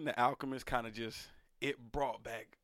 reading 0.00 0.14
The 0.14 0.20
Alchemist 0.20 0.66
kind 0.66 0.86
of 0.86 0.92
just 0.92 1.28
it 1.60 1.76
brought 1.92 2.22
back 2.22 2.56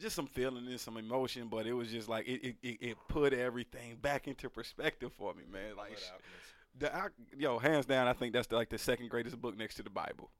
just 0.00 0.14
some 0.14 0.26
feeling 0.26 0.66
and 0.66 0.80
some 0.80 0.96
emotion, 0.96 1.48
but 1.48 1.66
it 1.66 1.72
was 1.72 1.90
just 1.90 2.08
like 2.08 2.26
it 2.26 2.44
it, 2.44 2.56
it, 2.62 2.78
it 2.80 2.96
put 3.08 3.32
everything 3.32 3.96
back 4.00 4.28
into 4.28 4.48
perspective 4.50 5.12
for 5.12 5.34
me, 5.34 5.44
man. 5.50 5.76
Like 5.76 5.98
the 6.78 6.94
Al- 6.94 7.08
yo, 7.36 7.58
hands 7.58 7.86
down, 7.86 8.06
I 8.06 8.12
think 8.12 8.32
that's 8.32 8.46
the, 8.46 8.56
like 8.56 8.68
the 8.68 8.78
second 8.78 9.08
greatest 9.08 9.40
book 9.40 9.56
next 9.56 9.76
to 9.76 9.82
the 9.82 9.90
Bible. 9.90 10.30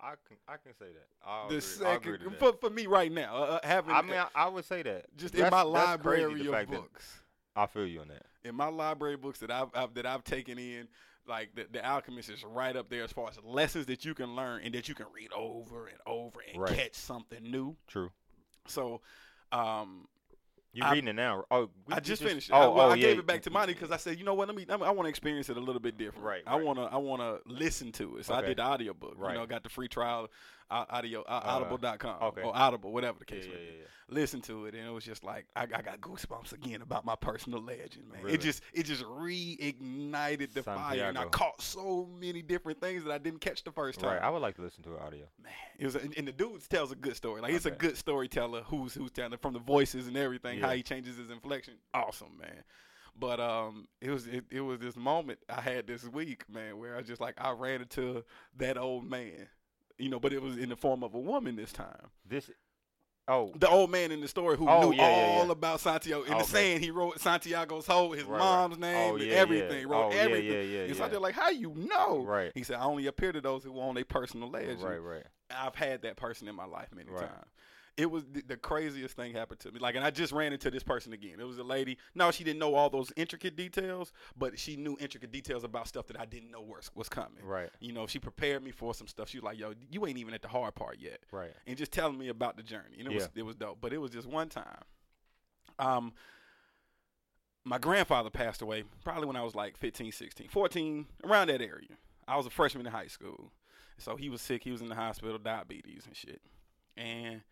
I 0.00 0.14
can 0.26 0.36
I 0.48 0.56
can 0.56 0.74
say 0.78 0.86
that. 0.92 1.06
I'll 1.24 1.48
the 1.48 1.56
agree, 1.56 2.14
agree 2.16 2.18
second 2.18 2.32
that. 2.32 2.38
for 2.38 2.52
for 2.68 2.70
me 2.70 2.86
right 2.86 3.10
now, 3.12 3.36
uh, 3.36 3.40
uh, 3.40 3.58
having 3.62 3.94
I 3.94 4.02
mean, 4.02 4.14
I, 4.14 4.26
I 4.34 4.48
would 4.48 4.64
say 4.64 4.82
that. 4.82 5.06
just 5.16 5.34
in 5.34 5.48
my 5.48 5.64
that's 5.64 6.02
crazy, 6.02 6.24
library 6.44 6.62
of 6.62 6.70
books. 6.70 7.20
I 7.54 7.66
feel 7.66 7.86
you 7.86 8.00
on 8.00 8.08
that. 8.08 8.24
in 8.44 8.54
my 8.54 8.68
library 8.68 9.16
books 9.16 9.38
that 9.40 9.50
I've, 9.50 9.68
I've 9.74 9.94
that 9.94 10.06
I've 10.06 10.24
taken 10.24 10.58
in, 10.58 10.88
like 11.26 11.54
the, 11.54 11.66
the 11.72 11.84
Alchemist 11.86 12.30
is 12.30 12.44
right 12.44 12.74
up 12.76 12.88
there 12.88 13.04
as 13.04 13.12
far 13.12 13.28
as 13.28 13.38
lessons 13.44 13.86
that 13.86 14.04
you 14.04 14.14
can 14.14 14.34
learn 14.34 14.62
and 14.64 14.74
that 14.74 14.88
you 14.88 14.94
can 14.94 15.06
read 15.14 15.30
over 15.32 15.86
and 15.86 15.98
over 16.06 16.40
and 16.52 16.60
Right. 16.60 16.74
catch 16.76 16.94
something 16.94 17.42
new. 17.42 17.76
True. 17.86 18.10
So, 18.66 19.00
um, 19.52 20.08
You're 20.72 20.86
I- 20.86 20.92
reading 20.92 21.08
it 21.08 21.12
now. 21.14 21.44
Oh, 21.50 21.68
we- 21.86 21.92
I 21.94 21.96
you 21.96 22.00
just 22.00 22.22
finished 22.22 22.48
it. 22.48 22.52
Oh, 22.52 22.56
I, 22.56 22.66
well, 22.68 22.86
oh, 22.88 22.90
I 22.90 22.94
yeah, 22.94 23.08
gave 23.08 23.18
it 23.18 23.26
back 23.26 23.42
to 23.42 23.50
Monty 23.50 23.74
because 23.74 23.90
I 23.90 23.98
said, 23.98 24.18
you 24.18 24.24
know 24.24 24.34
what, 24.34 24.48
let 24.48 24.56
me. 24.56 24.66
I, 24.68 24.76
want 24.76 25.02
to 25.04 25.08
experience 25.10 25.48
it 25.48 25.56
a 25.56 25.60
little 25.60 25.80
bit 25.80 25.98
different. 25.98 26.24
Right, 26.24 26.42
I 26.46 26.56
wanna. 26.56 26.84
I 26.86 26.96
wanna 26.96 27.38
listen 27.46 27.92
to 27.92 28.16
it. 28.18 28.24
So 28.24 28.34
I 28.34 28.40
did 28.42 28.56
the 28.58 28.64
audiobook. 28.64 29.14
Right. 29.16 29.34
You 29.34 29.38
know, 29.40 29.46
got 29.46 29.62
the 29.62 29.68
free 29.68 29.88
trial, 29.88 30.28
audio, 30.72 31.22
uh, 31.22 31.40
audible.com 31.44 32.22
okay. 32.22 32.42
or 32.42 32.56
Audible, 32.56 32.92
whatever 32.92 33.18
the 33.18 33.24
case 33.24 33.44
yeah, 33.44 33.54
may 33.54 33.64
yeah, 33.64 33.70
be. 33.70 33.76
yeah. 33.78 33.84
Listen 34.08 34.40
to 34.42 34.66
it, 34.66 34.74
and 34.74 34.86
it 34.86 34.90
was 34.90 35.04
just 35.04 35.24
like 35.24 35.46
I, 35.56 35.62
I 35.62 35.82
got 35.82 36.00
goosebumps 36.00 36.52
again 36.52 36.82
about 36.82 37.04
my 37.04 37.14
personal 37.16 37.62
legend, 37.62 38.10
man. 38.12 38.22
Really? 38.22 38.34
It 38.34 38.40
just 38.40 38.62
it 38.74 38.84
just 38.84 39.02
reignited 39.04 40.52
the 40.52 40.62
fire, 40.62 41.04
and 41.04 41.16
I 41.16 41.24
caught 41.26 41.62
so 41.62 42.08
many 42.20 42.42
different 42.42 42.80
things 42.80 43.04
that 43.04 43.12
I 43.12 43.18
didn't 43.18 43.40
catch 43.40 43.64
the 43.64 43.72
first 43.72 44.00
time. 44.00 44.10
Right. 44.10 44.22
I 44.22 44.28
would 44.28 44.42
like 44.42 44.56
to 44.56 44.62
listen 44.62 44.82
to 44.84 44.90
an 44.90 45.00
audio. 45.00 45.26
Man, 45.42 45.52
it 45.78 45.86
was, 45.86 45.96
a, 45.96 46.00
and 46.16 46.28
the 46.28 46.32
dude 46.32 46.68
tells 46.68 46.92
a 46.92 46.96
good 46.96 47.16
story. 47.16 47.40
Like 47.40 47.54
it's 47.54 47.66
a 47.66 47.70
good 47.70 47.96
storyteller 47.96 48.62
who's 48.62 48.92
who's 48.94 49.10
telling 49.10 49.38
from 49.38 49.54
the 49.54 49.60
voices 49.60 50.06
and 50.08 50.16
everything, 50.16 50.60
how 50.60 50.70
he 50.70 50.82
changes 50.82 51.16
his 51.16 51.30
inflection. 51.30 51.74
Awesome, 51.94 52.36
man. 52.38 52.64
But 53.18 53.40
um, 53.40 53.88
it 54.00 54.10
was 54.10 54.26
it, 54.26 54.44
it 54.50 54.60
was 54.60 54.78
this 54.78 54.96
moment 54.96 55.38
I 55.48 55.60
had 55.60 55.86
this 55.86 56.04
week, 56.04 56.44
man, 56.48 56.78
where 56.78 56.96
I 56.96 57.02
just 57.02 57.20
like 57.20 57.34
I 57.38 57.52
ran 57.52 57.82
into 57.82 58.24
that 58.56 58.78
old 58.78 59.04
man, 59.04 59.48
you 59.98 60.08
know, 60.08 60.18
but 60.20 60.32
it 60.32 60.42
was 60.42 60.56
in 60.56 60.68
the 60.68 60.76
form 60.76 61.02
of 61.02 61.14
a 61.14 61.18
woman 61.18 61.56
this 61.56 61.72
time. 61.72 62.08
This. 62.28 62.50
Oh. 63.28 63.52
The 63.56 63.68
old 63.68 63.90
man 63.90 64.10
in 64.10 64.20
the 64.20 64.26
story 64.26 64.56
who 64.56 64.68
Oh, 64.68 64.90
knew 64.90 64.96
yeah, 64.96 65.08
yeah, 65.08 65.38
all 65.38 65.46
yeah. 65.46 65.52
about 65.52 65.78
Santiago. 65.80 66.24
In 66.24 66.36
the 66.38 66.42
saying, 66.44 66.80
he 66.80 66.90
wrote 66.90 67.20
Santiago's 67.20 67.86
whole, 67.86 68.10
his 68.10 68.24
Right, 68.24 68.38
mom's 68.40 68.76
oh, 68.76 68.80
name, 68.80 69.12
Oh, 69.12 69.16
and 69.16 69.24
yeah, 69.24 69.34
everything. 69.34 69.78
yeah. 69.78 69.92
Wrote 69.92 70.12
Oh, 70.12 70.18
everything. 70.18 70.52
yeah, 70.52 70.60
yeah, 70.60 70.80
and 70.86 70.96
so 70.96 71.04
yeah. 71.04 71.08
they're 71.08 71.20
like, 71.20 71.36
"How 71.36 71.50
you 71.50 71.72
know?" 71.76 72.24
Right. 72.24 72.50
He 72.54 72.64
said, 72.64 72.76
"I 72.78 72.82
only 72.84 73.06
appear 73.06 73.30
to 73.30 73.40
those 73.40 73.62
who 73.62 73.78
own 73.80 73.96
a 73.96 74.02
personal 74.04 74.50
legend." 74.50 74.82
Right. 74.82 74.98
Right. 75.00 75.22
I've 75.56 75.76
had 75.76 76.02
that 76.02 76.16
person 76.16 76.48
in 76.48 76.56
my 76.56 76.64
life 76.64 76.88
many 76.92 77.10
Right. 77.10 77.20
times. 77.28 77.46
It 77.98 78.10
was 78.10 78.24
the, 78.32 78.42
the 78.42 78.56
craziest 78.56 79.16
thing 79.16 79.34
happened 79.34 79.60
to 79.60 79.70
me. 79.70 79.78
Like, 79.78 79.96
and 79.96 80.04
I 80.04 80.10
just 80.10 80.32
ran 80.32 80.54
into 80.54 80.70
this 80.70 80.82
person 80.82 81.12
again. 81.12 81.34
It 81.38 81.46
was 81.46 81.58
a 81.58 81.62
lady. 81.62 81.98
No, 82.14 82.30
she 82.30 82.42
didn't 82.42 82.58
know 82.58 82.74
all 82.74 82.88
those 82.88 83.12
intricate 83.16 83.54
details, 83.54 84.12
but 84.36 84.58
she 84.58 84.76
knew 84.76 84.96
intricate 84.98 85.30
details 85.30 85.62
about 85.62 85.86
stuff 85.88 86.06
that 86.06 86.18
I 86.18 86.24
didn't 86.24 86.50
know 86.50 86.62
was 86.62 86.90
was 86.94 87.10
coming. 87.10 87.44
Right. 87.44 87.68
You 87.80 87.92
know, 87.92 88.06
she 88.06 88.18
prepared 88.18 88.62
me 88.64 88.70
for 88.70 88.94
some 88.94 89.06
stuff. 89.08 89.28
She 89.28 89.36
was 89.38 89.44
like, 89.44 89.58
"Yo, 89.58 89.74
you 89.90 90.06
ain't 90.06 90.16
even 90.16 90.32
at 90.32 90.40
the 90.40 90.48
hard 90.48 90.74
part 90.74 90.98
yet," 91.00 91.18
Right. 91.30 91.52
and 91.66 91.76
just 91.76 91.92
telling 91.92 92.16
me 92.18 92.28
about 92.28 92.56
the 92.56 92.62
journey. 92.62 92.96
And 92.98 93.08
it 93.08 93.12
was 93.14 93.24
Yeah. 93.24 93.40
it 93.40 93.42
was 93.42 93.56
dope. 93.56 93.78
But 93.82 93.92
it 93.92 93.98
was 93.98 94.10
just 94.10 94.26
one 94.26 94.48
time. 94.48 94.84
Um, 95.78 96.14
my 97.64 97.78
grandfather 97.78 98.30
passed 98.30 98.62
away 98.62 98.84
probably 99.04 99.26
when 99.26 99.36
I 99.36 99.42
was 99.42 99.54
like 99.54 99.76
15, 99.76 100.12
16, 100.12 100.48
14, 100.48 101.06
around 101.24 101.48
that 101.48 101.60
area. 101.60 101.96
I 102.26 102.36
was 102.36 102.46
a 102.46 102.50
freshman 102.50 102.86
in 102.86 102.92
high 102.92 103.06
school. 103.06 103.52
So 103.98 104.16
he 104.16 104.28
was 104.30 104.40
sick. 104.40 104.64
He 104.64 104.70
was 104.72 104.80
in 104.80 104.88
the 104.88 104.94
hospital, 104.94 105.38
diabetes 105.38 106.04
and 106.06 106.16
shit. 106.16 106.40
And 106.96 107.42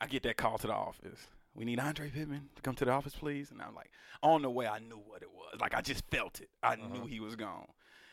I 0.00 0.06
get 0.06 0.22
that 0.24 0.36
call 0.36 0.58
to 0.58 0.66
the 0.66 0.72
office. 0.74 1.18
We 1.54 1.64
need 1.64 1.80
Andre 1.80 2.10
Pittman 2.10 2.48
to 2.56 2.62
come 2.62 2.74
to 2.76 2.84
the 2.84 2.92
office, 2.92 3.14
please. 3.14 3.50
And 3.50 3.60
I'm 3.60 3.74
like, 3.74 3.90
on 4.22 4.42
the 4.42 4.50
way, 4.50 4.66
I 4.66 4.78
knew 4.78 5.00
what 5.06 5.22
it 5.22 5.30
was. 5.32 5.60
Like, 5.60 5.74
I 5.74 5.80
just 5.80 6.04
felt 6.10 6.40
it. 6.40 6.50
I 6.62 6.74
Uh-huh. 6.74 6.86
knew 6.92 7.06
he 7.06 7.18
was 7.20 7.34
gone. 7.36 7.66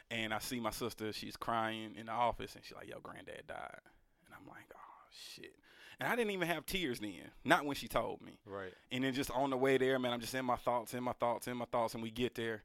And 0.09 0.33
I 0.33 0.39
see 0.39 0.59
my 0.59 0.71
sister. 0.71 1.11
She's 1.13 1.35
crying 1.37 1.95
in 1.95 2.07
the 2.07 2.11
office. 2.11 2.55
And 2.55 2.63
she's 2.63 2.75
like, 2.75 2.87
yo, 2.89 2.99
granddad 3.01 3.43
died. 3.47 3.79
And 4.25 4.33
I'm 4.33 4.47
like, 4.47 4.65
oh, 4.75 5.03
shit. 5.11 5.53
And 5.99 6.09
I 6.11 6.15
didn't 6.15 6.31
even 6.31 6.47
have 6.47 6.65
tears 6.65 6.99
then. 6.99 7.31
Not 7.43 7.65
when 7.65 7.75
she 7.75 7.87
told 7.87 8.21
me. 8.21 8.39
Right. 8.45 8.73
And 8.91 9.03
then 9.03 9.13
just 9.13 9.31
on 9.31 9.49
the 9.51 9.57
way 9.57 9.77
there, 9.77 9.97
man, 9.99 10.11
I'm 10.11 10.19
just 10.21 10.33
in 10.33 10.43
my 10.45 10.55
thoughts, 10.57 10.93
in 10.93 11.03
my 11.03 11.13
thoughts, 11.13 11.47
in 11.47 11.55
my 11.55 11.65
thoughts, 11.65 11.93
and 11.93 12.01
we 12.03 12.11
get 12.11 12.35
there, 12.35 12.63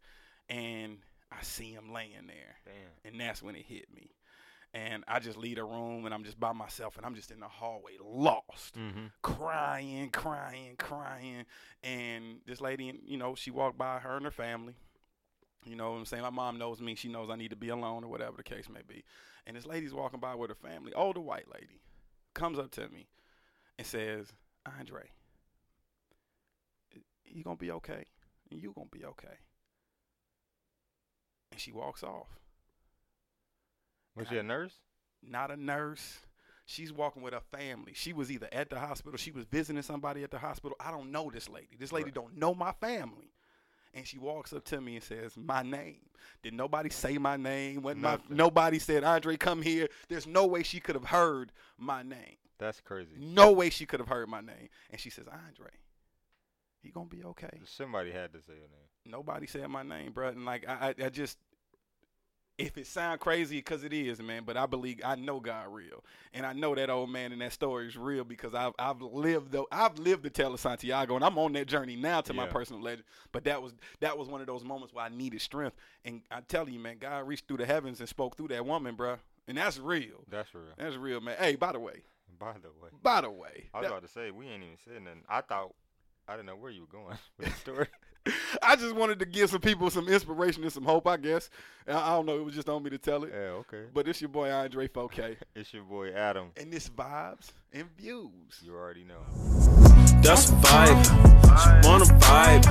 and 0.49 0.99
I 1.31 1.43
see 1.43 1.71
him 1.73 1.93
laying 1.93 2.27
there, 2.27 2.57
Damn. 2.65 3.13
and 3.13 3.21
that's 3.21 3.41
when 3.41 3.55
it 3.55 3.65
hit 3.67 3.87
me. 3.95 4.11
And 4.73 5.03
I 5.09 5.19
just 5.19 5.37
leave 5.37 5.57
the 5.57 5.65
room, 5.65 6.05
and 6.05 6.15
I'm 6.15 6.23
just 6.23 6.39
by 6.39 6.53
myself, 6.53 6.97
and 6.97 7.05
I'm 7.05 7.17
just 7.17 7.33
in 7.33 7.41
the 7.41 7.49
hallway, 7.49 7.93
lost, 8.01 8.77
Mm-hmm. 8.77 9.07
crying, 9.23 10.11
crying, 10.11 10.77
crying. 10.79 11.45
And 11.83 12.37
this 12.47 12.61
lady, 12.61 13.01
you 13.05 13.17
know, 13.17 13.35
she 13.35 13.51
walked 13.51 13.77
by 13.77 13.99
her 13.99 14.17
and 14.17 14.25
her 14.25 14.31
family. 14.31 14.77
You 15.65 15.75
know 15.77 15.91
what 15.91 15.99
I'm 15.99 16.05
saying? 16.07 16.23
My 16.23 16.31
mom 16.31 16.57
knows 16.59 16.81
me. 16.81 16.95
She 16.95 17.09
knows 17.09 17.29
I 17.31 17.37
need 17.37 17.51
to 17.51 17.57
be 17.57 17.69
alone 17.71 18.05
or 18.05 18.09
whatever 18.09 18.37
the 18.37 18.43
case 18.45 18.69
may 18.69 18.81
be. 18.87 19.03
And 19.47 19.57
this 19.57 19.67
lady's 19.67 19.93
walking 19.93 20.21
by 20.21 20.35
with 20.37 20.51
her 20.51 20.55
family, 20.55 20.93
older 20.95 21.21
white 21.21 21.53
lady, 21.53 21.81
comes 22.35 22.59
up 22.59 22.71
to 22.73 22.89
me 22.89 23.09
and 23.77 23.87
says, 23.87 24.29
Andre, 24.79 25.03
you 27.27 27.43
gonna 27.45 27.57
be 27.57 27.71
okay, 27.73 28.05
and 28.51 28.63
you 28.63 28.73
gonna 28.75 28.87
be 28.91 29.05
okay. 29.05 29.39
And 31.53 31.61
she 31.61 31.73
walks 31.73 32.03
off. 32.03 32.29
Was 34.17 34.29
she 34.29 34.39
a 34.39 34.43
nurse? 34.43 34.73
Not 35.23 35.51
a 35.51 35.57
nurse. 35.57 36.19
She's 36.67 36.93
walking 36.93 37.23
with 37.23 37.35
her 37.35 37.41
family. 37.41 37.93
She 37.95 38.13
was 38.13 38.31
either 38.31 38.49
at 38.53 38.71
the 38.71 38.79
hospital, 38.79 39.17
she 39.19 39.33
was 39.33 39.45
visiting 39.45 39.83
somebody 39.83 40.23
at 40.23 40.31
the 40.31 40.39
hospital. 40.39 40.77
I 40.79 40.91
don't 40.91 41.11
know 41.11 41.31
this 41.31 41.49
lady. 41.49 41.77
This 41.79 41.91
lady 41.93 42.07
Right. 42.07 42.15
don't 42.15 42.37
know 42.37 42.55
my 42.55 42.73
family. 42.73 43.33
And 43.93 44.07
she 44.07 44.19
walks 44.19 44.53
up 44.53 44.65
to 44.67 44.81
me 44.81 44.95
and 44.97 45.05
says, 45.05 45.37
"My 45.37 45.63
name." 45.65 46.01
Did 46.43 46.55
nobody 46.55 46.91
say 46.91 47.19
my 47.19 47.37
name? 47.37 47.83
When 47.83 48.01
my 48.01 48.21
nobody 48.29 48.79
said, 48.79 49.03
"Andre, 49.03 49.37
come 49.37 49.63
here." 49.63 49.89
There's 50.09 50.29
no 50.29 50.47
way 50.47 50.63
she 50.63 50.79
could 50.79 50.95
have 50.95 51.07
heard 51.07 51.51
my 51.77 52.05
name. 52.05 52.37
That's 52.59 52.81
crazy. 52.81 53.17
No 53.19 53.51
way 53.51 53.69
she 53.69 53.87
could 53.87 53.99
have 53.99 54.09
heard 54.09 54.29
my 54.29 54.41
name. 54.41 54.69
And 54.91 55.01
she 55.01 55.11
says, 55.11 55.27
"Andre, 55.27 55.71
he 56.83 56.91
gonna 56.93 57.09
be 57.09 57.25
okay." 57.25 57.61
Somebody 57.65 58.13
had 58.13 58.33
to 58.33 58.41
say 58.43 58.53
your 58.53 58.69
name. 58.69 58.89
Nobody 59.07 59.49
said 59.49 59.67
my 59.69 59.83
name, 59.83 60.13
bro. 60.13 60.29
And 60.29 60.45
like 60.45 60.69
I, 60.69 60.91
I, 60.91 61.07
I 61.07 61.09
just, 61.09 61.39
if 62.61 62.77
it 62.79 62.87
sound 62.87 63.21
crazy, 63.21 63.57
because 63.59 63.85
it 63.85 63.93
is, 63.93 64.21
man. 64.23 64.43
But 64.45 64.57
I 64.57 64.67
believe 64.67 65.01
I 65.05 65.15
know 65.17 65.41
God 65.41 65.67
real, 65.73 66.05
and 66.35 66.45
I 66.47 66.53
know 66.53 66.75
that 66.75 66.91
old 66.91 67.11
man 67.11 67.33
and 67.33 67.41
that 67.41 67.53
story 67.53 67.89
is 67.89 67.97
real 67.97 68.25
because 68.25 68.55
I've 68.55 68.73
I've 68.79 69.01
lived 69.01 69.53
though 69.53 69.67
I've 69.73 69.99
lived 69.99 70.23
the 70.23 70.31
tale 70.31 70.55
of 70.55 70.61
Santiago, 70.61 71.17
and 71.17 71.25
I'm 71.25 71.39
on 71.39 71.53
that 71.55 71.67
journey 71.67 71.97
now 71.97 72.21
to 72.23 72.33
my 72.35 72.47
personal 72.47 72.83
legend. 72.83 73.05
But 73.33 73.45
that 73.45 73.63
was 73.63 73.75
that 74.01 74.17
was 74.17 74.29
one 74.29 74.41
of 74.41 74.47
those 74.47 74.65
moments 74.65 74.95
where 74.95 75.05
I 75.05 75.09
needed 75.09 75.41
strength, 75.41 75.77
and 76.05 76.23
I 76.31 76.41
tell 76.43 76.69
you, 76.69 76.79
man, 76.79 76.99
God 76.99 77.27
reached 77.27 77.49
through 77.49 77.59
the 77.59 77.67
heavens 77.67 78.01
and 78.01 78.09
spoke 78.09 78.37
through 78.37 78.49
that 78.49 78.65
woman, 78.67 78.95
bro. 78.95 79.17
And 79.49 79.59
that's 79.59 79.79
real. 79.79 80.25
That's 80.31 80.55
real. 80.55 80.65
That's 80.77 80.97
real, 80.97 81.21
man. 81.21 81.37
Hey, 81.39 81.57
by 81.57 81.73
the 81.73 81.81
way, 81.81 82.03
By 82.39 82.53
the 82.53 82.69
way, 82.83 82.91
by 83.03 83.21
the 83.23 83.31
way, 83.31 83.69
I 83.75 83.79
was 83.79 83.85
that- 83.89 83.93
about 83.93 84.03
to 84.03 84.09
say 84.09 84.31
we 84.31 84.47
ain't 84.47 84.63
even 84.63 84.77
said 84.85 85.03
nothing. 85.03 85.23
I 85.29 85.41
thought 85.41 85.75
I 86.29 86.33
didn't 86.35 86.47
know 86.47 86.57
where 86.57 86.71
you 86.71 86.83
were 86.83 86.87
going 86.87 87.19
with 87.39 87.49
the 87.49 87.55
story. 87.57 87.89
I 88.63 88.77
just 88.77 88.95
wanted 88.95 89.19
to 89.21 89.27
give 89.27 89.51
some 89.51 89.61
people 89.61 89.91
some 89.91 90.09
inspiration 90.09 90.63
and 90.63 90.73
some 90.73 90.85
hope, 90.85 91.07
I 91.07 91.17
guess. 91.17 91.51
I 91.89 91.93
I 91.93 92.11
don't 92.11 92.27
know, 92.27 92.37
it 92.37 92.45
was 92.45 92.55
just 92.55 92.69
on 92.69 92.83
me 92.83 92.91
to 92.91 92.99
tell 92.99 93.25
it. 93.25 93.31
yeah, 93.33 93.63
okay. 93.63 93.85
But 93.93 94.09
it's 94.09 94.21
your 94.21 94.29
boy 94.31 94.51
Andre 94.51 94.89
4K. 94.89 95.37
It's 95.55 95.73
your 95.75 95.83
boy 95.85 96.13
Adam. 96.13 96.53
And 96.57 96.73
this 96.73 96.89
vibes 96.89 97.51
and 97.73 97.89
views. 97.97 98.31
You 98.63 98.75
already 98.75 99.05
know. 99.05 99.23
That's 100.23 100.51
a 100.51 100.55
vibe. 100.55 101.05
She 101.63 101.89
wanna 101.89 102.05
vibe. 102.05 102.65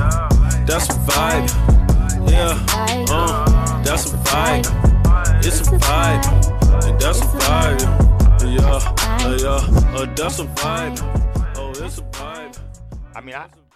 That's 0.65 0.89
a 0.89 0.93
vibe. 0.93 1.49
Yeah. 2.29 2.65
Uh, 3.09 3.83
that's 3.83 4.13
a 4.13 4.17
vibe. 4.17 4.65
It's 5.45 5.61
a 5.61 5.63
vibe. 5.63 6.85
And 6.85 6.99
that's 6.99 7.19
a 7.21 7.25
vibe. 7.25 7.81
Yeah. 8.43 8.93
Uh, 8.99 9.37
yeah. 9.41 9.97
Uh, 9.97 10.05
that's 10.15 10.39
a 10.39 10.45
vibe. 10.45 10.99
Oh, 11.57 11.71
it's 11.71 11.97
a 11.97 12.01
vibe. 12.03 12.57
I 13.15 13.21
mean, 13.21 13.35
I 13.35 13.47
That's 13.47 13.53
a 13.53 13.57
vibe. 13.57 13.68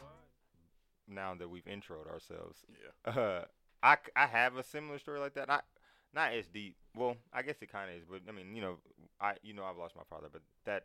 Now 1.13 1.35
that 1.35 1.49
we've 1.49 1.65
introed 1.65 2.07
ourselves, 2.11 2.59
Yeah. 3.05 3.11
uh, 3.13 3.45
I, 3.81 3.97
I 4.15 4.27
have 4.27 4.55
a 4.57 4.63
similar 4.63 4.99
story 4.99 5.19
like 5.19 5.33
that. 5.35 5.47
Not 5.47 5.65
not 6.13 6.31
as 6.33 6.47
deep. 6.47 6.75
Well, 6.95 7.15
I 7.33 7.41
guess 7.41 7.55
it 7.61 7.71
kind 7.71 7.89
of 7.89 7.97
is, 7.97 8.03
but 8.09 8.21
I 8.29 8.31
mean, 8.31 8.55
you 8.55 8.61
know, 8.61 8.77
I 9.19 9.33
you 9.43 9.53
know 9.53 9.63
I've 9.65 9.77
lost 9.77 9.95
my 9.95 10.03
father, 10.09 10.27
but 10.31 10.41
that 10.65 10.83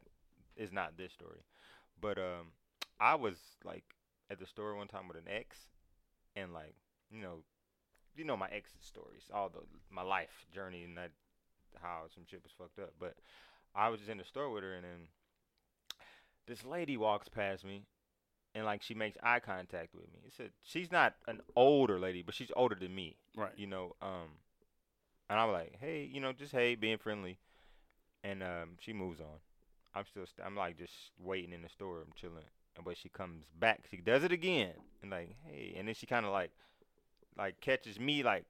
is 0.57 0.73
not 0.73 0.97
this 0.97 1.13
story. 1.13 1.41
But 2.01 2.19
um, 2.19 2.53
I 3.01 3.15
was 3.15 3.37
like 3.65 3.85
at 4.31 4.39
the 4.39 4.47
store 4.47 4.75
one 4.77 4.89
time 4.89 5.07
with 5.09 5.17
an 5.17 5.29
ex, 5.29 5.57
and 6.37 6.53
like 6.53 6.75
you 7.11 7.21
know, 7.23 7.43
you 8.17 8.25
know 8.25 8.37
my 8.37 8.49
ex's 8.49 8.83
stories, 8.83 9.25
all 9.33 9.49
the 9.49 9.61
my 9.91 10.03
life 10.03 10.47
journey 10.53 10.85
and 10.85 10.97
that 10.97 11.11
how 11.83 12.03
some 12.15 12.25
shit 12.29 12.43
was 12.43 12.53
fucked 12.57 12.79
up. 12.79 12.95
But 12.99 13.15
I 13.75 13.91
was 13.91 14.01
just 14.01 14.11
in 14.11 14.19
the 14.19 14.25
store 14.25 14.51
with 14.51 14.65
her, 14.65 14.75
and 14.75 14.85
then 14.85 15.09
this 16.47 16.65
lady 16.65 16.97
walks 16.97 17.29
past 17.29 17.65
me, 17.65 17.83
and 18.58 18.66
like 18.66 18.82
she 18.82 18.93
makes 18.94 19.16
eye 19.22 19.38
contact 19.38 19.94
with 19.94 20.12
me. 20.12 20.19
It 20.26 20.32
said 20.37 20.50
she's 20.64 20.90
not 20.90 21.14
an 21.28 21.40
older 21.55 21.99
lady, 21.99 22.22
but 22.22 22.34
she's 22.34 22.50
older 22.56 22.75
than 22.75 22.93
me 22.93 23.16
Right. 23.37 23.52
you 23.56 23.69
know, 23.69 23.94
um, 24.02 24.31
and 25.31 25.38
I'm 25.38 25.52
like, 25.52 25.76
hey, 25.81 26.08
you 26.10 26.20
know, 26.20 26.32
just 26.32 26.52
hey, 26.52 26.75
being 26.75 26.99
friendly, 26.99 27.38
and 28.25 28.43
um, 28.43 28.70
she 28.81 28.93
moves 28.93 29.20
on. 29.20 29.38
I'm 29.94 30.05
still, 30.06 30.26
st- 30.26 30.44
I'm 30.44 30.56
like 30.56 30.76
just 30.76 30.93
waiting 31.22 31.52
in 31.52 31.62
the 31.62 31.69
store. 31.69 32.00
I'm 32.00 32.12
chilling, 32.14 32.44
and 32.76 32.84
but 32.84 32.96
she 32.96 33.08
comes 33.08 33.44
back. 33.58 33.84
She 33.90 33.99
does 33.99 34.25
it 34.25 34.32
again, 34.32 34.72
and 35.02 35.10
like, 35.12 35.37
hey, 35.46 35.75
and 35.78 35.87
then 35.87 35.94
she 35.94 36.06
kind 36.06 36.26
of 36.26 36.32
like, 36.32 36.50
like 37.38 37.60
catches 37.60 38.00
me 38.00 38.22
like, 38.25 38.44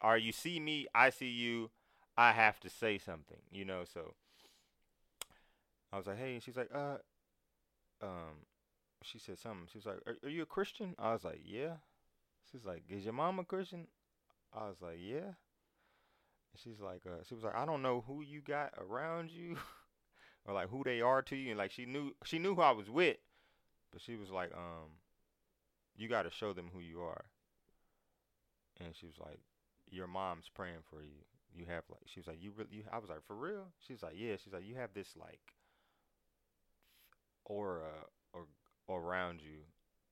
are 0.00 0.16
you 0.16 0.32
see 0.32 0.58
me? 0.60 0.86
I 0.94 1.10
see 1.10 1.28
you. 1.28 1.70
I 2.16 2.32
have 2.32 2.58
to 2.60 2.70
say 2.70 2.96
something, 2.96 3.38
you 3.52 3.64
know. 3.64 3.82
So 3.92 4.14
I 5.92 5.98
was 5.98 6.06
like, 6.06 6.18
hey, 6.18 6.34
and 6.34 6.42
she's 6.42 6.56
like, 6.56 6.70
uh, 6.74 6.96
um, 8.02 8.46
she 9.02 9.18
said 9.18 9.38
something. 9.38 9.68
She 9.70 9.78
was 9.78 9.86
like, 9.86 9.98
are, 10.06 10.16
are 10.22 10.30
you 10.30 10.42
a 10.42 10.46
Christian? 10.46 10.94
I 10.98 11.12
was 11.12 11.24
like, 11.24 11.40
yeah. 11.44 11.74
She's 12.50 12.64
like, 12.64 12.82
is 12.88 13.04
your 13.04 13.14
mom 13.14 13.38
a 13.38 13.44
Christian? 13.44 13.86
I 14.52 14.68
was 14.68 14.76
like, 14.80 14.98
yeah. 15.00 15.34
And 16.52 16.60
she's 16.62 16.80
like, 16.80 17.02
uh, 17.06 17.22
she 17.28 17.34
was 17.34 17.44
like, 17.44 17.56
I 17.56 17.66
don't 17.66 17.82
know 17.82 18.04
who 18.06 18.22
you 18.22 18.40
got 18.40 18.72
around 18.78 19.30
you, 19.30 19.56
or 20.46 20.54
like 20.54 20.70
who 20.70 20.82
they 20.84 21.00
are 21.00 21.22
to 21.22 21.36
you, 21.36 21.50
and 21.50 21.58
like 21.58 21.72
she 21.72 21.86
knew 21.86 22.14
she 22.24 22.38
knew 22.38 22.54
who 22.54 22.62
I 22.62 22.70
was 22.70 22.88
with, 22.88 23.16
but 23.92 24.00
she 24.00 24.16
was 24.16 24.30
like, 24.30 24.52
um, 24.52 24.90
you 25.96 26.08
got 26.08 26.22
to 26.22 26.30
show 26.30 26.52
them 26.52 26.70
who 26.72 26.80
you 26.80 27.00
are. 27.00 27.24
And 28.80 28.94
she 28.94 29.06
was 29.06 29.16
like, 29.18 29.40
your 29.90 30.06
mom's 30.06 30.50
praying 30.52 30.82
for 30.90 31.02
you. 31.02 31.22
You 31.54 31.66
have 31.66 31.84
like, 31.88 32.00
she 32.06 32.20
was 32.20 32.26
like, 32.26 32.42
you 32.42 32.52
really, 32.56 32.70
you, 32.72 32.82
I 32.92 32.98
was 32.98 33.08
like, 33.08 33.24
for 33.26 33.36
real? 33.36 33.68
She's 33.86 34.02
like, 34.02 34.14
yeah. 34.16 34.34
She's 34.42 34.52
like, 34.52 34.66
you 34.66 34.74
have 34.74 34.92
this 34.94 35.14
like 35.16 35.40
aura 37.44 38.06
or 38.32 39.00
around 39.00 39.40
you, 39.40 39.60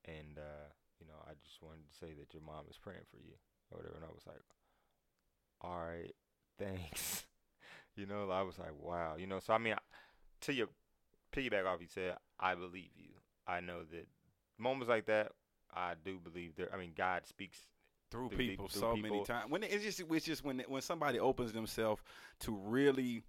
and 0.04 0.38
uh, 0.38 0.68
you 1.00 1.06
know, 1.06 1.18
I 1.26 1.32
just 1.44 1.62
wanted 1.62 1.88
to 1.90 1.96
say 1.96 2.12
that 2.18 2.32
your 2.32 2.42
mom 2.42 2.64
is 2.70 2.78
praying 2.78 3.06
for 3.10 3.18
you 3.18 3.34
or 3.70 3.78
whatever. 3.78 3.96
And 3.96 4.04
I 4.04 4.12
was 4.12 4.26
like, 4.26 4.42
all 5.60 5.78
right, 5.78 6.14
thanks. 6.58 7.24
you 7.96 8.06
know, 8.06 8.30
I 8.30 8.42
was 8.42 8.58
like, 8.58 8.72
wow. 8.80 9.14
You 9.18 9.26
know, 9.26 9.40
so 9.40 9.52
I 9.52 9.58
mean, 9.58 9.74
to 10.42 10.52
your 10.52 10.68
piggyback 11.34 11.66
off, 11.66 11.80
you 11.80 11.88
said, 11.92 12.16
I 12.38 12.54
believe 12.54 12.90
you. 12.96 13.10
I 13.46 13.60
know 13.60 13.80
that 13.90 14.06
moments 14.58 14.88
like 14.88 15.06
that, 15.06 15.32
I 15.74 15.94
do 16.04 16.18
believe 16.22 16.54
there. 16.56 16.68
I 16.72 16.76
mean, 16.78 16.92
God 16.96 17.26
speaks. 17.26 17.58
through 18.10 18.28
through 18.28 18.38
people 18.38 18.68
through 18.68 18.80
so 18.80 18.96
many 18.96 19.24
times. 19.24 19.50
When 19.50 19.62
it's 19.62 19.82
just 19.82 20.00
it's 20.10 20.24
just 20.24 20.44
when 20.44 20.62
when 20.68 20.82
somebody 20.82 21.18
opens 21.18 21.52
themselves 21.52 22.02
to 22.40 22.52
really, 22.52 23.24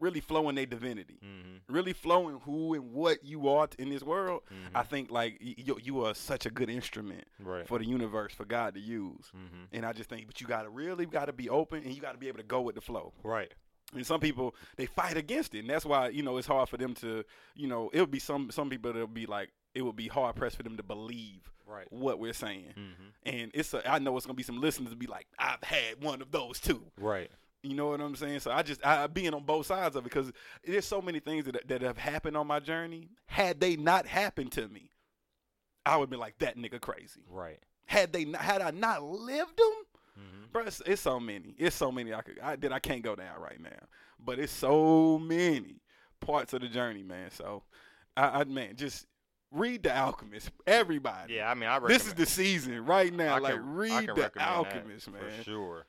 really 0.00 0.20
flowing 0.20 0.54
their 0.54 0.66
divinity, 0.66 1.18
Mm-hmm. 1.24 1.72
really 1.72 1.92
flowing 1.92 2.38
who 2.44 2.74
and 2.74 2.92
what 2.92 3.24
you 3.24 3.48
are 3.48 3.68
in 3.78 3.90
this 3.90 4.02
world. 4.02 4.42
mm-hmm. 4.46 4.76
I 4.76 4.82
think 4.82 5.10
like 5.10 5.38
you 5.40 5.76
you 5.82 6.04
are 6.04 6.14
such 6.14 6.46
a 6.46 6.50
good 6.50 6.70
instrument 6.70 7.24
right. 7.40 7.66
for 7.66 7.78
the 7.78 7.86
universe 7.86 8.32
for 8.34 8.44
God 8.44 8.74
to 8.74 8.80
use. 8.80 9.26
mm-hmm. 9.36 9.64
And 9.72 9.84
I 9.84 9.92
just 9.92 10.08
think, 10.08 10.26
but 10.26 10.40
you 10.40 10.46
gotta 10.46 10.68
really 10.70 11.06
gotta 11.06 11.32
be 11.32 11.48
open 11.50 11.82
and 11.84 11.92
you 11.94 12.00
gotta 12.00 12.18
be 12.18 12.28
able 12.28 12.38
to 12.38 12.44
go 12.44 12.60
with 12.60 12.74
the 12.74 12.80
flow. 12.80 13.12
Right. 13.22 13.52
And 13.94 14.06
some 14.06 14.20
people 14.20 14.54
they 14.76 14.86
fight 14.86 15.16
against 15.16 15.54
it, 15.54 15.60
and 15.60 15.70
that's 15.70 15.86
why 15.86 16.08
you 16.10 16.22
know 16.22 16.36
it's 16.36 16.46
hard 16.46 16.68
for 16.68 16.76
them 16.76 16.94
to, 16.96 17.24
you 17.54 17.66
know, 17.68 17.88
it'll 17.92 18.06
be 18.06 18.18
some 18.18 18.50
some 18.50 18.68
people 18.70 18.92
that'll 18.92 19.06
be 19.08 19.26
like 19.26 19.50
it 19.74 19.82
would 19.82 19.96
be 19.96 20.08
hard 20.08 20.36
pressed 20.36 20.56
for 20.56 20.62
them 20.62 20.76
to 20.76 20.82
believe 20.82 21.40
Right. 21.66 21.86
what 21.90 22.18
we're 22.18 22.32
saying. 22.32 22.72
Mm-hmm. 22.78 23.08
And 23.26 23.50
it's 23.52 23.74
a, 23.74 23.86
I 23.90 23.98
know 23.98 24.16
it's 24.16 24.24
gonna 24.26 24.34
be 24.36 24.42
some 24.42 24.60
listeners 24.60 24.90
to 24.90 24.96
be 24.96 25.06
like, 25.06 25.26
I've 25.38 25.62
had 25.62 26.02
one 26.02 26.22
of 26.22 26.30
those 26.30 26.60
too. 26.60 26.82
Right. 26.98 27.30
You 27.62 27.74
know 27.74 27.88
what 27.88 28.00
I'm 28.00 28.14
saying? 28.14 28.40
So 28.40 28.50
I 28.52 28.62
just 28.62 28.84
I 28.86 29.06
being 29.08 29.34
on 29.34 29.42
both 29.44 29.66
sides 29.66 29.96
of 29.96 30.04
it 30.06 30.10
because 30.10 30.30
there's 30.64 30.84
so 30.86 31.02
many 31.02 31.18
things 31.20 31.44
that 31.46 31.66
that 31.68 31.82
have 31.82 31.98
happened 31.98 32.36
on 32.36 32.46
my 32.46 32.60
journey. 32.60 33.08
Had 33.26 33.60
they 33.60 33.76
not 33.76 34.06
happened 34.06 34.52
to 34.52 34.68
me, 34.68 34.92
I 35.84 35.96
would 35.96 36.10
be 36.10 36.16
like 36.16 36.38
that 36.38 36.56
nigga 36.56 36.80
crazy. 36.80 37.22
Right. 37.28 37.58
Had 37.86 38.12
they 38.12 38.24
not, 38.26 38.40
had 38.42 38.62
I 38.62 38.70
not 38.70 39.02
lived 39.02 39.56
them, 39.58 39.72
Mm-hmm. 40.18 40.44
bro, 40.52 40.62
it's, 40.64 40.82
it's 40.84 41.00
so 41.02 41.20
many. 41.20 41.54
It's 41.58 41.76
so 41.76 41.92
many 41.92 42.12
I 42.12 42.22
could 42.22 42.40
I, 42.40 42.56
that 42.56 42.72
I 42.72 42.80
can't 42.80 43.02
go 43.02 43.14
down 43.14 43.40
right 43.40 43.60
now. 43.62 43.78
But 44.18 44.40
it's 44.40 44.52
so 44.52 45.16
many 45.16 45.76
parts 46.20 46.52
of 46.52 46.60
the 46.60 46.66
journey, 46.68 47.04
man. 47.04 47.30
So 47.30 47.62
I, 48.16 48.40
I 48.40 48.44
man, 48.44 48.74
just 48.74 49.06
read 49.52 49.84
The 49.84 49.96
Alchemist, 49.96 50.50
everybody. 50.66 51.34
Yeah, 51.34 51.48
I 51.50 51.54
mean, 51.54 51.68
I 51.68 51.74
recommend. 51.76 52.00
This 52.00 52.06
is 52.08 52.14
the 52.14 52.26
season 52.26 52.84
right 52.84 53.12
now. 53.14 53.36
I 53.36 53.38
like 53.38 53.54
can- 53.54 53.74
read 53.74 54.10
The 54.16 54.32
Alchemist, 54.40 55.08
man. 55.10 55.22
for 55.38 55.44
sure. 55.44 55.86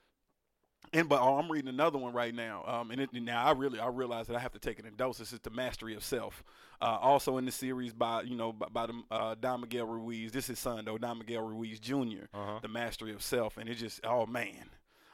And 0.91 1.07
but 1.07 1.21
oh, 1.21 1.37
I'm 1.37 1.51
reading 1.51 1.69
another 1.69 1.97
one 1.97 2.13
right 2.13 2.33
now. 2.33 2.63
Um, 2.65 2.91
and 2.91 3.01
it, 3.01 3.13
now 3.13 3.43
I 3.43 3.51
really 3.51 3.79
I 3.79 3.87
realize 3.87 4.27
that 4.27 4.35
I 4.35 4.39
have 4.39 4.53
to 4.53 4.59
take 4.59 4.79
it 4.79 4.85
in 4.85 4.95
doses. 4.95 5.33
It's 5.33 5.43
the 5.43 5.49
Mastery 5.49 5.95
of 5.95 6.03
Self. 6.03 6.43
Uh, 6.81 6.97
also 7.01 7.37
in 7.37 7.45
the 7.45 7.51
series 7.51 7.93
by 7.93 8.21
you 8.21 8.35
know 8.35 8.53
by, 8.53 8.67
by 8.71 8.87
the 8.87 9.01
uh, 9.11 9.35
Don 9.39 9.61
Miguel 9.61 9.85
Ruiz. 9.85 10.31
This 10.31 10.49
is 10.49 10.57
son 10.57 10.85
though 10.85 10.97
Don 10.97 11.19
Miguel 11.19 11.41
Ruiz 11.41 11.79
Jr. 11.79 12.25
Uh-huh. 12.33 12.59
The 12.61 12.67
Mastery 12.67 13.13
of 13.13 13.21
Self, 13.21 13.57
and 13.57 13.69
it 13.69 13.75
just 13.75 13.99
oh 14.05 14.25
man. 14.25 14.69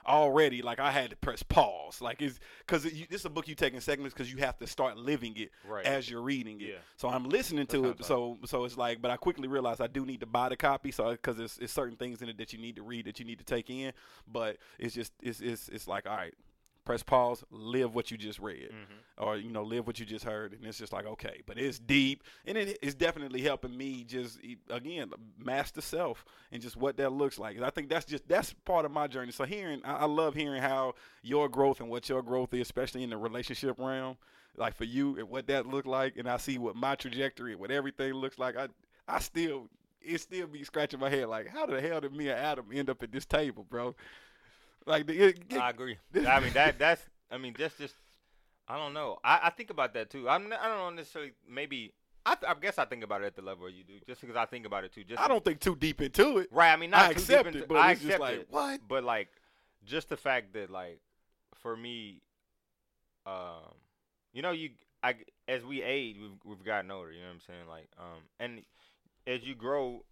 Already, 0.07 0.61
like 0.61 0.79
I 0.79 0.91
had 0.91 1.09
to 1.09 1.15
press 1.15 1.41
pause, 1.43 1.99
like 2.01 2.21
it's 2.21 2.39
because 2.59 2.85
it, 2.85 3.09
this 3.09 3.21
is 3.21 3.25
a 3.25 3.29
book 3.29 3.47
you 3.47 3.55
take 3.55 3.73
in 3.73 3.81
segments 3.81 4.13
because 4.13 4.31
you 4.31 4.37
have 4.39 4.57
to 4.59 4.67
start 4.67 4.97
living 4.97 5.35
it 5.37 5.49
Right. 5.67 5.85
as 5.85 6.09
you're 6.09 6.21
reading 6.21 6.61
it. 6.61 6.67
Yeah. 6.67 6.75
So 6.97 7.09
I'm 7.09 7.23
listening 7.27 7.65
to 7.67 7.81
That 7.81 7.99
it. 8.01 8.05
So 8.05 8.37
so 8.45 8.65
it's 8.65 8.77
like, 8.77 9.01
but 9.01 9.09
I 9.11 9.17
quickly 9.17 9.47
realized 9.47 9.81
I 9.81 9.87
do 9.87 10.05
need 10.05 10.19
to 10.19 10.25
buy 10.25 10.49
the 10.49 10.57
copy. 10.57 10.91
So 10.91 11.11
because 11.11 11.39
it's, 11.39 11.57
it's 11.57 11.73
certain 11.73 11.95
things 11.97 12.21
in 12.21 12.29
it 12.29 12.37
that 12.37 12.53
you 12.53 12.59
need 12.59 12.75
to 12.75 12.83
read 12.83 13.05
that 13.05 13.19
you 13.19 13.25
need 13.25 13.39
to 13.39 13.45
take 13.45 13.69
in. 13.69 13.93
But 14.31 14.57
it's 14.77 14.93
just 14.93 15.11
it's 15.21 15.39
it's 15.41 15.69
it's 15.69 15.87
like 15.87 16.05
all 16.07 16.15
right, 16.15 16.33
press 16.85 17.03
pause, 17.03 17.43
live 17.49 17.93
what 17.95 18.11
you 18.11 18.17
just 18.17 18.39
read, 18.39 18.69
Mm-hmm. 18.69 19.23
or 19.23 19.37
you 19.37 19.49
know 19.51 19.63
live 19.63 19.85
what 19.87 19.99
you 19.99 20.05
just 20.05 20.23
heard, 20.23 20.53
and 20.53 20.65
it's 20.65 20.77
just 20.77 20.93
like 20.93 21.05
okay. 21.05 21.41
But 21.45 21.57
it's 21.57 21.79
deep, 21.79 22.23
and 22.45 22.57
it 22.57 22.77
is 22.81 22.95
definitely 22.95 23.41
helping 23.41 23.75
me 23.75 24.03
just 24.03 24.39
again 24.69 25.11
master 25.37 25.81
self 25.81 26.23
and 26.51 26.61
just 26.61 26.77
what 26.77 26.97
that 26.97 27.11
looks 27.11 27.37
like. 27.39 27.59
I 27.61 27.69
think 27.71 27.89
that's 27.89 28.05
just 28.05 28.27
that's 28.27 28.53
part 28.65 28.85
of 28.85 28.91
my 28.91 29.07
journey. 29.07 29.31
So 29.31 29.43
hearing, 29.43 29.81
I, 29.83 29.93
I 29.93 30.05
love 30.05 30.33
hearing 30.35 30.61
how 30.61 30.93
your 31.23 31.49
growth 31.49 31.79
and 31.81 31.89
what 31.89 32.07
your 32.07 32.21
growth 32.21 32.53
is, 32.53 32.61
especially 32.61 33.03
in 33.03 33.09
the 33.09 33.17
relationship 33.17 33.77
realm 33.79 34.17
like 34.57 34.73
for 34.77 34.85
you 34.85 35.17
and 35.17 35.27
what 35.29 35.47
that 35.47 35.65
looked 35.65 35.87
like, 35.87 36.15
and 36.15 36.29
I 36.29 36.37
see 36.37 36.57
what 36.57 36.75
my 36.77 36.95
trajectory 36.95 37.51
and 37.51 37.59
what 37.59 37.71
everything 37.71 38.13
looks 38.13 38.39
like. 38.39 38.55
I 38.55 38.67
I 39.07 39.19
still 39.19 39.67
it 40.07 40.21
still 40.21 40.45
be 40.45 40.63
scratching 40.63 40.99
my 40.99 41.09
head 41.09 41.27
like, 41.27 41.47
how 41.47 41.65
the 41.65 41.81
hell 41.81 41.99
did 41.99 42.13
me 42.13 42.29
and 42.29 42.37
Adam 42.39 42.65
end 42.71 42.91
up 42.91 43.01
at 43.01 43.11
this 43.11 43.25
table, 43.25 43.65
bro? 43.67 43.95
Like 44.85 45.07
the, 45.07 45.13
it, 45.19 45.39
it- 45.49 45.57
I 45.57 45.69
agree. 45.71 45.97
I 46.27 46.39
mean 46.39 46.53
that 46.53 46.77
that's 46.79 47.01
I 47.31 47.37
mean 47.37 47.53
just 47.57 47.77
just 47.77 47.95
I 48.67 48.77
don't 48.77 48.93
know. 48.93 49.17
I, 49.23 49.39
I 49.43 49.49
think 49.51 49.69
about 49.69 49.93
that 49.93 50.09
too. 50.09 50.27
I'm 50.27 50.49
not, 50.49 50.59
I 50.61 50.67
don't 50.67 50.77
know 50.77 50.89
necessarily 50.89 51.33
maybe 51.47 51.93
I, 52.25 52.33
th- 52.33 52.49
I 52.49 52.59
guess 52.59 52.79
I 52.79 52.85
think 52.85 53.03
about 53.03 53.21
it 53.21 53.27
at 53.27 53.35
the 53.35 53.43
level 53.43 53.69
you 53.69 53.83
do 53.83 53.93
just 54.07 54.19
because 54.21 54.35
I 54.35 54.45
think 54.45 54.65
about 54.65 54.83
it 54.83 54.91
too. 54.91 55.03
Just 55.03 55.21
I 55.21 55.27
don't 55.27 55.45
think 55.45 55.59
too 55.59 55.75
deep 55.75 56.01
into 56.01 56.39
it. 56.39 56.49
right. 56.51 56.71
I 56.73 56.75
mean 56.75 56.89
not 56.91 57.01
I 57.01 57.07
too 57.09 57.13
deep 57.13 57.19
accept 57.21 57.47
into- 57.47 57.59
it, 57.59 57.67
but 57.67 57.77
I 57.77 57.91
it's 57.91 58.01
just 58.01 58.05
accept 58.15 58.21
like 58.21 58.35
it. 58.39 58.47
what? 58.49 58.81
But 58.87 59.03
like 59.03 59.29
just 59.85 60.09
the 60.09 60.17
fact 60.17 60.53
that 60.53 60.69
like 60.71 60.99
for 61.61 61.75
me, 61.77 62.21
um, 63.25 63.73
you 64.33 64.41
know 64.41 64.51
you 64.51 64.69
I 65.03 65.15
as 65.47 65.63
we 65.63 65.81
age 65.83 66.17
we've 66.19 66.31
we've 66.43 66.63
gotten 66.65 66.89
older. 66.91 67.11
You 67.11 67.21
know 67.21 67.27
what 67.27 67.33
I'm 67.35 67.41
saying? 67.41 67.67
Like 67.69 67.87
um 67.99 68.21
and 68.39 68.61
as 69.27 69.43
you 69.43 69.55
grow. 69.55 70.03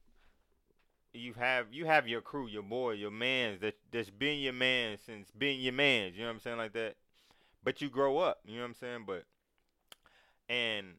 You 1.13 1.33
have 1.33 1.67
you 1.71 1.85
have 1.85 2.07
your 2.07 2.21
crew, 2.21 2.47
your 2.47 2.63
boy, 2.63 2.93
your 2.93 3.11
mans 3.11 3.61
that 3.61 3.75
that's 3.91 4.09
been 4.09 4.39
your 4.39 4.53
man 4.53 4.97
since 5.05 5.29
being 5.37 5.61
your 5.61 5.73
mans. 5.73 6.15
You 6.15 6.21
know 6.21 6.27
what 6.27 6.35
I'm 6.35 6.39
saying 6.39 6.57
like 6.57 6.73
that. 6.73 6.95
But 7.63 7.81
you 7.81 7.89
grow 7.89 8.17
up. 8.17 8.39
You 8.45 8.55
know 8.55 8.61
what 8.61 8.69
I'm 8.69 8.73
saying. 8.73 9.03
But 9.05 9.25
and 10.49 10.95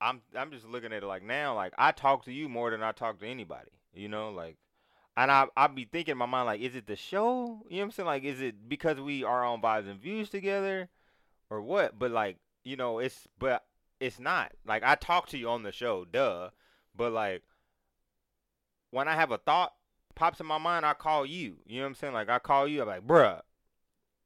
I'm 0.00 0.22
I'm 0.36 0.50
just 0.50 0.66
looking 0.66 0.92
at 0.92 1.02
it 1.02 1.06
like 1.06 1.22
now, 1.22 1.54
like 1.54 1.74
I 1.76 1.92
talk 1.92 2.24
to 2.24 2.32
you 2.32 2.48
more 2.48 2.70
than 2.70 2.82
I 2.82 2.92
talk 2.92 3.18
to 3.20 3.26
anybody. 3.26 3.72
You 3.92 4.08
know, 4.08 4.30
like 4.30 4.56
and 5.16 5.30
I 5.30 5.46
I 5.56 5.66
be 5.66 5.84
thinking 5.84 6.12
in 6.12 6.18
my 6.18 6.26
mind 6.26 6.46
like, 6.46 6.60
is 6.60 6.74
it 6.74 6.86
the 6.86 6.96
show? 6.96 7.62
You 7.68 7.76
know 7.76 7.82
what 7.82 7.84
I'm 7.86 7.90
saying? 7.92 8.06
Like, 8.06 8.24
is 8.24 8.40
it 8.40 8.68
because 8.68 9.00
we 9.00 9.24
are 9.24 9.44
on 9.44 9.60
vibes 9.60 9.90
and 9.90 10.00
views 10.00 10.30
together, 10.30 10.88
or 11.50 11.60
what? 11.62 11.98
But 11.98 12.12
like, 12.12 12.38
you 12.64 12.76
know, 12.76 12.98
it's 13.00 13.28
but 13.38 13.64
it's 14.00 14.18
not. 14.18 14.52
Like 14.66 14.82
I 14.82 14.94
talk 14.96 15.28
to 15.28 15.38
you 15.38 15.48
on 15.48 15.62
the 15.62 15.72
show, 15.72 16.04
duh. 16.04 16.50
But 16.96 17.12
like 17.12 17.42
when 18.90 19.06
I 19.08 19.14
have 19.14 19.30
a 19.30 19.38
thought 19.38 19.72
pops 20.14 20.40
in 20.40 20.46
my 20.46 20.58
mind, 20.58 20.84
I 20.84 20.94
call 20.94 21.24
you. 21.24 21.58
You 21.66 21.76
know 21.76 21.82
what 21.82 21.88
I'm 21.88 21.94
saying? 21.94 22.14
Like 22.14 22.28
I 22.28 22.38
call 22.38 22.66
you, 22.66 22.82
I'm 22.82 22.88
like, 22.88 23.06
bruh, 23.06 23.40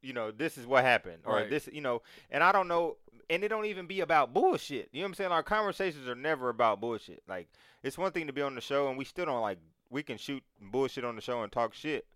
you 0.03 0.13
know, 0.13 0.31
this 0.31 0.57
is 0.57 0.67
what 0.67 0.85
happened. 0.85 1.23
Or 1.25 1.35
Right. 1.37 1.51
this, 1.51 1.69
you 1.73 1.81
know, 1.81 2.03
and 2.31 2.43
I 2.43 2.53
don't 2.53 2.69
know 2.69 2.97
and 3.31 3.43
it 3.43 3.49
don't 3.49 3.65
even 3.65 3.87
be 3.87 4.01
about 4.01 4.35
bullshit. 4.35 4.89
You 4.93 5.01
know 5.01 5.05
what 5.05 5.09
I'm 5.09 5.15
saying? 5.15 5.33
Our 5.33 5.43
conversations 5.43 6.09
are 6.09 6.15
never 6.15 6.49
about 6.49 6.81
bullshit. 6.81 7.23
Like 7.29 7.49
it's 7.83 7.99
one 7.99 8.13
thing 8.13 8.27
to 8.27 8.33
be 8.33 8.43
on 8.43 8.55
the 8.55 8.61
show 8.61 8.89
and 8.89 8.99
we 8.99 9.05
still 9.05 9.27
don't 9.27 9.41
like 9.41 9.59
we 9.91 10.03
can 10.03 10.19
shoot 10.19 10.43
bullshit 10.61 11.05
on 11.05 11.17
the 11.17 11.23
show 11.23 11.43
and 11.43 11.53
talk 11.53 11.75
shit, 11.75 12.07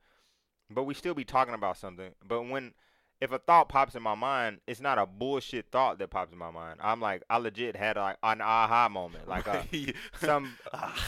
but 0.70 0.84
we 0.84 0.94
still 0.94 1.14
be 1.14 1.24
talking 1.24 1.54
about 1.54 1.76
something. 1.76 2.10
But 2.26 2.42
when 2.42 2.72
if 3.20 3.32
a 3.32 3.38
thought 3.38 3.68
pops 3.68 3.94
in 3.96 4.02
my 4.02 4.14
mind, 4.14 4.60
it's 4.66 4.80
not 4.80 4.96
a 4.98 5.04
bullshit 5.06 5.66
thought 5.72 5.98
that 5.98 6.08
pops 6.10 6.32
in 6.32 6.38
my 6.38 6.50
mind. 6.50 6.78
I'm 6.82 7.00
like 7.00 7.22
I 7.28 7.38
legit 7.38 7.74
had 7.76 7.96
like 7.96 8.16
an 8.22 8.40
aha 8.40 8.88
moment, 8.88 9.28
like 9.28 9.48
uh, 9.48 9.62
a, 9.72 9.92
some 10.20 10.52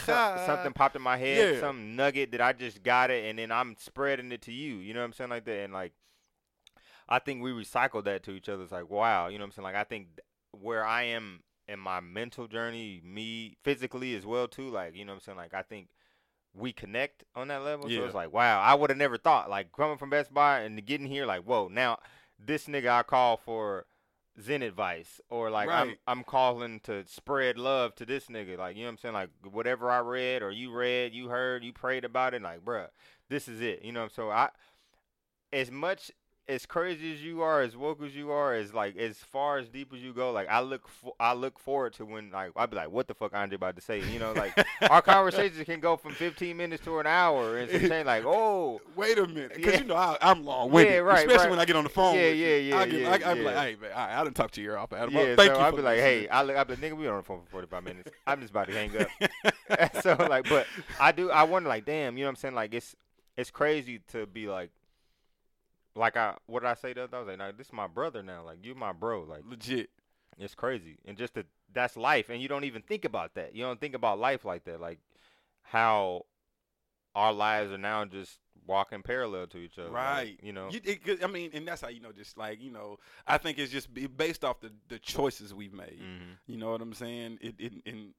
something 0.04 0.72
popped 0.72 0.96
in 0.96 1.02
my 1.02 1.16
head, 1.16 1.54
Yeah. 1.54 1.60
some 1.60 1.94
nugget 1.96 2.32
that 2.32 2.40
I 2.40 2.52
just 2.52 2.82
got 2.82 3.10
it, 3.10 3.24
and 3.28 3.38
then 3.38 3.52
I'm 3.52 3.76
spreading 3.78 4.32
it 4.32 4.42
to 4.42 4.52
you. 4.52 4.76
You 4.76 4.92
know 4.94 5.00
what 5.00 5.06
I'm 5.06 5.12
saying, 5.12 5.30
like 5.30 5.44
that, 5.44 5.60
and 5.64 5.72
like 5.72 5.92
I 7.08 7.18
think 7.18 7.42
we 7.42 7.50
recycle 7.52 8.02
that 8.04 8.22
to 8.24 8.32
each 8.32 8.48
other. 8.48 8.62
It's 8.62 8.72
like 8.72 8.90
wow, 8.90 9.28
you 9.28 9.38
know 9.38 9.42
what 9.44 9.48
I'm 9.48 9.52
saying. 9.52 9.64
Like 9.64 9.76
I 9.76 9.84
think 9.84 10.08
where 10.52 10.84
I 10.84 11.04
am 11.04 11.42
in 11.68 11.78
my 11.78 12.00
mental 12.00 12.48
journey, 12.48 13.00
me 13.04 13.56
physically 13.62 14.16
as 14.16 14.26
well 14.26 14.48
too. 14.48 14.68
Like 14.70 14.96
you 14.96 15.04
know 15.04 15.12
what 15.12 15.16
I'm 15.16 15.20
saying. 15.20 15.38
Like 15.38 15.54
I 15.54 15.62
think 15.62 15.88
we 16.54 16.72
connect 16.72 17.24
on 17.34 17.48
that 17.48 17.62
level. 17.62 17.86
So 17.86 17.90
Yeah. 17.90 18.04
it's 18.06 18.14
like, 18.14 18.32
wow, 18.32 18.60
I 18.60 18.74
would 18.74 18.90
have 18.90 18.98
never 18.98 19.16
thought 19.16 19.50
like 19.50 19.72
coming 19.72 19.98
from 19.98 20.10
Best 20.10 20.32
Buy 20.32 20.60
and 20.60 20.84
getting 20.84 21.06
here, 21.06 21.26
like, 21.26 21.42
whoa, 21.42 21.68
now 21.68 21.98
this 22.38 22.66
nigga 22.66 22.88
I 22.88 23.02
call 23.02 23.36
for 23.36 23.86
Zen 24.40 24.62
advice 24.62 25.20
or 25.28 25.50
like 25.50 25.68
I'm 25.68 25.96
I'm 26.06 26.24
calling 26.24 26.80
to 26.80 27.04
spread 27.06 27.58
love 27.58 27.94
to 27.96 28.06
this 28.06 28.26
nigga, 28.26 28.56
like 28.58 28.76
you 28.76 28.82
know 28.82 28.88
what 28.88 28.92
I'm 28.92 28.98
saying, 28.98 29.14
like 29.14 29.30
whatever 29.50 29.90
I 29.90 29.98
read 29.98 30.42
or 30.42 30.50
you 30.50 30.72
read, 30.72 31.12
you 31.12 31.28
heard, 31.28 31.62
you 31.62 31.72
prayed 31.72 32.04
about 32.04 32.34
it, 32.34 32.42
like, 32.42 32.64
bruh, 32.64 32.88
this 33.28 33.48
is 33.48 33.60
it, 33.60 33.82
you 33.82 33.92
know. 33.92 34.08
So 34.08 34.30
I, 34.30 34.50
as 35.52 35.70
much 35.70 36.10
as 36.50 36.66
crazy 36.66 37.12
as 37.12 37.22
you 37.22 37.42
are, 37.42 37.62
as 37.62 37.76
woke 37.76 38.02
as 38.02 38.14
you 38.14 38.32
are, 38.32 38.54
as 38.54 38.74
like 38.74 38.96
as 38.96 39.18
far 39.18 39.58
as 39.58 39.68
deep 39.68 39.92
as 39.94 40.00
you 40.00 40.12
go, 40.12 40.32
like 40.32 40.48
I 40.48 40.60
look 40.60 40.88
for, 40.88 41.14
I 41.20 41.32
look 41.32 41.60
forward 41.60 41.92
to 41.94 42.04
when 42.04 42.30
like 42.30 42.50
I'd 42.56 42.70
be 42.70 42.76
like, 42.76 42.90
what 42.90 43.06
the 43.06 43.14
fuck 43.14 43.32
Andre 43.34 43.54
about 43.54 43.76
to 43.76 43.82
say, 43.82 44.02
you 44.12 44.18
know, 44.18 44.32
like 44.32 44.52
our 44.90 45.00
conversations 45.00 45.64
can 45.64 45.78
go 45.78 45.96
from 45.96 46.12
15 46.12 46.56
minutes 46.56 46.84
to 46.84 46.98
an 46.98 47.06
hour 47.06 47.56
and 47.58 47.70
some 47.70 47.88
change, 47.88 48.06
like 48.06 48.24
oh. 48.26 48.80
Wait 48.96 49.16
a 49.16 49.26
minute, 49.26 49.54
because 49.54 49.74
Yeah. 49.74 49.80
you 49.80 49.86
know 49.86 49.94
I, 49.94 50.18
I'm 50.20 50.44
long 50.44 50.70
winded, 50.72 50.92
Yeah, 50.94 50.98
right, 51.00 51.18
especially 51.18 51.36
right. 51.36 51.50
when 51.50 51.58
I 51.60 51.64
get 51.64 51.76
on 51.76 51.84
the 51.84 51.90
phone. 51.90 52.16
Yeah, 52.16 52.28
you. 52.30 52.46
yeah, 52.46 52.56
yeah, 52.56 52.78
I 52.78 52.86
get, 52.86 53.00
yeah, 53.00 53.10
I, 53.10 53.30
I 53.30 53.34
be 53.34 53.40
yeah. 53.40 53.46
like, 53.46 53.56
hey 53.56 53.76
man, 53.80 53.92
all 53.92 54.06
right, 54.06 54.20
I 54.20 54.24
didn't 54.24 54.36
talk 54.36 54.50
to 54.50 54.60
your 54.60 54.76
off. 54.76 54.88
Yeah, 54.90 55.06
Thank 55.06 55.38
so 55.38 55.44
you 55.44 55.64
I'd 55.64 55.76
be 55.76 55.82
like, 55.82 55.98
hey, 56.00 56.28
I 56.28 56.42
look, 56.42 56.56
I'd 56.56 56.66
be 56.66 56.74
like, 56.74 56.82
nigga, 56.82 56.96
we 56.96 57.06
on 57.06 57.18
the 57.18 57.22
phone 57.22 57.40
for 57.44 57.50
45 57.50 57.84
minutes. 57.84 58.10
I'm 58.26 58.40
just 58.40 58.50
about 58.50 58.66
to 58.66 58.72
hang 58.72 58.90
up. 58.96 59.92
so 60.02 60.16
like, 60.28 60.48
but 60.48 60.66
I 60.98 61.12
do, 61.12 61.30
I 61.30 61.44
wonder, 61.44 61.68
like, 61.68 61.84
damn, 61.84 62.18
you 62.18 62.24
know 62.24 62.28
what 62.28 62.30
I'm 62.30 62.36
saying? 62.36 62.54
Like, 62.56 62.74
it's 62.74 62.96
it's 63.36 63.50
crazy 63.50 64.00
to 64.08 64.26
be 64.26 64.48
like, 64.48 64.70
like 65.94 66.16
I, 66.16 66.36
what 66.46 66.60
did 66.60 66.68
I 66.68 66.74
say 66.74 66.92
the 66.92 67.04
other? 67.04 67.10
day? 67.10 67.16
I 67.16 67.20
was 67.20 67.28
like, 67.28 67.38
nah, 67.38 67.52
this 67.56 67.66
is 67.68 67.72
my 67.72 67.86
brother 67.86 68.22
now. 68.22 68.44
Like, 68.44 68.58
you 68.64 68.74
my 68.74 68.92
bro. 68.92 69.22
Like, 69.22 69.42
legit. 69.48 69.90
it's 70.38 70.54
crazy, 70.54 70.98
and 71.04 71.16
just 71.16 71.34
that 71.34 71.46
that's 71.72 71.96
life, 71.96 72.28
and 72.30 72.40
you 72.42 72.48
don't 72.48 72.64
even 72.64 72.82
think 72.82 73.04
about 73.04 73.34
that. 73.34 73.54
You 73.54 73.62
don't 73.64 73.80
think 73.80 73.94
about 73.94 74.18
life 74.18 74.44
like 74.44 74.64
that, 74.64 74.80
like 74.80 74.98
how 75.62 76.26
our 77.14 77.32
lives 77.32 77.72
are 77.72 77.78
now 77.78 78.04
just 78.04 78.38
walking 78.66 79.02
parallel 79.02 79.46
to 79.48 79.58
each 79.58 79.78
other. 79.78 79.88
like, 79.90 79.94
Right. 79.96 80.40
you 80.42 80.52
know. 80.52 80.68
You, 80.70 80.80
it, 80.84 81.24
I 81.24 81.26
mean, 81.26 81.50
and 81.54 81.66
that's 81.66 81.80
how 81.80 81.88
you 81.88 82.00
know, 82.00 82.12
just 82.12 82.36
like 82.38 82.60
you 82.60 82.70
know, 82.70 82.98
I 83.26 83.38
think 83.38 83.58
it's 83.58 83.72
just 83.72 83.88
based 84.16 84.44
off 84.44 84.60
the 84.60 84.70
the 84.88 84.98
choices 84.98 85.52
we've 85.54 85.72
made. 85.72 85.98
hmm 85.98 86.32
You 86.46 86.56
know 86.56 86.70
what 86.70 86.80
I'm 86.80 86.94
saying? 86.94 87.38
It, 87.40 87.54
it 87.58 87.72
and 87.86 88.14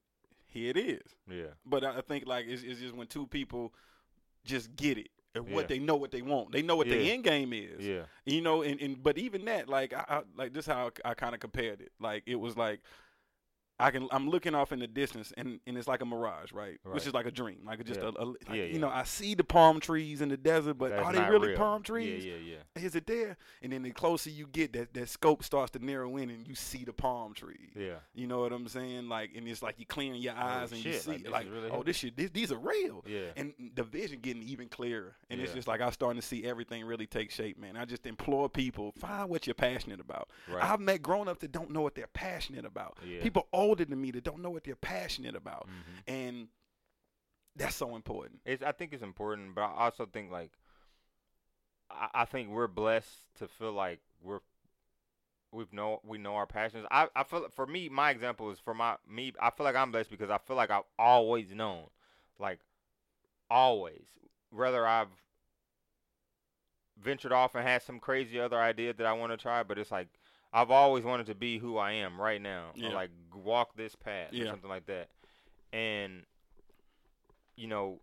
here 0.46 0.70
it 0.70 0.76
is. 0.76 1.02
Yeah. 1.30 1.54
But 1.64 1.84
I 1.84 1.98
I 1.98 2.00
think 2.02 2.26
like 2.26 2.46
it's, 2.46 2.62
it's 2.62 2.80
just 2.80 2.94
when 2.94 3.06
two 3.06 3.26
people 3.26 3.72
just 4.44 4.74
get 4.76 4.98
it 4.98 5.08
and 5.34 5.48
Yeah. 5.48 5.54
what 5.54 5.68
they 5.68 5.78
know 5.78 5.96
what 5.96 6.10
they 6.10 6.22
want. 6.22 6.52
They 6.52 6.62
know 6.62 6.76
what 6.76 6.88
the 6.88 7.10
end 7.10 7.24
game 7.24 7.52
is. 7.52 7.84
Yeah. 7.84 8.02
You 8.24 8.40
know, 8.40 8.62
and, 8.62 8.80
and 8.80 9.02
but 9.02 9.18
even 9.18 9.44
that, 9.46 9.68
like 9.68 9.92
I, 9.92 10.04
I 10.08 10.22
like 10.36 10.52
this 10.52 10.66
how 10.66 10.90
I 11.04 11.14
kind 11.14 11.34
of 11.34 11.40
compared 11.40 11.80
it. 11.80 11.92
Like 12.00 12.22
it 12.26 12.36
was 12.36 12.56
like 12.56 12.80
I 13.82 13.90
can 13.90 14.08
I'm 14.10 14.28
looking 14.30 14.54
off 14.54 14.72
in 14.72 14.78
the 14.78 14.86
distance 14.86 15.32
and, 15.36 15.60
and 15.66 15.76
it's 15.76 15.88
like 15.88 16.00
a 16.02 16.04
mirage, 16.06 16.52
right? 16.52 16.78
Which 16.84 17.06
is 17.06 17.12
like 17.14 17.26
a 17.26 17.30
dream, 17.30 17.58
like 17.66 17.84
just 17.84 18.00
Yeah. 18.00 18.10
a, 18.16 18.22
a 18.22 18.24
like, 18.24 18.36
Yeah, 18.48 18.64
you 18.64 18.78
know 18.78 18.88
I 18.88 19.04
see 19.04 19.34
the 19.34 19.44
palm 19.44 19.80
trees 19.80 20.20
in 20.20 20.28
the 20.28 20.36
desert, 20.36 20.74
but 20.74 20.90
That's 20.90 21.02
are 21.04 21.12
they 21.12 21.28
really 21.30 21.48
real. 21.48 21.56
palm 21.58 21.82
trees? 21.82 22.24
Yeah, 22.24 22.34
yeah, 22.34 22.56
yeah. 22.76 22.82
Is 22.84 22.94
it 22.94 23.06
there? 23.06 23.36
And 23.62 23.72
then 23.72 23.82
the 23.82 23.90
closer 23.90 24.30
you 24.30 24.46
get, 24.46 24.72
that 24.74 24.94
that 24.94 25.08
scope 25.08 25.42
starts 25.44 25.72
to 25.72 25.84
narrow 25.84 26.16
in, 26.16 26.30
and 26.30 26.46
you 26.46 26.54
see 26.54 26.84
the 26.84 26.92
palm 26.92 27.34
tree. 27.34 27.70
Yeah. 27.74 27.96
You 28.14 28.26
know 28.26 28.40
what 28.40 28.52
I'm 28.52 28.68
saying? 28.68 29.08
Like, 29.08 29.30
and 29.36 29.46
it's 29.48 29.62
like 29.62 29.78
you 29.78 29.86
clearing 29.86 30.20
your 30.20 30.34
eyes 30.34 30.72
and 30.72 30.84
you 30.84 30.92
see, 30.94 31.10
like, 31.12 31.30
like, 31.30 31.46
really 31.52 31.68
oh, 31.70 31.82
this 31.82 31.96
shit, 31.96 32.16
this, 32.16 32.30
these 32.30 32.52
are 32.52 32.58
real. 32.58 33.04
Yeah. 33.06 33.30
And 33.36 33.52
the 33.74 33.82
vision 33.82 34.20
getting 34.20 34.42
even 34.44 34.68
clearer, 34.68 35.14
and 35.30 35.40
it's 35.40 35.52
just 35.52 35.66
like 35.68 35.80
I'm 35.80 35.92
starting 35.92 36.20
to 36.20 36.26
see 36.26 36.44
everything 36.44 36.84
really 36.84 37.06
take 37.06 37.30
shape, 37.30 37.58
man. 37.58 37.76
I 37.76 37.84
just 37.84 38.06
implore 38.06 38.48
people 38.48 38.92
find 38.98 39.28
what 39.28 39.46
you're 39.46 39.54
passionate 39.54 40.00
about. 40.00 40.28
Right. 40.48 40.62
I've 40.62 40.80
met 40.80 41.02
grown 41.02 41.28
ups 41.28 41.40
that 41.40 41.52
don't 41.52 41.70
know 41.70 41.80
what 41.82 41.94
they're 41.94 42.06
passionate 42.06 42.64
about. 42.64 42.96
Yeah. 43.04 43.22
People 43.22 43.46
older 43.72 43.84
than 43.86 44.00
me 44.00 44.10
that 44.10 44.22
don't 44.24 44.40
know 44.42 44.50
what 44.50 44.64
they're 44.64 44.76
passionate 44.76 45.34
about, 45.34 45.66
Mhm. 45.66 46.02
and 46.06 46.48
that's 47.56 47.74
so 47.76 47.96
important. 47.96 48.40
It's 48.44 48.62
I 48.62 48.72
think 48.72 48.92
it's 48.92 49.02
important, 49.02 49.54
but 49.54 49.62
I 49.62 49.84
also 49.84 50.04
think 50.06 50.30
like 50.30 50.52
I, 51.90 52.08
I 52.14 52.24
think 52.26 52.50
we're 52.50 52.66
blessed 52.66 53.34
to 53.38 53.48
feel 53.48 53.72
like 53.72 54.00
we're 54.22 54.40
we've 55.52 55.72
know 55.72 56.00
we 56.04 56.18
know 56.18 56.34
our 56.36 56.46
passions. 56.46 56.86
I 56.90 57.08
I 57.16 57.24
feel 57.24 57.48
for 57.50 57.66
me, 57.66 57.88
my 57.88 58.10
example 58.10 58.50
is 58.50 58.58
for 58.58 58.74
my 58.74 58.96
me. 59.08 59.32
I 59.40 59.50
feel 59.50 59.64
like 59.64 59.76
I'm 59.76 59.90
blessed 59.90 60.10
because 60.10 60.30
I 60.30 60.38
feel 60.38 60.56
like 60.56 60.70
I've 60.70 60.84
always 60.98 61.52
known, 61.54 61.88
like 62.38 62.60
always, 63.50 64.06
whether 64.50 64.86
I've 64.86 65.08
ventured 66.98 67.32
off 67.32 67.54
and 67.54 67.66
had 67.66 67.82
some 67.82 67.98
crazy 67.98 68.38
other 68.38 68.58
idea 68.58 68.92
that 68.92 69.06
I 69.06 69.12
want 69.14 69.32
to 69.32 69.36
try, 69.36 69.62
but 69.62 69.78
it's 69.78 69.90
like 69.90 70.08
I've 70.52 70.70
always 70.70 71.04
wanted 71.04 71.26
to 71.26 71.34
be 71.34 71.58
who 71.58 71.78
I 71.78 71.92
am 71.92 72.20
right 72.20 72.40
now, 72.40 72.66
Yeah. 72.74 72.88
or 72.90 72.92
like 72.94 73.10
walk 73.34 73.74
this 73.76 73.94
path 73.94 74.32
or 74.32 74.44
something 74.46 74.68
like 74.68 74.86
that. 74.86 75.08
And 75.72 76.24
you 77.56 77.66
know, 77.68 78.00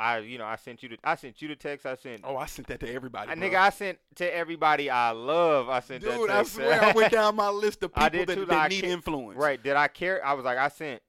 I 0.00 0.18
you 0.18 0.38
know 0.38 0.44
I 0.46 0.56
sent 0.56 0.82
you 0.82 0.88
the 0.90 0.98
I 1.04 1.14
sent 1.16 1.40
you 1.42 1.48
the 1.48 1.56
text. 1.56 1.86
I 1.86 1.94
sent 1.96 2.22
Oh, 2.24 2.36
I 2.36 2.46
sent 2.46 2.68
that 2.68 2.80
to 2.80 2.92
everybody, 2.92 3.30
I, 3.30 3.34
nigga. 3.34 3.54
I 3.56 3.70
sent 3.70 3.98
to 4.16 4.34
everybody 4.34 4.90
I 4.90 5.10
love. 5.10 5.68
I 5.68 5.80
sent 5.80 6.02
that 6.04 6.16
Dude, 6.16 6.30
I 6.30 6.42
swear 6.44 6.82
I 6.82 6.92
went 6.92 7.12
down 7.12 7.36
my 7.36 7.48
list 7.50 7.82
of 7.82 7.94
people 7.94 8.24
that, 8.26 8.34
too, 8.34 8.44
that 8.46 8.54
like, 8.56 8.70
need 8.70 8.84
influence. 8.84 9.38
Right. 9.38 9.62
Did 9.62 9.76
I 9.76 9.88
care? 9.88 10.24
I 10.24 10.32
was 10.34 10.44
like, 10.44 10.58
I 10.58 10.68
sent 10.68 11.02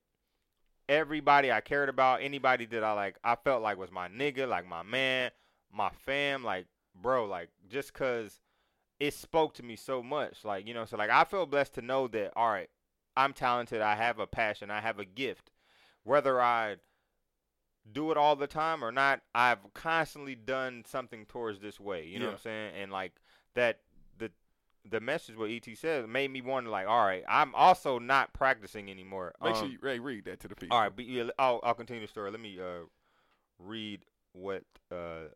everybody 0.88 1.52
I 1.52 1.62
cared 1.62 1.90
about, 1.90 2.22
anybody 2.22 2.66
that 2.68 2.84
I 2.84 2.94
like, 2.94 3.18
I 3.24 3.36
felt 3.36 3.62
like 3.62 3.78
was 3.78 3.92
my 3.92 4.08
nigga, 4.10 4.48
like 4.48 4.68
my 4.68 4.82
man, 4.84 5.30
my 5.72 5.90
fam, 6.06 6.44
like, 6.44 6.66
bro, 7.00 7.26
like, 7.26 7.50
just 7.70 7.94
cause 7.94 8.40
it 9.00 9.13
spoke 9.13 9.53
to 9.56 9.63
me 9.63 9.75
so 9.75 10.03
much. 10.03 10.44
Like, 10.44 10.68
you 10.68 10.74
know, 10.74 10.86
so 10.86 10.98
like, 10.98 11.10
I 11.10 11.24
feel 11.24 11.46
blessed 11.46 11.75
to 11.75 11.82
know 11.82 12.08
that, 12.10 12.34
all 12.36 12.50
right, 12.50 12.70
I'm 13.15 13.34
talented, 13.34 13.82
I 13.82 13.96
have 13.96 14.20
a 14.20 14.27
passion, 14.27 14.70
I 14.72 14.82
have 14.82 15.00
a 15.00 15.06
gift. 15.06 15.51
Whether 16.03 16.41
I 16.41 16.77
do 17.91 18.12
it 18.12 18.18
all 18.18 18.36
the 18.36 18.48
time 18.48 18.84
or 18.84 18.91
not, 18.91 19.22
I've 19.34 19.74
constantly 19.74 20.36
done 20.36 20.84
something 20.88 21.25
towards 21.25 21.60
this 21.60 21.79
way. 21.79 22.06
You 22.06 22.20
know 22.20 22.25
what 22.25 22.34
I'm 22.34 22.39
saying? 22.39 22.74
And 22.82 22.91
like 22.91 23.13
that 23.56 23.79
the 24.18 24.32
the 24.89 25.00
message 25.00 25.36
what 25.36 25.50
ET 25.50 25.65
said 25.75 26.08
made 26.08 26.32
me 26.32 26.41
wonder 26.41 26.70
like, 26.70 26.88
all 26.88 27.03
right, 27.06 27.24
I'm 27.27 27.53
also 27.56 28.00
not 28.00 28.34
practicing 28.34 28.89
anymore. 28.89 29.34
Make 29.44 29.56
Um, 29.56 29.60
sure 29.60 29.70
you 29.70 29.77
Ray, 29.82 30.00
read 30.00 30.25
that 30.25 30.39
to 30.41 30.48
the 30.48 30.56
people. 30.56 30.77
all 30.77 30.84
right, 30.84 30.96
but 30.96 31.06
yeah, 31.06 31.29
I'll 31.38 31.60
I'll 31.63 31.74
continue 31.74 32.01
the 32.01 32.08
story. 32.08 32.32
Let 32.32 32.39
me 32.39 32.60
uh 32.60 32.86
read 33.58 34.01
what 34.34 34.63
uh 34.91 35.29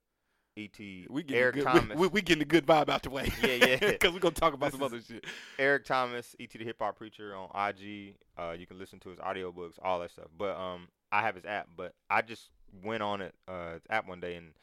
ET 0.55 0.77
we 1.09 1.23
getting 1.23 1.41
Eric 1.41 1.55
good, 1.55 1.63
Thomas 1.63 1.97
We, 1.97 2.01
we, 2.01 2.07
we 2.07 2.21
getting 2.21 2.43
a 2.43 2.45
good 2.45 2.65
vibe 2.65 2.89
out 2.89 3.03
the 3.03 3.09
way. 3.09 3.31
Yeah, 3.41 3.53
yeah. 3.53 3.77
Because 3.91 4.13
we're 4.13 4.19
gonna 4.19 4.35
talk 4.35 4.53
about 4.53 4.71
This 4.71 4.79
some 4.79 4.83
other 4.83 5.01
shit. 5.01 5.25
Eric 5.57 5.85
Thomas, 5.85 6.35
ET 6.39 6.51
the 6.51 6.63
Hip 6.63 6.77
Hop 6.79 6.97
Preacher 6.97 7.35
on 7.35 7.49
IG. 7.69 8.15
Uh, 8.37 8.51
you 8.51 8.67
can 8.67 8.77
listen 8.77 8.99
to 8.99 9.09
his 9.09 9.19
audiobooks, 9.19 9.73
all 9.81 9.99
that 9.99 10.11
stuff. 10.11 10.27
But 10.37 10.55
um, 10.57 10.89
I 11.11 11.21
have 11.21 11.35
his 11.35 11.45
app. 11.45 11.69
But 11.75 11.95
I 12.09 12.21
just 12.21 12.49
went 12.83 13.03
on 13.03 13.21
it 13.21 13.35
uh 13.47 13.79
app 13.89 14.07
one 14.07 14.19
day 14.19 14.35
and 14.35 14.53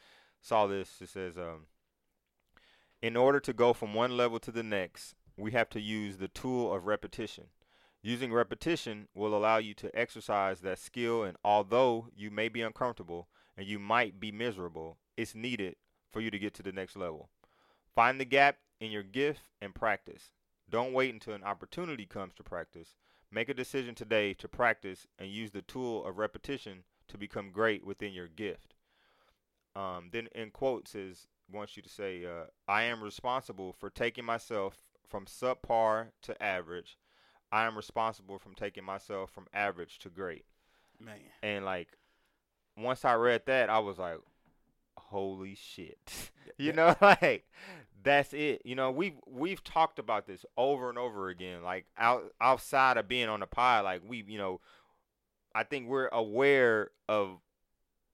saw 0.41 0.67
this. 0.67 0.89
It 1.01 1.09
says 1.09 1.37
um, 1.37 1.67
in 3.03 3.17
order 3.17 3.41
to 3.41 3.53
go 3.53 3.73
from 3.73 3.95
one 3.95 4.17
level 4.17 4.39
to 4.41 4.53
the 4.53 4.63
next, 4.63 5.15
we 5.37 5.53
have 5.53 5.71
to 5.71 5.81
use 5.81 6.19
the 6.19 6.29
tool 6.29 6.73
of 6.73 6.87
repetition. 6.87 7.47
Using 8.03 8.33
repetition 8.33 9.09
will 9.15 9.37
allow 9.37 9.59
you 9.59 9.75
to 9.75 9.99
exercise 9.99 10.61
that 10.61 10.79
skill, 10.79 11.23
and 11.23 11.37
although 11.45 12.09
you 12.17 12.31
may 12.31 12.49
be 12.49 12.63
uncomfortable 12.63 13.29
and 13.59 13.67
you 13.67 13.79
might 13.79 14.19
be 14.19 14.33
miserable, 14.33 14.97
it's 15.21 15.35
needed 15.35 15.77
for 16.11 16.21
you 16.21 16.31
to 16.31 16.39
get 16.39 16.55
to 16.55 16.63
the 16.63 16.73
next 16.73 16.97
level. 16.97 17.29
Find 17.95 18.19
the 18.19 18.25
gap 18.25 18.57
in 18.81 18.91
your 18.91 19.03
gift 19.03 19.41
and 19.61 19.75
practice. 19.75 20.31
Don't 20.69 20.95
wait 20.95 21.13
until 21.13 21.35
an 21.35 21.45
opportunity 21.45 22.07
comes 22.07 22.33
to 22.35 22.43
practice. 22.43 22.95
Make 23.31 23.51
a 23.51 23.55
decision 23.55 23.95
today 23.95 24.33
to 24.35 24.49
practice 24.49 25.07
and 25.19 25.31
use 25.31 25.51
the 25.51 25.63
tool 25.63 26.07
of 26.07 26.17
repetition 26.17 26.85
to 27.09 27.19
become 27.19 27.51
great 27.51 27.85
within 27.85 28.13
your 28.13 28.29
gift. 28.29 28.75
Um, 29.77 30.09
then 30.11 30.29
in 30.35 30.51
quotes 30.51 30.95
is 30.95 31.27
wants 31.53 31.77
you 31.77 31.83
to 31.83 31.89
say, 31.89 32.25
uh, 32.25 32.47
"I 32.67 32.85
am 32.85 33.03
responsible 33.03 33.73
for 33.73 33.91
taking 33.91 34.25
myself 34.25 34.79
from 35.07 35.27
subpar 35.27 36.13
to 36.23 36.43
average. 36.43 36.97
I 37.53 37.67
am 37.67 37.77
responsible 37.77 38.39
from 38.39 38.55
taking 38.55 38.85
myself 38.85 39.31
from 39.31 39.49
average 39.53 39.99
to 39.99 40.09
great." 40.09 40.47
Man. 40.99 41.21
And 41.43 41.65
like, 41.65 41.99
once 42.77 43.05
I 43.05 43.15
read 43.15 43.47
that, 43.47 43.69
I 43.69 43.81
was 43.81 43.99
like, 43.99 44.19
"Holy 45.09 45.55
shit!" 45.55 46.31
you 46.59 46.73
know, 46.73 46.95
like 47.01 47.47
that's 48.03 48.33
it. 48.33 48.63
You 48.65 48.75
know, 48.75 48.91
we've 48.91 49.17
we've 49.27 49.63
talked 49.63 49.99
about 49.99 50.27
this 50.27 50.45
over 50.57 50.89
and 50.89 50.99
over 50.99 51.29
again. 51.29 51.63
Like 51.63 51.87
out 51.99 52.33
outside 52.41 52.97
of 52.97 53.09
being 53.09 53.29
on 53.29 53.41
the 53.41 53.47
pod, 53.47 53.85
like 53.85 54.03
we, 54.07 54.25
you 54.27 54.39
know, 54.39 54.61
I 55.55 55.65
think 55.65 55.89
we're 55.89 56.09
aware 56.09 56.91
of 57.09 57.39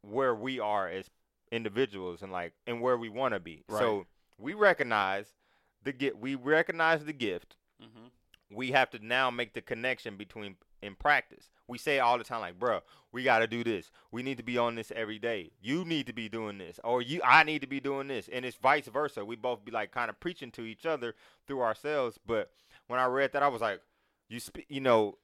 where 0.02 0.34
we 0.34 0.60
are 0.60 0.88
as 0.88 1.10
individuals 1.52 2.22
and 2.22 2.32
like 2.32 2.52
and 2.66 2.80
where 2.80 2.96
we 2.96 3.08
want 3.08 3.34
to 3.34 3.40
be. 3.40 3.64
Right. 3.68 3.78
So 3.78 4.06
we 4.38 4.54
recognize 4.54 5.34
the 5.82 5.92
get. 5.92 6.18
We 6.18 6.34
recognize 6.34 7.04
the 7.04 7.12
gift 7.12 7.56
Mm-hmm. 7.82 8.56
we 8.56 8.70
have 8.70 8.88
to 8.88 9.06
now 9.06 9.30
make 9.30 9.52
the 9.52 9.60
connection 9.60 10.16
between 10.16 10.56
in 10.86 10.94
practice. 10.94 11.50
We 11.68 11.78
say 11.78 11.98
all 11.98 12.16
the 12.18 12.24
time, 12.24 12.40
like, 12.40 12.58
bro, 12.58 12.80
we 13.12 13.22
got 13.22 13.40
to 13.40 13.46
do 13.46 13.64
this. 13.64 13.90
We 14.12 14.22
need 14.22 14.36
to 14.36 14.42
be 14.42 14.56
on 14.58 14.74
this 14.74 14.92
every 14.94 15.18
day. 15.18 15.50
You 15.60 15.84
need 15.84 16.06
to 16.06 16.12
be 16.12 16.28
doing 16.28 16.58
this, 16.58 16.78
or 16.84 17.02
you, 17.02 17.20
I 17.24 17.42
need 17.42 17.60
to 17.62 17.66
be 17.66 17.80
doing 17.80 18.08
this, 18.08 18.28
and 18.32 18.44
it's 18.44 18.56
vice 18.56 18.86
versa. 18.86 19.24
We 19.24 19.36
both 19.36 19.64
be 19.64 19.72
like 19.72 19.90
kind 19.90 20.10
of 20.10 20.20
preaching 20.20 20.50
to 20.52 20.62
each 20.62 20.86
other 20.86 21.14
through 21.46 21.62
ourselves. 21.62 22.18
But 22.24 22.50
when 22.86 23.00
I 23.00 23.06
read 23.06 23.32
that, 23.32 23.42
I 23.42 23.48
was 23.48 23.60
like, 23.60 23.80
you, 24.28 24.40
sp- 24.40 24.68
you 24.68 24.80
know, 24.80 25.18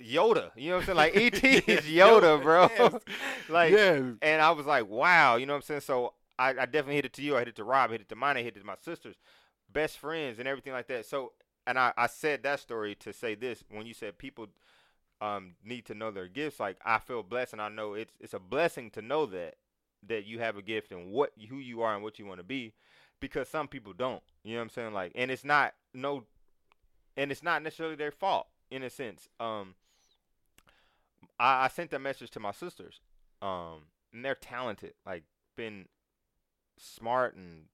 Yoda. 0.00 0.50
You 0.56 0.70
know 0.70 0.76
what 0.76 0.88
I'm 0.88 0.96
saying? 0.96 0.96
Like 0.96 1.16
ET 1.16 1.44
is 1.68 1.84
Yoda, 1.86 2.42
bro. 2.42 2.68
Yes. 2.78 2.94
like, 3.48 3.72
yes. 3.72 4.02
and 4.22 4.42
I 4.42 4.50
was 4.52 4.66
like, 4.66 4.88
wow. 4.88 5.36
You 5.36 5.46
know 5.46 5.52
what 5.52 5.58
I'm 5.58 5.62
saying? 5.62 5.80
So 5.82 6.14
I, 6.38 6.50
I 6.50 6.66
definitely 6.66 6.96
hit 6.96 7.04
it 7.04 7.12
to 7.14 7.22
you. 7.22 7.36
I 7.36 7.40
hit 7.40 7.48
it 7.48 7.56
to 7.56 7.64
Rob. 7.64 7.90
I 7.90 7.94
hit 7.94 8.00
it 8.02 8.08
to 8.08 8.16
mine. 8.16 8.36
I 8.36 8.42
hit 8.42 8.56
it 8.56 8.60
to 8.60 8.66
my 8.66 8.76
sisters, 8.82 9.16
best 9.70 9.98
friends, 9.98 10.38
and 10.38 10.48
everything 10.48 10.72
like 10.72 10.88
that. 10.88 11.06
So, 11.06 11.32
and 11.66 11.78
I, 11.78 11.92
I 11.96 12.06
said 12.06 12.42
that 12.42 12.60
story 12.60 12.94
to 12.96 13.12
say 13.12 13.34
this 13.34 13.62
when 13.70 13.86
you 13.86 13.94
said 13.94 14.16
people 14.16 14.46
um 15.20 15.52
need 15.64 15.86
to 15.86 15.94
know 15.94 16.10
their 16.10 16.28
gifts. 16.28 16.60
Like 16.60 16.78
I 16.84 16.98
feel 16.98 17.22
blessed, 17.22 17.54
and 17.54 17.62
I 17.62 17.68
know 17.68 17.94
it's 17.94 18.12
it's 18.20 18.34
a 18.34 18.38
blessing 18.38 18.90
to 18.92 19.02
know 19.02 19.26
that 19.26 19.56
that 20.06 20.24
you 20.24 20.38
have 20.38 20.56
a 20.56 20.62
gift 20.62 20.92
and 20.92 21.10
what 21.10 21.32
who 21.48 21.56
you 21.56 21.82
are 21.82 21.94
and 21.94 22.02
what 22.02 22.18
you 22.18 22.26
want 22.26 22.38
to 22.38 22.44
be, 22.44 22.72
because 23.20 23.48
some 23.48 23.68
people 23.68 23.92
don't. 23.92 24.22
You 24.42 24.54
know 24.54 24.60
what 24.60 24.64
I'm 24.64 24.70
saying? 24.70 24.92
Like, 24.94 25.12
and 25.14 25.30
it's 25.30 25.44
not 25.44 25.74
no, 25.92 26.24
and 27.16 27.30
it's 27.30 27.42
not 27.42 27.62
necessarily 27.62 27.96
their 27.96 28.10
fault 28.12 28.46
in 28.70 28.82
a 28.82 28.90
sense. 28.90 29.28
Um, 29.38 29.74
I, 31.38 31.64
I 31.64 31.68
sent 31.68 31.90
that 31.90 32.00
message 32.00 32.30
to 32.30 32.40
my 32.40 32.52
sisters, 32.52 33.00
um, 33.42 33.82
and 34.12 34.24
they're 34.24 34.34
talented. 34.34 34.94
Like, 35.04 35.24
been 35.56 35.86
smart 36.78 37.34
and 37.36 37.64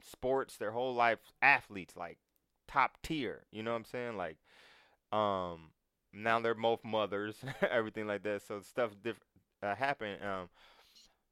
sports 0.00 0.56
their 0.56 0.70
whole 0.70 0.94
life, 0.94 1.18
athletes, 1.42 1.96
like 1.96 2.18
top 2.66 2.98
tier. 3.02 3.44
You 3.50 3.62
know 3.62 3.72
what 3.72 3.78
I'm 3.78 3.84
saying? 3.84 4.16
Like, 4.16 4.38
um, 5.12 5.70
now 6.16 6.40
they're 6.40 6.54
both 6.54 6.84
mothers, 6.84 7.36
everything 7.70 8.06
like 8.06 8.22
that. 8.24 8.42
So 8.46 8.60
stuff 8.60 8.90
diff- 9.02 9.20
uh, 9.62 9.74
happened. 9.74 10.22
Um, 10.22 10.48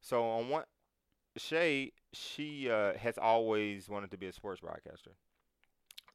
so 0.01 0.25
on 0.25 0.49
one, 0.49 0.65
Shay, 1.37 1.93
she 2.13 2.71
uh, 2.71 2.95
has 2.95 3.19
always 3.19 3.89
wanted 3.89 4.11
to 4.13 4.19
be 4.19 4.27
a 4.27 4.33
sports 4.33 4.61
broadcaster. 4.61 5.13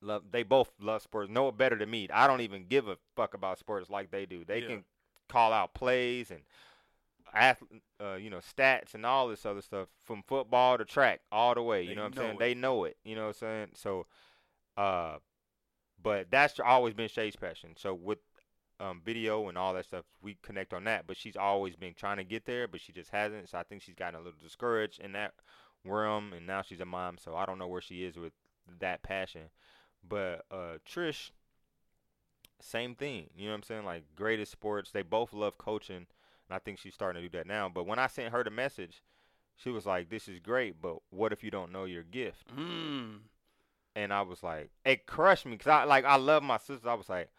Love, 0.02 0.24
they 0.32 0.44
both 0.44 0.72
love 0.80 1.02
sports. 1.02 1.30
Know 1.30 1.50
it 1.50 1.58
better 1.58 1.76
than 1.76 1.90
me. 1.90 2.08
I 2.14 2.28
don't 2.28 2.42
even 2.42 2.66
give 2.68 2.88
a 2.88 2.98
fuck 3.16 3.34
about 3.34 3.60
sports 3.60 3.90
like 3.90 4.12
they 4.12 4.26
do. 4.26 4.46
They 4.46 4.60
Yeah. 4.62 4.68
can 4.68 4.84
call 5.28 5.52
out 5.52 5.74
plays 5.74 6.32
and 6.32 6.42
ath- 7.34 7.64
uh, 8.02 8.14
you 8.16 8.30
know, 8.30 8.38
stats 8.40 8.94
and 8.94 9.06
all 9.06 9.28
this 9.28 9.46
other 9.46 9.62
stuff 9.62 9.90
from 10.04 10.24
football 10.24 10.78
to 10.78 10.86
track 10.86 11.22
all 11.32 11.54
the 11.54 11.62
way. 11.62 11.82
You 11.84 11.90
They 11.90 11.96
know 11.96 12.04
what 12.04 12.08
I'm 12.08 12.18
saying? 12.18 12.34
it. 12.36 12.40
They 12.40 12.54
know 12.54 12.84
it. 12.86 12.98
You 13.04 13.16
know 13.16 13.24
what 13.24 13.28
I'm 13.28 13.34
saying? 13.34 13.68
So, 13.76 14.06
uh, 14.78 15.18
but 16.02 16.32
that's 16.32 16.60
always 16.60 16.94
been 16.94 17.10
Shay's 17.10 17.36
passion. 17.36 17.72
So 17.78 17.94
with 17.94 18.20
um, 18.80 19.02
video 19.04 19.48
and 19.50 19.58
all 19.58 19.74
that 19.74 19.86
stuff, 19.86 20.06
we 20.22 20.38
connect 20.42 20.74
on 20.74 20.86
that. 20.86 21.06
But 21.08 21.18
she's 21.18 21.36
always 21.36 21.76
been 21.76 21.94
trying 21.94 22.18
to 22.18 22.24
get 22.24 22.46
there, 22.46 22.68
but 22.68 22.82
she 22.82 22.92
just 22.92 23.12
hasn't. 23.12 23.50
So 23.50 23.58
I 23.58 23.64
think 23.64 23.82
she's 23.82 23.96
gotten 23.96 24.16
a 24.16 24.24
little 24.24 24.40
discouraged 24.42 25.00
in 25.00 25.12
that 25.14 25.34
realm, 25.86 26.34
and 26.34 26.48
now 26.48 26.62
she's 26.62 26.80
a 26.80 26.86
mom. 26.86 27.18
So 27.18 27.36
I 27.36 27.46
don't 27.46 27.60
know 27.60 27.68
where 27.68 27.82
she 27.82 28.04
is 28.04 28.18
with 28.18 28.34
that 28.80 29.04
passion. 29.04 29.50
But 30.08 30.46
uh, 30.52 30.78
Trish, 30.88 31.32
same 32.62 32.96
thing. 32.96 33.30
You 33.36 33.46
know 33.46 33.52
what 33.52 33.58
I'm 33.58 33.64
saying? 33.64 33.86
Like 33.86 34.04
greatest 34.16 34.52
sports. 34.52 34.92
They 34.92 35.02
both 35.02 35.34
love 35.34 35.58
coaching, 35.58 35.96
and 35.98 36.06
I 36.52 36.60
think 36.60 36.80
she's 36.80 36.94
starting 36.94 37.22
to 37.22 37.30
do 37.30 37.38
that 37.38 37.48
now. 37.48 37.70
But 37.74 37.86
when 37.86 38.00
I 38.00 38.08
sent 38.08 38.32
her 38.32 38.44
the 38.44 38.50
message, 38.50 39.02
she 39.56 39.70
was 39.70 39.86
like, 39.86 40.10
"This 40.10 40.28
is 40.28 40.40
great, 40.40 40.82
but 40.82 40.98
what 41.10 41.34
if 41.34 41.44
you 41.44 41.52
don't 41.52 41.72
know 41.72 41.86
your 41.86 42.04
gift?" 42.04 42.56
Mm. 42.56 43.20
and 43.96 44.14
I 44.14 44.22
was 44.22 44.44
like, 44.44 44.70
it 44.86 45.06
crushed 45.06 45.46
me 45.46 45.54
because 45.54 45.68
I 45.68 45.84
like 45.84 46.06
I 46.06 46.16
love 46.16 46.44
my 46.44 46.58
sister. 46.58 46.90
I 46.90 46.94
was 46.94 47.10
like, 47.10 47.30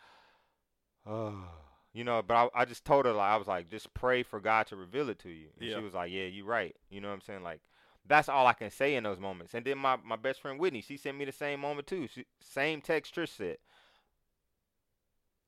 you 1.92 2.04
know. 2.04 2.22
But 2.22 2.34
I, 2.34 2.62
I 2.62 2.64
just 2.64 2.84
told 2.84 3.06
her 3.06 3.12
like 3.12 3.30
I 3.30 3.36
was 3.36 3.48
like, 3.48 3.68
just 3.70 3.92
pray 3.94 4.22
for 4.22 4.40
God 4.40 4.66
to 4.68 4.76
reveal 4.76 5.08
it 5.08 5.18
to 5.20 5.28
you. 5.30 5.48
And 5.58 5.68
Yeah. 5.68 5.76
she 5.76 5.82
was 5.82 5.94
like, 5.94 6.10
yeah, 6.12 6.24
you're 6.24 6.46
right. 6.46 6.74
You 6.90 7.00
know 7.00 7.08
what 7.08 7.14
I'm 7.14 7.20
saying? 7.22 7.42
Like 7.42 7.60
that's 8.06 8.28
all 8.28 8.46
I 8.46 8.54
can 8.54 8.70
say 8.70 8.94
in 8.94 9.04
those 9.04 9.20
moments. 9.20 9.54
And 9.54 9.64
then 9.64 9.78
my 9.78 9.96
my 10.04 10.16
best 10.16 10.40
friend 10.40 10.58
Whitney, 10.58 10.80
she 10.80 10.96
sent 10.96 11.16
me 11.18 11.24
the 11.24 11.32
same 11.32 11.60
moment 11.60 11.86
too. 11.86 12.08
She, 12.12 12.24
same 12.40 12.80
text 12.80 13.14
Trish 13.14 13.36
said, 13.36 13.58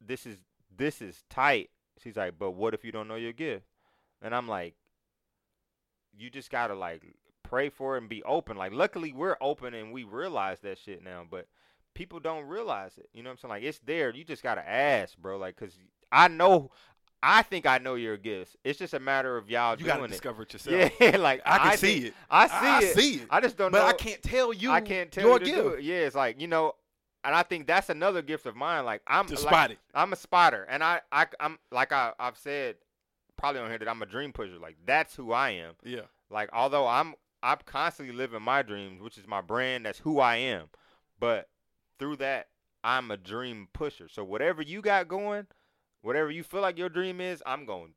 this 0.01 0.27
is 0.27 0.39
this 0.77 1.01
is 1.03 1.25
tight. 1.29 1.71
She's 2.03 2.17
like, 2.17 2.39
but 2.39 2.53
what 2.53 2.75
if 2.75 2.85
you 2.85 2.93
don't 2.93 3.09
know 3.09 3.15
your 3.17 3.33
gift? 3.33 3.67
And 4.21 4.35
I'm 4.35 4.49
like, 4.49 4.75
you 6.17 6.31
just 6.31 6.51
gotta 6.51 6.75
like 6.75 7.03
pray 7.43 7.69
for 7.69 7.97
it 7.97 8.01
and 8.01 8.09
be 8.09 8.23
open. 8.25 8.57
Like, 8.57 8.73
luckily 8.73 9.13
we're 9.13 9.37
open 9.41 9.75
and 9.75 9.93
we 9.93 10.05
realize 10.05 10.61
that 10.61 10.79
shit 10.79 11.03
now, 11.03 11.25
but 11.29 11.47
people 11.95 12.21
don't 12.21 12.47
realize 12.47 12.97
it. 12.99 13.09
You 13.13 13.23
know 13.23 13.31
what 13.31 13.35
I'm 13.35 13.39
saying? 13.39 13.51
Like, 13.51 13.63
it's 13.65 13.79
there. 13.81 14.15
You 14.15 14.25
just 14.25 14.43
gotta 14.43 14.67
ask, 14.69 15.17
bro. 15.19 15.39
Like, 15.39 15.57
cause 15.57 15.79
I 16.11 16.29
know, 16.29 16.71
I 17.23 17.43
think 17.43 17.67
I 17.67 17.79
know 17.79 17.95
your 17.95 18.17
gifts. 18.17 18.57
It's 18.65 18.79
just 18.79 18.95
a 18.95 19.01
matter 19.01 19.37
of 19.37 19.49
y'all 19.51 19.79
You 19.79 19.87
gotta 19.87 20.01
doing 20.01 20.11
it. 20.11 20.13
discover 20.13 20.43
it 20.43 20.53
yourself. 20.53 20.91
Yeah, 21.01 21.17
like 21.19 21.41
I 21.45 21.59
can 21.71 21.79
see 21.79 21.95
think- 21.95 22.05
it. 22.07 22.15
I 22.31 22.47
see 22.49 22.55
I 22.67 22.79
it. 22.83 22.95
see 22.97 23.15
it. 23.17 23.27
I 23.31 23.41
just 23.41 23.57
don't 23.57 23.71
but 23.73 23.79
know. 23.79 23.87
I 23.87 23.93
can't 23.93 24.23
tell 24.23 24.53
you. 24.53 24.71
I 24.71 24.81
can't 24.81 25.11
tell 25.11 25.25
your 25.29 25.41
you 25.41 25.47
gift 25.55 25.79
it. 25.79 25.85
Yeah, 25.85 25.97
it's 25.99 26.17
like 26.17 26.41
you 26.41 26.49
know, 26.49 26.75
and 27.25 27.35
I 27.35 27.43
think 27.45 27.67
that's 27.67 27.89
another 27.91 28.23
gift 28.23 28.47
of 28.47 28.57
mine. 28.57 28.85
Like 28.85 29.03
I'm 29.07 29.27
to 29.27 29.41
like, 29.45 29.71
it. 29.73 29.79
I'm 29.95 30.13
a 30.13 30.17
spotter, 30.17 30.67
and 30.69 30.83
I, 30.83 31.01
I 31.13 31.27
I'm 31.41 31.59
like 31.71 31.93
I 31.93 32.13
I've 32.19 32.37
said 32.37 32.77
probably 33.37 33.61
on 33.61 33.69
here 33.71 33.79
that 33.79 33.89
I'm 33.89 34.03
a 34.03 34.07
dream 34.07 34.33
pusher. 34.33 34.59
Like 34.61 34.77
that's 34.85 35.15
who 35.15 35.33
I 35.33 35.51
am. 35.51 35.75
Yeah. 35.85 36.03
Like 36.31 36.51
although 36.53 36.87
I'm 36.89 37.15
I'm 37.43 37.59
constantly 37.65 38.15
living 38.15 38.43
my 38.43 38.63
dreams, 38.63 39.01
which 39.01 39.17
is 39.19 39.27
my 39.29 39.41
brand. 39.41 39.87
That's 39.87 40.01
who 40.01 40.19
I 40.21 40.37
am. 40.37 40.67
But 41.21 41.49
through 42.03 42.17
that, 42.17 42.49
I'm 42.83 43.13
a 43.13 43.17
dream 43.17 43.69
pusher. 43.73 44.09
So 44.09 44.25
whatever 44.25 44.61
you 44.61 44.83
got 44.83 45.07
going, 45.07 45.47
whatever 46.01 46.33
you 46.33 46.43
feel 46.43 46.61
like 46.61 46.77
your 46.77 46.89
dream 46.89 47.21
is, 47.21 47.41
I'm 47.47 47.65
going. 47.65 47.95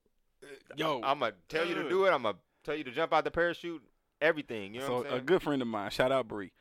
Yo, 0.76 1.02
I'm 1.04 1.20
gonna 1.20 1.34
tell 1.50 1.65
you 1.65 1.74
to 1.74 1.89
do 1.89 2.06
it. 2.06 2.12
I'm 2.12 2.22
gonna 2.22 2.38
tell 2.63 2.76
you 2.76 2.84
to 2.84 2.91
jump 2.91 3.13
out 3.13 3.24
the 3.24 3.32
parachute. 3.32 3.82
Everything. 4.22 4.76
You 4.76 4.82
know 4.82 4.88
so 4.88 4.98
what 4.98 5.08
I'm 5.08 5.18
a 5.18 5.22
good 5.22 5.41
friend 5.41 5.60
of 5.60 5.68
mine, 5.68 5.89
shout 5.89 6.12
out 6.12 6.28
Bree. 6.28 6.52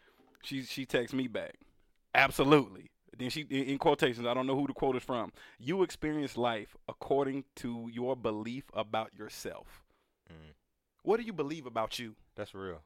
She 0.42 0.62
she 0.62 0.86
texts 0.86 1.14
me 1.14 1.28
back. 1.28 1.56
Absolutely. 2.14 2.90
Then 3.14 3.28
she 3.28 3.42
in 3.42 3.64
in 3.64 3.78
quotations, 3.78 4.26
I 4.26 4.32
don't 4.32 4.46
know 4.46 4.56
who 4.56 4.66
the 4.66 4.72
quote 4.72 4.96
is 4.96 5.02
from. 5.02 5.30
You 5.58 5.82
experience 5.82 6.38
life 6.38 6.74
according 6.88 7.44
to 7.56 7.90
your 7.92 8.16
belief 8.16 8.64
about 8.72 9.12
yourself. 9.14 9.82
Mm. 10.32 10.54
What 11.02 11.20
do 11.20 11.24
you 11.24 11.34
believe 11.34 11.66
about 11.66 11.98
you? 11.98 12.16
That's 12.36 12.54
real. 12.54 12.80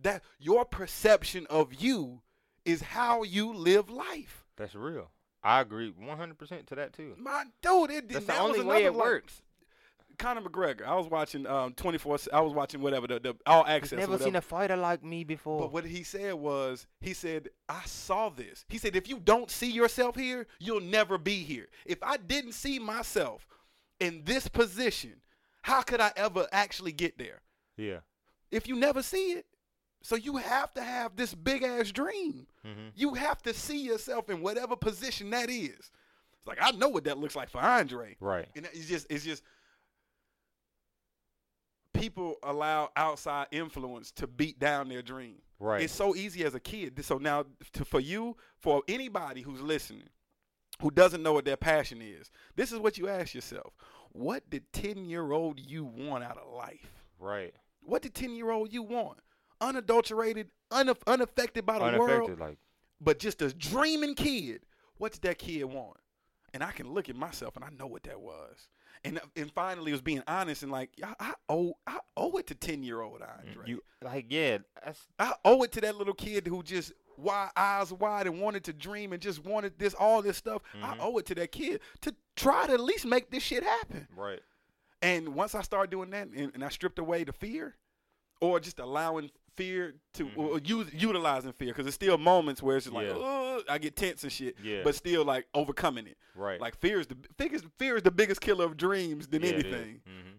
That 0.00 0.22
your 0.38 0.64
perception 0.64 1.46
of 1.50 1.74
you 1.74 2.22
is 2.64 2.82
how 2.82 3.22
you 3.22 3.52
live 3.52 3.90
life. 3.90 4.44
That's 4.56 4.74
real. 4.74 5.10
I 5.42 5.60
agree 5.60 5.92
100% 5.92 6.66
to 6.66 6.74
that 6.76 6.92
too. 6.92 7.14
My 7.18 7.44
dude, 7.62 7.90
it 7.90 8.08
That's 8.08 8.26
that 8.26 8.36
the 8.38 8.42
was 8.44 8.58
only 8.58 8.64
way 8.64 8.84
it 8.84 8.92
like, 8.94 9.04
works. 9.04 9.42
Conor 10.18 10.42
McGregor. 10.42 10.86
I 10.86 10.94
was 10.94 11.08
watching 11.08 11.46
um 11.46 11.72
24 11.74 12.18
I 12.32 12.40
was 12.42 12.52
watching 12.52 12.80
whatever 12.80 13.06
the, 13.08 13.18
the 13.18 13.34
all 13.46 13.66
access 13.66 14.06
or 14.06 14.10
whatever. 14.10 14.40
fighter 14.40 14.76
like 14.76 15.02
me 15.02 15.24
before. 15.24 15.58
But 15.60 15.72
what 15.72 15.84
he 15.84 16.04
said 16.04 16.34
was, 16.34 16.86
he 17.00 17.12
said, 17.14 17.48
I 17.68 17.82
saw 17.86 18.28
this. 18.28 18.64
He 18.68 18.78
said, 18.78 18.94
if 18.94 19.08
you 19.08 19.18
don't 19.18 19.50
see 19.50 19.70
yourself 19.70 20.14
here, 20.14 20.46
you'll 20.60 20.80
never 20.80 21.18
be 21.18 21.42
here. 21.42 21.68
If 21.86 21.98
I 22.02 22.18
didn't 22.18 22.52
see 22.52 22.78
myself 22.78 23.48
in 23.98 24.22
this 24.24 24.46
position, 24.48 25.14
how 25.62 25.82
could 25.82 26.00
I 26.00 26.12
ever 26.16 26.46
actually 26.52 26.92
get 26.92 27.18
there? 27.18 27.40
yeah. 27.76 28.00
If 28.50 28.68
you 28.68 28.76
never 28.76 29.02
see 29.02 29.32
it. 29.32 29.46
So 30.02 30.16
you 30.16 30.36
have 30.36 30.74
to 30.74 30.82
have 30.82 31.16
this 31.16 31.34
big 31.34 31.62
ass 31.62 31.92
dream. 31.92 32.46
Mm-hmm. 32.66 32.88
You 32.94 33.14
have 33.14 33.40
to 33.42 33.54
see 33.54 33.82
yourself 33.82 34.28
in 34.28 34.42
whatever 34.42 34.76
position 34.76 35.30
that 35.30 35.48
is. 35.48 35.90
It's 36.38 36.46
like 36.46 36.58
I 36.60 36.72
know 36.72 36.88
what 36.88 37.04
that 37.04 37.18
looks 37.18 37.36
like 37.36 37.48
for 37.48 37.60
Andre. 37.60 38.16
Right. 38.20 38.48
And 38.56 38.66
it's 38.72 38.88
just 38.88 39.06
it's 39.08 39.24
just 39.24 39.42
people 41.92 42.36
allow 42.42 42.90
outside 42.96 43.46
influence 43.52 44.10
to 44.12 44.26
beat 44.26 44.58
down 44.58 44.88
their 44.88 45.02
dream. 45.02 45.36
Right. 45.60 45.82
It's 45.82 45.92
so 45.92 46.16
easy 46.16 46.44
as 46.44 46.56
a 46.56 46.60
kid. 46.60 47.04
So 47.04 47.18
now, 47.18 47.44
to, 47.74 47.84
for 47.84 48.00
you, 48.00 48.36
for 48.58 48.82
anybody 48.88 49.42
who's 49.42 49.60
listening, 49.60 50.08
who 50.80 50.90
doesn't 50.90 51.22
know 51.22 51.32
what 51.32 51.44
their 51.44 51.56
passion 51.56 52.02
is, 52.02 52.30
this 52.56 52.72
is 52.72 52.80
what 52.80 52.98
you 52.98 53.08
ask 53.08 53.34
yourself: 53.34 53.72
What 54.10 54.50
did 54.50 54.72
ten-year-old 54.72 55.60
you 55.60 55.84
want 55.84 56.24
out 56.24 56.38
of 56.38 56.52
life? 56.52 56.90
right. 57.20 57.54
What 57.84 58.02
did 58.02 58.14
ten-year-old 58.14 58.72
you 58.72 58.82
want? 58.82 59.18
Unadulterated, 59.62 60.50
unaff- 60.70 61.02
unaffected 61.06 61.64
by 61.64 61.78
the 61.78 61.98
world, 61.98 62.38
Like, 62.38 62.58
but 63.00 63.18
just 63.18 63.40
a 63.42 63.52
dreaming 63.52 64.14
kid. 64.14 64.62
What 64.98 65.12
did 65.12 65.22
that 65.22 65.38
kid 65.38 65.64
want? 65.64 65.96
And 66.54 66.62
I 66.62 66.72
can 66.72 66.92
look 66.92 67.08
at 67.08 67.16
myself 67.16 67.56
and 67.56 67.64
I 67.64 67.70
know 67.70 67.86
what 67.86 68.02
that 68.04 68.20
was. 68.20 68.68
And 69.04 69.20
and 69.36 69.50
finally, 69.52 69.90
it 69.90 69.94
was 69.94 70.02
being 70.02 70.22
honest 70.28 70.62
and 70.62 70.70
like 70.70 70.90
I, 71.02 71.14
I 71.18 71.34
owe 71.48 71.74
I 71.86 71.98
owe 72.16 72.36
it 72.36 72.46
to 72.48 72.54
ten-year-old 72.54 73.20
Andre. 73.22 73.64
you, 73.66 73.82
like, 74.02 74.26
yeah. 74.28 74.58
I 75.18 75.32
owe 75.44 75.62
it 75.64 75.72
to 75.72 75.80
that 75.80 75.96
little 75.96 76.14
kid 76.14 76.46
who 76.46 76.62
just 76.62 76.92
wide 77.16 77.50
eyes 77.56 77.92
wide 77.92 78.26
and 78.28 78.40
wanted 78.40 78.62
to 78.64 78.72
dream 78.72 79.12
and 79.12 79.20
just 79.20 79.44
wanted 79.44 79.78
this 79.78 79.94
all 79.94 80.22
this 80.22 80.36
stuff. 80.36 80.62
I 80.82 80.94
Mhm. 80.94 81.00
owe 81.00 81.18
it 81.18 81.26
to 81.26 81.34
that 81.36 81.50
kid 81.52 81.80
to 82.02 82.14
try 82.36 82.66
to 82.68 82.74
at 82.74 82.80
least 82.80 83.04
make 83.06 83.30
this 83.30 83.42
shit 83.42 83.62
happen. 83.64 84.06
right. 84.14 84.40
And 85.00 85.34
once 85.34 85.56
I 85.56 85.62
started 85.62 85.90
doing 85.90 86.10
that 86.10 86.28
and, 86.28 86.52
and 86.54 86.62
I 86.64 86.68
stripped 86.68 87.00
away 87.00 87.24
the 87.24 87.32
fear, 87.32 87.74
or 88.42 88.60
just 88.60 88.78
allowing 88.80 89.30
fear 89.56 89.94
to 90.14 90.24
Mhm. 90.26 90.36
or 90.36 90.58
use, 90.58 90.92
utilizing 90.92 91.52
fear, 91.52 91.68
because 91.68 91.84
there's 91.84 91.94
still 91.94 92.18
moments 92.18 92.62
where 92.62 92.76
it's 92.76 92.86
just 92.86 92.94
like 92.94 93.06
Yeah. 93.06 93.60
I 93.68 93.78
get 93.78 93.94
tense 93.96 94.22
and 94.24 94.32
shit, 94.32 94.56
Yeah. 94.62 94.82
but 94.82 94.94
still 94.94 95.24
like 95.24 95.46
overcoming 95.54 96.06
it. 96.06 96.16
Right. 96.34 96.60
Like 96.60 96.76
fear 96.80 96.98
is 97.00 97.06
the 97.06 97.16
biggest 97.36 97.64
fear 97.78 97.96
is 97.96 98.02
the 98.02 98.10
biggest 98.10 98.40
killer 98.40 98.64
of 98.64 98.76
dreams 98.76 99.28
than 99.28 99.44
anything 99.44 100.00
Mm-hmm. 100.08 100.36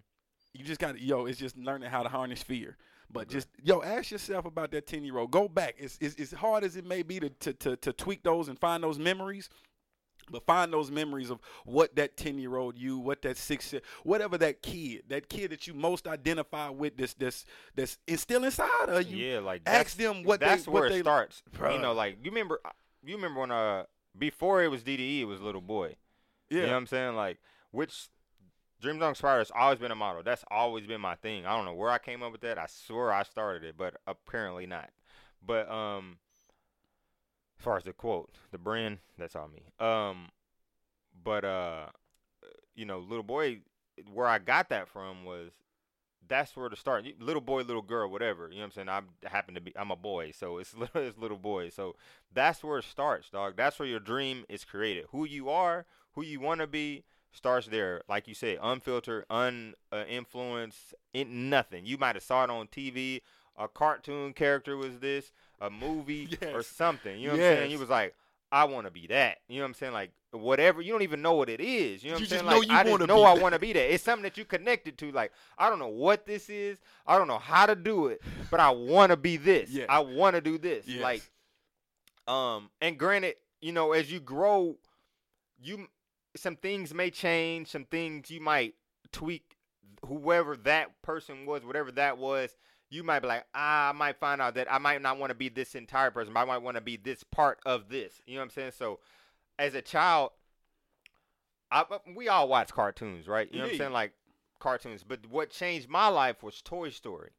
you 0.53 0.65
just 0.65 0.79
got 0.81 0.95
to 0.95 1.01
yo 1.01 1.25
it's 1.25 1.39
just 1.39 1.57
learning 1.57 1.89
how 1.89 2.03
to 2.03 2.09
harness 2.09 2.43
fear 2.43 2.75
but 3.09 3.27
just 3.29 3.47
yo 3.63 3.81
ask 3.83 4.11
yourself 4.11 4.45
about 4.45 4.71
that 4.71 4.85
10 4.87 5.03
year 5.03 5.17
old 5.17 5.31
go 5.31 5.47
back 5.47 5.75
it's, 5.77 5.97
it's, 6.01 6.19
as 6.19 6.31
hard 6.31 6.63
as 6.63 6.75
it 6.75 6.85
may 6.85 7.01
be 7.03 7.19
to, 7.19 7.29
to, 7.29 7.53
to, 7.53 7.75
to 7.77 7.93
tweak 7.93 8.23
those 8.23 8.47
and 8.49 8.59
find 8.59 8.83
those 8.83 8.97
memories 8.99 9.49
But 10.29 10.45
find 10.45 10.71
those 10.71 10.89
memories 10.91 11.29
of 11.29 11.39
what 11.65 11.95
that 11.95 12.17
ten 12.17 12.37
year 12.39 12.55
old 12.57 12.77
you, 12.77 12.97
what 12.97 13.21
that 13.23 13.37
six, 13.37 13.73
whatever 14.03 14.37
that 14.39 14.61
kid, 14.61 15.03
that 15.09 15.29
kid 15.29 15.51
that 15.51 15.67
you 15.67 15.73
most 15.73 16.07
identify 16.07 16.69
with, 16.69 16.97
this 16.97 17.13
this 17.13 17.45
that's 17.75 17.97
is 18.07 18.21
still 18.21 18.43
inside 18.43 18.87
of 18.87 19.07
you. 19.07 19.17
yeah, 19.25 19.39
like 19.39 19.61
Ask 19.65 19.97
them 19.97 20.23
what 20.23 20.39
that's 20.39 20.65
they 20.65 20.71
where 20.71 20.83
what 20.83 20.91
it 20.91 20.95
they 20.95 21.01
starts. 21.01 21.43
Bruh. 21.55 21.73
You 21.75 21.79
know, 21.81 21.93
like 21.93 22.17
you 22.23 22.31
remember, 22.31 22.59
uh, 22.65 22.69
you 23.03 23.15
remember 23.15 23.41
when 23.41 23.51
uh 23.51 23.83
before 24.17 24.63
it 24.63 24.67
was 24.69 24.83
DDE, 24.83 25.21
it 25.21 25.25
was 25.25 25.41
Little 25.41 25.61
Boy. 25.61 25.95
Yeah, 26.49 26.59
You 26.59 26.65
know 26.67 26.71
what 26.73 26.77
I'm 26.77 26.87
saying? 26.87 27.15
Like, 27.15 27.39
which 27.71 28.09
Dreams 28.79 28.99
Don't 28.99 29.11
Expire 29.11 29.39
has 29.39 29.51
always 29.55 29.79
been 29.79 29.91
a 29.91 29.95
model. 29.95 30.21
That's 30.23 30.43
always 30.51 30.85
been 30.85 31.01
my 31.01 31.15
thing. 31.15 31.45
I 31.45 31.55
don't 31.55 31.65
know 31.65 31.73
where 31.73 31.89
I 31.89 31.97
came 31.97 32.21
up 32.21 32.31
with 32.31 32.41
that. 32.41 32.59
I 32.59 32.65
swear 32.67 33.11
I 33.11 33.23
started 33.23 33.63
it, 33.63 33.75
but 33.77 33.95
apparently 34.05 34.65
not. 34.67 34.89
But 35.45 35.69
um, 35.71 36.17
as 37.59 37.63
far 37.63 37.77
as 37.77 37.83
the 37.83 37.93
quote, 37.93 38.31
the 38.51 38.57
brand, 38.57 38.99
that's 39.17 39.35
all 39.35 39.47
me. 39.47 39.63
Um, 39.85 40.29
but 41.23 41.45
uh, 41.45 41.85
you 42.75 42.85
know, 42.85 42.99
little 42.99 43.23
boy, 43.23 43.59
where 44.11 44.27
I 44.27 44.39
got 44.39 44.69
that 44.69 44.87
from 44.87 45.25
was 45.25 45.51
that's 46.27 46.55
where 46.55 46.69
to 46.69 46.75
start. 46.75 47.05
Little 47.19 47.41
boy, 47.41 47.61
little 47.61 47.81
girl, 47.81 48.09
whatever. 48.09 48.47
You 48.49 48.55
know 48.55 48.61
what 48.61 48.77
I'm 48.77 48.87
saying? 48.87 48.89
I 48.89 49.27
happen 49.27 49.55
to 49.55 49.61
be, 49.61 49.73
I'm 49.75 49.91
a 49.91 49.95
boy, 49.95 50.31
so 50.31 50.57
it's 50.57 50.73
little, 50.77 51.01
it's 51.01 51.17
little 51.17 51.37
boy. 51.37 51.69
So 51.69 51.95
that's 52.33 52.63
where 52.63 52.79
it 52.79 52.85
starts, 52.85 53.29
dog. 53.29 53.55
That's 53.57 53.79
where 53.79 53.87
your 53.87 53.99
dream 53.99 54.45
is 54.49 54.63
created. 54.63 55.05
Who 55.11 55.25
you 55.25 55.49
are, 55.49 55.85
who 56.13 56.23
you 56.23 56.39
want 56.39 56.61
to 56.61 56.67
be, 56.67 57.03
starts 57.31 57.67
there. 57.67 58.01
Like 58.07 58.27
you 58.27 58.33
said, 58.33 58.59
unfiltered, 58.61 59.25
un 59.29 59.73
uh, 59.91 60.03
nothing. 61.13 61.85
You 61.85 61.97
might 61.97 62.15
have 62.15 62.23
saw 62.23 62.43
it 62.43 62.49
on 62.49 62.67
TV. 62.67 63.21
A 63.57 63.67
cartoon 63.67 64.33
character 64.33 64.75
was 64.75 64.99
this, 64.99 65.31
a 65.61 65.69
movie 65.69 66.37
or 66.53 66.63
something. 66.63 67.19
You 67.19 67.27
know 67.27 67.33
what 67.33 67.39
I'm 67.39 67.55
saying? 67.57 67.71
You 67.71 67.77
Yes. 67.77 67.79
was 67.81 67.89
like, 67.89 68.15
I 68.51 68.65
want 68.65 68.85
to 68.85 68.91
be 68.91 69.07
that. 69.07 69.37
You 69.47 69.57
know 69.57 69.63
what 69.63 69.67
I'm 69.69 69.73
saying? 69.73 69.93
Like 69.93 70.11
whatever. 70.31 70.81
You 70.81 70.91
don't 70.91 71.01
even 71.01 71.21
know 71.21 71.33
what 71.33 71.49
it 71.49 71.59
is. 71.59 72.03
You 72.03 72.09
know 72.11 72.15
what 72.15 72.19
You 72.21 72.25
I'm 72.25 72.29
just 72.29 72.29
saying? 72.31 72.45
know 72.45 72.57
like 72.59 72.67
you 72.67 72.75
I 72.75 72.83
just 72.97 73.07
know 73.07 73.23
I 73.23 73.33
want 73.33 73.53
to 73.53 73.59
be 73.59 73.73
that. 73.73 73.93
It's 73.93 74.03
something 74.03 74.23
that 74.23 74.37
you 74.37 74.45
connected 74.45 74.97
to. 74.99 75.11
Like 75.11 75.31
I 75.57 75.69
don't 75.69 75.79
know 75.79 75.87
what 75.87 76.25
this 76.25 76.49
is. 76.49 76.77
I 77.07 77.17
don't 77.17 77.27
know 77.27 77.39
how 77.39 77.65
to 77.65 77.75
do 77.75 78.07
it, 78.07 78.21
but 78.51 78.59
I 78.59 78.69
want 78.69 79.09
to 79.11 79.17
be 79.17 79.37
this. 79.37 79.69
Yes. 79.71 79.87
I 79.89 79.99
want 79.99 80.35
to 80.35 80.41
do 80.41 80.57
this. 80.59 80.87
Yes. 80.87 81.01
Like, 81.01 81.21
um, 82.27 82.69
and 82.81 82.97
granted, 82.97 83.35
you 83.61 83.71
know, 83.71 83.91
as 83.93 84.11
you 84.11 84.19
grow, 84.19 84.77
you 85.61 85.87
some 86.35 86.55
things 86.55 86.93
may 86.93 87.09
change. 87.09 87.69
Some 87.69 87.85
things 87.85 88.29
you 88.29 88.41
might 88.41 88.75
tweak. 89.11 89.57
Whoever 90.07 90.57
that 90.57 91.01
person 91.01 91.45
was, 91.45 91.63
whatever 91.65 91.91
that 91.93 92.17
was, 92.17 92.55
you 92.93 93.03
might 93.03 93.21
be 93.21 93.27
like, 93.27 93.45
ah, 93.55 93.89
I 93.89 93.91
might 93.91 94.19
find 94.19 94.39
out 94.39 94.53
that 94.53 94.71
I 94.71 94.77
might 94.77 95.01
not 95.01 95.17
want 95.17 95.31
to 95.31 95.35
be 95.35 95.49
this 95.49 95.73
entire 95.73 96.11
person, 96.11 96.31
but 96.31 96.41
I 96.41 96.45
might 96.45 96.59
want 96.59 96.77
to 96.77 96.81
be 96.81 96.95
this 96.95 97.23
part 97.23 97.59
of 97.65 97.89
this. 97.89 98.21
You 98.27 98.35
know 98.35 98.41
what 98.41 98.45
I'm 98.45 98.49
saying? 98.51 98.71
So, 98.77 98.99
as 99.57 99.73
a 99.73 99.81
child, 99.81 100.29
I, 101.71 101.85
we 102.15 102.27
all 102.27 102.47
watch 102.47 102.71
cartoons, 102.71 103.27
right? 103.27 103.49
You 103.51 103.57
know 103.57 103.65
what 103.65 103.71
I'm 103.71 103.77
saying? 103.79 103.93
Like 103.93 104.13
cartoons. 104.59 105.03
But 105.03 105.25
what 105.27 105.49
changed 105.49 105.89
my 105.89 106.07
life 106.07 106.43
was 106.43 106.61
Toy 106.61 106.89
Story. 106.89 107.31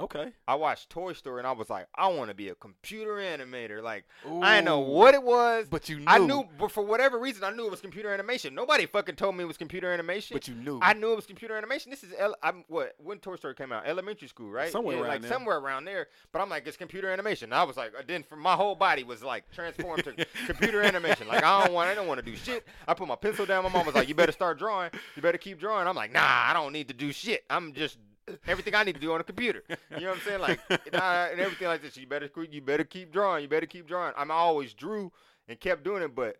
Okay. 0.00 0.32
I 0.48 0.54
watched 0.56 0.90
Toy 0.90 1.12
Story 1.12 1.38
and 1.40 1.46
I 1.46 1.52
was 1.52 1.70
like, 1.70 1.86
I 1.94 2.08
want 2.08 2.28
to 2.30 2.34
be 2.34 2.48
a 2.48 2.54
computer 2.54 3.16
animator. 3.16 3.82
Like, 3.82 4.04
I 4.42 4.56
didn't 4.56 4.64
know 4.66 4.80
what 4.80 5.14
it 5.14 5.22
was. 5.22 5.66
but 5.70 5.88
you 5.88 5.98
knew. 5.98 6.04
I 6.06 6.18
knew, 6.18 6.44
but 6.58 6.70
for 6.72 6.82
whatever 6.84 7.18
reason, 7.18 7.44
I 7.44 7.50
knew 7.50 7.66
it 7.66 7.70
was 7.70 7.80
computer 7.80 8.12
animation. 8.12 8.54
Nobody 8.54 8.86
fucking 8.86 9.16
told 9.16 9.36
me 9.36 9.44
it 9.44 9.46
was 9.46 9.56
computer 9.56 9.92
animation. 9.92 10.34
but 10.34 10.48
you 10.48 10.54
knew. 10.54 10.78
I 10.82 10.94
knew 10.94 11.12
it 11.12 11.16
was 11.16 11.26
computer 11.26 11.56
animation. 11.56 11.90
This 11.90 12.02
is 12.02 12.12
ele- 12.18 12.36
I'm 12.42 12.64
what 12.68 12.94
when 12.98 13.18
Toy 13.18 13.36
Story 13.36 13.54
came 13.54 13.72
out, 13.72 13.86
elementary 13.86 14.28
school, 14.28 14.50
right? 14.50 14.72
Somewhere 14.72 14.96
Yeah, 14.96 15.02
around 15.02 15.10
like 15.10 15.22
there. 15.22 15.30
somewhere 15.30 15.58
around 15.58 15.84
there. 15.84 16.08
But 16.32 16.40
I'm 16.42 16.48
like, 16.48 16.66
it's 16.66 16.76
computer 16.76 17.10
animation. 17.10 17.52
I 17.52 17.62
was 17.64 17.76
like, 17.76 17.92
then 18.06 18.22
for 18.22 18.36
my 18.36 18.54
whole 18.54 18.74
body 18.74 19.04
was 19.04 19.22
like 19.22 19.50
transformed 19.52 20.04
to 20.04 20.26
computer 20.46 20.82
animation. 20.82 21.28
Like 21.28 21.44
I 21.44 21.64
don't 21.64 21.72
want, 21.74 21.88
I 21.90 21.94
don't 21.94 22.06
want 22.06 22.18
to 22.18 22.24
do 22.28 22.36
shit. 22.36 22.66
I 22.88 22.94
put 22.94 23.06
my 23.08 23.16
pencil 23.16 23.46
down. 23.46 23.64
My 23.64 23.70
mom 23.70 23.86
was 23.86 23.94
like, 23.94 24.08
you 24.08 24.14
better 24.14 24.32
start 24.32 24.58
drawing. 24.58 24.90
You 25.16 25.22
better 25.22 25.38
keep 25.38 25.58
drawing. 25.58 25.86
I'm 25.86 25.96
like, 25.96 26.12
nah, 26.12 26.20
I 26.22 26.52
don't 26.54 26.72
need 26.72 26.88
to 26.88 26.94
do 26.94 27.12
shit. 27.12 27.44
I'm 27.50 27.72
just 27.72 27.98
everything 28.46 28.74
I 28.74 28.82
need 28.84 28.94
to 28.94 29.00
do 29.00 29.12
on 29.12 29.20
a 29.20 29.24
computer. 29.24 29.62
You 29.68 30.00
know 30.00 30.08
what 30.10 30.16
I'm 30.18 30.22
saying? 30.24 30.40
Like 30.40 30.60
and 30.70 31.40
everything 31.40 31.68
like 31.68 31.82
this. 31.82 31.96
You 31.96 32.06
better, 32.06 32.28
you 32.50 32.60
better 32.60 32.84
keep 32.84 33.12
drawing. 33.12 33.42
You 33.42 33.48
better 33.48 33.66
keep 33.66 33.86
drawing. 33.86 34.12
I'm 34.16 34.30
I 34.30 34.34
always 34.34 34.74
drew 34.74 35.12
and 35.48 35.58
kept 35.58 35.84
doing 35.84 36.02
it, 36.02 36.14
but 36.14 36.36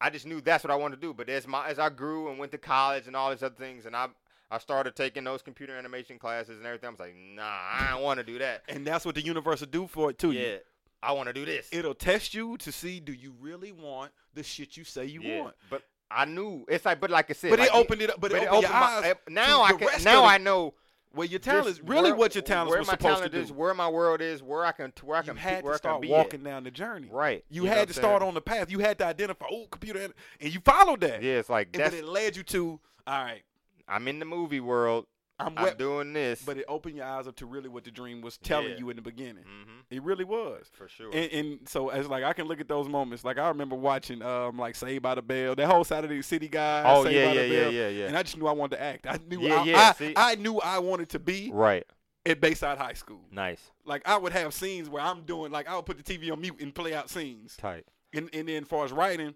I 0.00 0.10
just 0.10 0.26
knew 0.26 0.40
that's 0.40 0.62
what 0.64 0.70
I 0.70 0.76
wanted 0.76 0.96
to 0.96 1.00
do. 1.02 1.14
But 1.14 1.28
as 1.28 1.46
my 1.46 1.68
as 1.68 1.78
I 1.78 1.88
grew 1.88 2.28
and 2.28 2.38
went 2.38 2.52
to 2.52 2.58
college 2.58 3.06
and 3.06 3.16
all 3.16 3.30
these 3.30 3.42
other 3.42 3.54
things, 3.54 3.86
and 3.86 3.96
I 3.96 4.08
I 4.50 4.58
started 4.58 4.94
taking 4.94 5.24
those 5.24 5.42
computer 5.42 5.76
animation 5.76 6.18
classes 6.18 6.58
and 6.58 6.66
everything. 6.66 6.88
I 6.88 6.90
was 6.92 7.00
like, 7.00 7.14
nah, 7.16 7.42
I 7.44 7.88
don't 7.90 8.02
want 8.02 8.18
to 8.18 8.24
do 8.24 8.38
that. 8.38 8.62
and 8.68 8.86
that's 8.86 9.04
what 9.04 9.14
the 9.14 9.22
universe 9.22 9.60
will 9.60 9.68
do 9.68 9.86
for 9.86 10.10
it 10.10 10.18
too. 10.18 10.32
yeah, 10.32 10.56
I 11.02 11.12
want 11.12 11.28
to 11.28 11.32
do 11.32 11.44
this. 11.44 11.68
It'll 11.72 11.94
test 11.94 12.34
you 12.34 12.56
to 12.58 12.70
see 12.70 13.00
do 13.00 13.12
you 13.12 13.34
really 13.40 13.72
want 13.72 14.12
the 14.34 14.42
shit 14.42 14.76
you 14.76 14.84
say 14.84 15.06
you 15.06 15.22
yeah, 15.22 15.40
want. 15.42 15.54
but 15.70 15.82
I 16.10 16.24
knew 16.26 16.64
it's 16.68 16.84
like, 16.84 17.00
but 17.00 17.10
like 17.10 17.28
I 17.30 17.32
said, 17.32 17.50
But 17.50 17.58
like, 17.58 17.68
it 17.70 17.74
opened 17.74 18.02
it 18.02 18.10
up. 18.10 18.20
But, 18.20 18.30
but 18.30 18.42
it 18.42 18.44
it 18.44 18.48
opened 18.48 18.62
your 18.62 18.70
opened 18.70 18.80
my. 18.80 18.86
eyes. 18.86 19.04
eh, 19.04 19.14
now 19.30 19.62
I 19.62 19.72
can. 19.72 20.04
Now 20.04 20.24
I 20.24 20.38
know 20.38 20.74
Where 21.16 21.26
your 21.26 21.40
talent 21.40 21.66
is 21.66 21.80
really 21.82 22.12
where- 22.12 22.14
what 22.14 22.34
your 22.34 22.42
talent 22.42 22.70
where 22.70 22.78
was 22.78 22.86
my 22.86 22.92
supposed 22.92 23.16
talent 23.16 23.32
to 23.32 23.38
do. 23.38 23.42
is, 23.44 23.50
where 23.50 23.74
my 23.74 23.88
world 23.88 24.20
is, 24.20 24.42
where 24.42 24.64
I 24.64 24.72
can, 24.72 24.92
where 25.02 25.16
I 25.16 25.20
you 25.20 25.26
can, 25.28 25.36
had 25.36 25.64
where 25.64 25.72
to 25.72 25.88
I 25.88 25.92
can 25.92 26.02
start 26.02 26.06
walking 26.08 26.40
at. 26.40 26.44
down 26.44 26.64
the 26.64 26.70
journey. 26.70 27.08
Right. 27.10 27.44
You, 27.50 27.64
know 27.64 27.70
had 27.70 27.88
to 27.88 27.94
start 27.94 28.22
on 28.22 28.34
the 28.34 28.40
path. 28.40 28.70
You 28.70 28.78
had 28.78 28.98
to 28.98 29.06
identify, 29.06 29.46
oh, 29.50 29.66
computer, 29.70 30.08
and 30.40 30.54
you 30.54 30.60
followed 30.64 31.00
that. 31.00 31.22
Yeah, 31.22 31.34
it's 31.38 31.48
like 31.50 31.72
that. 31.72 31.80
And, 31.82 31.92
that's. 31.92 32.02
it 32.02 32.06
led 32.06 32.36
you 32.36 32.42
to, 32.44 32.78
all 33.06 33.24
right, 33.24 33.42
I'm 33.88 34.06
in 34.08 34.18
the 34.18 34.24
movie 34.26 34.60
world. 34.60 35.06
I'm, 35.38 35.52
I'm 35.58 35.64
wet, 35.64 35.78
doing 35.78 36.12
this. 36.14 36.40
but 36.42 36.56
it 36.56 36.64
opened 36.66 36.96
your 36.96 37.04
eyes 37.04 37.26
up 37.26 37.36
to 37.36 37.46
really 37.46 37.68
what 37.68 37.84
the 37.84 37.90
dream 37.90 38.22
was 38.22 38.38
telling 38.38 38.70
Yeah. 38.70 38.78
you 38.78 38.90
in 38.90 38.96
the 38.96 39.02
beginning. 39.02 39.44
hmm 39.44 39.80
It 39.90 40.02
really 40.02 40.24
was. 40.24 40.70
for 40.72 40.88
sure. 40.88 41.10
And, 41.12 41.30
and 41.32 41.58
so 41.68 41.90
as 41.90 42.08
like 42.08 42.24
I 42.24 42.32
can 42.32 42.46
look 42.46 42.60
at 42.60 42.68
those 42.68 42.88
moments. 42.88 43.24
Like 43.24 43.38
I 43.38 43.48
remember 43.48 43.76
watching 43.76 44.22
um 44.22 44.58
like 44.58 44.74
Saved 44.76 45.02
by 45.02 45.14
the 45.14 45.22
Bell, 45.22 45.54
that 45.54 45.66
whole 45.66 45.84
Saturday 45.84 46.22
City 46.22 46.48
guy. 46.48 46.82
oh 46.86 47.04
Saved 47.04 47.14
yeah, 47.16 47.26
by 47.26 47.32
yeah, 47.34 47.42
the 47.42 47.48
yeah, 47.48 47.60
Bell. 47.64 47.72
yeah, 47.72 47.88
yeah. 47.88 48.06
And 48.06 48.16
I 48.16 48.22
just 48.22 48.36
knew 48.38 48.46
I 48.46 48.52
wanted 48.52 48.76
to 48.76 48.82
act. 48.82 49.06
I 49.06 49.18
knew 49.28 49.40
Yeah, 49.42 49.60
I, 49.60 49.64
yeah, 49.64 49.92
I? 50.16 50.32
I 50.32 50.34
knew 50.36 50.58
I 50.58 50.78
wanted 50.78 51.10
to 51.10 51.18
be 51.18 51.50
right. 51.52 51.84
at 52.24 52.40
Bayside 52.40 52.78
High 52.78 52.94
School. 52.94 53.20
Nice. 53.30 53.70
Like 53.84 54.08
I 54.08 54.16
would 54.16 54.32
have 54.32 54.54
scenes 54.54 54.88
where 54.88 55.02
I'm 55.02 55.22
doing 55.22 55.52
like 55.52 55.68
I 55.68 55.76
would 55.76 55.84
put 55.86 56.02
the 56.02 56.18
TV 56.18 56.32
on 56.32 56.40
mute 56.40 56.60
and 56.60 56.74
play 56.74 56.94
out 56.94 57.10
scenes. 57.10 57.56
Tight. 57.56 57.84
And 58.14 58.30
and 58.32 58.48
then 58.48 58.62
as 58.62 58.68
far 58.68 58.84
as 58.86 58.92
writing, 58.92 59.34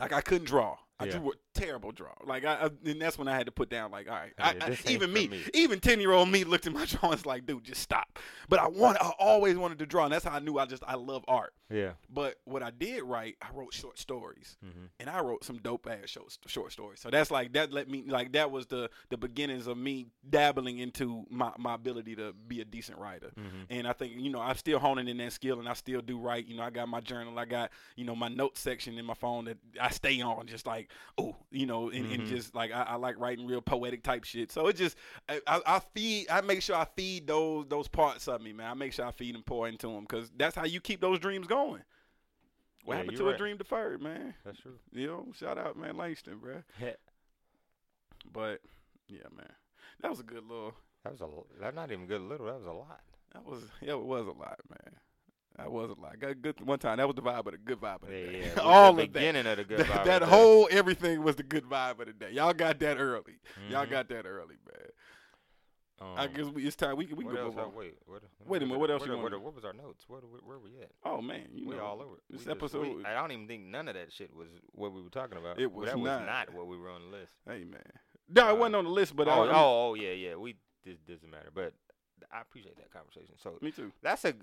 like 0.00 0.12
I 0.12 0.20
couldn't 0.20 0.46
draw. 0.46 0.78
I 0.98 1.08
drew 1.08 1.32
terrible 1.54 1.92
draw. 1.92 2.12
Like 2.24 2.44
I, 2.44 2.54
I 2.66 2.70
and 2.88 3.00
that's 3.00 3.18
when 3.18 3.28
I 3.28 3.34
had 3.36 3.46
to 3.46 3.52
put 3.52 3.68
down 3.70 3.90
like 3.90 4.08
all 4.08 4.14
right. 4.16 4.32
Yeah, 4.38 4.52
I, 4.60 4.70
I- 4.70 4.78
even 4.90 5.12
me, 5.12 5.28
me. 5.28 5.42
even 5.54 5.80
ten 5.80 6.00
year 6.00 6.12
old 6.12 6.28
me 6.28 6.44
looked 6.44 6.66
at 6.66 6.72
my 6.72 6.84
drawings 6.86 7.26
like, 7.26 7.46
dude, 7.46 7.64
just 7.64 7.80
stop. 7.82 8.18
But 8.48 8.58
I 8.60 8.68
want 8.68 8.98
I 9.00 9.10
always 9.18 9.56
wanted 9.56 9.78
to 9.80 9.86
draw, 9.86 10.04
and 10.04 10.12
that's 10.12 10.24
how 10.24 10.32
I 10.36 10.38
knew 10.40 10.58
I 10.58 10.66
just 10.66 10.82
I 10.86 10.94
love 10.94 11.24
art. 11.28 11.52
Yeah. 11.70 11.92
But 12.10 12.36
what 12.44 12.62
I 12.62 12.70
did 12.70 13.02
write, 13.04 13.36
I 13.40 13.46
wrote 13.54 13.72
short 13.72 13.98
stories, 13.98 14.56
Mm-hmm. 14.64 14.84
and 15.00 15.08
I 15.10 15.20
wrote 15.20 15.44
some 15.44 15.58
dope 15.58 15.86
ass 15.90 16.10
short 16.10 16.36
short 16.46 16.72
stories. 16.72 17.00
So 17.00 17.10
that's 17.10 17.30
like 17.30 17.52
that 17.54 17.72
let 17.72 17.88
me 17.88 18.04
like 18.06 18.32
that 18.32 18.50
was 18.50 18.66
the 18.66 18.90
the 19.10 19.16
beginnings 19.16 19.66
of 19.66 19.76
me 19.78 20.06
dabbling 20.28 20.78
into 20.78 21.24
my 21.30 21.52
my 21.58 21.74
ability 21.74 22.16
to 22.16 22.32
be 22.48 22.60
a 22.60 22.64
decent 22.64 22.98
writer. 22.98 23.30
Mm-hmm. 23.38 23.62
And 23.70 23.86
I 23.88 23.92
think 23.92 24.14
you 24.16 24.30
know 24.30 24.40
I'm 24.40 24.56
still 24.56 24.78
honing 24.78 25.08
in 25.08 25.16
that 25.18 25.32
skill, 25.32 25.58
and 25.60 25.68
I 25.68 25.74
still 25.74 26.00
do 26.00 26.18
write. 26.18 26.46
You 26.46 26.56
know, 26.56 26.62
I 26.62 26.70
got 26.70 26.88
my 26.88 27.00
journal, 27.00 27.38
I 27.38 27.44
got 27.44 27.70
you 27.96 28.04
know 28.04 28.14
my 28.16 28.28
notes 28.28 28.60
section 28.60 28.98
in 28.98 29.04
my 29.04 29.14
phone 29.14 29.46
that 29.46 29.58
I 29.80 29.90
stay 29.90 30.20
on, 30.20 30.46
just 30.46 30.66
like 30.66 30.90
oh, 31.18 31.36
you 31.52 31.66
know, 31.66 31.90
and, 31.90 32.06
and 32.06 32.22
Mhm. 32.24 32.26
just 32.26 32.54
like 32.54 32.72
I, 32.72 32.82
I 32.82 32.94
like 32.96 33.18
writing 33.18 33.46
real 33.46 33.60
poetic 33.60 34.02
type 34.02 34.24
shit. 34.24 34.50
So 34.50 34.66
it 34.68 34.76
just 34.76 34.96
I, 35.28 35.40
I, 35.46 35.78
feed, 35.94 36.28
I 36.30 36.40
make 36.40 36.62
sure 36.62 36.76
I 36.76 36.84
feed 36.96 37.26
those 37.26 37.66
those 37.68 37.88
parts 37.88 38.26
of 38.28 38.40
me, 38.40 38.52
man. 38.52 38.70
I 38.70 38.74
make 38.74 38.92
sure 38.92 39.06
I 39.06 39.10
feed 39.12 39.34
and 39.34 39.44
pour 39.46 39.68
into 39.68 39.88
them 39.88 40.00
because 40.02 40.30
that's 40.36 40.56
how 40.56 40.64
you 40.64 40.80
keep 40.80 41.00
those 41.00 41.18
dreams 41.18 41.46
going. 41.46 41.82
What 42.84 42.94
Yeah, 42.94 42.98
happened 42.98 43.16
to 43.18 43.24
a 43.24 43.30
right. 43.30 43.38
dream 43.38 43.56
deferred, 43.58 44.02
man? 44.02 44.34
That's 44.44 44.58
true. 44.58 44.78
You 44.92 45.06
know, 45.06 45.26
shout 45.34 45.58
out, 45.58 45.76
man, 45.76 45.96
Langston, 45.96 46.38
bruh. 46.40 46.64
that 46.80 46.98
But 48.32 48.60
yeah, 49.08 49.28
man, 49.36 49.52
that 50.00 50.10
was 50.10 50.20
a 50.20 50.24
good 50.24 50.44
little. 50.48 50.74
That 51.04 51.12
was 51.12 51.20
a. 51.20 51.28
That's 51.60 51.74
not 51.76 51.90
even 51.92 52.06
good. 52.06 52.20
Little. 52.22 52.46
That 52.46 52.56
was 52.56 52.66
a 52.66 52.72
lot. 52.72 53.00
That 53.34 53.44
was 53.44 53.62
yeah, 53.80 53.92
it 53.92 54.02
was 54.04 54.26
a 54.26 54.30
lot, 54.32 54.58
man. 54.68 54.94
That 55.58 55.70
wasn't 55.70 56.00
like 56.00 56.18
Got 56.18 56.30
a 56.30 56.34
good 56.34 56.60
one 56.66 56.78
time. 56.78 56.96
That 56.98 57.06
was 57.06 57.14
the 57.14 57.22
vibe 57.22 57.40
of 57.46 57.52
the 57.52 57.58
good 57.58 57.78
vibe 57.80 58.02
of 58.02 58.08
the 58.08 58.18
Yeah, 58.18 58.26
day. 58.26 58.52
yeah. 58.56 58.60
All 58.62 58.92
the 58.94 59.02
of 59.02 59.12
that. 59.12 59.12
beginning 59.12 59.46
of 59.46 59.56
the 59.58 59.64
good 59.64 59.80
vibe. 59.80 60.04
that 60.04 60.18
the 60.20 60.26
day. 60.26 60.30
whole 60.30 60.68
everything 60.70 61.22
was 61.22 61.36
the 61.36 61.42
good 61.42 61.64
vibe 61.64 62.00
of 62.00 62.06
the 62.06 62.12
day. 62.12 62.30
Y'all 62.32 62.52
got 62.54 62.78
that 62.80 62.96
early. 62.98 63.34
Y'all 63.68 63.84
Mhm. 63.86 63.90
got 63.90 64.08
that 64.08 64.26
early, 64.26 64.56
man. 64.66 64.86
Um, 66.00 66.14
I 66.16 66.26
guess 66.26 66.46
we, 66.46 66.66
it's 66.66 66.74
time. 66.74 66.96
We 66.96 67.06
we 67.06 67.22
what 67.24 67.34
can 67.36 67.44
else? 67.44 67.54
move 67.54 67.64
on. 67.64 67.74
Wait. 67.76 67.94
What, 68.06 68.22
Wait 68.46 68.62
a 68.62 68.66
minute, 68.66 68.80
what 68.80 68.90
else 68.90 69.00
What, 69.02 69.10
you 69.10 69.16
wanna- 69.18 69.38
what 69.38 69.54
was 69.54 69.64
our 69.64 69.72
notes? 69.72 70.04
What, 70.08 70.28
where, 70.28 70.40
where 70.40 70.58
we 70.58 70.70
at? 70.80 70.90
Oh 71.04 71.20
man, 71.20 71.46
you 71.52 71.68
we 71.68 71.76
know, 71.76 71.84
all 71.84 72.00
over. 72.02 72.16
this 72.28 72.30
We 72.30 72.36
just- 72.38 72.48
episode- 72.48 72.96
we- 72.96 73.04
I 73.04 73.14
don't 73.14 73.30
even 73.30 73.46
think 73.46 73.64
none 73.66 73.86
of 73.88 73.94
that 73.94 74.10
shit 74.12 74.34
was 74.34 74.48
what 74.72 74.92
we 74.92 75.00
were 75.02 75.10
talking 75.10 75.38
about. 75.38 75.60
It 75.60 75.70
was 75.70 75.86
that 75.90 75.96
not. 75.98 76.20
was 76.20 76.26
not 76.26 76.54
what 76.54 76.66
we 76.66 76.76
were 76.76 76.90
on 76.90 77.02
the 77.10 77.16
list. 77.18 77.34
Hey 77.46 77.64
man. 77.64 77.82
No, 78.28 78.48
it 78.48 78.52
Uh, 78.52 78.54
wasn't 78.56 78.76
on 78.76 78.84
the 78.84 78.90
list, 78.90 79.14
but 79.14 79.28
oh, 79.28 79.30
I, 79.44 79.48
oh, 79.50 79.90
oh, 79.90 79.94
yeah, 79.94 80.12
yeah. 80.12 80.34
We 80.34 80.56
this 80.84 80.98
doesn't 81.06 81.30
matter, 81.30 81.50
but 81.54 81.72
I 82.32 82.40
appreciate 82.40 82.76
that 82.78 82.90
conversation. 82.90 83.34
So 83.38 83.58
me 83.60 83.70
too. 83.70 83.92
that's 84.02 84.24
a. 84.24 84.34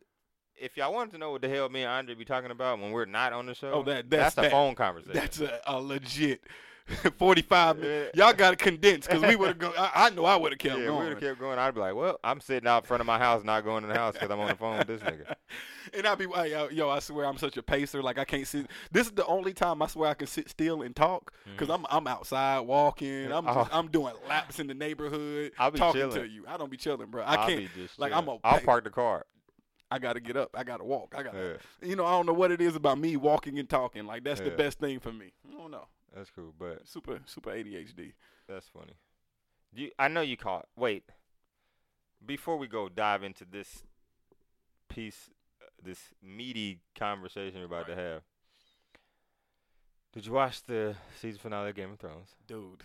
If 0.62 0.78
y'all 0.78 0.94
wanted 0.94 1.12
to 1.12 1.18
know 1.18 1.32
what 1.32 1.42
the 1.42 1.50
hell 1.50 1.70
me 1.70 1.84
and 1.84 1.92
Andre 1.92 2.16
be 2.16 2.26
talking 2.26 2.52
about 2.52 2.80
when 2.80 2.92
we're 2.92 3.06
not 3.06 3.34
on 3.34 3.46
the 3.46 3.54
show, 3.56 3.72
Oh, 3.72 3.84
that- 3.84 4.10
that's, 4.10 4.36
that's 4.36 4.38
a 4.38 4.42
that. 4.42 4.52
phone 4.52 4.76
conversation. 4.76 5.14
That's 5.14 5.40
a, 5.40 5.60
a 5.68 5.80
legit 5.82 6.42
45 7.18 7.78
minutes. 7.78 8.18
Y'all 8.18 8.34
got 8.34 8.50
to 8.50 8.56
condense 8.56 9.06
because 9.06 9.22
we 9.22 9.36
would 9.36 9.50
have 9.50 9.60
gone. 9.60 9.74
I, 9.78 9.92
I 9.94 10.10
know 10.10 10.26
I 10.26 10.36
would 10.36 10.52
have 10.54 10.60
kept 10.60 10.80
yeah, 10.80 10.86
going. 10.88 10.98
we 10.98 11.04
would 11.04 11.14
have 11.14 11.22
kept 11.22 11.40
going. 11.40 11.60
I'd 11.60 11.76
be 11.76 11.80
like, 11.82 11.94
well, 11.94 12.20
I'm 12.24 12.42
sitting 12.42 12.68
out 12.68 12.86
front 12.88 13.00
of 13.02 13.06
my 13.08 13.20
house, 13.20 13.44
not 13.44 13.64
going 13.64 13.84
in 13.84 13.90
the 13.90 13.96
house 13.96 14.14
because 14.14 14.32
I'm 14.32 14.40
on 14.40 14.48
the 14.48 14.56
phone 14.56 14.80
with 14.80 14.88
this 14.88 15.02
nigga. 15.02 15.36
and 15.94 16.08
I'd 16.08 16.18
be 16.18 16.26
like, 16.26 16.52
yo, 16.72 16.90
I 16.90 16.98
swear 16.98 17.28
I'm 17.28 17.38
such 17.38 17.58
a 17.58 17.62
pacer. 17.64 18.02
Like 18.02 18.18
I 18.18 18.26
can't 18.26 18.48
sit. 18.48 18.68
This 18.92 19.06
is 19.06 19.14
the 19.14 19.26
only 19.28 19.54
time 19.54 19.84
I 19.84 19.88
swear 19.88 20.10
I 20.10 20.14
can 20.16 20.26
sit 20.28 20.50
still 20.50 20.82
and 20.82 20.96
talk 20.96 21.32
because 21.46 21.70
I'm 21.70 21.86
I'm 21.92 22.08
outside 22.08 22.62
walking. 22.62 23.08
Mm-hmm. 23.08 23.34
I'm 23.34 23.48
Oh. 23.48 23.54
just, 23.62 23.76
I'm 23.76 23.88
doing 23.90 24.16
laps 24.28 24.60
in 24.60 24.66
the 24.66 24.74
neighborhood, 24.74 25.52
I'll 25.60 25.70
be 25.72 25.78
talking 25.78 26.02
chilling. 26.02 26.24
to 26.24 26.28
you. 26.28 26.46
I 26.48 26.58
don't 26.58 26.72
be 26.72 26.78
chilling, 26.78 27.12
bro. 27.12 27.22
I 27.24 27.36
I'll 27.36 27.48
can't. 27.48 27.60
be 27.60 27.70
just 27.84 28.00
like. 28.00 28.14
I'm 28.14 28.28
a- 28.28 28.40
I'll 28.44 28.62
park 28.62 28.84
the 28.84 28.90
car. 28.90 29.28
I 29.92 30.00
got 30.00 30.14
to 30.14 30.20
get 30.20 30.38
up. 30.38 30.52
I 30.54 30.64
got 30.64 30.78
to 30.78 30.84
walk. 30.84 31.16
I 31.18 31.24
got. 31.24 31.34
to 31.34 31.60
Yeah, 31.82 31.88
You 31.90 31.96
know, 31.96 32.06
I 32.06 32.12
don't 32.12 32.26
know 32.26 32.34
what 32.34 32.52
it 32.52 32.62
is 32.62 32.76
about 32.76 33.00
me 33.00 33.16
walking 33.18 33.58
and 33.60 33.68
talking. 33.68 34.06
Like 34.06 34.24
that's 34.24 34.42
the 34.42 34.52
best 34.52 34.80
thing 34.80 35.00
for 35.00 35.12
me. 35.12 35.34
I 35.48 35.58
don't 35.58 35.72
know. 35.72 35.88
that's 36.16 36.30
cool, 36.30 36.54
but 36.58 36.88
Super 36.88 37.20
super 37.26 37.52
ADHD. 37.52 38.14
that's 38.48 38.68
funny. 38.68 38.94
You, 39.74 39.92
I 40.00 40.08
know 40.08 40.22
you 40.22 40.38
caught. 40.38 40.68
Wait, 40.76 41.04
before 42.26 42.58
we 42.58 42.68
go 42.68 42.90
dive 42.90 43.24
into 43.24 43.46
this 43.46 43.84
piece, 44.90 45.30
uh, 45.62 45.66
this 45.84 46.00
meaty 46.24 46.80
conversation 46.98 47.60
we're 47.60 47.66
about 47.66 47.88
to 47.88 47.96
have. 47.96 48.22
Did 50.14 50.26
you 50.26 50.34
watch 50.34 50.64
the 50.64 50.96
season 51.22 51.40
finale 51.40 51.70
of 51.70 51.76
Game 51.76 51.92
of 51.92 52.00
Thrones? 52.00 52.30
Dude, 52.48 52.84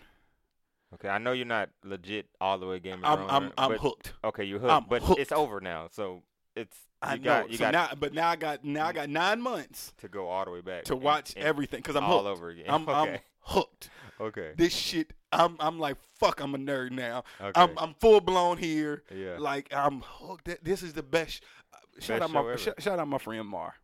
Okay, 0.95 1.09
I 1.09 1.19
know 1.19 1.33
you're 1.33 1.47
not 1.47 1.71
legit 1.83 2.27
all 2.41 2.57
the 2.59 2.67
way 2.67 2.79
Game 2.79 3.03
of 3.03 3.05
I'm 3.05 3.17
Thrones. 3.29 3.53
I'm 3.59 3.73
I'm 3.73 3.79
hooked. 3.79 4.13
Okay, 4.23 4.45
you're 4.45 4.61
hooked, 4.61 4.73
I'm 4.73 4.85
but 4.89 5.03
hooked. 5.03 5.21
it's 5.21 5.33
over 5.33 5.61
now, 5.61 5.89
so 5.91 6.23
it's 6.57 6.77
you 7.03 7.09
I 7.11 7.17
got 7.19 7.45
know. 7.47 7.51
you 7.51 7.57
so 7.59 7.65
got 7.65 7.73
now, 7.73 7.89
but 7.99 8.15
now 8.15 8.29
I 8.31 8.37
got 8.37 8.65
now 8.65 8.87
I 8.87 8.93
got 8.93 9.09
nine 9.09 9.41
months 9.41 9.93
to 9.99 10.09
go 10.09 10.29
all 10.29 10.45
the 10.45 10.51
way 10.51 10.61
back 10.61 10.85
to 10.85 10.95
and- 10.95 11.03
watch 11.03 11.35
and 11.37 11.45
everything 11.45 11.81
because 11.81 11.97
I'm 11.97 12.05
all 12.05 12.25
hooked. 12.25 12.39
over 12.39 12.49
again. 12.51 12.65
I'm 12.69 12.83
okay, 12.89 13.13
I'm 13.15 13.19
hooked. 13.41 13.91
okay, 14.21 14.53
This 14.57 14.73
shit. 14.75 15.13
I'm 15.33 15.57
I'm 15.61 15.79
like 15.79 15.97
fuck. 16.19 16.41
I'm 16.41 16.55
a 16.55 16.59
nerd 16.59 16.93
now. 16.93 17.25
okay. 17.41 17.53
I'm 17.61 17.77
I'm 17.79 17.95
full 18.01 18.21
blown 18.21 18.57
here. 18.59 19.03
yeah, 19.15 19.37
Like 19.39 19.73
I'm 19.75 20.01
hooked. 20.01 20.49
This 20.65 20.83
is 20.83 20.93
the 20.93 21.03
best. 21.03 21.43
uh, 21.75 21.79
Shout 22.01 22.23
out 22.23 22.31
my 22.31 22.57
sh- 22.57 22.69
shout 22.79 22.99
out 22.99 23.09
my 23.09 23.19
friend 23.19 23.47
Mar. 23.49 23.75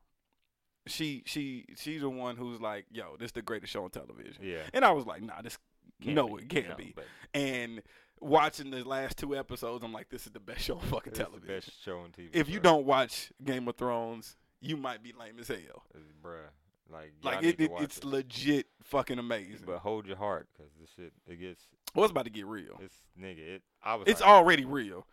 She 0.87 1.23
she 1.27 1.67
she's 1.77 2.01
the 2.01 2.09
one 2.09 2.37
who's 2.37 2.61
like, 2.61 2.87
yo, 2.91 3.17
this 3.19 3.27
is 3.27 3.33
the 3.33 3.43
greatest 3.43 3.73
show 3.73 3.85
on 3.85 3.91
television. 3.91 4.37
yeah. 4.43 4.63
And 4.73 4.85
I 4.85 4.93
was 4.93 5.05
like, 5.07 5.23
nah, 5.23 5.43
this 5.43 5.59
Can't 6.03 6.15
no, 6.15 6.29
be. 6.37 6.43
it 6.45 6.49
can't 6.49 6.69
No, 6.71 6.75
be. 6.77 6.93
but 6.97 7.05
And 7.35 7.83
watching 8.21 8.71
the 8.71 8.85
last 8.89 9.17
two 9.19 9.37
episodes, 9.37 9.85
I'm 9.85 9.93
like, 9.93 10.09
this 10.09 10.27
is 10.27 10.33
the 10.33 10.41
best 10.41 10.61
show 10.63 10.75
on 10.77 10.81
fucking 10.83 11.13
it's 11.13 11.19
the 11.19 11.25
television. 11.25 11.49
best 11.55 11.71
show 11.85 11.99
on 12.01 12.11
TV. 12.11 12.29
If 12.33 12.49
you 12.49 12.61
don't 12.61 12.87
watch 12.87 13.33
Game 13.43 13.67
of 13.69 13.77
Thrones, 13.77 14.37
you 14.61 14.77
might 14.77 15.03
be 15.03 15.13
lame 15.19 15.39
as 15.41 15.49
hell. 15.49 15.85
Bruh, 16.23 16.37
like 16.93 17.13
Like 17.23 17.43
it, 17.45 17.61
it 17.61 17.71
it's 17.79 17.99
it. 17.99 18.05
legit 18.05 18.67
fucking 18.83 19.19
amazing. 19.19 19.65
But 19.67 19.79
hold 19.79 20.07
your 20.07 20.17
heart, 20.17 20.49
cause 20.57 20.67
this 20.81 20.91
shit 20.97 21.13
it 21.27 21.37
gets 21.41 21.63
Well, 21.95 22.05
it's 22.05 22.11
about 22.13 22.25
to 22.25 22.31
get 22.31 22.47
real. 22.47 22.79
it's 22.83 22.97
nigga. 23.19 23.39
It 23.39 23.63
I 23.83 23.95
was 23.95 24.07
It's 24.09 24.21
like, 24.21 24.29
already 24.31 24.65
real. 24.65 25.07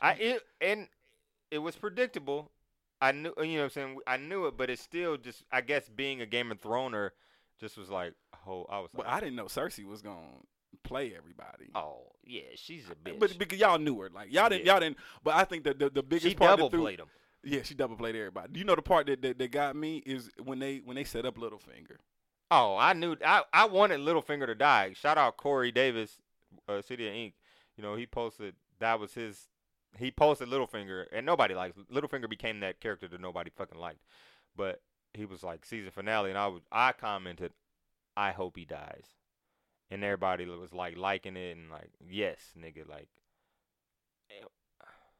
I 0.00 0.12
it 0.14 0.42
and 0.60 0.88
it 1.50 1.58
was 1.58 1.76
predictable. 1.76 2.50
I 3.00 3.12
knew 3.12 3.32
you 3.38 3.44
know 3.54 3.58
what 3.58 3.64
I'm 3.64 3.70
saying. 3.70 3.98
I 4.06 4.16
knew 4.16 4.46
it, 4.46 4.56
but 4.56 4.70
it's 4.70 4.82
still 4.82 5.16
just 5.16 5.44
I 5.52 5.60
guess 5.60 5.88
being 5.88 6.20
a 6.20 6.26
Game 6.26 6.50
of 6.50 6.60
Throner 6.60 7.10
just 7.60 7.76
was 7.78 7.88
like 7.90 8.14
oh 8.46 8.66
I 8.68 8.80
was 8.80 8.90
but 8.92 9.06
like 9.06 9.14
I 9.14 9.20
didn't 9.20 9.36
know 9.36 9.44
Cersei 9.46 9.84
was 9.84 10.02
gonna 10.02 10.20
play 10.82 11.14
everybody. 11.16 11.70
oh 11.74 12.08
yeah 12.26 12.42
she's 12.56 12.84
a 12.90 12.94
bitch. 12.94 13.18
But 13.18 13.38
because 13.38 13.58
y'all 13.58 13.78
knew 13.78 13.98
her, 14.00 14.10
like 14.14 14.32
y'all 14.32 14.48
didn't, 14.48 14.66
Yeah. 14.66 14.72
y'all 14.72 14.80
didn't. 14.80 14.96
But 15.22 15.34
I 15.34 15.44
think 15.44 15.64
that 15.64 15.78
the, 15.78 15.90
the 15.90 16.02
biggest 16.02 16.26
she 16.28 16.34
part 16.34 16.50
double 16.52 16.68
that 16.68 16.76
threw, 16.76 16.82
played 16.82 17.00
him. 17.00 17.06
Yeah, 17.42 17.60
she 17.62 17.74
double 17.74 17.96
played 17.96 18.16
everybody. 18.16 18.52
Do 18.52 18.58
you 18.58 18.64
know 18.64 18.74
the 18.74 18.82
part 18.82 19.06
that, 19.06 19.20
that 19.22 19.38
that 19.38 19.50
got 19.50 19.76
me 19.76 19.98
is 20.06 20.30
when 20.42 20.58
they 20.58 20.78
when 20.84 20.96
they 20.96 21.04
set 21.04 21.26
up 21.26 21.36
Littlefinger. 21.36 21.96
Oh, 22.50 22.76
I 22.76 22.92
knew 22.92 23.16
I 23.24 23.42
I 23.52 23.66
wanted 23.66 24.00
Littlefinger 24.00 24.46
to 24.46 24.54
die. 24.54 24.92
Shout 24.94 25.18
out 25.18 25.36
Corey 25.36 25.72
Davis, 25.72 26.20
uh, 26.68 26.80
City 26.82 27.06
of 27.08 27.14
Ink. 27.14 27.34
You 27.76 27.82
know 27.82 27.96
he 27.96 28.06
posted 28.06 28.54
that 28.80 28.98
was 29.00 29.14
his. 29.14 29.48
He 29.98 30.10
posted 30.10 30.48
Littlefinger, 30.48 31.04
and 31.12 31.24
nobody 31.24 31.54
likes 31.54 31.76
Littlefinger. 31.92 32.28
Became 32.28 32.60
that 32.60 32.80
character 32.80 33.06
that 33.08 33.20
nobody 33.20 33.50
fucking 33.54 33.78
liked. 33.78 34.00
But 34.56 34.80
he 35.12 35.24
was 35.24 35.42
like 35.42 35.64
season 35.64 35.90
finale, 35.90 36.30
and 36.30 36.38
I 36.38 36.46
was 36.48 36.62
I 36.72 36.92
commented, 36.92 37.52
I 38.16 38.32
hope 38.32 38.56
he 38.56 38.64
dies, 38.64 39.06
and 39.90 40.02
everybody 40.04 40.46
was 40.46 40.72
like 40.72 40.96
liking 40.96 41.36
it 41.36 41.56
and 41.56 41.70
like 41.70 41.90
yes, 42.08 42.52
nigga, 42.58 42.88
like. 42.88 43.08
eh, 44.30 44.44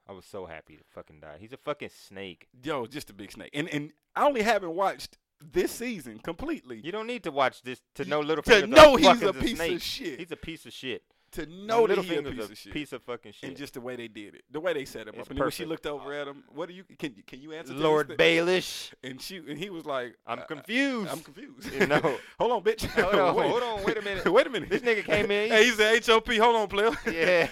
I 0.06 0.12
was 0.12 0.26
so 0.26 0.44
happy 0.46 0.76
to 0.76 0.82
fucking 0.94 1.20
die. 1.20 1.36
He's 1.40 1.52
a 1.52 1.56
fucking 1.56 1.88
snake. 1.90 2.48
Yo, 2.62 2.86
just 2.86 3.08
a 3.10 3.14
big 3.14 3.32
snake. 3.32 3.50
And 3.54 3.68
and 3.68 3.92
I 4.14 4.26
only 4.26 4.42
haven't 4.42 4.74
watched 4.74 5.16
this 5.40 5.72
season 5.72 6.18
completely 6.20 6.80
You 6.82 6.92
don't 6.92 7.06
need 7.06 7.22
to 7.24 7.30
watch 7.30 7.62
this 7.62 7.80
to 7.96 8.04
know 8.04 8.20
little 8.20 8.42
to 8.44 8.66
know 8.66 8.96
he's 8.96 9.22
a 9.22 9.32
piece 9.32 9.56
snake. 9.56 9.72
of 9.76 9.82
shit. 9.82 10.18
He's 10.18 10.30
a 10.32 10.36
piece 10.36 10.64
of 10.66 10.72
shit. 10.72 11.02
To 11.34 11.46
know 11.46 11.86
that 11.86 11.98
he's 11.98 12.18
a 12.18 12.22
piece 12.22 12.50
of 12.50 12.58
shit. 12.58 12.72
piece 12.72 12.92
of 12.92 13.02
fucking 13.02 13.32
shit. 13.32 13.48
and 13.48 13.56
just 13.56 13.74
the 13.74 13.80
way 13.80 13.96
they 13.96 14.08
did 14.08 14.34
it, 14.34 14.42
the 14.50 14.60
way 14.60 14.72
they 14.72 14.84
set 14.84 15.02
him 15.08 15.14
It's 15.14 15.22
up, 15.22 15.30
and 15.30 15.38
when 15.38 15.50
she 15.50 15.64
looked 15.64 15.86
over 15.86 16.12
at 16.12 16.26
him, 16.26 16.44
what 16.54 16.68
do 16.68 16.74
you 16.74 16.84
can 16.98 17.14
can 17.26 17.40
you 17.40 17.52
answer? 17.52 17.74
Lord? 17.74 18.08
Baelish, 18.18 18.92
and 19.02 19.20
she 19.20 19.36
and 19.36 19.58
he 19.58 19.70
was 19.70 19.84
like, 19.84 20.16
I'm 20.26 20.40
uh, 20.40 20.42
confused. 20.42 21.10
I'm 21.10 21.20
confused. 21.20 21.72
You 21.72 21.86
know. 21.86 22.00
hold 22.38 22.52
on, 22.52 22.62
bitch. 22.62 22.86
Hold 23.04 23.14
on, 23.14 23.34
hold 23.50 23.62
on, 23.62 23.84
wait 23.84 23.98
a 23.98 24.02
minute. 24.02 24.30
wait 24.30 24.46
a 24.46 24.50
minute. 24.50 24.68
This 24.68 24.82
nigga 24.82 25.04
came 25.04 25.30
in, 25.30 25.50
Hey, 25.50 25.64
he 25.64 25.70
said 25.70 26.04
HOP. 26.04 26.28
Hold 26.28 26.56
on, 26.56 26.68
player. 26.68 26.90
Yeah. 27.10 27.46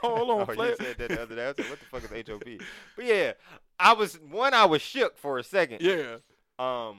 hold 0.00 0.30
on, 0.30 0.40
oh, 0.42 0.46
player. 0.46 0.70
you 0.70 0.76
said 0.76 0.98
that 0.98 1.08
the 1.08 1.22
other 1.22 1.36
day. 1.36 1.48
I 1.48 1.54
said, 1.54 1.70
what 1.70 1.78
the 1.78 1.86
fuck 1.86 2.18
is 2.18 2.28
HOP? 2.28 2.66
But 2.96 3.04
yeah, 3.04 3.32
I 3.78 3.92
was 3.92 4.14
one. 4.14 4.54
I 4.54 4.64
was 4.64 4.82
shook 4.82 5.16
for 5.18 5.38
a 5.38 5.44
second. 5.44 5.80
Yeah. 5.80 6.16
Um, 6.58 6.98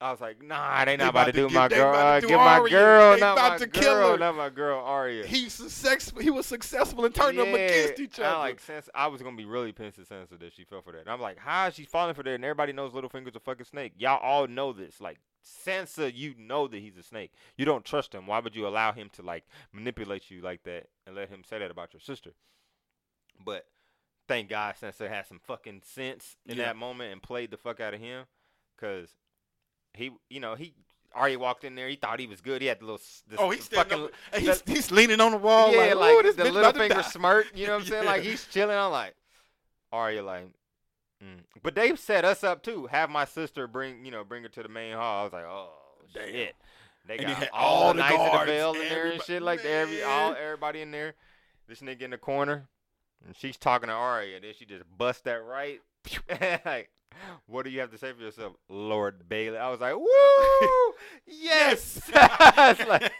I 0.00 0.12
was 0.12 0.20
like, 0.20 0.40
nah, 0.40 0.84
they 0.84 0.92
They 0.96 1.02
not 1.04 1.10
about, 1.10 1.24
to 1.26 1.32
do 1.32 1.48
my 1.48 1.66
girl. 1.66 1.90
about 1.90 2.22
Uh, 2.24 2.26
get 2.28 2.36
my 2.36 2.68
girl, 2.70 3.14
They 3.14 3.20
not 3.20 3.32
about 3.32 3.50
my 3.52 3.58
to 3.58 3.66
kill 3.66 3.94
girl, 3.94 4.12
her. 4.12 4.18
not 4.18 4.36
my 4.36 4.48
girl 4.48 4.78
Arya. 4.84 5.26
He 5.26 5.48
successful. 5.48 6.20
He 6.22 6.30
was 6.30 6.46
successful 6.46 7.04
in 7.04 7.10
turning 7.10 7.38
them 7.44 7.52
against 7.52 7.98
each 7.98 8.20
other. 8.20 8.28
I 8.28 8.38
like 8.38 8.62
Sansa. 8.64 8.90
I 8.94 9.08
was 9.08 9.22
gonna 9.22 9.36
be 9.36 9.44
really 9.44 9.72
pissed 9.72 9.98
at 9.98 10.08
Sansa 10.08 10.38
that 10.38 10.52
she 10.54 10.62
fell 10.62 10.82
for 10.82 10.92
that. 10.92 11.00
And 11.00 11.08
I'm 11.10 11.20
like, 11.20 11.38
how 11.38 11.66
is 11.66 11.74
she 11.74 11.84
falling 11.84 12.14
for 12.14 12.22
that? 12.22 12.30
And 12.32 12.44
everybody 12.44 12.72
knows 12.72 12.92
Littlefinger's 12.92 13.34
a 13.34 13.40
fucking 13.40 13.64
snake. 13.66 13.94
Y'all 13.98 14.20
all 14.22 14.46
know 14.46 14.72
this. 14.72 15.00
Like 15.00 15.18
Sansa, 15.44 16.12
you 16.14 16.34
know 16.38 16.68
that 16.68 16.78
he's 16.78 16.96
a 16.96 17.02
snake. 17.02 17.32
You 17.56 17.64
don't 17.64 17.84
trust 17.84 18.14
him. 18.14 18.28
Why 18.28 18.38
would 18.38 18.54
you 18.54 18.68
allow 18.68 18.92
him 18.92 19.10
to 19.14 19.22
like 19.22 19.46
manipulate 19.72 20.30
you 20.30 20.40
like 20.42 20.62
that 20.62 20.86
and 21.08 21.16
let 21.16 21.28
him 21.28 21.42
say 21.44 21.58
that 21.58 21.72
about 21.72 21.92
your 21.92 22.00
sister? 22.00 22.30
But 23.44 23.66
thank 24.28 24.48
God 24.48 24.76
Sansa 24.80 25.08
had 25.08 25.26
some 25.26 25.40
fucking 25.44 25.82
sense 25.84 26.36
in 26.46 26.56
Yeah. 26.56 26.66
that 26.66 26.76
moment 26.76 27.12
and 27.12 27.20
played 27.20 27.50
the 27.50 27.56
fuck 27.56 27.80
out 27.80 27.94
of 27.94 28.00
him, 28.00 28.26
cause 28.76 29.08
he, 29.94 30.10
you 30.30 30.40
know, 30.40 30.54
he. 30.54 30.74
already 31.14 31.36
walked 31.36 31.64
in 31.64 31.74
there. 31.74 31.88
He 31.88 31.96
thought 31.96 32.20
he 32.20 32.26
was 32.26 32.40
good. 32.40 32.60
He 32.62 32.68
had 32.68 32.80
the 32.80 32.84
little. 32.84 32.98
This 33.28 33.38
oh, 33.38 33.50
he's 33.50 33.66
fucking, 33.68 34.04
up. 34.04 34.10
and 34.32 34.42
He's, 34.42 34.62
he's 34.66 34.90
leaning 34.90 35.20
on 35.20 35.32
the 35.32 35.38
wall. 35.38 35.72
yeah, 35.72 35.94
like, 35.94 36.24
like, 36.24 36.36
the 36.36 36.50
little 36.52 36.72
finger 36.72 36.94
die." 36.96 37.02
smirk. 37.02 37.46
You 37.54 37.66
know 37.66 37.74
what 37.74 37.82
I'm 37.82 37.88
saying? 37.90 38.04
Like 38.04 38.22
he's 38.22 38.46
chilling. 38.46 38.76
I'm 38.76 38.92
like, 38.92 39.14
Arya, 39.92 40.22
like, 40.22 40.44
mm. 41.24 41.40
but 41.62 41.74
they 41.74 41.94
set 41.96 42.24
us 42.24 42.44
up 42.44 42.62
too. 42.62 42.86
Have 42.86 43.10
my 43.10 43.24
sister 43.24 43.66
bring, 43.66 44.04
you 44.04 44.10
know, 44.10 44.22
bring 44.24 44.42
her 44.42 44.48
to 44.50 44.62
the 44.62 44.68
main 44.68 44.94
hall. 44.94 45.20
I 45.20 45.24
was 45.24 45.32
like, 45.32 45.44
oh 45.44 45.70
Damn. 46.14 46.28
shit. 46.32 46.54
They 47.06 47.18
And 47.18 47.26
got 47.26 47.48
all, 47.54 47.84
all 47.84 47.94
the 47.94 47.94
the 47.94 48.00
knights 48.00 48.14
of 48.14 48.24
the 48.24 48.30
guards, 48.30 48.50
in 48.82 48.88
there 48.90 49.10
and 49.12 49.22
shit 49.22 49.42
like 49.42 49.62
that. 49.62 49.68
Every 49.68 50.02
all 50.02 50.34
everybody 50.34 50.82
in 50.82 50.90
there. 50.90 51.14
This 51.66 51.80
nigga 51.80 52.02
in 52.02 52.10
the 52.10 52.18
corner, 52.18 52.68
and 53.26 53.34
she's 53.36 53.56
talking 53.56 53.88
to 53.88 53.94
Arya. 53.94 54.40
Then 54.40 54.52
she 54.58 54.64
just 54.66 54.84
bust 54.96 55.24
that 55.24 55.42
right. 55.44 55.80
Like, 56.64 56.90
what 57.46 57.64
do 57.64 57.70
you 57.70 57.80
have 57.80 57.90
to 57.90 57.98
say 57.98 58.12
for 58.12 58.22
yourself, 58.22 58.54
Lord 58.68 59.28
Bailey? 59.28 59.58
I 59.58 59.70
was 59.70 59.80
like, 59.80 59.94
woo, 59.98 60.94
yes. 61.26 62.00
Like, 62.14 63.12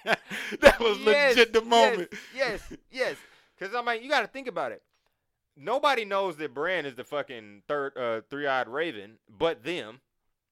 that 0.60 0.78
was 0.80 0.98
Yes, 1.00 1.36
legit 1.36 1.52
the 1.52 1.62
moment. 1.62 2.08
Yes, 2.34 2.60
yes, 2.70 2.78
yes. 2.90 3.16
Because 3.58 3.74
I 3.74 3.82
mean, 3.82 4.02
you 4.02 4.08
got 4.08 4.20
to 4.22 4.26
think 4.28 4.46
about 4.48 4.72
it. 4.72 4.82
Nobody 5.56 6.04
knows 6.04 6.36
that 6.36 6.54
Bran 6.54 6.86
is 6.86 6.94
the 6.94 7.02
fucking 7.04 7.62
third, 7.66 7.96
uh, 7.96 8.20
three-eyed 8.30 8.68
raven, 8.68 9.18
but 9.28 9.64
them. 9.64 10.00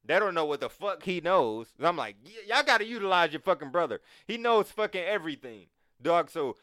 They 0.05 0.19
don't 0.21 0.35
know 0.35 0.45
what 0.45 0.61
the 0.61 0.69
fuck 0.71 1.03
he 1.03 1.21
knows. 1.21 1.67
And 1.79 1.87
I'm 1.87 1.97
like, 1.97 2.15
y- 2.25 2.31
y'all 2.47 2.63
got 2.65 2.79
to 2.79 2.85
utilize 2.87 3.33
your 3.33 3.41
fucking 3.41 3.71
brother. 3.71 4.01
He 4.27 4.37
knows 4.37 4.71
fucking 4.71 5.03
everything, 5.03 5.67
dog. 6.01 6.31
So 6.31 6.55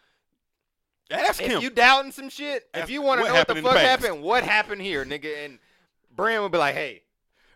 Ask 1.11 1.41
if 1.41 1.51
him. 1.51 1.61
you 1.61 1.69
doubting 1.69 2.11
some 2.11 2.29
shit, 2.29 2.67
if 2.73 2.89
you 2.89 3.01
want 3.01 3.21
to 3.21 3.27
know 3.27 3.33
what 3.33 3.47
the 3.47 3.55
in 3.57 3.63
the 3.63 3.69
fuck 3.69 3.79
happened, 3.79 4.21
what 4.23 4.43
happened 4.43 4.81
here, 4.81 5.05
nigga, 5.05 5.45
and 5.45 5.59
Bran 6.15 6.41
would 6.41 6.51
be 6.51 6.57
like, 6.57 6.75
hey, 6.75 7.03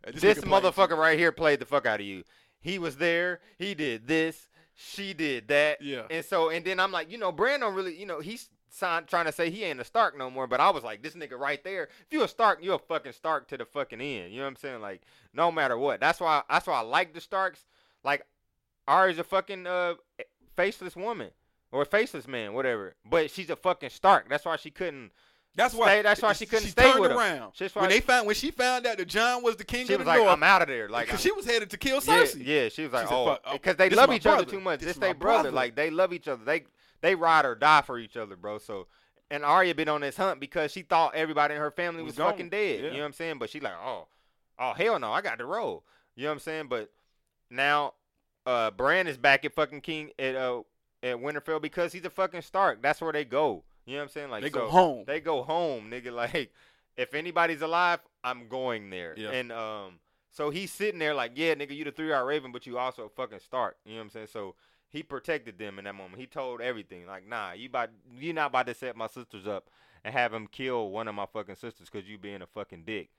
This 0.05 0.21
this 0.21 0.37
nigga 0.39 0.47
playing. 0.47 0.63
motherfucker 0.63 0.97
right 0.97 1.17
here 1.17 1.31
played 1.31 1.59
the 1.59 1.65
fuck 1.65 1.85
out 1.85 1.99
of 1.99 2.05
you. 2.05 2.23
He 2.59 2.79
was 2.79 2.97
there. 2.97 3.39
He 3.57 3.73
did 3.73 4.07
this. 4.07 4.47
She 4.75 5.13
did 5.13 5.47
that. 5.47 5.81
Yeah. 5.81 6.03
And 6.11 6.23
so, 6.23 6.49
and 6.49 6.63
then 6.65 6.79
I'm 6.79 6.91
like, 6.91 7.11
you 7.11 7.17
know, 7.17 7.31
Bran 7.31 7.61
don't 7.61 7.73
really, 7.73 7.97
you 7.97 8.05
know, 8.05 8.19
he's 8.19 8.49
sign, 8.69 9.05
trying 9.05 9.25
to 9.25 9.31
say 9.31 9.49
he 9.49 9.63
ain't 9.63 9.79
a 9.79 9.83
Stark 9.83 10.17
no 10.17 10.29
more. 10.29 10.45
But 10.45 10.59
I 10.59 10.69
was 10.69 10.83
like, 10.83 11.01
this 11.01 11.13
nigga 11.13 11.39
right 11.39 11.63
there. 11.63 11.83
If 11.83 12.07
you 12.11 12.23
a 12.23 12.27
Stark, 12.27 12.63
you 12.63 12.73
a 12.73 12.79
fucking 12.79 13.13
Stark 13.13 13.47
to 13.47 13.57
the 13.57 13.65
fucking 13.65 14.01
end. 14.01 14.31
You 14.31 14.39
know 14.39 14.43
what 14.43 14.49
I'm 14.49 14.55
saying? 14.57 14.81
Like, 14.81 15.01
no 15.33 15.51
matter 15.51 15.77
what. 15.77 15.99
That's 15.99 16.19
why. 16.19 16.43
That's 16.49 16.67
why 16.67 16.75
I 16.75 16.81
like 16.81 17.13
the 17.13 17.21
Starks. 17.21 17.65
Like, 18.03 18.25
Arya's 18.87 19.19
a 19.19 19.23
fucking 19.23 19.65
uh 19.65 19.95
faceless 20.55 20.95
woman 20.95 21.29
or 21.71 21.85
faceless 21.85 22.27
man, 22.27 22.53
whatever. 22.53 22.95
But 23.09 23.31
she's 23.31 23.49
a 23.49 23.55
fucking 23.55 23.89
Stark. 23.89 24.29
That's 24.29 24.45
why 24.45 24.55
she 24.57 24.71
couldn't 24.71 25.11
That's 25.55 25.73
why. 25.73 25.87
Stay- 25.87 26.01
that's 26.03 26.21
why 26.21 26.33
she 26.33 26.45
couldn't 26.45 26.65
she 26.65 26.71
stay 26.71 26.83
turned 26.83 26.99
with 27.01 27.11
him. 27.11 27.17
around. 27.17 27.53
When 27.57 27.69
she- 27.69 27.87
they 27.95 27.99
found 27.99 28.27
when 28.27 28.35
she 28.35 28.51
found 28.51 28.85
out 28.85 28.97
that 28.97 29.07
Jon 29.07 29.43
was 29.43 29.55
the 29.55 29.63
king 29.63 29.87
she 29.87 29.93
of 29.93 29.99
was 29.99 30.05
the 30.05 30.11
like, 30.11 30.19
north, 30.19 30.31
I'm 30.31 30.43
out 30.43 30.61
of 30.61 30.67
there. 30.67 30.87
Like, 30.87 31.07
because 31.07 31.21
she 31.21 31.31
was 31.31 31.45
headed 31.45 31.69
to 31.71 31.77
kill 31.77 31.99
Cersei. 31.99 32.45
yeah, 32.45 32.63
yeah 32.63 32.69
she 32.69 32.83
was 32.83 32.93
like, 32.93 33.07
said, 33.07 33.13
oh, 33.15 33.37
because 33.53 33.75
they 33.75 33.89
love 33.89 34.11
each 34.13 34.25
other 34.25 34.45
too 34.45 34.59
much. 34.59 34.79
This 34.81 34.89
This 34.89 34.97
they 34.97 35.13
brother. 35.13 35.43
brother. 35.43 35.51
Like 35.51 35.75
they 35.75 35.89
love 35.89 36.13
each 36.13 36.27
other. 36.27 36.43
They 36.45 36.65
they 37.01 37.15
ride 37.15 37.45
or 37.45 37.55
die 37.55 37.81
for 37.81 37.97
each 37.99 38.15
other, 38.17 38.35
bro. 38.35 38.57
So 38.59 38.87
and 39.29 39.43
Arya 39.43 39.75
been 39.75 39.89
on 39.89 40.01
this 40.01 40.15
hunt 40.15 40.39
because 40.39 40.71
she 40.71 40.83
thought 40.83 41.15
everybody 41.15 41.53
in 41.55 41.59
her 41.59 41.71
family 41.71 42.01
was, 42.03 42.17
Was 42.17 42.25
fucking 42.25 42.49
dead. 42.49 42.79
Yeah. 42.79 42.85
You 42.87 42.93
know 42.93 42.99
what 42.99 43.05
I'm 43.07 43.13
saying? 43.13 43.39
But 43.39 43.49
she 43.49 43.59
like, 43.59 43.73
oh, 43.83 44.07
oh 44.57 44.73
hell 44.73 44.97
no, 44.99 45.11
I 45.11 45.21
got 45.21 45.39
to 45.39 45.45
roll. 45.45 45.83
You 46.15 46.23
know 46.23 46.29
what 46.29 46.33
I'm 46.35 46.39
saying? 46.39 46.67
But 46.69 46.91
now, 47.49 47.93
uh, 48.45 48.71
Bran 48.71 49.07
is 49.07 49.17
back 49.17 49.43
at 49.43 49.53
fucking 49.53 49.81
King 49.81 50.11
at 50.17 50.35
uh 50.35 50.61
at 51.03 51.17
Winterfell 51.17 51.61
because 51.61 51.93
he's 51.93 52.05
a 52.05 52.09
fucking 52.09 52.41
Stark. 52.41 52.81
That's 52.81 53.01
where 53.01 53.13
they 53.13 53.25
go. 53.25 53.63
You 53.85 53.93
know 53.93 53.99
what 53.99 54.03
I'm 54.03 54.09
saying? 54.09 54.29
Like 54.29 54.43
they 54.43 54.49
so 54.49 54.59
go 54.59 54.69
home. 54.69 55.03
They 55.07 55.19
go 55.19 55.43
home, 55.43 55.89
nigga. 55.89 56.11
Like 56.13 56.51
if 56.97 57.13
anybody's 57.13 57.61
alive, 57.61 57.99
I'm 58.23 58.47
going 58.47 58.89
there. 58.89 59.13
Yeah. 59.15 59.29
And 59.29 59.51
um, 59.51 59.99
so 60.31 60.49
he's 60.49 60.71
sitting 60.71 60.99
there 60.99 61.13
like, 61.13 61.33
yeah, 61.35 61.53
nigga, 61.53 61.75
you 61.75 61.83
the 61.83 61.91
three-eyed 61.91 62.25
Raven, 62.25 62.51
but 62.51 62.65
you 62.65 62.77
also 62.77 63.03
a 63.05 63.09
fucking 63.09 63.39
Stark. 63.39 63.77
You 63.85 63.93
know 63.93 63.97
what 63.99 64.03
I'm 64.05 64.09
saying? 64.09 64.27
So 64.31 64.55
he 64.89 65.03
protected 65.03 65.57
them 65.57 65.77
in 65.79 65.85
that 65.85 65.95
moment. 65.95 66.19
He 66.19 66.25
told 66.25 66.59
everything. 66.59 67.05
Like, 67.05 67.27
nah, 67.27 67.51
you 67.53 67.69
about 67.69 67.89
you 68.19 68.33
not 68.33 68.49
about 68.49 68.67
to 68.67 68.73
set 68.73 68.95
my 68.95 69.07
sisters 69.07 69.47
up 69.47 69.69
and 70.03 70.13
have 70.13 70.33
him 70.33 70.47
kill 70.47 70.89
one 70.89 71.07
of 71.07 71.15
my 71.15 71.25
fucking 71.25 71.55
sisters 71.55 71.89
because 71.91 72.09
you 72.09 72.17
being 72.17 72.41
a 72.41 72.47
fucking 72.47 72.83
dick. 72.85 73.09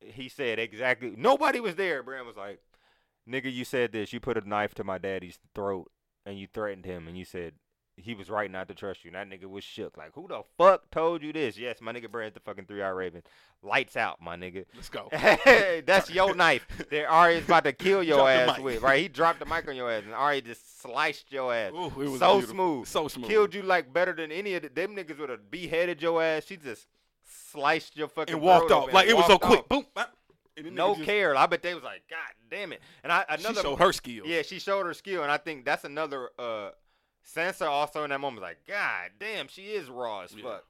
He 0.00 0.28
said 0.28 0.58
exactly. 0.58 1.14
Nobody 1.16 1.60
was 1.60 1.74
there. 1.76 2.02
Bran 2.02 2.26
was 2.26 2.36
like, 2.36 2.60
nigga, 3.28 3.52
you 3.52 3.64
said 3.64 3.92
this. 3.92 4.12
You 4.12 4.20
put 4.20 4.36
a 4.36 4.48
knife 4.48 4.74
to 4.74 4.84
my 4.84 4.98
daddy's 4.98 5.38
throat 5.54 5.90
and 6.26 6.38
you 6.38 6.46
threatened 6.52 6.84
him 6.84 7.08
and 7.08 7.16
you 7.16 7.24
said 7.24 7.54
he 7.96 8.14
was 8.14 8.28
right 8.28 8.50
not 8.50 8.68
to 8.68 8.74
trust 8.74 9.04
you. 9.04 9.10
And 9.14 9.32
that 9.32 9.40
nigga 9.40 9.48
was 9.48 9.64
shook. 9.64 9.96
Like, 9.96 10.12
who 10.14 10.28
the 10.28 10.42
fuck 10.58 10.90
told 10.90 11.22
you 11.22 11.32
this? 11.32 11.56
Yes, 11.56 11.80
my 11.80 11.92
nigga 11.92 12.10
Bran's 12.10 12.34
the 12.34 12.40
fucking 12.40 12.66
three-eyed 12.66 12.90
Raven. 12.90 13.22
Lights 13.62 13.96
out, 13.96 14.20
my 14.20 14.36
nigga. 14.36 14.66
Let's 14.74 14.90
go. 14.90 15.08
That's 15.86 16.10
your 16.10 16.34
knife 16.34 16.66
that 16.90 17.06
Arya's 17.06 17.44
about 17.44 17.64
to 17.64 17.72
kill 17.72 18.02
your 18.02 18.28
ass 18.28 18.58
with, 18.58 18.82
right? 18.82 19.00
He 19.00 19.08
dropped 19.08 19.38
the 19.38 19.46
mic 19.46 19.66
on 19.66 19.76
your 19.76 19.90
ass, 19.90 20.02
and 20.04 20.14
Arya 20.14 20.42
just 20.42 20.82
sliced 20.82 21.32
your 21.32 21.54
ass. 21.54 21.72
Ooh, 21.72 21.86
it 21.86 22.08
was 22.10 22.18
so 22.20 22.34
beautiful. 22.34 22.54
smooth. 22.54 22.86
So 22.86 23.08
smooth. 23.08 23.30
Killed 23.30 23.54
you 23.54 23.62
like 23.62 23.92
better 23.92 24.12
than 24.12 24.30
any 24.30 24.54
of 24.54 24.62
the, 24.62 24.68
them 24.68 24.94
niggas 24.94 25.18
would 25.18 25.30
have 25.30 25.50
beheaded 25.50 26.02
your 26.02 26.22
ass. 26.22 26.44
She 26.44 26.58
just 26.58 26.86
sliced 27.24 27.96
your 27.96 28.08
fucking 28.08 28.34
and 28.34 28.42
walked 28.42 28.70
off 28.70 28.92
like 28.92 29.08
it 29.08 29.16
was 29.16 29.24
so 29.26 29.32
walked 29.32 29.44
quick. 29.44 29.60
off. 29.60 29.68
Boom. 29.68 29.86
Bop, 30.56 30.66
and 30.66 30.66
the 30.66 30.70
No 30.70 30.94
just- 30.94 31.06
care. 31.06 31.36
I 31.36 31.46
bet 31.46 31.62
they 31.62 31.74
was 31.74 31.84
like, 31.84 32.02
God 32.08 32.18
damn 32.50 32.72
it. 32.72 32.80
And 33.02 33.12
I 33.12 33.24
She 33.36 33.44
another 33.44 33.62
showed 33.62 33.76
her 33.78 33.92
skills. 33.92 34.26
yeah, 34.28 34.42
she 34.42 34.58
showed 34.58 34.86
her 34.86 34.94
skill, 34.94 35.22
and 35.22 35.30
I 35.32 35.36
think 35.38 35.64
that's 35.64 35.84
another. 35.84 36.30
uh 36.38 36.70
Sansa 37.34 37.66
also 37.66 38.04
in 38.04 38.10
that 38.10 38.20
moment 38.20 38.40
was 38.42 38.48
like, 38.50 38.58
God 38.68 39.10
damn, 39.18 39.48
she 39.48 39.62
is 39.72 39.88
raw 39.88 40.20
as 40.20 40.32
Yeah. 40.32 40.42
fuck. 40.44 40.64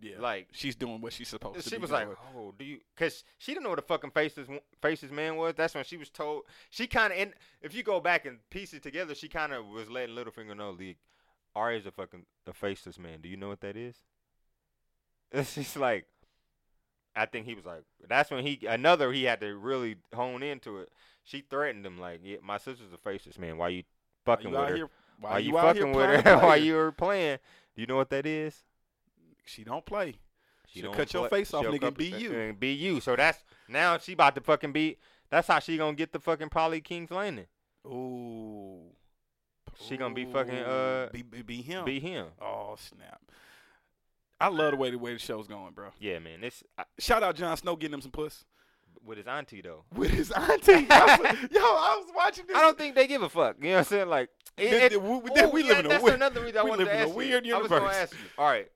Yeah. 0.00 0.16
Like 0.18 0.48
she's 0.50 0.74
doing 0.74 1.00
what 1.00 1.12
she's 1.12 1.28
supposed 1.28 1.62
to. 1.62 1.70
she 1.70 1.78
was 1.78 1.92
like, 1.92 2.08
oh, 2.36 2.52
do 2.58 2.64
you? 2.64 2.80
Cause 2.96 3.22
she 3.38 3.52
didn't 3.52 3.62
know 3.62 3.68
what 3.70 3.76
the 3.76 3.82
fucking 3.82 4.10
faces 4.10 4.48
faces 4.80 5.12
man 5.12 5.36
was. 5.36 5.54
That's 5.54 5.76
when 5.76 5.84
she 5.84 5.96
was 5.96 6.10
told. 6.10 6.42
She 6.70 6.88
kind 6.88 7.12
of, 7.12 7.18
and 7.20 7.32
if 7.60 7.72
you 7.72 7.84
go 7.84 8.00
back 8.00 8.26
and 8.26 8.38
piece 8.50 8.72
it 8.74 8.82
together, 8.82 9.14
she 9.14 9.28
kind 9.28 9.52
of 9.52 9.64
was 9.66 9.88
letting 9.88 10.16
Littlefinger 10.16 10.56
know, 10.56 10.74
the 10.74 10.96
Arya's 11.54 11.86
a 11.86 11.92
fucking 11.92 12.26
a 12.48 12.52
faceless 12.52 12.98
man. 12.98 13.20
Do 13.20 13.28
you 13.28 13.36
know 13.36 13.46
what 13.48 13.60
that 13.60 13.76
is? 13.76 13.94
It's 15.30 15.54
just 15.54 15.76
like, 15.76 16.06
I 17.14 17.26
think 17.26 17.46
he 17.46 17.54
was 17.54 17.64
like, 17.64 17.82
that's 18.08 18.30
when 18.30 18.44
he 18.44 18.60
another 18.66 19.12
he 19.12 19.24
had 19.24 19.40
to 19.40 19.54
really 19.56 19.96
hone 20.14 20.42
into 20.42 20.78
it. 20.78 20.90
She 21.24 21.42
threatened 21.48 21.84
him 21.84 21.98
like, 21.98 22.20
yeah, 22.22 22.38
my 22.42 22.58
sister's 22.58 22.92
a 22.92 22.98
faceless 22.98 23.38
man. 23.38 23.58
Why 23.58 23.68
you 23.68 23.82
fucking 24.24 24.50
you 24.50 24.58
with 24.58 24.68
her? 24.68 24.76
here? 24.76 24.88
Why, 25.20 25.30
Why 25.30 25.38
you 25.38 25.52
fucking 25.52 25.92
with 25.92 26.24
her? 26.24 26.38
Why 26.42 26.56
you 26.56 26.74
were 26.74 26.92
playing? 26.92 27.38
Do 27.74 27.80
you 27.80 27.86
know 27.86 27.96
what 27.96 28.10
that 28.10 28.26
is? 28.26 28.64
She 29.44 29.64
don't 29.64 29.84
play. 29.84 30.16
She'll 30.66 30.84
don't 30.84 30.96
cut 30.96 31.12
your 31.12 31.28
face 31.28 31.52
off, 31.52 31.64
she'll 31.64 31.72
nigga, 31.72 31.88
and 31.88 31.96
be 31.96 32.06
you. 32.06 32.32
and 32.32 32.58
be 32.58 32.72
you. 32.72 33.00
So 33.00 33.14
that's 33.14 33.44
now 33.68 33.98
she 33.98 34.14
about 34.14 34.34
to 34.36 34.40
fucking 34.40 34.72
be. 34.72 34.96
That's 35.30 35.48
how 35.48 35.58
she 35.58 35.76
gonna 35.76 35.94
get 35.94 36.12
the 36.12 36.20
fucking 36.20 36.48
Polly 36.48 36.80
King's 36.80 37.10
Landing. 37.10 37.46
Ooh. 37.86 38.80
She 39.80 39.96
gonna 39.96 40.14
be 40.14 40.24
fucking, 40.24 40.58
uh, 40.58 41.08
be, 41.12 41.22
be, 41.22 41.42
be 41.42 41.62
him. 41.62 41.84
Be 41.84 41.98
him. 42.00 42.26
Oh 42.40 42.76
snap! 42.78 43.20
I 44.42 44.48
love 44.48 44.72
the 44.72 44.76
way 44.76 44.90
the 44.90 44.98
way 44.98 45.12
the 45.12 45.18
show's 45.18 45.46
going, 45.46 45.72
bro. 45.72 45.88
Yeah, 46.00 46.18
man. 46.18 46.42
It's 46.42 46.62
I, 46.76 46.84
Shout 46.98 47.22
out 47.22 47.36
Jon 47.36 47.56
Snow 47.56 47.76
getting 47.76 47.94
him 47.94 48.00
some 48.00 48.10
puss 48.10 48.44
with 49.04 49.18
his 49.18 49.26
auntie 49.26 49.60
though. 49.62 49.84
with 49.94 50.10
his 50.10 50.30
auntie. 50.32 50.86
I 50.90 51.16
was- 51.20 51.50
Yo, 51.50 51.60
I 51.60 51.96
was 52.04 52.12
watching 52.14 52.46
this. 52.46 52.56
I 52.56 52.60
don't 52.60 52.76
think 52.76 52.94
they 52.94 53.06
give 53.06 53.22
a 53.22 53.28
fuck. 53.28 53.56
You 53.58 53.64
know 53.64 53.72
what 53.72 53.78
I'm 53.78 53.84
saying? 53.84 54.08
Like, 54.08 54.30
it, 54.56 54.70
Th- 54.70 54.82
it- 54.82 54.88
th- 54.90 55.00
we- 55.00 55.08
ooh, 55.08 55.48
we 55.52 55.62
live 55.62 55.78
in 55.80 55.86
a 55.86 55.88
that's 55.88 56.02
weird- 56.04 56.16
another 56.16 56.40
reason 56.42 56.58
I 56.58 56.62
we 56.64 56.70
wanted 56.70 56.84
to 56.86 57.02
in 57.02 57.08
a 57.10 57.14
weird 57.14 57.46
you. 57.46 57.54
I 57.54 57.58
was 57.58 57.68
gonna 57.68 57.86
ask 57.86 58.12
you. 58.12 58.18
All 58.38 58.46
right, 58.48 58.68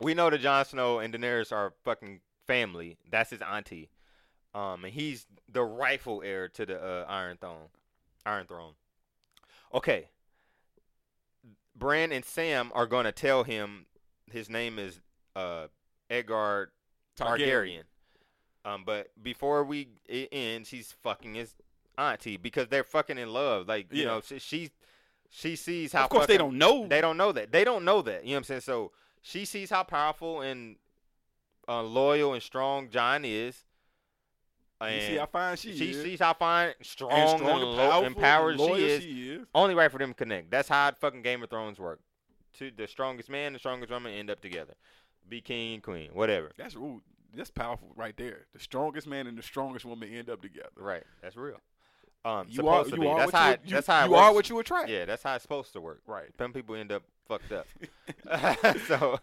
we 0.00 0.14
know 0.14 0.30
that 0.30 0.40
Jon 0.40 0.64
Snow 0.64 0.98
and 0.98 1.12
Daenerys 1.14 1.52
are 1.52 1.72
fucking 1.84 2.20
family. 2.46 2.96
That's 3.10 3.30
his 3.30 3.40
auntie. 3.42 3.90
Um, 4.54 4.84
and 4.84 4.92
he's 4.92 5.26
the 5.48 5.62
rightful 5.62 6.22
heir 6.24 6.48
to 6.48 6.66
the 6.66 6.82
uh, 6.82 7.04
Iron 7.08 7.36
Throne. 7.40 7.68
Iron 8.26 8.46
Throne. 8.46 8.72
Okay. 9.72 10.08
Bran 11.76 12.12
and 12.12 12.24
Sam 12.24 12.72
are 12.74 12.86
gonna 12.86 13.12
tell 13.12 13.44
him 13.44 13.86
his 14.32 14.48
name 14.50 14.78
is 14.78 15.00
uh 15.36 15.66
Aegon 16.10 16.66
Targaryen. 17.18 17.82
Um, 18.64 18.82
but 18.84 19.08
before 19.22 19.64
we 19.64 19.88
it 20.06 20.28
ends, 20.32 20.68
he's 20.68 20.92
fucking 21.02 21.34
his 21.34 21.54
auntie 21.96 22.36
because 22.36 22.68
they're 22.68 22.84
fucking 22.84 23.18
in 23.18 23.32
love. 23.32 23.68
Like 23.68 23.92
you 23.92 24.02
Yeah. 24.02 24.08
know, 24.08 24.20
she, 24.20 24.38
she 24.38 24.70
she 25.30 25.56
sees 25.56 25.92
how 25.92 26.04
Of 26.04 26.10
course, 26.10 26.26
they 26.26 26.36
don't 26.38 26.58
know. 26.58 26.86
they 26.86 27.00
don't 27.00 27.16
know 27.16 27.32
that. 27.32 27.52
They 27.52 27.64
don't 27.64 27.84
know 27.84 28.02
that. 28.02 28.24
You 28.24 28.30
know 28.30 28.34
what 28.34 28.38
I'm 28.38 28.44
saying? 28.44 28.60
So 28.62 28.92
she 29.22 29.44
sees 29.44 29.70
how 29.70 29.84
powerful 29.84 30.40
and 30.40 30.76
uh, 31.68 31.82
loyal 31.82 32.34
and 32.34 32.42
strong 32.42 32.88
Jon 32.90 33.24
is. 33.24 33.64
you 34.80 34.86
And 34.88 35.02
see 35.02 35.16
how 35.16 35.26
fine 35.26 35.56
she, 35.56 35.76
she 35.76 35.90
is. 35.92 36.02
sees 36.02 36.18
how 36.20 36.34
fine, 36.34 36.72
strong, 36.82 37.12
and 37.12 37.20
and, 37.30 37.38
strong 37.38 37.60
and 37.62 37.70
lo- 37.70 37.76
powerful, 37.90 38.06
empowered 38.06 38.60
and 38.60 38.74
she 38.76 38.84
is. 38.84 39.02
She 39.02 39.30
is. 39.30 39.46
Only 39.54 39.74
right 39.74 39.90
for 39.90 39.98
them 39.98 40.10
to 40.10 40.14
connect. 40.14 40.50
That's 40.50 40.68
how 40.68 40.90
fucking 41.00 41.22
Game 41.22 41.42
of 41.42 41.48
Thrones 41.50 41.78
work. 41.78 42.00
To 42.58 42.70
the 42.76 42.86
strongest 42.86 43.30
man, 43.30 43.48
and 43.48 43.54
the 43.54 43.58
strongest 43.60 43.90
woman 43.90 44.12
end 44.12 44.30
up 44.30 44.40
together. 44.40 44.74
Be 45.28 45.40
king 45.40 45.74
and 45.74 45.82
queen, 45.82 46.10
whatever. 46.12 46.50
That's 46.56 46.74
ooh, 46.74 47.00
that's 47.34 47.50
powerful 47.50 47.92
right 47.94 48.16
there. 48.16 48.46
The 48.52 48.58
strongest 48.58 49.06
man 49.06 49.26
and 49.26 49.38
the 49.38 49.42
strongest 49.42 49.84
woman 49.84 50.08
end 50.12 50.28
up 50.28 50.42
together. 50.42 50.68
Right. 50.76 51.04
That's 51.22 51.36
real. 51.36 51.60
Um, 52.24 52.46
You 52.50 52.68
are 52.68 52.86
you 52.86 53.08
are 53.08 53.18
that's 53.20 53.32
how. 53.32 53.46
you, 53.48 53.52
it- 53.54 53.60
that's 53.68 53.86
how. 53.86 54.06
You 54.06 54.14
are 54.14 54.34
what 54.34 54.48
you 54.50 54.58
attract. 54.58 54.88
Yeah, 54.90 55.04
that's 55.04 55.22
how 55.22 55.34
it's 55.36 55.42
supposed 55.42 55.72
to 55.74 55.80
work. 55.80 56.02
Right. 56.06 56.28
Some 56.36 56.52
people 56.52 56.74
end 56.74 56.92
up 56.92 57.02
fucked 57.28 57.52
up. 57.52 57.66
so, 58.88 59.20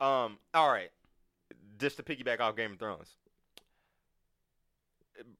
um, 0.00 0.38
all 0.52 0.70
right. 0.70 0.90
Just 1.78 1.96
to 1.96 2.02
piggyback 2.02 2.40
off 2.40 2.56
Game 2.56 2.72
of 2.72 2.78
Thrones, 2.78 3.16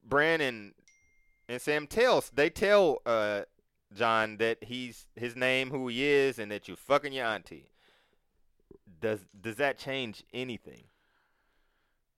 Bran 0.05 0.41
and 0.41 0.73
and 1.49 1.61
Sam 1.61 1.87
tells 1.87 2.31
they 2.31 2.51
tell 2.51 3.01
uh 3.07 3.43
Jon 3.95 4.37
that 4.39 4.65
he's 4.65 5.07
his 5.17 5.37
name, 5.37 5.71
who 5.71 5.89
he 5.89 6.05
is, 6.05 6.39
and 6.39 6.51
that 6.51 6.69
you 6.69 6.77
fucking 6.77 7.13
your 7.13 7.27
auntie. 7.27 7.71
Does 9.01 9.21
does 9.41 9.57
that 9.57 9.79
change 9.79 10.25
anything 10.33 10.85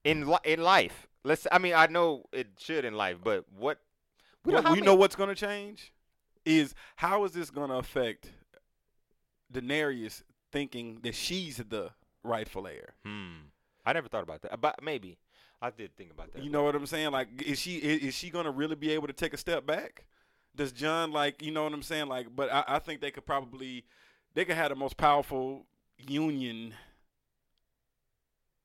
in 0.05 0.27
li- 0.29 0.39
in 0.45 0.63
life? 0.63 1.07
Let's. 1.25 1.47
I 1.51 1.59
mean, 1.59 1.75
I 1.75 1.87
know 1.87 2.25
it 2.33 2.49
should 2.59 2.85
in 2.85 2.95
life, 2.95 3.17
but 3.23 3.45
what? 3.57 3.79
we 4.45 4.53
What, 4.55 4.65
you 4.65 4.71
many- 4.71 4.83
know 4.83 4.95
what's 4.95 5.17
going 5.17 5.29
to 5.29 5.35
change 5.35 5.93
is 6.45 6.75
how 6.97 7.25
is 7.25 7.33
this 7.33 7.51
going 7.51 7.71
to 7.71 7.77
affect 7.77 8.31
Daenerys 9.53 10.23
thinking 10.53 11.01
that 11.03 11.15
she's 11.15 11.57
the 11.57 11.91
rightful 12.23 12.67
heir? 12.67 12.95
Hmm. 13.05 13.49
I 13.85 13.93
never 13.93 14.09
thought 14.09 14.23
about 14.23 14.43
that. 14.43 14.61
But 14.61 14.83
maybe 14.83 15.19
I 15.61 15.71
did 15.71 15.97
think 15.97 16.11
about 16.13 16.33
that. 16.33 16.43
You 16.43 16.51
know 16.51 16.63
what 16.63 16.75
I'm 16.75 16.87
saying? 16.87 17.11
Like, 17.11 17.43
is 17.43 17.61
she 17.61 17.77
is, 17.77 18.03
is 18.03 18.15
she 18.15 18.31
going 18.31 18.45
to 18.45 18.51
really 18.51 18.77
be 18.77 18.91
able 18.93 19.07
to 19.09 19.13
take 19.13 19.33
a 19.35 19.37
step 19.39 19.67
back? 19.67 20.05
Does 20.57 20.73
Jon 20.73 21.13
like 21.13 21.43
you 21.43 21.51
know 21.53 21.65
what 21.65 21.73
I'm 21.73 21.83
saying? 21.83 22.09
Like, 22.09 22.35
but 22.35 22.53
I, 22.53 22.65
I 22.67 22.79
think 22.79 23.01
they 23.01 23.11
could 23.11 23.27
probably 23.27 23.85
they 24.35 24.45
could 24.45 24.57
have 24.57 24.71
the 24.71 24.77
most 24.77 24.97
powerful 24.97 25.67
union 25.99 26.75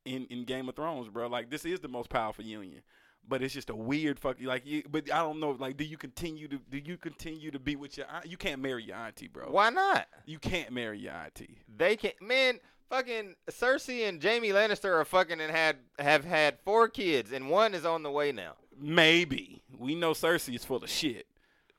in 0.06 0.26
in 0.26 0.46
Game 0.46 0.70
of 0.70 0.76
Thrones, 0.76 1.10
bro. 1.10 1.28
Like, 1.28 1.50
this 1.50 1.66
is 1.66 1.80
the 1.80 1.88
most 1.88 2.10
powerful 2.10 2.46
union. 2.46 2.82
But 3.28 3.44
it's 3.44 3.54
just 3.54 3.70
a 3.70 3.76
weird 3.76 4.20
fucking 4.20 4.46
like. 4.46 4.66
You, 4.66 4.82
but 4.90 5.14
I 5.14 5.20
don't 5.20 5.40
know. 5.40 5.52
Like, 5.52 5.78
do 5.78 5.84
you 5.84 5.96
continue 5.96 6.48
to 6.48 6.60
do 6.70 6.80
you 6.80 6.98
continue 6.98 7.52
to 7.52 7.60
be 7.60 7.76
with 7.76 7.98
your 7.98 8.08
aunt? 8.08 8.26
You 8.26 8.36
can't 8.36 8.62
marry 8.62 8.84
your 8.84 8.98
auntie, 8.98 9.28
bro. 9.28 9.46
Why 9.50 9.70
not? 9.70 10.08
You 10.26 10.40
can't 10.40 10.72
marry 10.72 10.98
your 10.98 11.14
auntie. 11.14 11.60
They 11.78 11.96
can't. 11.98 12.20
man, 12.20 12.60
fucking 12.90 13.36
Cersei 13.50 14.08
and 14.08 14.22
Jaime 14.22 14.50
Lannister 14.50 15.00
are 15.00 15.06
fucking 15.06 15.40
and 15.40 15.52
had 15.52 15.78
have 16.00 16.26
had 16.26 16.60
four 16.66 16.88
kids 16.90 17.32
and 17.32 17.50
one 17.50 17.74
is 17.74 17.86
on 17.86 18.04
the 18.04 18.12
way 18.12 18.32
now. 18.32 18.56
Maybe 18.78 19.62
we 19.78 19.96
know 19.96 20.12
Cersei 20.12 20.56
is 20.56 20.66
full 20.66 20.84
of 20.84 20.90
shit. 20.90 21.26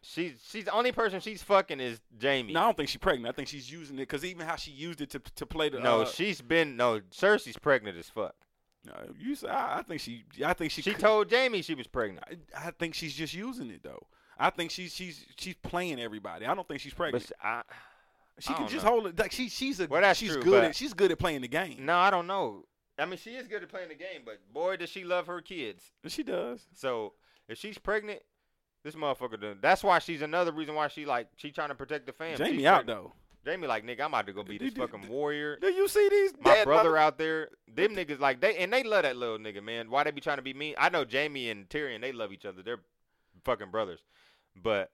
She's 0.05 0.33
she's 0.51 0.65
the 0.65 0.73
only 0.73 0.91
person 0.91 1.21
she's 1.21 1.43
fucking 1.43 1.79
is 1.79 2.01
Jaime. 2.21 2.53
No, 2.53 2.61
I 2.61 2.65
don't 2.65 2.77
think 2.77 2.89
she's 2.89 3.01
pregnant. 3.01 3.33
I 3.33 3.37
think 3.37 3.49
she's 3.49 3.71
using 3.71 3.97
it 3.97 4.01
because 4.03 4.25
even 4.25 4.47
how 4.47 4.57
she 4.57 4.73
used 4.73 5.01
it 5.01 5.11
to 5.11 5.21
to 5.21 5.47
play 5.47 5.69
the. 5.69 5.79
no, 5.79 6.03
uh, 6.03 6.07
she's 6.07 6.41
been 6.41 6.77
no. 6.77 7.01
Cersei's 7.13 7.57
pregnant 7.57 7.97
as 7.97 8.09
fuck. 8.09 8.35
no, 8.85 8.93
you. 9.19 9.37
say- 9.37 9.49
I, 9.49 9.79
I 9.79 9.83
think 9.83 10.01
she. 10.01 10.25
I 10.45 10.55
think 10.55 10.73
she. 10.73 10.83
She 10.83 10.91
could- 10.91 11.01
told 11.01 11.31
Jaime 11.31 11.63
she 11.63 11.75
was 11.75 11.87
pregnant. 11.87 12.27
I, 12.29 12.67
I 12.69 12.71
think 12.73 12.95
she's 12.95 13.15
just 13.15 13.33
using 13.33 13.71
it 13.71 13.83
though. 13.85 14.07
I 14.39 14.51
think 14.51 14.73
she's 14.73 14.93
she's 14.93 15.25
she's 15.37 15.55
playing 15.63 16.01
everybody. 16.01 16.47
I 16.47 16.55
don't 16.55 16.67
think 16.67 16.81
she's 16.81 16.95
pregnant. 16.95 17.31
But 17.41 17.47
I, 17.47 17.63
she 18.41 18.53
can 18.55 18.67
just 18.67 18.85
know. 18.85 18.91
hold 18.91 19.07
it. 19.07 19.19
Like 19.19 19.31
she 19.31 19.49
she's 19.49 19.79
a. 19.79 19.87
Well, 19.87 20.15
she's 20.15 20.33
true, 20.33 20.43
good 20.43 20.65
at 20.65 20.75
she's 20.75 20.95
good 20.95 21.13
at 21.13 21.19
playing 21.21 21.43
the 21.43 21.49
game. 21.49 21.85
no, 21.87 21.97
I 21.97 22.11
don't 22.11 22.27
know. 22.27 22.65
I 22.99 23.07
mean, 23.07 23.19
she 23.19 23.37
is 23.37 23.47
good 23.47 23.63
at 23.63 23.69
playing 23.69 23.89
the 23.89 23.95
game, 23.95 24.23
but 24.25 24.39
boy, 24.53 24.77
does 24.77 24.91
she 24.91 25.05
love 25.05 25.27
her 25.29 25.41
kids. 25.41 25.93
She 26.09 26.23
does. 26.23 26.67
So 26.75 27.15
if 27.49 27.59
she's 27.59 27.79
pregnant, 27.79 28.21
this 28.85 28.95
motherfucker. 28.95 29.41
Done, 29.41 29.59
that's 29.61 29.83
why 29.85 29.99
she's 29.99 30.23
another 30.23 30.53
reason 30.53 30.75
why 30.75 30.89
she 30.89 31.05
like 31.07 31.29
she 31.37 31.51
trying 31.51 31.69
to 31.69 31.75
protect 31.75 32.07
the 32.07 32.13
fam. 32.13 32.39
Jaime 32.39 32.67
out 32.67 32.87
though. 32.87 33.13
Jaime 33.45 33.67
like 33.67 33.85
nigga, 33.85 34.03
I'm 34.03 34.07
about 34.15 34.27
to 34.27 34.33
go 34.33 34.45
be 34.45 34.57
this 34.59 34.73
dude, 34.73 34.89
fucking 34.91 35.09
warrior. 35.09 35.57
Do 35.61 35.67
you 35.69 35.89
see 35.89 36.09
these 36.09 36.33
My 36.45 36.63
brother 36.65 36.91
mother- 36.91 36.97
out 36.97 37.19
there, 37.19 37.49
them 37.67 37.97
niggas 37.97 38.21
like 38.21 38.41
they 38.41 38.57
and 38.59 38.73
they 38.73 38.85
love 38.85 39.03
that 39.03 39.17
little 39.17 39.39
nigga, 39.39 39.63
man. 39.63 39.91
Why 39.91 40.05
they 40.05 40.11
be 40.13 40.21
trying 40.21 40.37
to 40.37 40.43
be 40.43 40.55
mean? 40.55 40.75
I 40.79 40.89
know 40.91 41.05
Jaime 41.11 41.51
and 41.51 41.69
Tyrion, 41.69 42.01
they 42.01 42.13
love 42.13 42.33
each 42.33 42.45
other. 42.45 42.63
They're 42.63 42.81
fucking 43.45 43.71
brothers. 43.71 44.01
But 44.63 44.91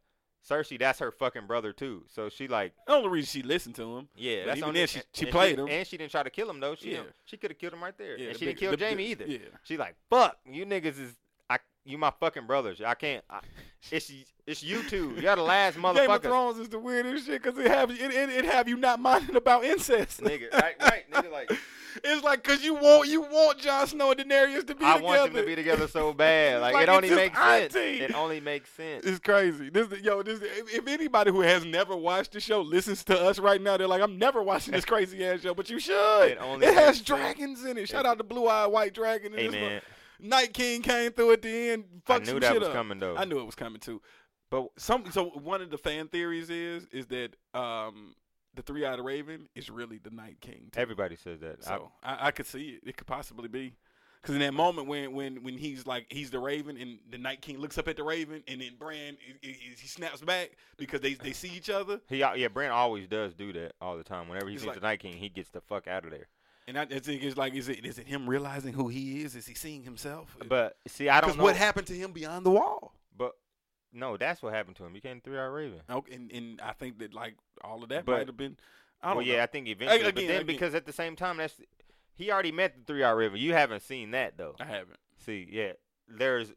Cersei, 0.49 0.79
that's 0.79 1.01
her 1.01 1.11
fucking 1.11 1.47
brother 1.47 1.73
too. 1.75 2.05
So 2.09 2.29
she 2.31 2.49
like, 2.49 2.73
The 2.87 2.95
only 2.95 3.09
reason 3.11 3.29
she 3.43 3.47
listened 3.47 3.75
to 3.75 3.99
him. 3.99 4.09
yeah, 4.17 4.47
that's 4.47 4.59
even 4.59 4.73
then 4.73 4.87
she- 4.87 5.01
she 5.13 5.27
played 5.27 5.59
him. 5.59 5.69
and 5.69 5.87
she 5.87 5.99
didn't 5.99 6.13
try 6.13 6.23
to 6.23 6.31
kill 6.31 6.49
him 6.49 6.61
though. 6.61 6.75
She 6.75 6.93
Yeah. 6.93 7.03
she 7.27 7.37
could 7.37 7.51
have 7.51 7.59
killed 7.59 7.75
him 7.75 7.83
right 7.83 7.99
there, 7.99 8.17
Yeah, 8.17 8.27
and 8.29 8.35
the 8.35 8.39
she 8.39 8.45
didn't 8.47 8.59
kill 8.61 8.75
the- 8.75 8.83
Jaime 8.83 9.13
the- 9.15 9.25
either. 9.25 9.27
Yeah. 9.27 9.49
She 9.65 9.77
like, 9.77 9.97
fuck, 10.09 10.39
you 10.47 10.65
niggas 10.65 10.99
is, 10.99 11.15
you 11.89 11.99
my 11.99 12.13
fucking 12.21 12.47
brothers. 12.47 12.81
I 12.81 12.95
can't. 12.95 13.25
I, 13.31 13.41
it's 13.91 14.13
it's 14.47 14.63
you 14.63 14.83
two. 14.89 15.15
You're 15.21 15.37
the 15.37 15.43
last 15.43 15.77
motherfucker. 15.79 15.95
Game 15.97 16.11
of. 16.11 16.23
Thrones 16.23 16.59
is 16.59 16.69
the 16.69 16.79
weirdest 16.79 17.27
shit 17.27 17.43
because 17.43 17.59
it 17.59 17.67
have 17.71 17.91
it, 17.91 18.01
it, 18.01 18.31
it 18.31 18.45
have 18.45 18.69
you 18.69 18.77
not 18.77 19.01
minding 19.01 19.37
about 19.37 19.65
incest. 19.65 20.21
nigga, 20.21 20.53
right, 20.53 20.75
right, 20.81 21.11
nigga, 21.11 21.31
like. 21.31 21.51
it's 22.05 22.23
like 22.23 22.43
because 22.43 22.63
you 22.65 22.75
want 22.75 23.09
you 23.09 23.23
want 23.23 23.59
Jon 23.59 23.87
Snow 23.87 24.11
and 24.13 24.21
Daenerys 24.21 24.67
to 24.67 24.75
be 24.75 24.85
I 24.85 24.95
together. 24.95 24.99
I 24.99 25.01
want 25.03 25.33
them 25.35 25.43
to 25.43 25.47
be 25.47 25.55
together 25.57 25.89
so 25.89 26.13
bad. 26.13 26.61
Like, 26.61 26.75
Like, 26.75 26.83
it 26.85 26.89
only 26.91 27.11
makes 27.11 27.39
sense. 27.39 27.75
auntie. 27.77 28.01
It 28.01 28.15
only 28.15 28.41
makes 28.41 28.71
sense. 28.71 29.05
It's 29.05 29.19
crazy. 29.19 29.69
This, 29.71 29.89
yo, 30.03 30.23
this. 30.23 30.41
If, 30.43 30.75
if 30.75 30.87
anybody 30.89 31.31
who 31.31 31.41
has 31.41 31.65
never 31.65 31.97
watched 31.97 32.33
the 32.33 32.41
show 32.41 32.61
listens 32.61 33.03
to 33.05 33.19
us 33.21 33.39
right 33.39 33.61
now, 33.61 33.77
they're 33.77 33.89
like, 33.89 34.03
"I'm 34.03 34.19
never 34.19 34.43
watching 34.43 34.73
this 34.75 34.85
crazy 34.85 35.25
ass 35.25 35.41
show," 35.41 35.55
but 35.55 35.69
you 35.71 35.79
should. 35.79 36.31
It 36.31 36.39
only 36.41 36.67
It 36.67 36.75
has 36.75 36.97
sense. 36.97 37.01
dragons 37.03 37.65
in 37.65 37.77
it. 37.79 37.89
Shout 37.89 38.07
out 38.07 38.19
to 38.19 38.25
Blue 38.25 38.47
Eyed 38.49 38.67
White 38.73 38.95
Dragon. 38.95 39.33
and 39.33 39.41
Hey 39.41 39.47
this 39.49 39.55
man, 39.55 39.73
one- 39.75 39.83
Night 40.21 40.53
King 40.53 40.83
came 40.83 41.13
through 41.13 41.33
at 41.33 41.43
the 41.43 41.71
end. 41.71 41.85
I 42.09 42.19
knew 42.19 42.25
some 42.27 42.41
that 42.41 42.53
shit 42.53 42.61
was 42.61 42.69
up. 42.69 42.75
coming 42.75 42.99
though. 42.99 43.17
I 43.17 43.25
knew 43.25 43.39
it 43.39 43.47
was 43.47 43.55
coming 43.55 43.81
too. 43.81 44.01
But 44.51 44.69
some 44.77 45.11
so 45.11 45.27
one 45.27 45.61
of 45.63 45.71
the 45.71 45.79
fan 45.79 46.09
theories 46.09 46.51
is 46.51 46.87
is 46.93 47.07
that 47.09 47.37
um 47.55 48.15
the 48.55 48.63
three 48.63 48.85
eyed 48.85 48.99
raven 48.99 49.49
is 49.55 49.71
really 49.71 49.99
the 49.99 50.11
Night 50.11 50.39
King. 50.41 50.69
Too. 50.73 50.81
Everybody 50.81 51.17
says 51.17 51.41
that. 51.41 51.59
I- 51.63 51.65
So 51.67 51.93
I, 52.03 52.27
I 52.29 52.31
could 52.31 52.47
see 52.47 52.71
it. 52.83 52.89
It 52.89 52.97
could 52.97 53.07
possibly 53.07 53.49
be. 53.49 53.75
Because 54.21 54.35
in 54.35 54.41
that 54.41 54.53
moment 54.55 54.89
when, 54.89 55.13
when 55.13 55.45
when 55.45 55.57
he's 55.57 55.87
like 55.87 56.07
he's 56.11 56.31
the 56.33 56.41
Raven 56.41 56.77
and 56.77 56.99
the 57.09 57.19
Night 57.19 57.41
King 57.41 57.59
looks 57.59 57.79
up 57.79 57.87
at 57.87 57.97
the 57.97 58.03
Raven 58.03 58.43
and 58.49 58.61
then 58.61 58.73
Bran 58.77 59.17
he, 59.41 59.49
he, 59.53 59.53
he 59.79 59.87
snaps 59.87 60.21
back 60.23 60.51
because 60.77 61.01
they 61.01 61.15
they 61.15 61.33
see 61.33 61.49
each 61.57 61.71
other 61.71 62.01
he 62.09 62.17
yeah, 62.19 62.49
Bran 62.49 62.73
always 62.73 63.07
does 63.07 63.33
do 63.35 63.53
that 63.53 63.75
all 63.81 63.97
the 63.97 64.03
time. 64.03 64.29
Whenever 64.29 64.49
he 64.49 64.55
It's 64.55 64.63
sees 64.63 64.67
like- 64.69 64.75
the 64.75 64.81
Night 64.87 64.99
King, 65.01 65.13
he 65.13 65.29
gets 65.29 65.51
the 65.51 65.61
fuck 65.61 65.87
out 65.87 66.05
of 66.05 66.11
there. 66.11 66.27
And 66.69 66.79
I, 66.79 66.83
I 66.83 66.99
think 66.99 67.23
it's 67.23 67.37
like 67.37 67.55
is 67.55 67.69
it 67.71 67.85
is 67.85 67.99
it 67.99 68.07
him 68.07 68.29
realizing 68.29 68.75
who 68.75 68.89
he 68.89 69.23
is? 69.23 69.35
Is 69.35 69.47
he 69.47 69.55
seeing 69.55 69.83
himself? 69.83 70.37
But 70.49 70.77
see, 70.87 71.09
I 71.09 71.21
don't 71.21 71.29
Because 71.29 71.39
know 71.39 71.45
what 71.45 71.57
happened 71.57 71.87
to 71.87 71.95
him 71.95 72.13
beyond 72.13 72.45
the 72.45 72.51
wall? 72.51 72.93
But 73.17 73.33
no, 73.93 74.19
that's 74.19 74.43
what 74.43 74.53
happened 74.53 74.77
to 74.77 74.85
him. 74.85 74.91
He 74.93 75.01
became 75.01 75.23
three 75.23 75.39
eyed 75.39 75.47
raven. 75.47 75.81
Okay, 75.89 76.15
and, 76.15 76.31
and 76.31 76.61
I 76.61 76.73
think 76.73 76.99
that 76.99 77.15
like 77.15 77.37
all 77.65 77.83
of 77.83 77.89
that 77.89 78.05
But- 78.05 78.19
might 78.19 78.27
have 78.27 78.37
been. 78.37 78.59
I 79.01 79.09
don't 79.09 79.19
well, 79.19 79.27
yeah. 79.27 79.45
I 79.45 79.47
think 79.47 79.69
eventually. 79.69 80.03
but 80.03 80.17
then 80.17 80.25
again. 80.31 80.47
because 80.47 80.75
at 80.75 80.85
the 80.85 80.93
same 80.93 81.15
time, 81.17 81.37
that's 81.39 81.59
he 82.17 82.31
already 82.33 82.53
met 82.53 82.75
the 82.77 82.83
three 82.85 83.03
eyed 83.05 83.13
raven. 83.13 83.39
You 83.41 83.55
haven't 83.55 83.81
seen 83.83 84.11
that 84.11 84.37
though. 84.37 84.57
I 84.61 84.65
haven't. 84.65 84.99
See, 85.25 85.49
yeah, 85.51 85.73
there's 86.09 86.53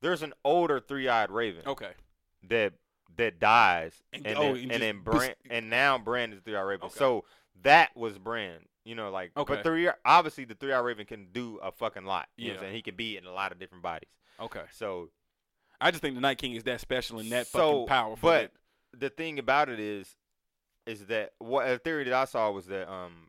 there's 0.00 0.22
an 0.22 0.32
older 0.44 0.78
three 0.78 1.08
eyed 1.08 1.30
raven 1.30 1.62
Okay. 1.66 1.92
that 2.50 2.74
that 3.16 3.40
dies, 3.40 3.94
And- 4.12 4.26
and, 4.26 4.38
oh, 4.38 4.42
then, 4.54 4.62
and 4.64 4.72
and 4.72 4.82
then 4.82 5.00
Bran, 5.00 5.34
and 5.50 5.70
now 5.70 5.96
Bran 5.98 6.32
is 6.34 6.40
three 6.44 6.54
eyed 6.54 6.62
raven. 6.62 6.86
Okay. 6.86 6.98
So 6.98 7.24
that 7.62 7.96
was 7.96 8.18
Bran. 8.18 8.58
You 8.86 8.94
know, 8.94 9.10
like 9.10 9.32
Okay. 9.36 9.54
but 9.56 9.64
three 9.64 9.90
obviously 10.04 10.44
the 10.44 10.54
three 10.54 10.72
eyed 10.72 10.78
raven 10.78 11.06
can 11.06 11.26
do 11.32 11.56
a 11.62 11.72
fucking 11.72 12.04
lot. 12.04 12.28
You 12.36 12.48
know 12.48 12.50
what 12.50 12.54
Yeah. 12.54 12.58
I'm 12.60 12.64
saying? 12.66 12.74
He 12.76 12.82
can 12.82 12.94
be 12.96 13.16
in 13.16 13.26
a 13.26 13.32
lot 13.32 13.50
of 13.52 13.58
different 13.58 13.82
bodies. 13.82 14.08
Okay. 14.38 14.62
So 14.72 15.10
I 15.80 15.90
just 15.90 16.00
think 16.02 16.14
the 16.14 16.20
Night 16.20 16.38
King 16.38 16.52
is 16.52 16.62
that 16.64 16.80
special 16.80 17.18
and 17.18 17.30
that 17.32 17.48
So, 17.48 17.58
fucking 17.58 17.86
powerful. 17.88 18.28
but 18.30 18.52
that- 18.92 19.00
the 19.00 19.10
thing 19.10 19.38
about 19.40 19.68
it 19.68 19.80
is, 19.80 20.16
is 20.86 21.06
that 21.06 21.32
what 21.38 21.68
a 21.68 21.78
theory 21.78 22.04
that 22.04 22.12
I 22.14 22.24
saw 22.26 22.50
was 22.52 22.66
that 22.66 22.88
um, 22.90 23.28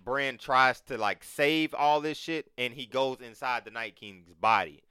Bran 0.00 0.36
tries 0.38 0.80
to 0.82 0.98
like 0.98 1.22
save 1.22 1.72
all 1.74 2.00
this 2.00 2.18
shit, 2.18 2.50
and 2.58 2.74
he 2.74 2.84
goes 2.86 3.20
inside 3.20 3.64
the 3.64 3.70
Night 3.70 3.94
King's 3.96 4.34
body. 4.34 4.82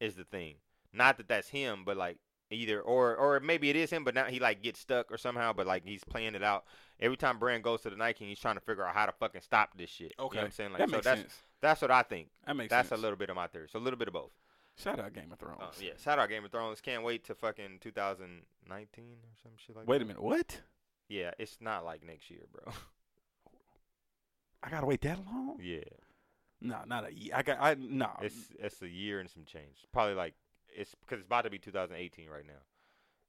Is 0.00 0.14
the 0.14 0.24
thing, 0.24 0.56
not 0.92 1.16
that 1.18 1.28
that's 1.28 1.48
him, 1.48 1.84
but 1.84 1.96
like 1.96 2.18
either 2.50 2.80
or 2.80 3.14
or 3.16 3.40
maybe 3.40 3.70
it 3.70 3.76
is 3.76 3.90
him, 3.90 4.04
but 4.04 4.14
now 4.14 4.24
he 4.26 4.38
like 4.40 4.62
gets 4.62 4.78
stuck 4.80 5.10
or 5.12 5.16
somehow, 5.18 5.52
but 5.52 5.66
like 5.66 5.84
he's 5.84 6.04
playing 6.04 6.34
it 6.34 6.42
out. 6.42 6.64
Every 7.02 7.16
time 7.16 7.38
Bran 7.38 7.62
goes 7.62 7.80
to 7.82 7.90
the 7.90 7.96
Nike, 7.96 8.26
he's 8.26 8.38
trying 8.38 8.54
to 8.54 8.60
figure 8.60 8.86
out 8.86 8.94
how 8.94 9.06
to 9.06 9.12
fucking 9.12 9.40
stop 9.40 9.76
this 9.76 9.90
shit. 9.90 10.14
You 10.18 10.24
okay. 10.26 10.36
know 10.36 10.42
what 10.42 10.46
I'm 10.46 10.50
saying? 10.52 10.70
Like 10.70 10.78
that 10.78 10.88
so 10.88 10.96
makes 10.96 11.04
that's 11.04 11.20
sense. 11.20 11.34
that's 11.60 11.82
what 11.82 11.90
I 11.90 12.02
think. 12.02 12.28
That 12.46 12.56
makes 12.56 12.70
That's 12.70 12.88
sense. 12.90 12.98
a 13.00 13.02
little 13.02 13.16
bit 13.16 13.28
of 13.28 13.36
my 13.36 13.48
theory. 13.48 13.68
So 13.70 13.78
a 13.78 13.80
little 13.80 13.98
bit 13.98 14.08
of 14.08 14.14
both. 14.14 14.30
Shout 14.76 15.00
out 15.00 15.12
Game 15.12 15.30
of 15.32 15.38
Thrones. 15.38 15.58
Uh, 15.60 15.72
yeah, 15.80 15.92
shout 16.02 16.18
out 16.18 16.28
Game 16.28 16.44
of 16.44 16.50
Thrones. 16.50 16.80
Can't 16.80 17.02
wait 17.02 17.24
to 17.24 17.34
fucking 17.34 17.80
2019 17.80 19.04
or 19.04 19.18
some 19.42 19.52
shit 19.56 19.76
like 19.76 19.84
that. 19.84 19.90
Wait 19.90 20.00
a 20.00 20.04
minute. 20.04 20.22
What? 20.22 20.60
Yeah, 21.08 21.32
it's 21.38 21.58
not 21.60 21.84
like 21.84 22.06
next 22.06 22.30
year, 22.30 22.40
bro. 22.52 22.72
I 24.62 24.70
gotta 24.70 24.86
wait 24.86 25.00
that 25.02 25.18
long? 25.26 25.58
yeah, 25.60 25.80
No, 26.60 26.78
not 26.86 27.08
a 27.08 27.12
year. 27.12 27.32
I 27.34 27.42
got. 27.42 27.58
I 27.60 27.74
no. 27.74 28.10
it's 28.22 28.36
it's 28.60 28.80
a 28.80 28.88
year 28.88 29.18
and 29.18 29.28
some 29.28 29.44
change. 29.44 29.84
Probably 29.92 30.14
like 30.14 30.34
it's 30.74 30.94
because 30.94 31.18
it's 31.18 31.26
about 31.26 31.42
to 31.42 31.50
be 31.50 31.58
2018 31.58 32.28
right 32.30 32.46
now. 32.46 32.62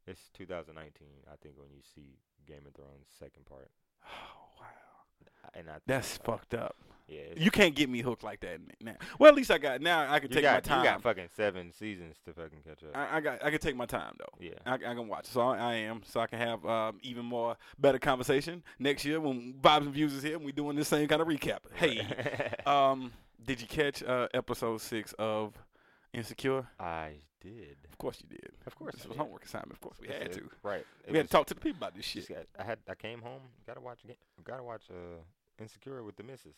It's 0.06 0.30
2019, 0.34 1.08
I 1.32 1.36
think, 1.42 1.56
when 1.58 1.70
you 1.72 1.82
see 1.96 2.18
Game 2.46 2.62
of 2.68 2.74
Thrones 2.74 3.08
second 3.20 3.46
part. 3.46 3.70
Oh, 4.06 4.08
wow. 4.60 5.50
And 5.54 5.70
I 5.70 5.76
That's 5.86 6.20
uh, 6.20 6.24
fucked 6.24 6.54
up. 6.54 6.76
Yeah, 7.08 7.20
You 7.36 7.52
can't 7.52 7.76
get 7.76 7.90
me 7.90 8.00
hooked 8.00 8.24
like 8.24 8.40
that 8.42 8.60
now. 8.82 8.96
Well, 9.20 9.30
at 9.30 9.36
least 9.36 9.52
I 9.52 9.58
got 9.58 9.82
now. 9.82 10.12
I 10.12 10.20
can 10.20 10.30
take 10.30 10.44
got 10.44 10.56
my 10.56 10.60
time. 10.62 10.80
you 10.80 10.90
got 10.90 11.02
fucking 11.02 11.28
seven 11.36 11.74
seasons 11.74 12.16
to 12.26 12.34
fucking 12.34 12.60
catch 12.66 12.82
up. 12.84 12.96
I, 12.96 13.18
I 13.18 13.20
got. 13.20 13.44
I 13.44 13.52
can 13.52 13.60
take 13.60 13.76
my 13.76 13.86
time 13.86 14.16
though. 14.18 14.34
yeah, 14.40 14.54
I, 14.66 14.76
I 14.76 14.78
can 14.78 15.08
watch. 15.10 15.26
So 15.26 15.42
I, 15.42 15.58
I 15.58 15.74
am. 15.76 16.02
So 16.06 16.22
I 16.22 16.28
can 16.28 16.40
have 16.40 16.66
um, 16.66 17.00
even 17.04 17.26
more 17.26 17.58
better 17.78 18.00
conversation 18.00 18.64
next 18.80 19.04
year 19.04 19.20
when 19.20 19.52
Bob's 19.62 19.86
and 19.86 19.94
Views 19.94 20.14
is 20.14 20.24
here 20.24 20.38
and 20.38 20.46
we 20.46 20.54
doing 20.54 20.78
this 20.78 20.88
same 20.88 21.08
kind 21.10 21.22
of 21.22 21.28
recap. 21.28 21.60
Hey, 21.74 22.08
um, 22.66 23.12
did 23.46 23.60
you 23.60 23.68
catch 23.68 24.02
uh, 24.02 24.30
episode 24.34 24.80
six 24.80 25.14
of 25.20 25.54
Insecure? 26.14 26.66
I 26.80 27.16
did. 27.44 27.78
Of 27.92 27.98
course 27.98 28.22
you 28.22 28.30
did. 28.30 28.52
Of 28.66 28.76
course 28.76 28.96
this 28.96 29.06
was 29.06 29.18
homework 29.18 29.44
assignment. 29.46 29.74
Of 29.74 29.82
course 29.82 29.98
we 30.02 30.08
had 30.08 30.24
a- 30.24 30.30
to. 30.36 30.50
Right. 30.64 30.86
It 31.06 31.12
We 31.12 31.18
had 31.18 31.28
to 31.28 31.32
talk 31.32 31.48
to 31.48 31.54
the 31.54 31.60
people 31.62 31.78
about 31.78 31.96
this 31.96 32.06
shit. 32.06 32.28
got- 32.30 32.48
I 32.58 32.64
had. 32.64 32.80
I 32.90 32.96
came 32.96 33.22
home. 33.22 33.42
Gotta 33.68 33.82
watch. 33.82 34.00
Ga- 34.08 34.18
Gotta 34.44 34.64
watch. 34.64 34.84
Uh, 34.90 35.22
Insecure 35.60 36.02
with 36.04 36.16
the 36.16 36.24
missus. 36.24 36.56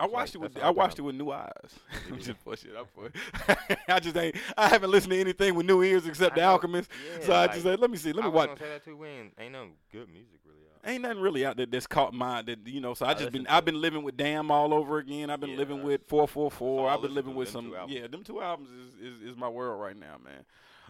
I 0.00 0.06
watched 0.06 0.36
like- 0.36 0.50
it 0.50 0.54
with 0.54 0.62
I 0.64 0.70
watched 0.70 0.98
it 0.98 1.02
with 1.02 1.14
new 1.16 1.30
eyes. 1.32 1.50
I'm 2.08 2.18
just 2.18 2.38
it 2.46 2.76
up 2.76 2.88
for 2.94 3.06
it. 3.06 3.78
I 3.88 3.98
just 4.00 4.16
ain't. 4.16 4.36
I 4.56 4.68
haven't 4.68 4.90
listened 4.90 5.12
to 5.12 5.18
anything 5.20 5.54
with 5.54 5.66
new 5.66 5.82
ears 5.82 6.06
except 6.06 6.36
The 6.36 6.42
Alchemist. 6.42 6.90
yeah, 7.18 7.26
so 7.26 7.32
I 7.32 7.40
like, 7.42 7.52
just 7.52 7.62
said, 7.64 7.80
let 7.80 7.90
me 7.90 7.96
see. 7.96 8.12
Let 8.12 8.24
me 8.24 8.30
watch. 8.30 8.58
say 8.58 8.68
that 8.68 8.84
too. 8.84 8.96
We 8.96 9.08
ain't, 9.08 9.32
ain't 9.38 9.52
no 9.52 9.66
good 9.92 10.08
music 10.08 10.38
really 10.44 10.58
out. 10.72 10.88
Ain't 10.88 11.02
nothing 11.02 11.20
really 11.20 11.44
out 11.44 11.56
there 11.56 11.66
that's 11.66 11.86
caught 11.88 12.14
my 12.14 12.42
that 12.42 12.66
you 12.66 12.80
know. 12.80 12.94
So 12.94 13.06
I, 13.06 13.10
I 13.10 13.14
just 13.14 13.32
been 13.32 13.46
I've 13.48 13.64
been 13.64 13.80
living 13.80 14.02
with 14.04 14.16
Damn 14.16 14.50
all 14.50 14.72
over 14.72 14.98
again. 14.98 15.30
I've 15.30 15.40
been 15.40 15.50
Yeah, 15.50 15.56
living 15.58 15.82
with 15.82 16.02
Four 16.06 16.28
Four 16.28 16.50
Four. 16.50 16.88
I've 16.88 17.02
been 17.02 17.14
living 17.14 17.34
with 17.34 17.48
some 17.48 17.74
yeah. 17.88 18.06
Them 18.06 18.22
two 18.22 18.40
albums 18.40 18.68
is, 18.70 18.94
is, 19.14 19.30
is 19.30 19.36
my 19.36 19.48
world 19.48 19.80
right 19.80 19.96
now, 19.96 20.16
man. 20.24 20.44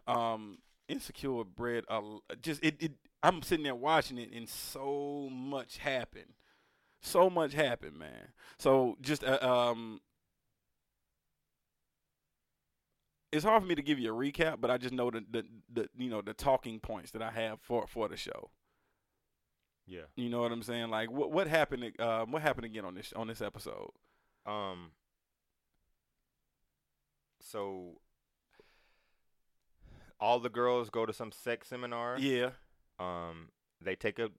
Um, 0.07 0.59
Insecure 0.89 1.45
bred 1.45 1.85
l- 1.91 2.23
just 2.41 2.63
it, 2.65 2.77
it. 2.81 2.93
I'm 3.23 3.43
sitting 3.43 3.65
there 3.65 3.75
watching 3.75 4.17
it 4.19 4.33
and 4.33 4.49
so 4.49 5.29
much 5.31 5.79
happened. 5.79 6.33
So 7.01 7.31
much 7.31 7.53
happened, 7.53 7.99
man. 7.99 8.33
So 8.59 8.97
just 9.01 9.25
uh, 9.25 9.39
um. 9.41 10.01
It's 13.31 13.45
hard 13.45 13.63
for 13.63 13.69
me 13.69 13.75
to 13.75 13.83
give 13.83 13.99
you 13.99 14.13
a 14.13 14.17
recap, 14.17 14.57
but 14.59 14.71
I 14.71 14.79
just 14.79 14.95
know 14.95 15.11
the, 15.11 15.23
the, 15.31 15.45
the 15.71 15.89
you 15.99 16.09
know 16.09 16.23
the 16.23 16.33
talking 16.33 16.81
points 16.81 17.11
that 17.11 17.23
I 17.23 17.31
have 17.31 17.61
for 17.61 17.87
for 17.87 18.09
the 18.09 18.17
show. 18.17 18.51
Yeah. 19.87 20.03
You 20.17 20.29
know 20.29 20.41
what 20.41 20.53
I'm 20.53 20.63
saying? 20.63 20.91
Like 20.91 21.11
what 21.11 21.31
what 21.31 21.47
happened? 21.47 21.93
Uh, 21.99 22.25
what 22.25 22.43
happened 22.43 22.67
again 22.67 22.85
on 22.85 22.95
this 22.95 23.13
on 23.15 23.27
this 23.27 23.41
episode? 23.41 23.91
Um. 24.47 24.93
So. 27.41 28.01
All 30.21 30.41
the 30.41 30.49
girls 30.49 30.91
go 30.91 31.07
to 31.07 31.13
some 31.13 31.31
sex 31.31 31.69
seminar. 31.69 32.19
Yeah, 32.19 32.51
Um. 32.99 33.51
They 33.81 33.95
take 33.95 34.19
a 34.19 34.31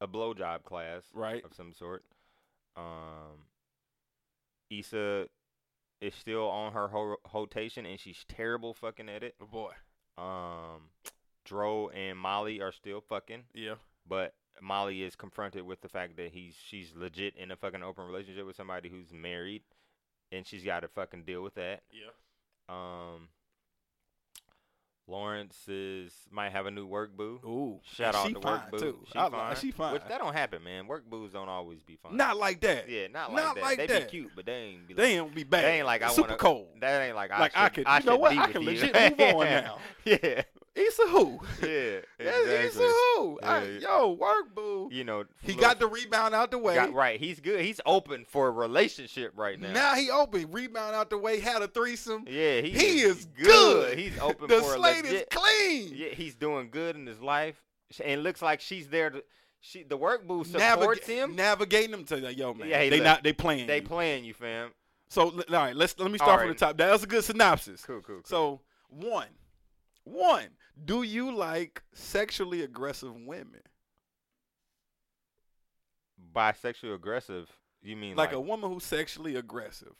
a 0.00 0.06
blowjob 0.06 0.64
class 0.64 1.02
right. 1.14 1.44
of 1.44 1.54
some 1.54 1.72
sort. 1.72 2.04
Um. 2.76 3.46
Issa 4.70 5.26
is 6.00 6.14
still 6.14 6.48
on 6.48 6.72
her 6.72 6.88
ho- 6.88 7.16
rotation 7.32 7.86
and 7.86 7.98
she's 7.98 8.24
terrible 8.28 8.74
fucking 8.74 9.08
at 9.08 9.22
it. 9.22 9.34
Oh 9.40 9.46
boy. 9.46 9.72
Um. 10.18 10.90
Dro 11.44 11.88
and 11.90 12.18
Molly 12.18 12.60
are 12.60 12.72
still 12.72 13.00
fucking. 13.00 13.44
Yeah. 13.54 13.74
but 14.08 14.34
Molly 14.60 15.02
is 15.02 15.14
confronted 15.14 15.62
with 15.64 15.80
the 15.82 15.88
fact 15.88 16.16
that 16.16 16.32
he's 16.32 16.54
she's 16.68 16.92
legit 16.96 17.34
in 17.36 17.50
a 17.50 17.56
fucking 17.56 17.82
open 17.82 18.04
relationship 18.06 18.46
with 18.46 18.56
somebody 18.56 18.88
who's 18.88 19.12
married, 19.12 19.62
and 20.32 20.46
she's 20.46 20.64
got 20.64 20.80
to 20.80 20.88
fucking 20.88 21.24
deal 21.24 21.42
with 21.42 21.54
that. 21.54 21.82
Yeah. 21.92 22.10
Um, 22.68 23.28
Lawrence 25.08 25.56
is 25.68 26.12
might 26.32 26.50
have 26.50 26.66
a 26.66 26.70
new 26.70 26.84
work 26.86 27.16
boo. 27.16 27.38
Ooh, 27.44 27.80
Shout 27.84 28.14
out 28.16 28.28
to 28.32 28.40
work 28.40 28.70
boo. 28.72 28.78
too. 28.78 28.98
She 29.12 29.18
I 29.18 29.22
fine. 29.30 29.32
like- 29.32 29.56
she 29.58 29.70
fine. 29.70 29.92
Which 29.92 30.02
that 30.08 30.18
don't 30.18 30.32
happen, 30.32 30.64
man. 30.64 30.86
Work 30.88 31.08
boos 31.08 31.32
don't 31.32 31.48
always 31.48 31.82
be 31.82 31.96
fine. 32.02 32.16
Not 32.16 32.36
like 32.36 32.60
that. 32.62 32.88
yeah, 32.88 33.06
not 33.06 33.32
like 33.32 33.44
not 33.44 33.54
that. 33.54 33.62
like 33.64 33.78
they 33.78 33.86
that. 33.86 34.04
be 34.06 34.10
cute, 34.10 34.32
but 34.34 34.46
they 34.46 34.52
ain't 34.52 34.88
be 34.88 34.94
like, 34.94 34.96
They 34.98 35.18
ain't 35.18 35.34
be 35.34 35.44
bad. 35.44 35.64
they 35.64 35.76
ain't 35.78 35.86
like 35.86 36.02
I 36.02 36.08
super 36.10 36.28
wanna, 36.28 36.38
cold. 36.38 36.68
That 36.80 37.02
ain't 37.02 37.14
like 37.14 37.30
I 37.30 37.38
Like, 37.40 37.56
I 37.56 37.64
should, 37.66 37.74
could- 37.74 37.86
I 37.86 37.98
you 38.00 38.04
know 38.06 38.16
what? 38.16 38.32
be 38.32 38.38
I 38.38 38.46
can 38.50 38.62
you. 38.62 38.68
legit 38.70 39.18
move 39.18 39.34
on 39.36 39.44
now. 39.46 39.78
yeah, 40.04 40.42
Issa 40.76 41.02
who? 41.08 41.40
yeah, 41.62 42.00
That's 42.18 42.36
Issa 42.46 42.64
exactly. 42.66 42.86
who? 42.86 43.38
I- 43.42 43.78
yo, 43.80 44.10
work 44.12 44.54
boo. 44.54 44.88
You 44.92 45.04
know, 45.04 45.24
He 45.42 45.52
look, 45.52 45.60
got 45.62 45.78
the 45.80 45.86
rebound 45.86 46.34
out 46.34 46.50
the 46.50 46.58
way. 46.58 46.74
got 46.74 46.92
right. 46.92 47.18
He's 47.18 47.40
good. 47.40 47.60
He's 47.64 47.80
open 47.86 48.24
for 48.28 48.48
a 48.48 48.50
relationship 48.50 49.32
right 49.36 49.58
now. 49.58 49.72
Now 49.72 49.94
he 49.94 50.10
open, 50.10 50.50
rebound 50.52 50.94
out 50.94 51.08
the 51.10 51.18
way, 51.18 51.40
had 51.40 51.62
a 51.62 51.68
threesome. 51.68 52.24
yeah, 52.28 52.60
he, 52.60 52.70
He 52.70 53.00
is 53.00 53.24
good. 53.24 53.46
good. 53.46 53.98
He's 53.98 54.18
open 54.20 54.48
the 54.48 54.60
for 54.60 54.74
a 54.74 54.76
slate 54.78 55.04
is 55.06 55.24
clean. 55.30 55.92
Yeah, 55.94 56.08
he's 56.10 56.34
doing 56.34 56.68
good 56.70 56.94
in 56.96 57.06
his 57.06 57.20
life, 57.20 57.56
and 58.04 58.22
looks 58.22 58.42
like 58.42 58.60
she's 58.60 58.88
there 58.88 59.10
to. 59.10 59.24
She 59.62 59.82
the 59.82 59.96
work 59.96 60.26
boo 60.28 60.44
supports 60.44 61.00
Naviga- 61.06 61.06
him. 61.06 61.34
Navigating 61.36 61.90
them 61.90 62.04
to 62.04 62.16
like, 62.18 62.36
yo 62.36 62.52
man, 62.54 62.68
Yeah, 62.68 62.76
hey, 62.78 62.90
they 62.90 62.98
look, 62.98 63.04
not 63.04 63.22
they 63.24 63.32
playing. 63.32 63.66
They 63.66 63.76
you. 63.80 63.82
playing 63.82 64.24
you, 64.24 64.34
fam. 64.34 64.70
So 65.08 65.30
all 65.30 65.42
right, 65.48 65.74
let's 65.74 65.98
let 65.98 66.10
me 66.10 66.18
start 66.18 66.40
from 66.40 66.50
the 66.50 66.54
top. 66.54 66.76
That 66.76 66.92
was 66.92 67.02
a 67.02 67.06
good 67.06 67.24
synopsis. 67.24 67.82
Cool, 67.84 68.00
cool. 68.02 68.16
cool. 68.16 68.22
So 68.26 68.60
one, 68.90 69.26
one, 70.04 70.48
do 70.82 71.02
you 71.02 71.34
like 71.34 71.82
sexually 71.92 72.62
aggressive 72.62 73.14
women? 73.14 73.62
bisexual 76.34 76.94
aggressive, 76.94 77.50
you 77.82 77.96
mean 77.96 78.16
Like, 78.16 78.28
like 78.28 78.36
a 78.36 78.40
woman 78.40 78.70
who's 78.70 78.84
sexually 78.84 79.36
aggressive, 79.36 79.94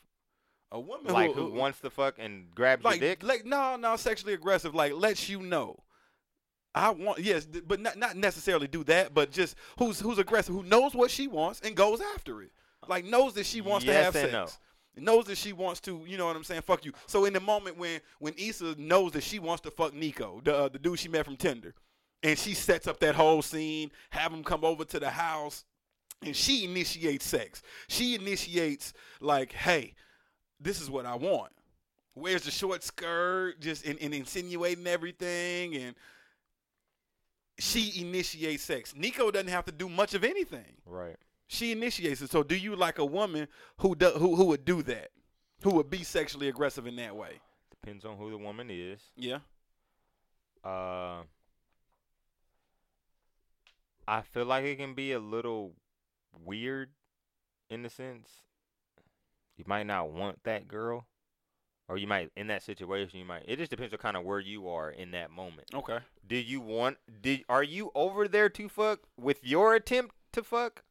a 0.71 0.81
woman 0.81 1.13
like 1.13 1.33
who, 1.33 1.51
who 1.51 1.59
wants 1.59 1.81
to 1.81 1.91
fuck 1.91 2.17
and 2.19 2.55
grabs 2.55 2.85
like 2.85 3.01
your 3.01 3.11
dick? 3.11 3.23
like 3.23 3.47
no 3.47 3.77
no 3.77 3.97
sexually 3.97 4.35
aggressive 4.35 4.75
like 4.75 4.93
lets 4.93 5.29
you 5.29 5.41
know. 5.41 5.83
I 6.75 6.91
want 6.91 7.21
yes, 7.21 7.47
but 7.47 7.81
not 7.81 7.97
not 7.97 8.17
necessarily 8.17 8.67
do 8.67 8.85
that, 8.85 9.15
but 9.15 9.31
just 9.31 9.57
who's 9.79 9.99
who's 10.01 10.19
aggressive, 10.19 10.55
who 10.55 10.63
knows 10.63 10.95
what 10.95 11.11
she 11.11 11.27
wants 11.27 11.61
and 11.61 11.75
goes 11.75 12.03
after 12.15 12.43
it. 12.43 12.53
Like 12.87 13.05
knows 13.05 13.35
that 13.35 13.47
she 13.47 13.63
wants 13.63 13.87
Yes 13.87 14.13
to 14.13 14.19
have 14.19 14.25
and 14.25 14.33
no. 14.33 14.47
Knows 14.99 15.27
that 15.27 15.37
she 15.37 15.53
wants 15.53 15.81
to, 15.81 16.03
you 16.07 16.17
know 16.17 16.27
what 16.27 16.37
I'm 16.37 16.45
saying? 16.45 16.63
Fuck 16.63 16.87
you. 16.87 16.93
So 17.07 17.27
in 17.27 17.35
the 17.35 17.41
moment 17.41 17.77
when 17.77 18.01
when 18.19 18.33
Issa 18.39 18.77
knows 18.79 19.13
that 19.13 19.23
she 19.23 19.39
wants 19.39 19.61
to 19.63 19.71
fuck 19.71 19.93
Nico, 19.93 20.41
the 20.43 20.57
uh, 20.57 20.69
the 20.69 20.79
dude 20.79 20.99
she 20.99 21.09
met 21.09 21.27
from 21.27 21.37
Tinder, 21.37 21.75
and 22.23 22.39
she 22.39 22.55
sets 22.55 22.87
up 22.87 22.99
that 23.01 23.15
whole 23.15 23.43
scene, 23.43 23.91
have 24.11 24.33
him 24.33 24.43
come 24.43 24.65
over 24.65 24.85
to 24.87 24.99
the 24.99 25.11
house, 25.11 25.65
and 26.23 26.35
she 26.35 26.65
initiates 26.65 27.27
sex. 27.27 27.63
She 27.89 28.15
initiates 28.15 28.95
like, 29.21 29.53
hey, 29.53 29.95
this 30.59 30.81
is 30.81 30.89
what 30.91 31.05
I 31.05 31.15
want. 31.15 31.53
Wears 32.15 32.45
the 32.45 32.51
short 32.51 32.83
skirt, 32.83 33.61
just 33.61 33.85
and, 33.85 33.99
and 34.01 34.15
insinuating 34.15 34.87
everything, 34.87 35.77
and 35.77 35.95
she 37.59 38.01
initiates 38.01 38.63
sex. 38.63 38.95
Nico 38.97 39.31
doesn't 39.31 39.49
have 39.49 39.67
to 39.67 39.73
do 39.73 39.89
much 39.89 40.15
of 40.15 40.25
anything. 40.25 40.77
right. 40.87 41.17
She 41.47 41.73
initiates 41.73 42.21
it. 42.21 42.31
So, 42.31 42.43
do 42.43 42.57
you 42.57 42.75
like 42.75 42.99
a 42.99 43.05
woman 43.05 43.49
who 43.79 43.95
do, 43.95 44.11
who 44.11 44.37
who 44.37 44.47
would 44.47 44.65
do 44.65 44.83
that? 44.83 45.11
Who 45.63 45.71
would 45.75 45.91
be 45.91 46.03
sexually 46.03 46.49
aggressive 46.49 46.87
in 46.87 46.97
that 46.97 47.17
way? 47.17 47.41
Depends 47.71 48.05
on 48.05 48.17
who 48.17 48.31
the 48.31 48.39
woman 48.39 48.69
is. 48.71 49.01
Yeah. 49.17 49.39
Uh, 50.65 51.23
I 54.09 54.23
feel 54.23 54.45
like 54.45 54.65
it 54.65 54.77
can 54.77 54.95
be 54.95 55.13
a 55.13 55.19
little 55.19 55.73
weird 56.45 56.91
in 57.71 57.83
the 57.83 57.91
sense 57.91 58.29
you 59.57 59.65
might 59.67 59.87
not 59.87 60.11
want 60.11 60.43
that 60.45 60.69
girl, 60.69 61.07
or 61.89 61.97
you 61.97 62.07
might 62.07 62.31
in 62.37 62.49
that 62.49 62.63
situation 62.63 63.19
you 63.19 63.25
might. 63.25 63.45
It 63.47 63.57
just 63.57 63.71
depends 63.71 63.93
on 63.93 63.99
kind 63.99 64.17
of 64.17 64.25
where 64.25 64.41
you 64.41 64.69
are 64.69 64.91
in 64.91 65.13
that 65.13 65.31
moment. 65.31 65.69
Okay. 65.75 65.99
Do 66.27 66.37
you 66.37 66.61
want? 66.61 66.99
Did 67.23 67.45
are 67.49 67.63
you 67.63 67.91
over 67.95 68.29
there 68.29 68.49
to 68.51 68.69
fuck 68.69 69.01
with 69.17 69.45
your 69.45 69.75
attempt 69.75 70.15
to 70.33 70.43
fuck? 70.43 70.83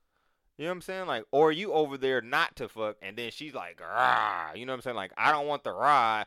You 0.57 0.65
know 0.65 0.71
what 0.71 0.75
I'm 0.75 0.81
saying? 0.81 1.07
Like, 1.07 1.25
or 1.31 1.49
are 1.49 1.51
you 1.51 1.73
over 1.73 1.97
there 1.97 2.21
not 2.21 2.55
to 2.57 2.69
fuck, 2.69 2.97
and 3.01 3.17
then 3.17 3.31
she's 3.31 3.53
like, 3.53 3.81
rah. 3.81 4.53
You 4.55 4.65
know 4.65 4.71
what 4.71 4.77
I'm 4.77 4.81
saying? 4.81 4.95
Like, 4.95 5.11
I 5.17 5.31
don't 5.31 5.47
want 5.47 5.63
the 5.63 5.73
rah, 5.73 6.23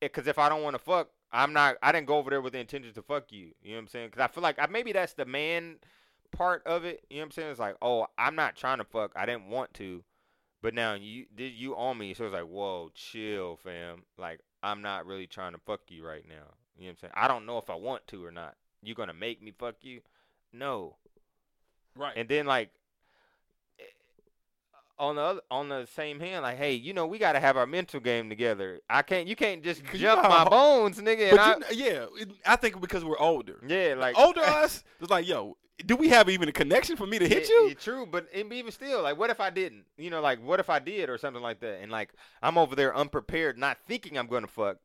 because 0.00 0.26
if 0.26 0.38
I 0.38 0.48
don't 0.48 0.62
want 0.62 0.74
to 0.74 0.82
fuck, 0.82 1.08
I'm 1.32 1.52
not. 1.52 1.76
I 1.82 1.92
didn't 1.92 2.06
go 2.06 2.18
over 2.18 2.30
there 2.30 2.40
with 2.40 2.52
the 2.52 2.60
intention 2.60 2.92
to 2.92 3.02
fuck 3.02 3.32
you. 3.32 3.52
You 3.62 3.70
know 3.70 3.76
what 3.76 3.82
I'm 3.82 3.88
saying? 3.88 4.08
Because 4.08 4.22
I 4.22 4.28
feel 4.28 4.42
like 4.42 4.58
I, 4.58 4.66
maybe 4.66 4.92
that's 4.92 5.14
the 5.14 5.24
man 5.24 5.76
part 6.30 6.64
of 6.66 6.84
it. 6.84 7.04
You 7.10 7.16
know 7.16 7.22
what 7.22 7.26
I'm 7.26 7.30
saying? 7.32 7.50
It's 7.50 7.60
like, 7.60 7.76
oh, 7.82 8.06
I'm 8.16 8.36
not 8.36 8.56
trying 8.56 8.78
to 8.78 8.84
fuck. 8.84 9.12
I 9.16 9.26
didn't 9.26 9.48
want 9.48 9.74
to, 9.74 10.04
but 10.62 10.72
now 10.72 10.94
you 10.94 11.26
did 11.34 11.52
you 11.52 11.74
on 11.76 11.98
me. 11.98 12.14
So 12.14 12.26
it's 12.26 12.32
like, 12.32 12.46
whoa, 12.46 12.90
chill, 12.94 13.56
fam. 13.56 14.04
Like, 14.16 14.40
I'm 14.62 14.82
not 14.82 15.04
really 15.04 15.26
trying 15.26 15.52
to 15.52 15.60
fuck 15.66 15.80
you 15.88 16.06
right 16.06 16.24
now. 16.28 16.54
You 16.78 16.84
know 16.84 16.86
what 16.86 16.90
I'm 16.90 16.96
saying? 16.98 17.12
I 17.16 17.28
don't 17.28 17.46
know 17.46 17.58
if 17.58 17.70
I 17.70 17.74
want 17.74 18.06
to 18.08 18.24
or 18.24 18.30
not. 18.30 18.54
You 18.82 18.94
gonna 18.94 19.14
make 19.14 19.42
me 19.42 19.52
fuck 19.56 19.76
you? 19.82 20.00
No. 20.52 20.96
Right. 21.96 22.12
And 22.16 22.28
then 22.28 22.46
like 22.46 22.68
eh, 22.68 22.70
on 24.98 25.16
the 25.16 25.22
other, 25.22 25.40
on 25.50 25.68
the 25.68 25.86
same 25.94 26.20
hand, 26.20 26.42
like, 26.42 26.56
hey, 26.58 26.72
you 26.74 26.92
know, 26.94 27.06
we 27.06 27.18
gotta 27.18 27.40
have 27.40 27.56
our 27.56 27.66
mental 27.66 28.00
game 28.00 28.28
together. 28.28 28.80
I 28.88 29.02
can't. 29.02 29.26
You 29.28 29.36
can't 29.36 29.62
just 29.62 29.82
you 29.92 29.98
jump 30.00 30.22
know 30.22 30.28
my 30.28 30.44
bones, 30.44 30.98
nigga. 30.98 31.30
but 31.30 31.40
I, 31.40 31.48
you, 31.54 31.60
kn- 31.60 31.74
yeah, 31.78 32.06
it- 32.22 32.32
I 32.46 32.56
think 32.56 32.80
because 32.80 33.04
we're 33.04 33.18
older. 33.18 33.58
yeah, 33.66 33.94
like 33.96 34.18
older 34.18 34.40
us, 34.40 34.84
it's 35.00 35.10
like, 35.10 35.26
yo, 35.28 35.56
do 35.84 35.94
we 35.96 36.08
have 36.08 36.28
even 36.30 36.48
a 36.48 36.52
connection 36.52 36.96
for 36.96 37.06
me 37.06 37.18
to 37.18 37.28
hit 37.28 37.42
Yeah, 37.48 37.54
you? 37.54 37.68
yeah, 37.68 37.74
true, 37.74 38.06
but 38.10 38.26
it, 38.32 38.50
even 38.50 38.72
still, 38.72 39.02
like, 39.02 39.18
what 39.18 39.28
if 39.28 39.40
I 39.40 39.50
didn't? 39.50 39.84
You 39.98 40.08
know, 40.10 40.20
like, 40.22 40.42
what 40.42 40.58
if 40.60 40.70
I 40.70 40.78
did 40.78 41.10
or 41.10 41.18
something 41.18 41.42
like 41.42 41.60
that? 41.60 41.80
And 41.82 41.92
like, 41.92 42.14
I'm 42.42 42.56
over 42.56 42.74
there 42.74 42.96
unprepared, 42.96 43.58
not 43.58 43.76
thinking 43.86 44.16
I'm 44.16 44.26
gonna 44.26 44.46
fuck, 44.46 44.78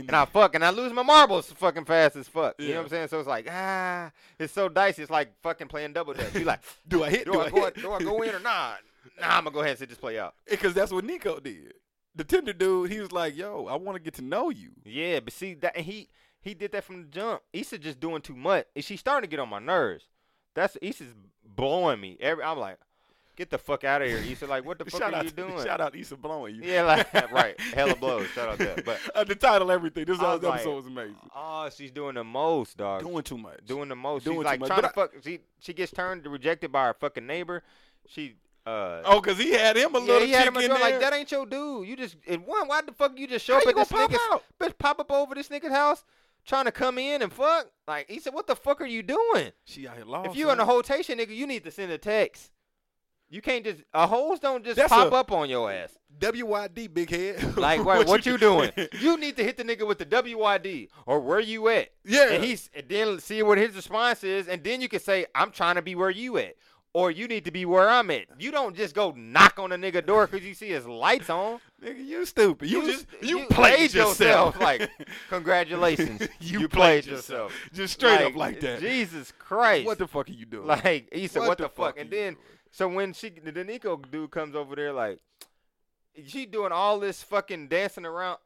and 0.00 0.12
I 0.14 0.24
fuck, 0.24 0.54
and 0.54 0.64
I 0.64 0.70
lose 0.70 0.92
my 0.92 1.02
marbles 1.02 1.52
fucking 1.52 1.84
fast 1.84 2.16
as 2.16 2.28
fuck. 2.28 2.54
You 2.58 2.70
know 2.70 2.76
what 2.76 2.82
I'm 2.84 2.88
saying? 2.88 3.08
So 3.08 3.18
it's 3.18 3.28
like, 3.28 3.48
ah, 3.50 4.10
it's 4.38 4.52
so 4.52 4.68
dicey. 4.68 5.02
It's 5.02 5.10
like 5.10 5.32
fucking 5.42 5.68
playing 5.68 5.92
double 5.92 6.14
dutch. 6.14 6.34
You 6.34 6.44
like, 6.44 6.60
do 6.88 7.04
I 7.04 7.10
hit? 7.10 7.24
do, 7.26 7.32
Do, 7.32 7.40
I 7.40 7.46
I 7.46 7.50
go? 7.50 7.70
Do 7.70 7.92
I 7.92 7.98
go 8.00 8.22
in 8.22 8.34
or 8.34 8.40
not? 8.40 8.78
Nah, 9.20 9.36
I'm 9.38 9.44
gonna 9.44 9.52
go 9.52 9.60
ahead 9.60 9.70
and 9.70 9.78
sit 9.78 9.88
this 9.88 9.98
play 9.98 10.18
out. 10.18 10.34
Because 10.50 10.74
that's 10.74 10.92
what 10.92 11.04
Nico 11.04 11.40
did. 11.40 11.74
The 12.14 12.24
Tinder 12.24 12.52
dude, 12.52 12.90
he 12.90 13.00
was 13.00 13.12
like, 13.12 13.36
yo, 13.36 13.66
I 13.66 13.76
want 13.76 13.96
to 13.96 14.02
get 14.02 14.14
to 14.14 14.22
know 14.22 14.50
you. 14.50 14.70
Yeah, 14.84 15.20
but 15.20 15.32
see 15.32 15.54
that 15.54 15.76
and 15.76 15.84
he 15.84 16.08
he 16.40 16.54
did 16.54 16.72
that 16.72 16.84
from 16.84 17.02
the 17.02 17.08
jump. 17.08 17.42
Issa 17.52 17.78
just 17.78 18.00
doing 18.00 18.22
too 18.22 18.36
much. 18.36 18.66
And 18.74 18.84
she's 18.84 19.00
starting 19.00 19.28
to 19.28 19.30
get 19.30 19.40
on 19.40 19.48
my 19.48 19.58
nerves. 19.58 20.04
That's 20.54 20.76
Issa's 20.80 21.14
blowing 21.44 22.00
me. 22.00 22.16
Every 22.20 22.42
I'm 22.42 22.58
like, 22.58 22.78
get 23.36 23.50
the 23.50 23.58
fuck 23.58 23.84
out 23.84 24.02
of 24.02 24.08
here. 24.08 24.18
Issa, 24.18 24.46
like, 24.46 24.64
what 24.64 24.78
the 24.78 24.84
fuck 24.90 25.00
shout 25.00 25.12
are 25.14 25.18
out, 25.18 25.24
you 25.24 25.30
doing? 25.30 25.62
Shout 25.62 25.80
out 25.80 25.94
Issa 25.94 26.16
blowing 26.16 26.56
you. 26.56 26.62
Yeah, 26.64 26.82
like 26.82 27.12
right. 27.32 27.58
Hella 27.60 27.94
blows. 27.96 28.26
Shout 28.28 28.48
out 28.48 28.58
that. 28.58 28.84
But 28.84 28.98
Uh, 29.14 29.24
the 29.24 29.34
title, 29.34 29.70
everything. 29.70 30.04
This 30.04 30.18
I 30.18 30.22
whole 30.24 30.32
was 30.34 30.42
like, 30.42 30.54
episode 30.54 30.74
was 30.76 30.86
amazing. 30.86 31.16
oh, 31.34 31.68
she's 31.74 31.90
doing 31.90 32.14
the 32.14 32.24
most, 32.24 32.76
dog. 32.76 33.02
Doing 33.02 33.22
too 33.22 33.38
much. 33.38 33.60
doing 33.66 33.88
the 33.88 33.96
most. 33.96 34.24
doing 34.24 34.36
she's 34.38 34.42
too 34.42 34.44
like 34.46 34.60
much, 34.60 34.68
trying 34.68 34.82
to 34.82 34.92
but 34.94 35.12
fuck. 35.12 35.22
She 35.24 35.40
she 35.60 35.72
gets 35.72 35.92
turned 35.92 36.26
rejected 36.26 36.72
by 36.72 36.86
her 36.86 36.94
fucking 36.94 37.26
neighbor. 37.26 37.62
She 38.06 38.34
uh. 38.66 39.02
Oh, 39.04 39.20
because 39.20 39.38
he 39.38 39.52
had 39.52 39.76
him 39.76 39.94
a 39.94 40.00
yeah, 40.00 40.04
little 40.04 40.26
he 40.26 40.32
had 40.32 40.48
him 40.48 40.56
a 40.56 40.60
in 40.60 40.68
girl 40.68 40.78
there. 40.78 40.90
like 40.90 41.00
that 41.00 41.12
ain't 41.14 41.30
your 41.30 41.46
dude. 41.46 41.86
You 41.86 41.96
just 41.96 42.16
and 42.26 42.44
one, 42.46 42.66
why 42.68 42.82
the 42.82 42.92
fuck 42.92 43.18
you 43.18 43.26
just 43.26 43.44
show 43.44 43.54
How 43.54 43.60
up 43.60 43.68
at 43.68 43.76
this 43.76 43.88
nigga's 43.92 44.18
out? 44.32 44.42
bitch 44.58 44.76
pop 44.78 44.98
up 45.00 45.12
over 45.12 45.34
this 45.34 45.48
nigga's 45.48 45.70
house 45.70 46.04
trying 46.44 46.64
to 46.64 46.72
come 46.72 46.98
in 46.98 47.22
and 47.22 47.32
fuck? 47.32 47.66
Like 47.86 48.08
he 48.10 48.18
said, 48.20 48.34
what 48.34 48.46
the 48.46 48.56
fuck 48.56 48.80
are 48.80 48.86
you 48.86 49.02
doing? 49.02 49.52
She 49.64 49.86
out 49.86 49.96
here 49.96 50.04
lost. 50.04 50.30
if 50.30 50.36
you 50.36 50.50
in 50.50 50.60
a 50.60 50.64
rotation, 50.64 51.18
nigga, 51.18 51.34
you 51.34 51.46
need 51.46 51.64
to 51.64 51.70
send 51.70 51.92
a 51.92 51.98
text. 51.98 52.50
You 53.28 53.42
can't 53.42 53.64
just 53.64 53.82
a 53.92 54.06
hoes 54.06 54.38
don't 54.38 54.64
just 54.64 54.76
That's 54.76 54.92
pop 54.92 55.12
a- 55.12 55.16
up 55.16 55.32
on 55.32 55.50
your 55.50 55.70
ass. 55.72 55.96
WYD, 56.18 56.92
big 56.94 57.10
head. 57.10 57.56
Like 57.56 57.84
what, 57.84 58.06
what 58.06 58.24
you 58.24 58.38
doing? 58.38 58.70
You 59.00 59.18
need 59.18 59.36
to 59.36 59.42
hit 59.44 59.56
the 59.56 59.64
nigga 59.64 59.86
with 59.86 59.98
the 59.98 60.06
WYD 60.06 60.88
or 61.06 61.20
where 61.20 61.40
you 61.40 61.68
at. 61.68 61.88
yeah. 62.04 62.30
And 62.32 62.44
he's 62.44 62.70
and 62.74 62.88
then 62.88 63.18
see 63.18 63.42
what 63.42 63.58
his 63.58 63.74
response 63.74 64.22
is, 64.24 64.46
and 64.48 64.62
then 64.64 64.80
you 64.80 64.88
can 64.88 65.00
say, 65.00 65.26
I'm 65.34 65.50
trying 65.50 65.74
to 65.74 65.82
be 65.82 65.94
where 65.94 66.10
you 66.10 66.38
at. 66.38 66.54
Or 66.94 67.10
you 67.10 67.28
need 67.28 67.44
to 67.44 67.50
be 67.50 67.66
where 67.66 67.90
I'm 67.90 68.10
at. 68.10 68.24
You 68.38 68.50
don't 68.50 68.74
just 68.74 68.94
go 68.94 69.12
knock 69.14 69.58
on 69.58 69.70
a 69.70 69.76
nigga 69.76 70.06
door 70.06 70.26
because 70.26 70.46
you 70.46 70.54
see 70.54 70.70
his 70.70 70.86
lights 70.86 71.28
on. 71.28 71.60
Nigga, 71.84 72.02
you 72.02 72.24
stupid. 72.24 72.70
You, 72.70 72.80
You- 72.84 72.92
just 72.92 73.06
you, 73.20 73.28
you 73.40 73.46
played 73.48 73.74
played 73.76 73.94
yourself. 73.94 74.18
yourself, 74.54 74.60
like, 74.60 74.88
Congratulations. 75.28 76.22
you, 76.40 76.60
played 76.60 76.70
played 76.70 77.06
yourself. 77.06 77.52
Just 77.74 77.94
straight 77.94 78.22
up 78.22 78.34
like 78.34 78.60
that. 78.60 78.80
Jesus 78.80 79.30
Christ. 79.38 79.84
What 79.84 79.98
the 79.98 80.06
fuck 80.06 80.28
are 80.28 80.32
you 80.32 80.46
doing? 80.46 80.66
like 80.66 81.08
he 81.12 81.26
said, 81.26 81.40
what, 81.46 81.58
the, 81.58 81.68
fuck? 81.68 81.96
are 81.96 82.00
And 82.00 82.10
then 82.10 82.32
doing? 82.34 82.36
So 82.76 82.88
when 82.88 83.12
she 83.14 83.30
the 83.30 83.64
Nico 83.64 83.96
dude 83.96 84.30
comes 84.30 84.54
over 84.54 84.76
there 84.76 84.92
like 84.92 85.18
she 86.26 86.44
doing 86.44 86.72
all 86.72 86.98
this 87.00 87.22
fucking 87.22 87.68
dancing 87.68 88.04
around. 88.04 88.38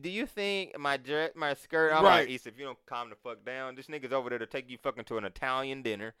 Do 0.00 0.08
you 0.10 0.26
think 0.26 0.76
my 0.78 0.96
dress, 0.96 1.30
my 1.36 1.54
skirt? 1.54 1.92
I'm 1.92 2.02
Right. 2.04 2.20
like, 2.26 2.30
Issa, 2.30 2.48
if 2.48 2.58
you 2.58 2.64
don't 2.64 2.78
calm 2.86 3.10
the 3.10 3.16
fuck 3.16 3.44
down, 3.44 3.76
this 3.76 3.86
nigga's 3.86 4.12
over 4.12 4.28
there 4.28 4.40
to 4.40 4.46
take 4.46 4.68
you 4.68 4.76
fucking 4.76 5.04
to 5.04 5.18
an 5.18 5.24
Italian 5.24 5.82
dinner, 5.82 6.14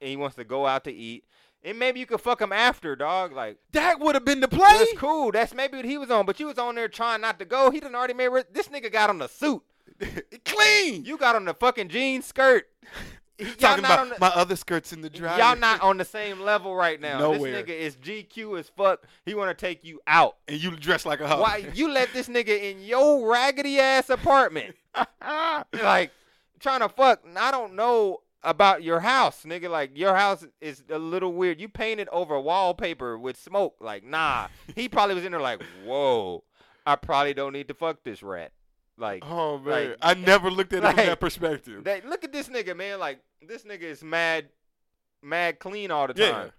and 0.00 0.08
he 0.10 0.16
wants 0.16 0.36
to 0.36 0.44
go 0.44 0.64
out 0.66 0.84
to 0.84 0.92
eat, 0.92 1.24
and 1.64 1.76
maybe 1.78 1.98
you 1.98 2.06
could 2.06 2.20
fuck 2.20 2.40
him 2.40 2.52
after, 2.52 2.94
dog. 2.94 3.32
Like 3.32 3.56
that 3.72 3.98
would 3.98 4.14
have 4.14 4.24
been 4.24 4.40
the 4.40 4.46
play. 4.48 4.78
that's 4.78 4.92
cool. 4.98 5.32
That's 5.32 5.54
maybe 5.54 5.76
what 5.78 5.86
he 5.86 5.98
was 5.98 6.10
on, 6.10 6.24
but 6.26 6.38
you 6.38 6.46
was 6.46 6.58
on 6.58 6.74
there 6.76 6.86
trying 6.88 7.22
not 7.22 7.38
to 7.40 7.44
go. 7.44 7.70
He 7.70 7.80
done 7.80 7.94
already 7.94 8.14
made. 8.14 8.28
Re- 8.28 8.44
this 8.52 8.68
nigga 8.68 8.92
got 8.92 9.10
on 9.10 9.18
the 9.18 9.28
suit. 9.28 9.62
Clean. 10.44 11.04
You 11.04 11.16
got 11.18 11.34
on 11.36 11.46
the 11.46 11.54
fucking 11.54 11.88
jean 11.88 12.22
skirt. 12.22 12.66
Y'all 13.38 13.54
talking 13.58 13.82
not 13.82 13.90
about 13.92 13.98
on 13.98 14.08
the, 14.10 14.16
my 14.18 14.28
other 14.28 14.56
skirts 14.56 14.92
in 14.92 15.02
the 15.02 15.10
dryer. 15.10 15.38
Y'all 15.38 15.56
not 15.56 15.82
on 15.82 15.98
the 15.98 16.04
same 16.04 16.40
level 16.40 16.74
right 16.74 17.00
now. 17.00 17.18
Nowhere. 17.18 17.62
This 17.62 17.62
nigga 17.62 17.78
is 17.78 17.96
GQ 17.96 18.58
as 18.58 18.68
fuck. 18.68 19.04
He 19.24 19.34
want 19.34 19.56
to 19.56 19.66
take 19.66 19.84
you 19.84 20.00
out. 20.06 20.36
and 20.48 20.62
you 20.62 20.70
dress 20.76 21.04
like 21.04 21.20
a 21.20 21.28
hoe. 21.28 21.40
Why 21.40 21.68
you 21.74 21.90
let 21.90 22.12
this 22.12 22.28
nigga 22.28 22.58
in 22.60 22.82
your 22.82 23.30
raggedy 23.30 23.78
ass 23.78 24.08
apartment 24.08 24.74
like 25.72 26.12
trying 26.60 26.80
to 26.80 26.88
fuck. 26.88 27.20
I 27.36 27.50
don't 27.50 27.74
know 27.74 28.22
about 28.42 28.82
your 28.82 29.00
house, 29.00 29.44
nigga. 29.44 29.68
Like 29.68 29.98
your 29.98 30.14
house 30.14 30.46
is 30.60 30.82
a 30.88 30.98
little 30.98 31.32
weird. 31.32 31.60
You 31.60 31.68
painted 31.68 32.08
over 32.10 32.40
wallpaper 32.40 33.18
with 33.18 33.36
smoke. 33.36 33.76
Like 33.80 34.02
nah. 34.02 34.48
he 34.74 34.88
probably 34.88 35.14
was 35.14 35.24
in 35.24 35.32
there 35.32 35.40
like, 35.40 35.62
whoa. 35.84 36.42
I 36.86 36.94
probably 36.94 37.34
don't 37.34 37.52
need 37.52 37.68
to 37.68 37.74
fuck 37.74 38.04
this 38.04 38.22
rat. 38.22 38.52
Like, 38.98 39.22
oh 39.26 39.58
man, 39.58 39.90
like- 39.90 39.98
I 40.02 40.14
never 40.14 40.50
looked 40.50 40.72
at 40.72 40.82
it 40.82 40.86
from 40.86 40.96
that 40.96 41.20
perspective. 41.20 41.84
look 42.06 42.24
at 42.24 42.32
this 42.32 42.48
nigga, 42.48 42.76
man. 42.76 42.98
Like 42.98 43.20
this 43.46 43.64
nigga 43.64 43.82
is 43.82 44.02
mad, 44.02 44.48
mad 45.22 45.58
clean 45.58 45.90
all 45.90 46.06
the 46.06 46.14
Yeah. 46.16 46.30
time. 46.30 46.52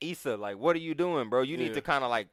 Issa, 0.00 0.36
like, 0.36 0.58
what 0.58 0.76
are 0.76 0.80
you 0.80 0.94
doing, 0.94 1.30
bro? 1.30 1.40
You 1.42 1.56
need 1.56 1.72
to 1.74 1.80
kind 1.80 2.04
of 2.04 2.10
like 2.10 2.28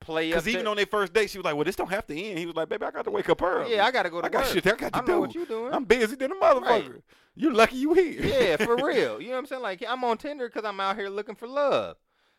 play. 0.00 0.28
Because 0.28 0.46
even 0.48 0.64
to- 0.64 0.70
on 0.70 0.76
their 0.76 0.86
first 0.86 1.12
date, 1.12 1.30
she 1.30 1.38
was 1.38 1.44
like, 1.44 1.54
"Well, 1.54 1.64
this 1.64 1.76
don't 1.76 1.88
have 1.90 2.06
to 2.08 2.14
end." 2.18 2.38
He 2.38 2.46
was 2.46 2.54
like, 2.56 2.68
"Baby, 2.68 2.84
I 2.84 2.90
got 2.90 3.04
to 3.04 3.10
wake 3.10 3.28
up 3.28 3.40
early. 3.40 3.74
yeah, 3.74 3.86
I 3.86 3.90
gotta 3.90 4.10
go 4.10 4.20
to 4.20 4.26
I 4.26 4.28
got 4.28 4.44
work. 4.44 4.52
shit 4.52 4.66
I 4.66 4.70
got 4.76 4.92
to 4.92 4.98
I 4.98 5.00
do. 5.02 5.12
know 5.12 5.20
what 5.20 5.34
you 5.34 5.46
doing. 5.46 5.72
I'm 5.72 5.84
busy 5.84 6.16
than 6.16 6.32
a 6.32 6.34
motherfucker. 6.34 7.02
You're 7.34 7.54
lucky 7.54 7.76
you 7.76 7.94
here. 7.94 8.20
yeah, 8.22 8.56
for 8.56 8.76
real. 8.86 9.20
You 9.20 9.28
know 9.28 9.34
what 9.34 9.38
I'm 9.38 9.46
saying? 9.46 9.62
Like 9.62 9.82
I'm 9.88 10.04
on 10.04 10.18
Tinder 10.18 10.48
because 10.48 10.64
I'm 10.66 10.78
out 10.80 10.96
here 10.96 11.08
looking 11.08 11.34
for 11.36 11.46
love. 11.48 11.96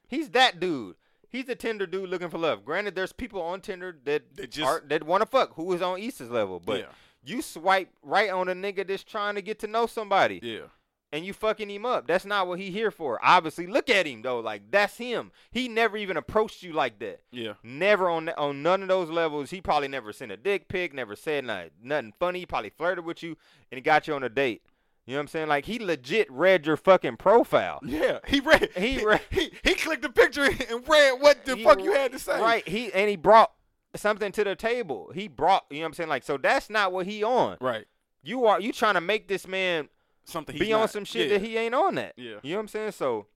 He's 0.07 0.29
that 0.31 0.59
dude. 0.59 0.95
He's 1.33 1.49
a 1.49 1.55
Tinder 1.55 1.85
dude 1.85 2.09
looking 2.09 2.29
for 2.29 2.37
love. 2.37 2.63
Granted, 2.63 2.95
there's 2.95 3.11
people 3.11 3.41
on 3.41 3.59
Tinder 3.59 3.97
that 4.05 4.33
That 4.35 4.51
just- 4.51 4.65
are, 4.65 4.81
that 4.87 5.03
want 5.03 5.21
to 5.21 5.25
fuck 5.27 5.55
who 5.55 5.73
is 5.73 5.81
on 5.81 5.99
Issa's 5.99 6.29
level, 6.29 6.61
but 6.61 6.79
yeah, 6.79 6.85
you 7.25 7.41
swipe 7.41 7.89
right 8.01 8.29
on 8.29 8.47
a 8.47 8.53
nigga 8.55 8.87
that's 8.87 9.03
trying 9.03 9.35
to 9.35 9.41
get 9.41 9.59
to 9.59 9.67
know 9.67 9.85
somebody, 9.87 10.39
yeah, 10.43 10.67
and 11.11 11.25
you 11.25 11.33
fucking 11.33 11.69
him 11.69 11.85
up. 11.85 12.07
That's 12.07 12.25
not 12.25 12.47
what 12.47 12.59
he 12.59 12.69
here 12.71 12.91
for. 12.91 13.19
Obviously, 13.23 13.67
look 13.67 13.89
at 13.89 14.05
him 14.07 14.21
though. 14.21 14.39
Like 14.39 14.69
that's 14.71 14.97
him. 14.97 15.31
He 15.51 15.67
never 15.67 15.97
even 15.97 16.17
approached 16.17 16.63
you 16.63 16.73
like 16.73 16.99
that. 16.99 17.21
yeah. 17.31 17.53
Never 17.63 18.09
on 18.09 18.29
on 18.29 18.61
none 18.63 18.81
of 18.81 18.87
those 18.87 19.09
levels. 19.09 19.49
He 19.49 19.59
probably 19.61 19.87
never 19.87 20.13
sent 20.13 20.31
a 20.31 20.37
dick 20.37 20.67
pic, 20.67 20.93
never 20.93 21.15
said 21.15 21.45
nothing, 21.45 21.71
nothing 21.81 22.13
funny. 22.19 22.39
He 22.39 22.45
probably 22.45 22.69
flirted 22.71 23.05
with 23.05 23.21
you 23.23 23.37
and 23.71 23.77
he 23.77 23.81
got 23.81 24.07
you 24.07 24.13
on 24.13 24.23
a 24.23 24.29
date. 24.29 24.61
You 25.05 25.13
know 25.13 25.17
what 25.17 25.21
I'm 25.23 25.27
saying? 25.27 25.47
Like 25.49 25.65
he 25.65 25.79
legit 25.79 26.31
read 26.31 26.65
your 26.65 26.77
fucking 26.77 27.17
profile. 27.17 27.79
Yeah, 27.83 28.19
he 28.25 28.39
read. 28.39 28.69
He 28.77 28.93
He 28.99 29.05
read- 29.05 29.21
he, 29.29 29.51
he 29.63 29.75
clicked 29.75 30.01
the 30.03 30.09
picture 30.09 30.43
and 30.43 30.87
read 30.87 31.19
what 31.21 31.43
the 31.45 31.55
He 31.57 31.63
fuck 31.63 31.81
you 31.83 31.91
had 31.93 32.11
to 32.13 32.19
say. 32.19 32.39
Right. 32.39 32.65
He 32.67 32.91
and 32.93 33.09
he 33.09 33.15
brought 33.17 33.51
something 33.95 34.31
to 34.31 34.43
the 34.45 34.55
table. 34.55 35.11
He 35.13 35.27
brought, 35.27 35.65
you 35.69 35.77
know 35.77 35.81
what 35.83 35.87
I'm 35.87 35.93
saying? 35.93 36.09
Like 36.09 36.23
so 36.23 36.37
that's 36.37 36.69
not 36.69 36.91
what 36.93 37.05
he 37.05 37.23
on. 37.23 37.57
right. 37.59 37.85
You 38.23 38.45
are 38.45 38.61
you 38.61 38.71
trying 38.71 38.93
to 38.93 39.01
make 39.01 39.27
this 39.27 39.45
man 39.47 39.89
Something 40.23 40.57
be 40.57 40.65
he's 40.67 40.73
on 40.73 40.79
not- 40.81 40.89
some 40.91 41.03
shit 41.03 41.27
yeah. 41.29 41.37
that 41.37 41.45
he 41.45 41.57
ain't 41.57 41.75
on 41.75 41.95
that. 41.95 42.13
Yeah. 42.15 42.35
You 42.41 42.51
know 42.51 42.57
what 42.57 42.61
I'm 42.61 42.67
saying? 42.69 42.91
So 42.93 43.27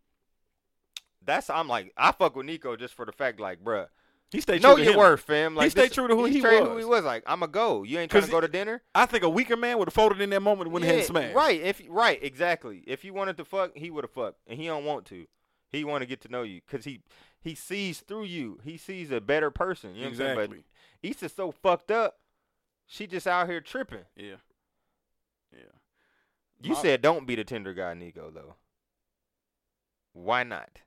that's 1.26 1.50
I'm 1.50 1.68
like 1.68 1.92
I 1.98 2.12
fuck 2.14 2.36
with 2.38 2.46
Nico 2.46 2.76
just 2.78 2.94
for 2.94 3.06
the 3.06 3.12
fact 3.12 3.40
like, 3.42 3.62
bruh, 3.64 3.88
He 4.32 4.42
stayed 4.42 4.62
true 4.62 4.72
know 4.72 4.76
to 4.76 4.84
your 4.84 4.98
worth, 4.98 5.22
fam. 5.22 5.56
Like 5.56 5.66
he 5.66 5.70
stayed 5.70 5.84
this- 5.86 5.94
true 5.94 6.08
to 6.08 6.16
who 6.16 6.26
he 6.26 6.40
stayed 6.42 6.60
was. 6.62 6.70
Who 6.70 6.78
he 6.78 6.84
was 6.86 7.06
like, 7.06 7.24
I'ma 7.26 7.46
go. 7.46 7.84
You 7.84 8.00
ain't 8.00 8.12
trying 8.12 8.26
to 8.26 8.30
go 8.32 8.42
to 8.42 8.48
dinner. 8.48 8.82
I 8.94 9.06
think 9.06 9.24
a 9.24 9.30
weaker 9.30 9.56
man 9.56 9.78
would 9.78 9.88
have 9.88 9.94
folded 9.94 10.20
in 10.20 10.30
that 10.32 10.42
moment 10.42 10.72
when 10.72 10.82
went 10.82 10.86
ahead 10.86 10.98
and 10.98 11.06
smashed. 11.08 11.36
Right. 11.36 11.62
If 11.62 11.82
right, 11.88 12.20
exactly. 12.22 12.84
If 12.88 13.04
he 13.04 13.12
wanted 13.12 13.38
to 13.38 13.46
fuck, 13.46 13.72
he 13.76 13.90
would 13.90 14.04
have 14.04 14.12
fucked, 14.12 14.40
and 14.48 14.60
he 14.60 14.66
don't 14.68 14.84
want 14.84 15.06
to. 15.08 15.28
He 15.70 15.84
want 15.84 16.02
to 16.02 16.06
get 16.06 16.22
to 16.22 16.30
know 16.30 16.44
you 16.44 16.62
because 16.66 16.84
he 16.86 17.02
he 17.42 17.56
sees 17.56 18.00
through 18.02 18.26
you. 18.26 18.60
He 18.64 18.78
sees 18.78 19.12
a 19.12 19.22
better 19.22 19.50
person. 19.52 19.96
You 19.96 20.02
know 20.02 20.10
what 20.10 20.22
I'm 20.22 20.36
saying? 20.36 20.50
But 20.50 21.10
Issa's 21.10 21.34
so 21.34 21.52
fucked 21.52 21.92
up. 21.92 22.18
She 22.86 23.08
just 23.08 23.28
out 23.28 23.48
here 23.50 23.62
tripping. 23.62 24.06
Yeah. 24.16 24.36
Yeah. 25.54 25.60
You 26.62 26.72
My- 26.74 26.82
said 26.82 27.02
don't 27.02 27.26
be 27.28 27.36
the 27.36 27.44
Tinder 27.46 27.74
guy, 27.74 27.94
Nico. 27.94 28.30
Though. 28.30 28.56
Why 30.14 30.44
not? 30.44 30.82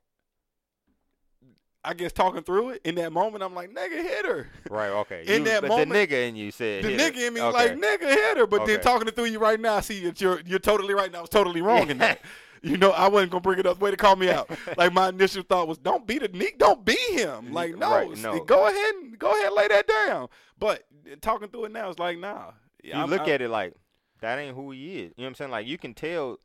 I 1.82 1.94
guess 1.94 2.12
talking 2.12 2.42
through 2.42 2.70
it 2.70 2.82
in 2.84 2.94
that 2.96 3.10
moment, 3.12 3.42
I'm 3.42 3.54
like, 3.54 3.70
nigga, 3.70 4.02
hit 4.02 4.26
her. 4.26 4.48
Right. 4.68 4.90
Okay. 4.90 5.22
In 5.26 5.38
You- 5.42 5.44
that 5.44 5.66
moment, 5.66 5.88
the 5.90 5.94
nigga 5.94 6.28
in 6.28 6.36
you 6.36 6.50
said 6.50 6.84
The 6.84 6.90
hit 6.90 7.00
her. 7.00 7.10
nigga 7.10 7.26
in 7.28 7.34
me 7.34 7.40
okay. 7.40 7.52
like, 7.52 7.78
nigga, 7.78 8.08
hit 8.10 8.36
her. 8.36 8.46
But 8.46 8.66
then 8.66 8.80
talking 8.80 9.08
it 9.08 9.16
through 9.16 9.26
you 9.26 9.38
right 9.38 9.58
now, 9.58 9.76
I 9.76 9.80
see 9.80 10.04
that 10.04 10.20
you're 10.20 10.40
you're 10.44 10.58
totally 10.58 10.92
right. 10.92 11.10
Now 11.10 11.18
I 11.18 11.20
was 11.22 11.30
totally 11.30 11.62
wrong 11.62 11.90
in 11.90 11.98
that. 11.98 12.20
You 12.62 12.76
know, 12.76 12.90
I 12.90 13.08
wasn't 13.08 13.30
gonna 13.32 13.40
bring 13.40 13.58
it 13.58 13.64
up. 13.64 13.80
Way 13.80 13.90
to 13.90 13.96
call 13.96 14.16
me 14.16 14.28
out. 14.28 14.50
like 14.76 14.92
my 14.92 15.08
initial 15.08 15.42
thought 15.42 15.66
was, 15.66 15.78
don't 15.78 16.06
beat 16.06 16.20
the 16.20 16.28
Nick, 16.28 16.58
don't 16.58 16.84
be 16.84 16.94
him. 17.12 17.54
Like 17.54 17.74
no, 17.74 17.90
Right, 17.90 18.18
no. 18.18 18.38
go 18.44 18.66
ahead 18.68 18.94
and 18.96 19.18
go 19.18 19.30
ahead 19.30 19.46
and 19.46 19.54
lay 19.54 19.68
that 19.68 19.86
down. 19.86 20.28
But 20.58 20.84
uh, 21.10 21.16
talking 21.22 21.48
through 21.48 21.64
it 21.64 21.72
now, 21.72 21.88
it's 21.88 21.98
like 21.98 22.18
nah. 22.18 22.50
you 22.82 23.02
look 23.06 23.26
at 23.28 23.40
it 23.40 23.48
like 23.48 23.72
that 24.20 24.38
ain't 24.38 24.54
who 24.54 24.72
he 24.72 24.98
is. 24.98 24.98
You 24.98 25.04
know 25.06 25.12
what 25.16 25.26
I'm 25.28 25.34
saying? 25.36 25.50
Like 25.52 25.66
you 25.66 25.78
can 25.78 25.94
tell 25.94 26.36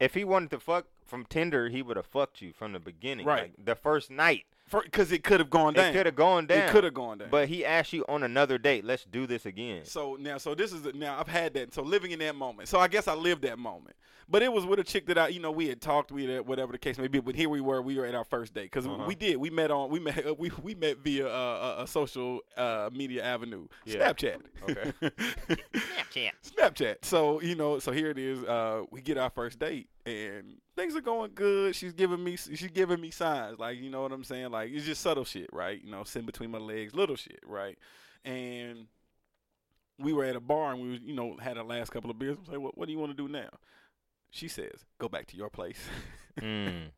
if 0.00 0.14
he 0.14 0.24
wanted 0.24 0.50
to 0.52 0.60
fuck 0.60 0.86
from 1.06 1.24
Tinder, 1.24 1.68
he 1.68 1.82
would 1.82 1.96
have 1.96 2.06
fucked 2.06 2.40
you 2.42 2.52
from 2.52 2.72
the 2.72 2.80
beginning. 2.80 3.26
Right. 3.26 3.42
Like, 3.56 3.64
the 3.64 3.74
first 3.74 4.10
night. 4.10 4.44
because 4.82 5.12
it 5.12 5.22
could 5.22 5.38
have 5.40 5.48
gone 5.50 5.74
down. 5.74 5.86
It 5.90 5.92
could 5.92 6.06
have 6.06 6.16
gone 6.16 6.46
down. 6.46 6.58
It 6.58 6.70
could 6.70 6.84
have 6.84 6.94
gone 6.94 7.18
down. 7.18 7.28
But 7.30 7.48
he 7.48 7.64
asked 7.64 7.92
you 7.92 8.04
on 8.08 8.22
another 8.24 8.58
date, 8.58 8.84
let's 8.84 9.04
do 9.04 9.26
this 9.26 9.46
again. 9.46 9.84
So 9.84 10.16
now, 10.18 10.38
so 10.38 10.54
this 10.56 10.72
is 10.72 10.82
the, 10.82 10.92
now 10.92 11.18
I've 11.20 11.28
had 11.28 11.54
that. 11.54 11.72
So 11.72 11.82
living 11.82 12.10
in 12.10 12.18
that 12.18 12.34
moment. 12.34 12.68
So 12.68 12.80
I 12.80 12.88
guess 12.88 13.06
I 13.06 13.14
lived 13.14 13.42
that 13.42 13.58
moment. 13.58 13.94
But 14.28 14.42
it 14.42 14.52
was 14.52 14.66
with 14.66 14.80
a 14.80 14.82
chick 14.82 15.06
that 15.06 15.16
I, 15.18 15.28
you 15.28 15.38
know, 15.38 15.52
we 15.52 15.68
had 15.68 15.80
talked, 15.80 16.10
we 16.10 16.24
had 16.24 16.44
whatever 16.48 16.72
the 16.72 16.78
case 16.78 16.98
may 16.98 17.06
be. 17.06 17.20
But 17.20 17.36
here 17.36 17.48
we 17.48 17.60
were, 17.60 17.80
we 17.80 17.96
were 17.96 18.04
at 18.06 18.16
our 18.16 18.24
first 18.24 18.54
date 18.54 18.64
because 18.64 18.84
Uh-huh. 18.84 19.04
we 19.06 19.14
did. 19.14 19.36
We 19.36 19.50
met 19.50 19.70
on, 19.70 19.88
we 19.88 20.00
met, 20.00 20.26
uh, 20.26 20.34
we 20.38 20.50
we 20.64 20.74
met 20.74 20.98
via 20.98 21.28
uh, 21.28 21.76
a, 21.78 21.82
a 21.84 21.86
social 21.86 22.40
uh, 22.56 22.90
media 22.92 23.22
avenue, 23.22 23.68
Yeah. 23.84 24.12
Snapchat. 24.12 24.38
Okay. 24.68 24.92
Snapchat. 25.74 26.30
Snapchat. 26.44 26.96
So 27.04 27.40
you 27.40 27.54
know, 27.54 27.78
so 27.78 27.92
here 27.92 28.10
it 28.10 28.18
is. 28.18 28.42
Uh, 28.42 28.82
we 28.90 29.00
get 29.00 29.16
our 29.16 29.30
first 29.30 29.60
date, 29.60 29.88
and 30.06 30.58
things 30.76 30.94
are 30.94 31.00
going 31.00 31.32
good. 31.34 31.74
She's 31.74 31.92
giving 31.92 32.22
me, 32.22 32.36
she's 32.36 32.70
giving 32.72 33.00
me 33.00 33.10
signs, 33.10 33.58
like 33.58 33.78
you 33.78 33.90
know 33.90 34.02
what 34.02 34.12
I'm 34.12 34.24
saying. 34.24 34.50
Like 34.50 34.70
it's 34.72 34.86
just 34.86 35.02
subtle 35.02 35.24
shit, 35.24 35.50
right? 35.52 35.82
You 35.82 35.90
know, 35.90 36.04
sitting 36.04 36.26
between 36.26 36.50
my 36.50 36.58
legs, 36.58 36.94
little 36.94 37.16
shit, 37.16 37.40
right? 37.44 37.76
And 38.24 38.86
we 39.98 40.12
were 40.12 40.24
at 40.24 40.36
a 40.36 40.40
bar, 40.40 40.72
and 40.72 40.82
we, 40.82 40.90
was, 40.90 41.00
you 41.00 41.14
know, 41.14 41.36
had 41.40 41.58
our 41.58 41.64
last 41.64 41.90
couple 41.90 42.10
of 42.10 42.18
beers. 42.18 42.36
I'm 42.46 42.52
like, 42.52 42.62
what, 42.62 42.78
what 42.78 42.86
do 42.86 42.92
you 42.92 42.98
want 42.98 43.16
to 43.16 43.16
do 43.16 43.32
now? 43.32 43.48
She 44.30 44.48
says, 44.48 44.84
go 44.98 45.08
back 45.08 45.26
to 45.28 45.36
your 45.36 45.50
place. 45.50 45.80
Mm. 46.38 46.90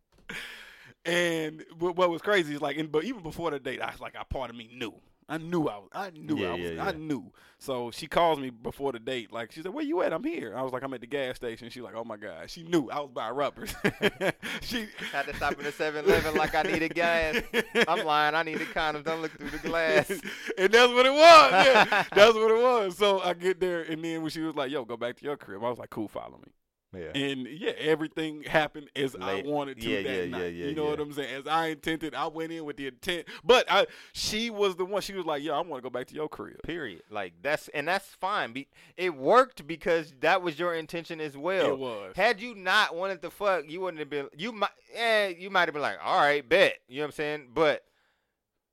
And 1.05 1.65
what, 1.79 1.95
what 1.95 2.11
was 2.11 2.23
crazy 2.23 2.57
is 2.57 2.61
like, 2.61 2.77
and, 2.77 2.91
but 2.91 3.05
even 3.05 3.23
before 3.23 3.53
the 3.53 3.61
date, 3.61 3.81
I 3.81 3.93
was 3.93 4.01
like, 4.01 4.17
I 4.17 4.25
part 4.25 4.51
of 4.51 4.57
me 4.57 4.69
knew. 4.77 4.93
I 5.31 5.37
knew 5.37 5.69
I 5.69 5.77
was. 5.77 5.89
I 5.93 6.11
knew 6.11 6.39
Yeah, 6.39 6.49
I 6.49 6.53
was. 6.53 6.61
yeah, 6.61 6.85
I 6.87 6.93
knew. 6.93 7.31
So 7.59 7.91
she 7.91 8.07
calls 8.07 8.39
me 8.39 8.49
before 8.51 8.93
the 8.93 8.99
date. 8.99 9.31
Like 9.33 9.53
she 9.53 9.61
said, 9.63 9.75
"Where 9.75 9.85
you 9.85 10.01
at? 10.03 10.13
I'm 10.13 10.25
here." 10.25 10.57
I 10.57 10.63
was 10.63 10.73
like, 10.73 10.83
"I'm 10.83 10.95
at 10.95 11.01
the 11.03 11.07
gas 11.07 11.37
station." 11.37 11.69
She's 11.71 11.83
like, 11.83 11.95
"Oh 11.95 12.05
my 12.05 12.17
god." 12.17 12.49
She 12.49 12.63
knew 12.63 12.89
I 12.89 13.01
was 13.01 13.11
buying 13.13 13.35
rubbers. 13.35 13.75
she 14.63 14.87
Had 15.13 15.27
to 15.27 15.35
stop 15.37 15.53
in 15.59 15.65
the 15.65 15.73
7-Eleven 15.73 16.35
like 16.35 16.55
I 16.55 16.63
needed 16.63 16.95
gas. 16.95 17.43
I'm 17.87 18.07
lying. 18.07 18.35
I 18.35 18.43
needed 18.43 18.69
condoms. 18.69 19.05
Don't 19.05 19.21
look 19.21 19.33
through 19.33 19.51
the 19.51 19.59
glass. 19.59 20.09
and 20.59 20.73
that's 20.73 20.93
what 20.93 21.05
it 21.05 21.13
was. 21.13 21.53
Yeah, 21.67 22.05
that's 22.15 22.35
what 22.35 22.51
it 22.51 22.63
was. 22.63 22.97
So 22.97 23.21
I 23.21 23.35
get 23.35 23.61
there, 23.61 23.83
and 23.83 24.03
then 24.03 24.23
when 24.23 24.31
she 24.31 24.41
was 24.41 24.55
like, 24.55 24.71
"Yo, 24.71 24.85
go 24.85 24.97
back 24.97 25.17
to 25.17 25.25
your 25.25 25.37
crib," 25.37 25.63
I 25.63 25.69
was 25.69 25.79
like, 25.79 25.91
"Cool, 25.91 26.09
follow 26.09 26.39
me." 26.39 26.53
Yeah. 26.97 27.11
And 27.15 27.47
yeah, 27.47 27.73
everything 27.79 28.45
happened 28.45 28.89
as 28.97 29.15
Late- 29.15 29.45
I 29.45 29.49
wanted 29.49 29.79
to 29.81 29.89
yeah, 29.91 30.03
that 30.03 30.25
yeah, 30.25 30.31
night. 30.31 30.55
yeah, 30.55 30.67
you 30.69 30.75
know 30.75 30.87
what 30.87 30.99
I'm 31.01 31.13
saying? 31.13 31.35
As 31.43 31.47
I 31.47 31.67
intended, 31.67 32.15
I 32.15 32.27
went 32.29 32.51
in 32.51 32.65
with 32.65 32.79
the 32.79 32.87
intent. 32.87 33.27
But 33.45 33.67
I, 33.71 33.87
she 34.15 34.49
was 34.49 34.77
the 34.77 34.87
one. 34.87 35.03
She 35.03 35.13
was 35.13 35.27
like, 35.27 35.43
"Yo, 35.43 35.53
I 35.55 35.61
want 35.61 35.83
to 35.83 35.87
go 35.87 35.91
back 35.91 36.07
to 36.07 36.15
your 36.15 36.31
crib." 36.31 36.63
Period. 36.63 37.03
Like 37.11 37.35
that's 37.43 37.69
and 37.69 37.87
that's 37.89 38.07
fine. 38.15 38.53
Be, 38.55 38.69
it 38.97 39.15
worked 39.15 39.67
because 39.67 40.15
that 40.21 40.41
was 40.41 40.59
your 40.59 40.75
intention 40.75 41.21
as 41.21 41.37
well. 41.37 41.67
It 41.73 41.79
was. 41.79 42.17
Had 42.17 42.41
you 42.41 42.55
not 42.55 42.97
wanted 42.97 43.21
to 43.21 43.31
fuck, 43.31 43.69
you 43.69 43.83
wouldn't 43.83 43.99
have 44.01 44.09
been. 44.09 44.29
You 44.35 44.53
might, 44.53 44.71
yeah, 44.95 45.29
you 45.29 45.51
might 45.51 45.69
have 45.69 45.75
been 45.75 45.83
like, 45.83 45.99
all 46.03 46.19
right, 46.19 46.49
bet. 46.49 46.79
You 46.89 46.97
know 46.97 47.03
what 47.03 47.07
I'm 47.09 47.13
saying? 47.13 47.49
But 47.53 47.85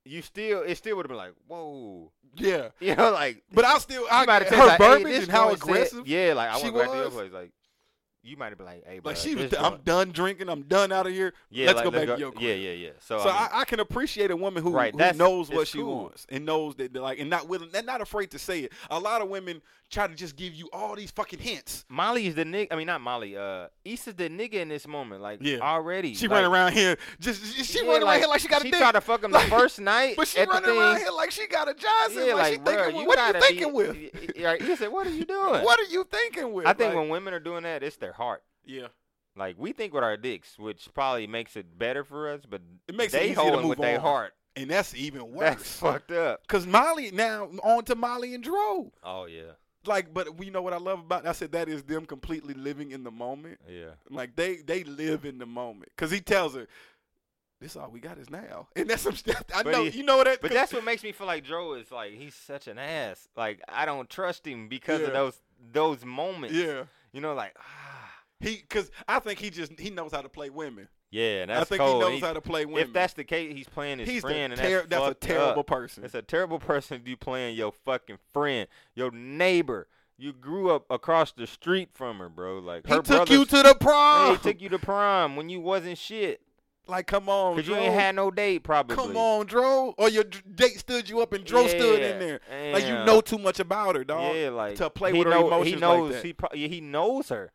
you 0.06 0.22
still, 0.22 0.62
it 0.62 0.76
still 0.76 0.96
would 0.96 1.04
have 1.04 1.08
been 1.10 1.18
like, 1.18 1.34
whoa. 1.48 2.12
Yeah, 2.38 2.68
You 2.80 2.94
know, 2.94 3.12
like 3.12 3.42
but 3.52 3.64
I 3.64 3.78
still, 3.78 4.04
I 4.10 4.20
you 4.22 4.26
might 4.26 4.42
have 4.42 4.54
her 4.58 4.66
like, 4.66 4.78
verbiage 4.78 5.04
this 5.06 5.22
and 5.24 5.32
how 5.32 5.48
joint 5.48 5.58
said- 5.60 5.68
aggressive. 5.68 6.06
yeah, 6.06 6.32
like 6.34 6.48
I 6.50 6.52
want 6.54 6.64
to 6.66 6.70
go 6.72 6.78
back 6.80 6.90
to 6.90 6.96
your 6.98 7.10
place. 7.10 7.32
Like 7.32 7.50
you 8.26 8.36
might 8.36 8.48
have 8.48 8.58
been 8.58 8.66
like, 8.66 8.84
hey, 8.86 8.98
bro, 8.98 9.10
Like 9.10 9.16
she 9.16 9.34
was, 9.34 9.54
I'm 9.54 9.78
done 9.84 10.10
drinking. 10.10 10.48
I'm 10.48 10.62
done 10.62 10.92
out 10.92 11.06
of 11.06 11.12
here. 11.12 11.32
Yeah, 11.50 11.66
let's 11.66 11.76
like, 11.76 11.84
go 11.84 11.90
back 11.90 12.06
to 12.08 12.18
your 12.18 12.32
crib. 12.32 12.42
Yeah, 12.42 12.54
yeah, 12.54 12.72
yeah. 12.72 12.90
So, 13.00 13.18
So 13.18 13.28
I 13.30 13.32
mean, 13.32 13.48
I, 13.52 13.60
I 13.60 13.64
can 13.64 13.80
appreciate 13.80 14.30
a 14.30 14.36
woman 14.36 14.62
who, 14.62 14.70
Right, 14.70 14.92
who 14.92 15.12
knows 15.18 15.48
what 15.50 15.68
she 15.68 15.78
cool. 15.78 16.04
wants 16.04 16.26
and 16.28 16.44
knows 16.44 16.74
that 16.76 16.94
like 16.94 17.18
and 17.18 17.30
not 17.30 17.48
willing, 17.48 17.68
they're 17.72 17.82
not 17.82 18.00
afraid 18.00 18.30
to 18.32 18.38
say 18.38 18.60
it. 18.60 18.72
A 18.90 18.98
lot 18.98 19.22
of 19.22 19.28
women 19.28 19.62
try 19.90 20.06
to 20.06 20.14
just 20.14 20.34
give 20.36 20.54
you 20.54 20.68
all 20.72 20.96
these 20.96 21.10
fucking 21.10 21.38
hints. 21.38 21.84
Molly 21.88 22.26
is 22.26 22.34
the 22.34 22.44
nigga. 22.44 22.68
I 22.70 22.76
mean, 22.76 22.86
not 22.88 23.00
Molly. 23.00 23.36
Uh, 23.36 23.68
Issa's 23.84 24.14
the 24.14 24.28
nigga 24.28 24.54
in 24.54 24.68
this 24.68 24.86
moment. 24.86 25.22
Like, 25.22 25.38
Yeah. 25.42 25.58
already. 25.58 26.14
She 26.14 26.26
like, 26.26 26.36
running 26.36 26.50
around 26.52 26.72
here, 26.72 26.96
just 27.20 27.42
she 27.64 27.84
yeah, 27.84 27.90
running 27.92 28.08
around 28.08 28.18
here 28.18 28.28
like 28.28 28.40
she 28.40 28.48
got 28.48 28.62
a 28.62 28.64
She 28.64 28.70
dick. 28.70 28.80
tried 28.80 28.92
to 28.92 29.00
fuck 29.00 29.22
him 29.22 29.30
Like, 29.30 29.44
the 29.48 29.50
first 29.56 29.80
night. 29.80 30.14
But 30.16 30.28
she 30.28 30.42
running 30.42 30.70
around 30.76 30.98
here 30.98 31.10
like 31.10 31.30
she 31.30 31.46
got 31.46 31.68
a 31.68 31.74
Johnson. 31.74 32.24
Yeah, 32.26 32.34
like, 32.34 32.36
like, 32.36 32.52
she 32.52 32.58
bruh, 32.58 32.64
thinking, 32.84 33.00
you 33.00 33.06
what 33.06 33.18
are 33.18 33.32
you 33.34 33.40
thinking 33.40 33.68
be, 33.68 33.72
with? 33.74 33.96
y- 33.96 34.10
y- 34.38 34.44
Right? 34.44 34.60
You 34.60 34.76
said, 34.76 34.90
what 34.92 35.06
are 35.06 35.10
you 35.10 35.24
doing? 35.36 35.62
What 35.64 35.78
are 35.78 35.90
you 35.90 36.04
thinking 36.10 36.52
with? 36.52 36.66
I 36.66 36.72
think 36.72 36.88
Like, 36.94 36.96
when 37.02 37.08
women 37.08 37.34
are 37.34 37.40
doing 37.40 37.62
that, 37.62 37.82
it's 37.82 37.96
their 37.96 38.12
heart. 38.12 38.42
yeah, 38.64 38.88
Like 39.36 39.56
we 39.58 39.72
think 39.72 39.94
with 39.94 40.02
our 40.04 40.16
dicks, 40.16 40.58
which 40.58 40.88
probably 40.94 41.26
makes 41.26 41.54
it 41.56 41.78
better 41.78 42.02
for 42.04 42.28
us, 42.30 42.40
but 42.48 42.60
It 42.88 42.94
makes 42.96 43.14
it 43.14 43.18
they 43.20 43.34
to 43.34 43.40
holding 43.40 43.68
with 43.68 43.78
their 43.78 44.00
heart. 44.00 44.32
and 44.56 44.70
that's 44.70 44.94
even 44.94 45.30
worse. 45.32 45.38
That's 45.56 45.76
fucked 45.78 46.10
up. 46.12 46.46
Cause 46.48 46.66
Molly 46.66 47.10
now 47.12 47.44
on 47.62 47.84
to 47.84 47.94
Molly 47.94 48.34
and 48.34 48.42
Dro. 48.42 48.92
Oh 49.04 49.26
yeah, 49.26 49.52
Like, 49.86 50.12
but 50.14 50.28
you 50.44 50.50
know 50.50 50.62
what 50.62 50.72
I 50.72 50.78
love 50.78 51.00
about? 51.00 51.26
I 51.26 51.32
said 51.32 51.52
that 51.52 51.68
is 51.68 51.82
them 51.84 52.06
completely 52.06 52.54
living 52.54 52.90
in 52.90 53.04
the 53.04 53.10
moment. 53.10 53.58
yeah. 53.68 53.90
Like 54.10 54.36
they 54.36 54.56
they 54.56 54.84
live 54.84 55.24
in 55.24 55.38
the 55.38 55.46
moment. 55.46 55.92
Cause 55.96 56.10
he 56.10 56.20
tells 56.20 56.54
her, 56.54 56.66
this 57.60 57.74
all 57.76 57.90
we 57.90 58.00
got 58.00 58.18
is 58.18 58.28
now, 58.28 58.68
and 58.76 58.88
that's 58.88 59.02
some 59.02 59.14
stuff. 59.16 59.42
I 59.54 59.62
But 59.62 59.72
know 59.72 59.84
he- 59.84 59.98
you 59.98 60.04
know 60.04 60.22
that. 60.22 60.40
But 60.42 60.50
that's 60.52 60.72
what 60.72 60.84
makes 60.90 61.02
me 61.02 61.12
feel 61.12 61.26
like 61.26 61.44
Joe 61.44 61.74
is 61.74 61.90
like 61.90 62.12
he's 62.12 62.34
such 62.34 62.66
an 62.68 62.78
ass. 62.78 63.28
Like 63.36 63.60
I 63.68 63.86
don't 63.86 64.08
trust 64.10 64.46
him 64.46 64.68
because 64.68 65.00
Yeah. 65.00 65.06
of 65.08 65.12
those 65.12 65.40
those 65.72 66.04
moments. 66.04 66.54
yeah. 66.56 66.84
You 67.12 67.20
know, 67.22 67.34
like 67.34 67.54
ah, 67.58 68.12
He, 68.40 68.56
cause 68.68 68.90
I 69.08 69.18
think 69.20 69.38
he 69.38 69.48
just 69.48 69.78
he 69.80 69.88
knows 69.88 70.12
how 70.12 70.20
to 70.20 70.28
play 70.28 70.50
women. 70.50 70.88
Yeah, 71.10 71.42
and 71.42 71.50
that's 71.50 71.62
I 71.62 71.64
think 71.64 71.80
cold. 71.80 72.04
he 72.04 72.10
knows 72.10 72.20
how 72.20 72.32
to 72.32 72.40
play 72.40 72.64
women. 72.66 72.82
If 72.82 72.92
that's 72.92 73.14
the 73.14 73.24
case, 73.24 73.54
he's 73.54 73.68
playing 73.68 74.00
his 74.00 74.08
he's 74.08 74.22
the 74.22 74.28
friend, 74.28 74.52
and 74.52 74.60
that's, 74.60 74.88
that's 74.88 75.08
a 75.10 75.14
terrible 75.14 75.60
up. 75.60 75.66
person. 75.66 76.04
It's 76.04 76.14
a 76.14 76.22
terrible 76.22 76.58
person 76.58 77.00
if 77.00 77.08
you 77.08 77.16
playing 77.16 77.56
your 77.56 77.72
fucking 77.72 78.18
friend, 78.32 78.68
your 78.94 79.10
neighbor. 79.10 79.88
You 80.18 80.32
grew 80.32 80.70
up 80.70 80.86
across 80.90 81.32
the 81.32 81.46
street 81.46 81.90
from 81.92 82.18
her, 82.18 82.28
bro. 82.30 82.58
Like 82.58 82.86
he 82.86 83.00
took 83.02 83.28
you 83.28 83.44
to 83.44 83.62
the 83.62 83.76
prom. 83.78 84.28
Hey, 84.28 84.32
he 84.32 84.52
took 84.52 84.62
you 84.62 84.68
to 84.70 84.78
prom 84.78 85.36
when 85.36 85.48
you 85.50 85.60
wasn't 85.60 85.98
shit. 85.98 86.40
like, 86.88 87.06
come 87.06 87.28
on, 87.28 87.56
Cause 87.56 87.68
you 87.68 87.74
ain't 87.76 87.92
had 87.92 88.14
no 88.14 88.30
date, 88.30 88.62
probably. 88.62 88.96
Come 88.96 89.16
on, 89.16 89.44
Dro. 89.46 89.94
Or 89.98 90.08
your 90.08 90.24
date 90.24 90.78
stood 90.78 91.08
you 91.08 91.20
up 91.20 91.32
and 91.34 91.44
Dro 91.44 91.66
stood 91.66 92.00
in 92.00 92.20
Yeah, 92.20 92.38
there. 92.48 92.72
Like 92.72 92.86
you 92.86 92.94
know 93.04 93.20
too 93.20 93.36
much 93.38 93.60
about 93.60 93.94
her, 93.96 94.04
dog. 94.04 94.34
Yeah, 94.34 94.48
like 94.50 94.76
to 94.76 94.88
play 94.88 95.12
he 95.12 95.18
with 95.18 95.26
her 95.26 95.34
know, 95.34 95.48
emotions 95.48 95.68
He 95.68 95.72
like 95.74 95.80
knows. 95.82 96.12
that. 96.14 96.24
He 96.24 96.32
pro- 96.32 96.54
yeah, 96.54 96.68
he 96.68 96.80
knows 96.80 97.28
her. 97.28 97.52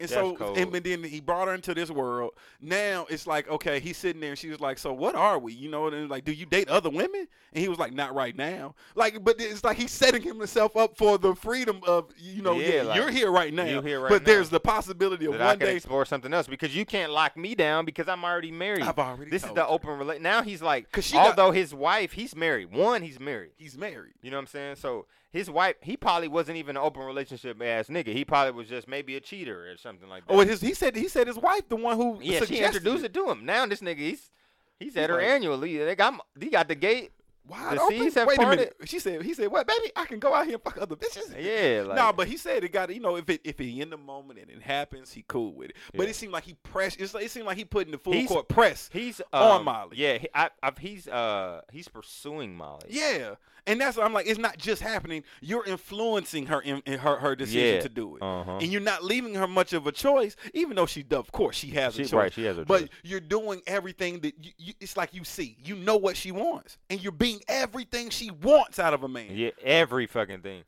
And 0.00 0.08
That's 0.08 0.20
so, 0.20 0.34
cold. 0.34 0.58
and, 0.58 0.72
then 0.72 1.04
he 1.04 1.20
brought 1.20 1.46
her 1.46 1.54
into 1.54 1.72
this 1.72 1.88
world. 1.88 2.32
Now 2.60 3.06
it's 3.08 3.28
like, 3.28 3.48
okay, 3.48 3.78
he's 3.78 3.96
sitting 3.96 4.20
there, 4.20 4.30
and 4.30 4.38
she 4.38 4.48
was 4.48 4.58
like, 4.60 4.76
"So 4.76 4.92
what 4.92 5.14
are 5.14 5.38
we?" 5.38 5.52
You 5.52 5.70
know, 5.70 5.86
and 5.86 6.10
like, 6.10 6.24
"Do 6.24 6.32
you 6.32 6.46
date 6.46 6.68
other 6.68 6.90
women?" 6.90 7.28
And 7.52 7.62
he 7.62 7.68
was 7.68 7.78
like, 7.78 7.92
"Not 7.92 8.12
right 8.12 8.36
now." 8.36 8.74
Like, 8.96 9.22
but 9.22 9.36
it's 9.38 9.62
like 9.62 9.76
he's 9.76 9.92
setting 9.92 10.20
himself 10.20 10.76
up 10.76 10.98
for 10.98 11.16
the 11.16 11.36
freedom 11.36 11.80
of, 11.86 12.10
you 12.18 12.42
know, 12.42 12.54
Yeah, 12.58 12.68
yeah, 12.68 12.82
like, 12.82 12.96
you're 12.96 13.10
here 13.10 13.30
right 13.30 13.54
now, 13.54 13.66
you 13.66 13.80
here 13.82 14.00
right 14.00 14.08
but 14.08 14.22
now. 14.22 14.26
there's 14.26 14.50
the 14.50 14.58
possibility 14.58 15.26
of 15.26 15.38
That 15.38 15.46
one 15.46 15.58
day 15.60 15.76
explore 15.76 16.04
something 16.04 16.34
else 16.34 16.48
because 16.48 16.74
you 16.74 16.84
can't 16.84 17.12
lock 17.12 17.36
me 17.36 17.54
down 17.54 17.84
because 17.84 18.08
I'm 18.08 18.24
already 18.24 18.50
married. 18.50 18.82
I've 18.82 18.98
already. 18.98 19.30
this 19.30 19.44
is 19.44 19.52
the 19.52 19.64
open 19.64 19.90
relate. 19.96 20.20
Now 20.20 20.42
he's 20.42 20.60
like, 20.60 20.88
she 21.00 21.12
got- 21.12 21.28
although 21.28 21.52
his 21.52 21.72
wife, 21.72 22.12
he's 22.14 22.34
married. 22.34 22.72
One, 22.72 23.02
he's 23.02 23.20
married. 23.20 23.52
He's 23.56 23.78
married. 23.78 24.14
You 24.22 24.32
know 24.32 24.38
what 24.38 24.42
I'm 24.42 24.46
saying? 24.48 24.76
So 24.76 25.06
his 25.34 25.50
wife, 25.50 25.74
he 25.82 25.96
probably 25.98 26.28
wasn't 26.28 26.56
even 26.56 26.76
an 26.76 26.82
open 26.82 27.02
relationship 27.02 27.60
ass 27.60 27.88
nigga. 27.88 28.08
He 28.14 28.24
probably 28.24 28.52
was 28.52 28.68
just 28.68 28.88
maybe 28.88 29.16
a 29.16 29.20
cheater 29.20 29.70
or 29.70 29.76
something 29.76 30.08
like 30.08 30.26
that. 30.26 30.32
Oh, 30.32 30.38
his, 30.40 30.60
he 30.60 30.72
said 30.72 30.96
he 30.96 31.08
said 31.08 31.26
his 31.26 31.36
wife, 31.36 31.68
the 31.68 31.76
one 31.76 31.96
who 31.96 32.18
yeah, 32.22 32.42
she 32.44 32.60
introduced 32.60 33.04
it 33.04 33.12
to 33.12 33.28
him. 33.28 33.44
Now 33.44 33.66
this 33.66 33.80
nigga, 33.80 33.98
he's 33.98 34.30
he's 34.78 34.96
at 34.96 35.10
her 35.10 35.16
like- 35.16 35.24
annually. 35.26 35.76
They 35.76 35.96
got 35.96 36.14
he 36.40 36.48
got 36.48 36.68
the 36.68 36.76
gate. 36.76 37.10
Wide 37.46 37.76
The 37.76 37.82
open? 37.82 38.26
Wait 38.26 38.38
a 38.38 38.46
minute. 38.48 38.74
She 38.86 38.98
said. 38.98 39.20
He 39.20 39.34
said, 39.34 39.48
"What, 39.48 39.66
baby? 39.66 39.92
I 39.94 40.06
can 40.06 40.18
go 40.18 40.32
out 40.32 40.46
here 40.46 40.54
and 40.54 40.62
fuck 40.62 40.78
other 40.80 40.96
bitches." 40.96 41.28
Yeah, 41.38 41.82
like 41.82 41.96
no, 41.96 42.10
but 42.10 42.26
he 42.26 42.38
said 42.38 42.64
it 42.64 42.72
got 42.72 42.88
you 42.94 43.00
know 43.00 43.16
if 43.16 43.28
it 43.28 43.42
if 43.44 43.58
he 43.58 43.82
in 43.82 43.90
the 43.90 43.98
moment 43.98 44.38
and 44.38 44.48
it 44.50 44.62
happens, 44.62 45.12
he 45.12 45.26
cool 45.28 45.52
with 45.52 45.68
it. 45.68 45.76
But 45.94 46.04
Yeah. 46.04 46.08
it 46.08 46.16
seemed 46.16 46.32
like 46.32 46.44
he 46.44 46.54
pressed. 46.62 46.98
It's 47.02 47.12
like, 47.12 47.26
it 47.26 47.30
seemed 47.30 47.44
like 47.44 47.58
he 47.58 47.66
put 47.66 47.84
in 47.84 47.92
the 47.92 47.98
full 47.98 48.14
He's- 48.14 48.28
court 48.28 48.48
press. 48.48 48.88
he's 48.90 49.20
on 49.30 49.58
um, 49.58 49.64
Molly. 49.66 49.98
Yeah, 49.98 50.16
he, 50.16 50.28
I, 50.34 50.48
I've, 50.62 50.78
he's 50.78 51.06
uh 51.06 51.60
he's 51.70 51.86
pursuing 51.86 52.56
Molly. 52.56 52.86
Yeah, 52.88 53.34
and 53.66 53.80
that's 53.80 53.96
what 53.96 54.04
I'm 54.06 54.12
like. 54.12 54.26
It's 54.26 54.38
not 54.38 54.58
just 54.58 54.82
happening. 54.82 55.24
You're 55.40 55.64
influencing 55.64 56.46
her 56.46 56.60
in, 56.60 56.82
in 56.86 56.98
her 57.00 57.16
her 57.16 57.34
decision 57.36 57.76
Yeah. 57.76 57.80
to 57.80 57.88
do 57.88 58.16
it, 58.16 58.22
Uh-huh. 58.22 58.58
and 58.58 58.64
you're 58.72 58.80
not 58.80 59.02
leaving 59.04 59.34
her 59.34 59.46
much 59.46 59.72
of 59.72 59.86
a 59.86 59.92
choice. 59.92 60.36
Even 60.52 60.76
though 60.76 60.86
she, 60.86 61.02
does, 61.02 61.18
of 61.20 61.32
course, 61.32 61.56
she 61.56 61.68
has 61.70 61.94
a 61.94 61.98
She, 61.98 62.02
choice. 62.04 62.12
right, 62.12 62.32
she 62.32 62.44
has 62.44 62.58
a 62.58 62.64
But 62.64 62.80
choice. 62.80 62.88
you're 63.02 63.20
doing 63.20 63.62
everything 63.66 64.20
that 64.20 64.34
you, 64.42 64.52
you, 64.58 64.72
it's 64.80 64.96
like 64.96 65.14
you 65.14 65.24
see, 65.24 65.56
you 65.64 65.76
know 65.76 65.96
what 65.96 66.16
she 66.16 66.32
wants, 66.32 66.78
and 66.90 67.00
you're 67.02 67.12
being 67.12 67.40
everything 67.48 68.10
she 68.10 68.30
wants 68.30 68.78
out 68.78 68.94
of 68.94 69.02
a 69.02 69.08
man. 69.08 69.28
Yeah, 69.36 69.50
every 69.62 70.06
fucking 70.06 70.40
thing. 70.42 70.64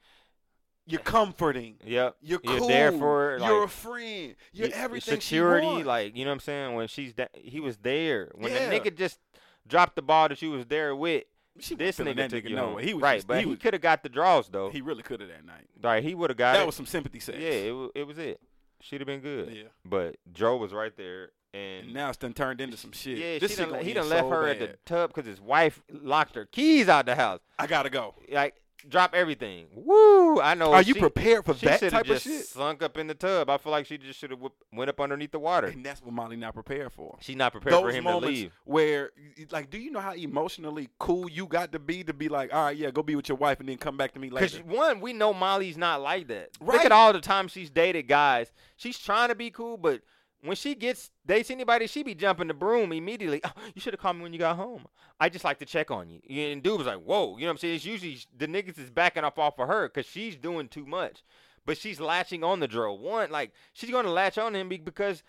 You're 0.88 1.00
comforting. 1.00 1.74
Yep. 1.84 2.16
You're 2.22 2.40
You're 2.44 2.60
there 2.68 2.92
for 2.92 3.30
her, 3.32 3.38
You're 3.44 3.64
a 3.64 3.68
friend. 3.68 4.36
You're 4.52 4.68
y- 4.68 4.72
everything 4.76 5.20
security, 5.20 5.66
she 5.66 5.72
wants. 5.72 5.86
like 5.86 6.16
you 6.16 6.24
know 6.24 6.30
what 6.30 6.34
I'm 6.34 6.40
saying. 6.40 6.74
When 6.76 6.86
she's 6.86 7.12
da- 7.12 7.26
he 7.34 7.58
was 7.58 7.76
there. 7.78 8.30
When 8.36 8.52
Yeah. 8.52 8.70
the 8.70 8.78
nigga 8.80 8.96
just 8.96 9.18
dropped 9.66 9.96
the 9.96 10.02
ball 10.02 10.28
that 10.28 10.38
she 10.38 10.46
was 10.46 10.64
there 10.66 10.94
with, 10.94 11.24
She 11.58 11.74
this 11.74 11.98
nigga 11.98 12.28
took 12.28 12.44
nigga 12.44 12.50
you 12.50 12.56
home. 12.58 12.78
He 12.78 12.94
was 12.94 13.02
right, 13.02 13.16
just- 13.16 13.26
but 13.26 13.42
he 13.42 13.48
he, 13.50 13.56
could 13.56 13.72
have 13.74 13.82
got 13.82 14.02
the 14.02 14.08
draws 14.08 14.48
though. 14.48 14.70
He 14.70 14.80
really 14.80 15.02
could 15.02 15.20
have 15.20 15.28
that 15.30 15.44
night. 15.44 15.66
right, 15.82 16.02
he 16.02 16.14
would 16.14 16.30
have 16.30 16.36
got 16.36 16.52
that 16.54 16.62
it. 16.62 16.66
was 16.66 16.74
some 16.74 16.86
sympathy 16.86 17.20
sex. 17.20 17.38
yeah, 17.40 17.48
it, 17.48 17.90
it 17.94 18.06
was 18.06 18.18
it. 18.18 18.40
She'd 18.80 19.00
have 19.00 19.06
been 19.06 19.20
good. 19.20 19.52
Yeah. 19.54 19.62
But 19.84 20.16
Joe 20.32 20.56
was 20.58 20.72
right 20.74 20.94
there, 20.96 21.30
and, 21.54 21.86
And 21.86 21.94
now 21.94 22.08
it's 22.10 22.18
done 22.18 22.34
turned 22.34 22.60
into 22.60 22.76
some 22.76 22.92
shit. 22.92 23.16
yeah, 23.16 23.38
this 23.38 23.56
she 23.56 23.64
done, 23.64 23.82
he 23.82 23.94
done 23.94 24.08
left 24.08 24.24
so 24.24 24.30
her 24.30 24.48
at 24.48 24.58
the 24.58 24.76
tub 24.84 25.10
because 25.14 25.26
his 25.26 25.40
wife 25.40 25.82
locked 25.90 26.34
her 26.34 26.44
keys 26.44 26.88
out 26.88 27.06
the 27.06 27.14
house. 27.14 27.40
I 27.58 27.66
gotta 27.66 27.88
go. 27.90 28.14
Like, 28.30 28.54
drop 28.88 29.14
everything. 29.14 29.66
Woo! 29.74 30.40
I 30.40 30.54
know. 30.54 30.72
Are 30.72 30.82
you 30.82 30.94
she- 30.94 31.00
prepared 31.00 31.44
for 31.44 31.54
that 31.54 31.80
type 31.80 31.92
of 32.02 32.06
just 32.06 32.24
shit? 32.24 32.46
sunk 32.46 32.82
up 32.82 32.96
in 32.98 33.06
the 33.06 33.14
tub. 33.14 33.48
I 33.50 33.56
feel 33.58 33.72
like 33.72 33.86
she 33.86 33.98
just 33.98 34.18
should 34.18 34.30
have 34.30 34.40
went 34.72 34.90
up 34.90 35.00
underneath 35.00 35.32
the 35.32 35.38
water. 35.38 35.68
And 35.68 35.84
that's 35.84 36.02
what 36.02 36.12
Molly 36.12 36.36
not 36.36 36.54
prepared 36.54 36.92
for. 36.92 37.16
She's 37.20 37.36
not 37.36 37.52
prepared 37.52 37.72
Those 37.74 37.82
for 37.82 37.90
him 37.92 38.04
moments 38.04 38.26
to 38.38 38.42
leave. 38.44 38.52
where, 38.64 39.10
like, 39.50 39.70
do 39.70 39.78
you 39.78 39.90
know 39.90 40.00
how 40.00 40.12
emotionally 40.14 40.88
cool 40.98 41.28
you 41.30 41.46
got 41.46 41.72
to 41.72 41.78
be 41.78 42.04
to 42.04 42.12
be 42.12 42.28
like, 42.28 42.52
all 42.54 42.64
right, 42.64 42.76
yeah, 42.76 42.90
go 42.90 43.02
be 43.02 43.16
with 43.16 43.28
your 43.28 43.38
wife 43.38 43.60
and 43.60 43.68
then 43.68 43.78
come 43.78 43.96
back 43.96 44.12
to 44.12 44.20
me 44.20 44.30
later? 44.30 44.46
Because 44.58 44.62
one, 44.76 45.00
we 45.00 45.12
know 45.12 45.32
Molly's 45.32 45.76
not 45.76 46.00
like 46.02 46.28
that. 46.28 46.50
Look 46.60 46.76
Right. 46.76 46.86
at 46.86 46.92
all 46.92 47.12
the 47.12 47.20
times 47.20 47.52
she's 47.52 47.70
dated 47.70 48.08
guys. 48.08 48.52
She's 48.76 48.98
trying 48.98 49.28
to 49.30 49.34
be 49.34 49.50
cool, 49.50 49.76
but 49.76 50.02
when 50.46 50.56
she 50.56 50.74
gets 50.74 51.10
dates 51.24 51.50
anybody, 51.50 51.86
she 51.86 52.02
be 52.02 52.14
jumping 52.14 52.48
the 52.48 52.54
broom 52.54 52.92
immediately. 52.92 53.40
Oh, 53.44 53.52
you 53.74 53.80
should 53.80 53.92
have 53.92 54.00
called 54.00 54.16
me 54.16 54.22
when 54.22 54.32
you 54.32 54.38
got 54.38 54.56
home. 54.56 54.86
I 55.20 55.28
just 55.28 55.44
like 55.44 55.58
to 55.58 55.64
check 55.64 55.90
on 55.90 56.08
you. 56.10 56.20
And 56.28 56.62
dude 56.62 56.78
was 56.78 56.86
like, 56.86 57.00
"Whoa," 57.00 57.36
you 57.36 57.42
know 57.42 57.48
what 57.48 57.52
I'm 57.52 57.58
saying? 57.58 57.76
It's 57.76 57.84
usually 57.84 58.18
the 58.36 58.46
niggas 58.46 58.78
is 58.78 58.90
backing 58.90 59.24
up 59.24 59.38
off 59.38 59.58
of 59.58 59.68
her 59.68 59.88
because 59.88 60.06
she's 60.06 60.36
doing 60.36 60.68
too 60.68 60.86
much, 60.86 61.22
but 61.64 61.78
she's 61.78 62.00
latching 62.00 62.44
on 62.44 62.60
the 62.60 62.68
drill. 62.68 62.98
One, 62.98 63.30
like 63.30 63.52
she's 63.72 63.90
gonna 63.90 64.10
latch 64.12 64.38
on 64.38 64.54
him 64.54 64.68
because 64.68 65.22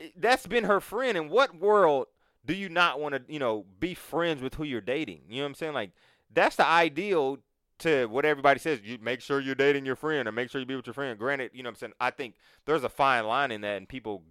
eh, 0.00 0.08
that's 0.16 0.46
been 0.46 0.64
her 0.64 0.80
friend. 0.80 1.16
In 1.16 1.28
what 1.28 1.58
world 1.58 2.06
do 2.44 2.54
you 2.54 2.68
not 2.68 3.00
want 3.00 3.14
to, 3.14 3.22
you 3.32 3.38
know, 3.38 3.66
be 3.78 3.94
friends 3.94 4.42
with 4.42 4.54
who 4.54 4.64
you're 4.64 4.80
dating? 4.80 5.22
You 5.28 5.36
know 5.36 5.42
what 5.42 5.48
I'm 5.48 5.54
saying? 5.54 5.74
Like 5.74 5.90
that's 6.32 6.56
the 6.56 6.66
ideal 6.66 7.38
to 7.80 8.06
what 8.06 8.24
everybody 8.24 8.58
says. 8.58 8.80
You 8.84 8.98
make 9.00 9.20
sure 9.20 9.40
you're 9.40 9.54
dating 9.54 9.86
your 9.86 9.96
friend, 9.96 10.26
or 10.28 10.32
make 10.32 10.50
sure 10.50 10.60
you 10.60 10.66
be 10.66 10.76
with 10.76 10.86
your 10.86 10.94
friend. 10.94 11.18
Granted, 11.18 11.50
you 11.54 11.62
know 11.62 11.68
what 11.68 11.76
I'm 11.76 11.78
saying. 11.78 11.92
I 12.00 12.10
think 12.10 12.34
there's 12.64 12.84
a 12.84 12.88
fine 12.88 13.26
line 13.26 13.50
in 13.50 13.60
that, 13.62 13.76
and 13.76 13.88
people 13.88 14.22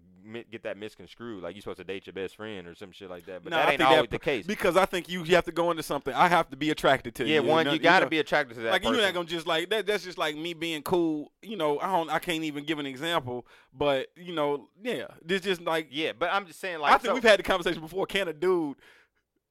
get 0.51 0.63
that 0.63 0.77
misconstrued. 0.77 1.43
Like 1.43 1.55
you're 1.55 1.61
supposed 1.61 1.77
to 1.77 1.83
date 1.83 2.07
your 2.07 2.13
best 2.13 2.35
friend 2.35 2.67
or 2.67 2.75
some 2.75 2.91
shit 2.91 3.09
like 3.09 3.25
that. 3.27 3.43
But 3.43 3.51
No, 3.51 3.57
that 3.57 3.67
I 3.67 3.71
ain't 3.73 3.77
think 3.79 3.89
that 3.89 4.09
the 4.09 4.19
case. 4.19 4.47
because 4.47 4.75
I 4.75 4.85
think 4.85 5.07
you, 5.07 5.23
you 5.23 5.35
have 5.35 5.45
to 5.45 5.51
go 5.51 5.69
into 5.71 5.83
something. 5.83 6.13
I 6.13 6.27
have 6.27 6.49
to 6.49 6.57
be 6.57 6.71
attracted 6.71 7.15
to 7.15 7.25
you. 7.25 7.35
yeah, 7.35 7.41
you. 7.41 7.47
one, 7.47 7.65
know- 7.65 7.73
you 7.73 7.79
got 7.79 7.99
to 7.99 8.05
know? 8.05 8.09
be 8.09 8.19
attracted 8.19 8.55
to 8.55 8.61
that 8.63 8.71
like 8.71 8.81
person. 8.81 8.95
you're 8.95 9.03
not 9.05 9.13
gonna 9.13 9.27
just 9.27 9.47
like 9.47 9.69
that. 9.69 9.85
That's 9.85 10.03
just 10.03 10.17
like 10.17 10.35
me 10.35 10.53
being 10.53 10.81
cool. 10.81 11.31
You 11.41 11.57
know, 11.57 11.79
I 11.79 11.91
don't. 11.91 12.09
I 12.09 12.19
can't 12.19 12.43
even 12.43 12.65
give 12.65 12.79
an 12.79 12.85
example, 12.85 13.45
but 13.73 14.07
you 14.15 14.33
know, 14.33 14.69
yeah, 14.83 15.07
this 15.23 15.41
just 15.41 15.61
like 15.61 15.89
yeah, 15.91 16.11
but 16.17 16.29
I'm 16.33 16.47
just 16.47 16.59
saying, 16.59 16.79
like, 16.79 16.93
I 16.93 16.97
think 16.97 17.09
so- 17.09 17.13
we've 17.13 17.23
had 17.23 17.39
the 17.39 17.43
conversation 17.43 17.81
before. 17.81 18.05
Can 18.07 18.27
a 18.27 18.33
dude? 18.33 18.77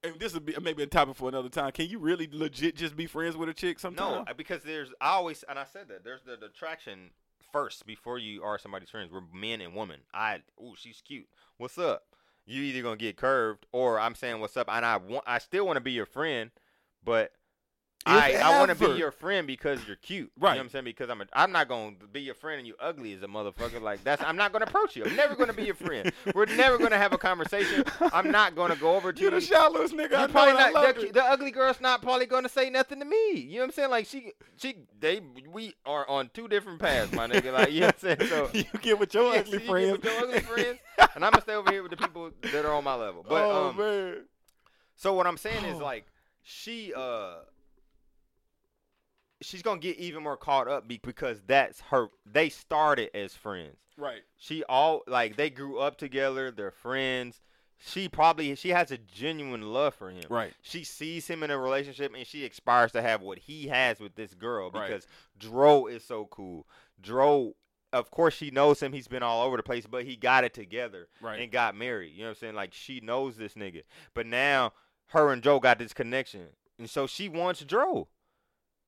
And 0.04 0.20
this 0.20 0.34
would 0.34 0.44
be 0.44 0.54
maybe 0.62 0.82
a 0.82 0.86
topic 0.86 1.16
for 1.16 1.28
another 1.28 1.48
time. 1.48 1.72
Can 1.72 1.88
you 1.88 1.98
really 1.98 2.28
legit 2.30 2.76
just 2.76 2.94
be 2.94 3.06
friends 3.06 3.36
with 3.36 3.48
a 3.48 3.54
chick 3.54 3.78
sometimes? 3.78 4.26
uh, 4.28 4.34
because 4.34 4.62
there's 4.62 4.90
I 5.00 5.10
always 5.12 5.44
and 5.48 5.58
I 5.58 5.64
said 5.64 5.88
that 5.88 6.04
there's 6.04 6.22
the, 6.22 6.36
the 6.36 6.46
attraction 6.46 7.10
first 7.52 7.86
before 7.86 8.18
you 8.18 8.42
are 8.42 8.58
somebody's 8.58 8.90
friends. 8.90 9.10
We're 9.10 9.22
men 9.32 9.60
and 9.60 9.74
women. 9.74 10.00
I 10.12 10.42
oh 10.60 10.74
she's 10.76 11.02
cute. 11.06 11.26
What's 11.56 11.78
up? 11.78 12.02
You 12.46 12.62
either 12.62 12.82
gonna 12.82 12.96
get 12.96 13.16
curved 13.16 13.66
or 13.72 13.98
I'm 13.98 14.14
saying 14.14 14.40
what's 14.40 14.56
up, 14.56 14.68
and 14.70 14.84
I 14.84 14.98
want 14.98 15.24
I 15.26 15.38
still 15.38 15.66
want 15.66 15.76
to 15.78 15.80
be 15.82 15.92
your 15.92 16.06
friend, 16.06 16.50
but. 17.02 17.32
I, 18.06 18.34
I 18.34 18.58
want 18.58 18.70
to 18.70 18.88
be 18.88 18.94
your 18.98 19.10
friend 19.10 19.46
because 19.46 19.86
you're 19.86 19.96
cute. 19.96 20.30
You 20.36 20.42
Right. 20.42 20.52
know 20.52 20.56
what 20.58 20.64
I'm 20.64 20.68
saying? 20.68 20.84
Because 20.84 21.08
I'm 21.08 21.20
a, 21.22 21.26
I'm 21.32 21.52
not 21.52 21.68
going 21.68 21.96
to 22.00 22.06
be 22.06 22.20
your 22.20 22.34
friend 22.34 22.58
and 22.58 22.66
you 22.66 22.74
ugly 22.78 23.12
as 23.14 23.22
a 23.22 23.26
motherfucker. 23.26 23.80
Like 23.80 24.04
that's 24.04 24.22
I'm 24.22 24.36
not 24.36 24.52
going 24.52 24.62
to 24.62 24.68
approach 24.68 24.94
you. 24.96 25.04
I'm 25.04 25.16
never 25.16 25.34
going 25.34 25.48
to 25.48 25.54
be 25.54 25.64
your 25.64 25.74
friend. 25.74 26.12
We're 26.34 26.44
never 26.46 26.76
going 26.78 26.90
to 26.90 26.98
have 26.98 27.12
a 27.14 27.18
conversation. 27.18 27.82
I'm 28.12 28.30
not 28.30 28.54
going 28.54 28.70
to 28.70 28.76
go 28.76 28.94
over 28.96 29.12
to 29.12 29.18
you 29.20 29.26
you. 29.30 29.30
the 29.30 29.40
shallowest 29.40 29.94
nigga. 29.94 30.14
I 30.14 30.22
You 30.22 30.28
probably 30.28 30.52
I 30.52 30.70
not 30.70 30.74
love 30.74 30.94
the, 30.96 31.12
the 31.12 31.24
ugly 31.24 31.50
girl's 31.50 31.80
not 31.80 32.02
probably 32.02 32.26
gonna 32.26 32.48
say 32.48 32.68
nothing 32.70 32.98
to 32.98 33.04
me. 33.06 33.32
You 33.36 33.54
know 33.54 33.58
what 33.60 33.64
I'm 33.66 33.72
saying? 33.72 33.90
Like 33.90 34.06
she 34.06 34.32
she 34.56 34.74
they 35.00 35.20
we 35.50 35.74
are 35.86 36.06
on 36.08 36.30
two 36.34 36.46
different 36.48 36.80
paths, 36.80 37.12
my 37.12 37.26
nigga. 37.26 37.52
Like 37.52 37.72
you 37.72 37.80
know 37.80 37.86
what 37.86 37.94
I'm 38.04 38.18
saying? 38.18 38.28
So 38.28 38.50
you 38.54 38.64
get 38.80 38.98
with 38.98 39.14
your 39.14 39.32
yeah, 39.32 39.40
ugly 39.40 39.52
so 39.52 39.56
you 39.56 39.60
get 39.60 39.70
friends. 39.70 39.92
with 39.92 40.04
your 40.04 40.18
ugly 40.20 40.40
friends, 40.40 40.78
and 41.14 41.24
I'm 41.24 41.30
gonna 41.32 41.40
stay 41.42 41.54
over 41.54 41.70
here 41.72 41.82
with 41.82 41.90
the 41.90 41.96
people 41.96 42.30
that 42.42 42.64
are 42.64 42.72
on 42.74 42.84
my 42.84 42.94
level. 42.94 43.24
But 43.26 43.44
oh 43.50 43.68
um, 43.68 43.76
man, 43.76 44.16
so 44.96 45.14
what 45.14 45.26
I'm 45.26 45.36
saying 45.38 45.64
is 45.64 45.80
Oh. 45.80 45.84
like 45.84 46.06
she 46.42 46.92
uh 46.94 47.36
she's 49.44 49.62
gonna 49.62 49.80
get 49.80 49.96
even 49.98 50.22
more 50.22 50.36
caught 50.36 50.68
up 50.68 50.88
because 50.88 51.42
that's 51.46 51.80
her. 51.90 52.08
They 52.26 52.48
started 52.48 53.10
as 53.16 53.34
friends. 53.34 53.76
right? 53.96 54.22
She 54.36 54.64
all 54.64 55.02
like 55.06 55.36
they 55.36 55.50
grew 55.50 55.78
up 55.78 55.98
together. 55.98 56.50
They're 56.50 56.70
friends. 56.70 57.40
She 57.78 58.08
probably 58.08 58.54
she 58.54 58.70
has 58.70 58.90
a 58.90 58.98
genuine 58.98 59.62
love 59.72 59.94
for 59.94 60.10
him. 60.10 60.22
Right. 60.30 60.54
She 60.62 60.84
sees 60.84 61.26
him 61.28 61.42
in 61.42 61.50
a 61.50 61.58
relationship 61.58 62.14
and 62.16 62.26
she 62.26 62.46
aspires 62.46 62.92
to 62.92 63.02
have 63.02 63.20
what 63.20 63.38
he 63.38 63.68
has 63.68 64.00
with 64.00 64.14
this 64.14 64.32
girl 64.34 64.70
Right. 64.70 64.88
because 64.88 65.06
Dro 65.38 65.86
is 65.86 66.02
so 66.04 66.26
cool. 66.26 66.66
Dro, 67.00 67.54
of 67.92 68.10
course, 68.10 68.34
she 68.34 68.50
knows 68.50 68.80
him. 68.80 68.92
He's 68.92 69.08
been 69.08 69.22
all 69.22 69.42
over 69.44 69.56
the 69.56 69.62
place, 69.62 69.86
but 69.86 70.04
he 70.04 70.16
got 70.16 70.44
it 70.44 70.54
together 70.54 71.08
Right. 71.20 71.40
and 71.40 71.50
got 71.52 71.74
married. 71.76 72.12
You 72.14 72.20
know 72.22 72.24
what 72.26 72.36
I'm 72.36 72.40
saying? 72.40 72.54
Like 72.54 72.72
she 72.72 73.00
knows 73.00 73.36
this 73.36 73.54
nigga, 73.54 73.82
but 74.14 74.26
now 74.26 74.72
her 75.08 75.30
and 75.32 75.42
Joe 75.42 75.60
got 75.60 75.78
this 75.78 75.92
connection, 75.92 76.46
and 76.78 76.88
so 76.88 77.06
she 77.06 77.28
wants 77.28 77.62
Dro. 77.64 78.08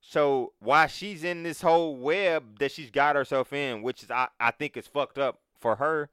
So 0.01 0.53
while 0.61 0.87
she's 0.87 1.25
in 1.25 1.43
this 1.43 1.61
whole 1.61 1.97
web 1.97 2.59
that 2.59 2.71
she's 2.73 2.91
got 2.91 3.17
herself 3.17 3.53
in, 3.53 3.83
which 3.83 4.03
is 4.03 4.11
I, 4.11 4.29
I 4.39 4.51
think 4.53 4.77
is 4.77 4.87
fucked 4.87 5.19
up 5.19 5.41
for 5.59 5.77
her, 5.77 6.09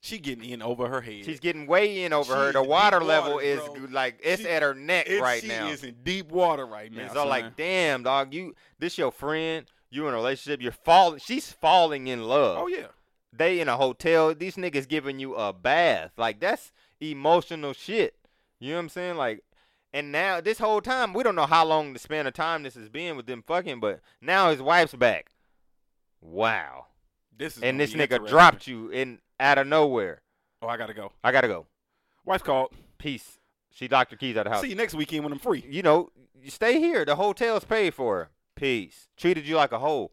She 0.00 0.18
getting 0.18 0.48
in 0.48 0.62
over 0.62 0.88
her 0.88 1.00
head. 1.00 1.24
She's 1.24 1.40
getting 1.40 1.66
way 1.66 2.04
in 2.04 2.12
over 2.12 2.32
She 2.32 2.38
her. 2.38 2.52
The 2.52 2.62
water 2.62 2.96
water, 3.00 3.04
level 3.04 3.38
is 3.40 3.60
bro. 3.60 3.88
like 3.90 4.20
it's 4.22 4.42
She- 4.42 4.48
at 4.48 4.62
her 4.62 4.74
neck 4.74 5.06
It- 5.08 5.20
right 5.20 5.42
she 5.42 5.48
now. 5.48 5.66
She 5.66 5.72
is 5.74 5.84
in 5.84 5.96
deep 6.04 6.30
water 6.30 6.64
right 6.66 6.90
now. 6.90 7.02
And 7.02 7.12
so 7.12 7.26
like, 7.26 7.56
damn, 7.56 8.04
dog, 8.04 8.32
you 8.32 8.54
this 8.78 8.96
your 8.96 9.10
friend. 9.12 9.66
You 9.90 10.06
in 10.06 10.14
a 10.14 10.16
relationship. 10.18 10.60
You're 10.62 10.72
falling. 10.72 11.18
She's 11.18 11.50
falling 11.50 12.06
in 12.08 12.24
love. 12.24 12.58
oh 12.58 12.66
yeah, 12.68 12.88
They 13.32 13.58
in 13.60 13.68
a 13.68 13.76
hotel. 13.76 14.34
These 14.34 14.56
niggas 14.56 14.86
giving 14.86 15.18
you 15.18 15.34
a 15.34 15.52
bath. 15.52 16.12
Like 16.16 16.40
that's 16.40 16.72
emotional 17.00 17.72
shit. 17.72 18.14
You 18.60 18.70
know 18.70 18.76
what 18.76 18.82
I'm 18.82 18.88
saying? 18.90 19.16
Like, 19.16 19.42
and 19.92 20.12
now 20.12 20.40
this 20.40 20.58
whole 20.58 20.80
time 20.80 21.12
we 21.12 21.22
don't 21.22 21.34
know 21.34 21.46
how 21.46 21.64
long 21.64 21.92
the 21.92 21.98
span 21.98 22.26
of 22.26 22.34
time 22.34 22.62
this 22.62 22.74
has 22.74 22.88
been 22.88 23.16
with 23.16 23.26
them 23.26 23.42
fucking, 23.46 23.80
but 23.80 24.00
now 24.20 24.50
his 24.50 24.60
wife's 24.62 24.94
back. 24.94 25.30
Wow. 26.20 26.86
this 27.36 27.56
is 27.56 27.62
And 27.62 27.78
this 27.78 27.94
nigga 27.94 28.26
dropped 28.26 28.66
you 28.66 28.88
in 28.90 29.20
out 29.38 29.58
of 29.58 29.66
nowhere. 29.66 30.22
Oh, 30.60 30.66
I 30.68 30.76
gotta 30.76 30.94
go. 30.94 31.12
I 31.22 31.32
gotta 31.32 31.48
go. 31.48 31.66
Wife's 32.24 32.42
called. 32.42 32.72
Peace. 32.98 33.38
She 33.70 33.86
locked 33.88 34.10
her 34.10 34.16
keys 34.16 34.36
out 34.36 34.40
of 34.40 34.44
the 34.46 34.50
house. 34.50 34.62
See 34.62 34.70
you 34.70 34.74
next 34.74 34.94
weekend 34.94 35.22
when 35.22 35.32
I'm 35.32 35.38
free. 35.38 35.64
you 35.68 35.82
know, 35.82 36.10
you 36.42 36.50
stay 36.50 36.80
here. 36.80 37.04
The 37.04 37.14
hotel's 37.16 37.64
paid 37.64 37.94
for. 37.94 38.16
her. 38.16 38.30
Peace. 38.56 39.06
Treated 39.16 39.46
you 39.46 39.54
like 39.54 39.70
a 39.70 39.78
hoe. 39.78 40.10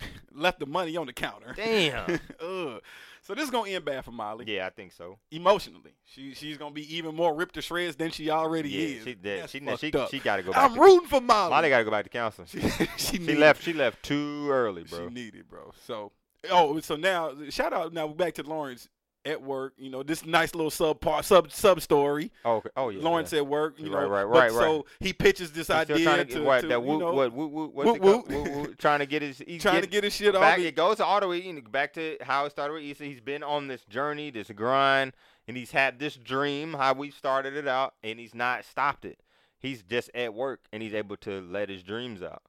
Left 0.32 0.58
the 0.58 0.66
money 0.66 0.96
on 0.96 1.06
the 1.06 1.12
counter. 1.12 1.54
Damn. 1.56 2.18
Ugh. 2.40 2.80
So 3.24 3.34
this 3.34 3.44
is 3.44 3.50
gonna 3.50 3.70
end 3.70 3.86
bad 3.86 4.04
for 4.04 4.10
Molly. 4.10 4.44
yeah, 4.46 4.66
I 4.66 4.70
think 4.70 4.92
so. 4.92 5.18
Emotionally, 5.30 5.94
she 6.04 6.34
she's 6.34 6.58
gonna 6.58 6.74
be 6.74 6.94
even 6.94 7.14
more 7.14 7.34
ripped 7.34 7.54
to 7.54 7.62
shreds 7.62 7.96
than 7.96 8.10
she 8.10 8.28
already 8.28 8.68
yeah, 8.68 8.86
is. 8.98 9.04
she 9.04 9.14
did. 9.14 9.48
She, 9.48 9.60
she, 9.78 9.92
she 10.10 10.18
got 10.18 10.36
to 10.36 10.42
go 10.42 10.52
back. 10.52 10.62
I'm 10.62 10.74
to, 10.74 10.80
rooting 10.80 11.08
for 11.08 11.22
Molly. 11.22 11.50
Molly 11.50 11.68
got 11.70 11.78
to 11.78 11.84
go 11.84 11.90
back 11.90 12.04
to 12.04 12.10
counseling. 12.10 12.48
she, 12.48 12.60
She, 12.98 13.16
she, 13.16 13.34
left. 13.34 13.62
She 13.62 13.72
left 13.72 14.02
too 14.02 14.50
early, 14.50 14.84
bro. 14.84 15.08
She 15.08 15.14
needed, 15.14 15.48
bro. 15.48 15.72
So, 15.86 16.12
oh, 16.50 16.78
so 16.80 16.96
now 16.96 17.32
shout 17.48 17.72
out 17.72 17.94
now 17.94 18.08
back 18.08 18.34
to 18.34 18.42
Lawrence 18.42 18.90
at 19.24 19.42
work. 19.42 19.74
You 19.78 19.90
know 19.90 20.02
this 20.02 20.24
nice 20.24 20.54
little 20.54 20.70
sub 20.70 21.00
part 21.00 21.24
sub 21.24 21.50
sub 21.52 21.80
story. 21.80 22.30
oh, 22.44 22.56
okay. 22.56 22.70
oh 22.76 22.88
yeah. 22.90 23.02
Lawrence 23.02 23.32
yeah. 23.32 23.38
at 23.40 23.46
work. 23.46 23.78
You 23.78 23.92
Right, 23.92 24.02
know, 24.02 24.08
right, 24.08 24.24
but 24.24 24.38
right, 24.38 24.50
So 24.52 24.86
he 25.00 25.12
pitches 25.12 25.52
this 25.52 25.68
He's 25.68 25.76
idea 25.76 25.98
trying 26.04 26.18
to, 26.18 26.24
to, 26.24 26.60
to, 26.60 26.68
that 26.68 26.80
you 26.82 26.98
know, 26.98 27.12
what, 27.12 27.32
what's 27.32 27.86
woot 27.86 27.96
it 27.96 28.02
called? 28.02 28.28
woot. 28.28 28.28
Woo, 28.28 28.42
woo, 28.62 28.74
trying 28.74 28.98
to 29.00 29.06
get 29.06 29.22
his, 29.22 29.38
he's 29.46 29.62
trying 29.62 29.82
to 29.82 29.88
get 29.88 30.04
his 30.04 30.14
shit 30.14 30.34
back. 30.34 30.58
off. 30.58 30.64
It 30.64 30.76
goes 30.76 30.96
to 30.98 31.06
auto 31.06 31.32
eating. 31.32 31.60
Back 31.60 31.94
to 31.94 32.16
how 32.22 32.44
it 32.46 32.50
started 32.50 32.74
with 32.74 32.82
Issa. 32.84 33.04
He's 33.04 33.20
been 33.20 33.42
on 33.42 33.68
this 33.68 33.84
journey, 33.84 34.30
this 34.30 34.50
grind, 34.50 35.12
and 35.48 35.56
he's 35.56 35.70
had 35.72 35.98
this 35.98 36.16
dream. 36.16 36.74
How 36.74 36.92
we 36.94 37.10
started 37.10 37.54
it 37.56 37.66
out, 37.68 37.94
and 38.02 38.18
he's 38.18 38.34
not 38.34 38.64
stopped 38.64 39.04
it. 39.04 39.20
He's 39.58 39.82
just 39.82 40.10
at 40.14 40.34
work, 40.34 40.60
and 40.72 40.82
he's 40.82 40.94
able 40.94 41.16
to 41.18 41.40
let 41.40 41.68
his 41.70 41.82
dreams 41.82 42.22
out. 42.22 42.42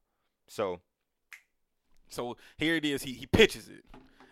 So 0.48 0.82
So 2.10 2.38
here 2.58 2.76
it 2.76 2.86
is. 2.86 3.04
He 3.04 3.14
he 3.14 3.26
pitches 3.26 3.68
it, 3.68 3.84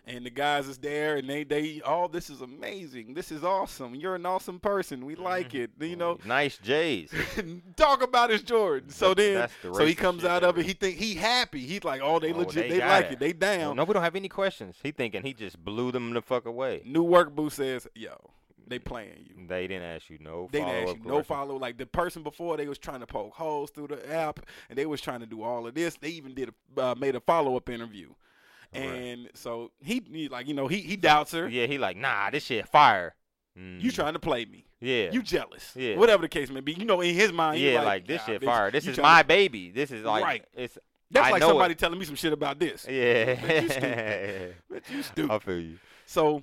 and 0.06 0.26
the 0.26 0.30
guys 0.30 0.68
is 0.68 0.78
there, 0.78 1.16
and 1.16 1.28
they 1.28 1.44
they 1.44 1.80
oh 1.84 2.08
this 2.08 2.28
is 2.30 2.40
amazing. 2.40 3.14
This 3.14 3.32
is 3.32 3.42
awesome. 3.44 3.94
You're 3.94 4.14
an 4.16 4.26
awesome 4.26 4.60
person. 4.60 5.04
We 5.06 5.14
like 5.16 5.50
Mm-hmm. 5.52 5.82
it. 5.82 5.88
You 5.90 5.96
know, 5.96 6.18
nice 6.24 6.58
J's. 6.58 7.10
talk 7.76 8.02
about 8.02 8.30
his 8.30 8.42
Jordan. 8.42 8.90
So 8.90 9.14
then, 9.14 9.48
the 9.62 9.74
so 9.74 9.84
he 9.86 9.94
comes 9.94 10.24
out 10.24 10.42
of 10.44 10.58
it. 10.58 10.66
He 10.66 10.72
think 10.74 10.96
he 10.96 11.14
happy. 11.14 11.60
He's 11.60 11.84
like, 11.84 12.00
oh, 12.02 12.18
they 12.18 12.32
Oh, 12.32 12.38
legit. 12.38 12.54
they 12.68 12.78
They, 12.78 12.80
like 12.80 13.06
it. 13.06 13.12
it. 13.12 13.18
They 13.18 13.32
down. 13.32 13.76
no, 13.76 13.84
we 13.84 13.94
don't 13.94 14.02
have 14.02 14.16
any 14.16 14.28
questions. 14.28 14.76
He 14.82 14.90
thinking 14.92 15.22
he 15.22 15.32
just 15.34 15.62
blew 15.64 15.90
them 15.92 16.12
the 16.12 16.22
fuck 16.22 16.46
away. 16.46 16.82
New 16.84 17.02
work 17.02 17.34
boo 17.34 17.50
says, 17.50 17.86
yo, 17.94 18.14
they 18.66 18.78
playing 18.78 19.26
you. 19.26 19.46
They 19.46 19.66
didn't 19.66 19.84
ask 19.84 20.08
you 20.10 20.18
no. 20.20 20.30
Follow. 20.30 20.48
They 20.52 20.58
didn't 20.60 20.88
ask 20.88 20.96
you 20.96 21.04
no 21.10 21.22
follow. 21.22 21.56
Like 21.58 21.76
the 21.78 21.86
person 21.86 22.22
before, 22.22 22.56
they 22.56 22.66
was 22.68 22.78
trying 22.78 23.00
to 23.00 23.06
poke 23.06 23.34
holes 23.34 23.70
through 23.70 23.88
the 23.88 24.12
app, 24.12 24.40
and 24.68 24.78
they 24.78 24.86
was 24.86 25.00
trying 25.00 25.20
to 25.20 25.26
do 25.26 25.42
all 25.42 25.66
of 25.66 25.74
this. 25.74 25.96
They 25.96 26.08
even 26.10 26.34
did 26.34 26.50
a, 26.76 26.80
uh, 26.82 26.94
made 26.94 27.14
a 27.14 27.20
follow 27.20 27.56
up 27.56 27.68
interview, 27.68 28.08
Right. 28.74 28.82
and 28.84 29.28
so 29.34 29.70
he, 29.82 30.02
he 30.12 30.28
like 30.28 30.46
you 30.48 30.54
know 30.54 30.66
he 30.68 30.78
he 30.80 30.96
doubts 30.96 31.32
her. 31.32 31.48
Yeah, 31.48 31.66
he 31.66 31.78
like 31.78 31.96
nah. 31.96 32.30
This 32.30 32.44
shit 32.44 32.66
fire. 32.68 33.14
You 33.56 33.62
Mm. 33.90 33.94
trying 33.94 34.14
to 34.14 34.18
play 34.18 34.44
me? 34.46 34.66
Yeah. 34.80 35.10
You 35.12 35.22
jealous? 35.22 35.72
Yeah. 35.76 35.94
Whatever 35.96 36.22
the 36.22 36.28
case 36.28 36.50
may 36.50 36.60
be, 36.60 36.72
you 36.72 36.84
know 36.84 37.00
in 37.00 37.14
his 37.14 37.32
mind, 37.32 37.60
yeah, 37.60 37.76
like, 37.76 37.84
like, 37.86 38.06
this 38.08 38.20
"Nah, 38.22 38.26
shit 38.26 38.42
bitch, 38.42 38.46
fire. 38.46 38.70
This 38.72 38.86
is 38.88 38.98
my 38.98 39.22
baby. 39.22 39.70
This 39.70 39.90
is 39.92 40.04
like 40.04 40.24
Right. 40.24 40.44
it's. 40.54 40.76
That's 41.10 41.28
I 41.28 41.30
like 41.30 41.42
somebody 41.42 41.72
it. 41.72 41.78
telling 41.78 41.98
me 41.98 42.04
some 42.04 42.16
shit 42.16 42.32
about 42.32 42.58
this. 42.58 42.84
Yeah. 42.90 43.60
you 43.62 43.68
stupid. 43.68 44.54
But 44.68 44.90
you 44.90 45.02
stupid. 45.04 45.30
I 45.34 45.38
feel 45.38 45.60
you. 45.60 45.78
So 46.06 46.40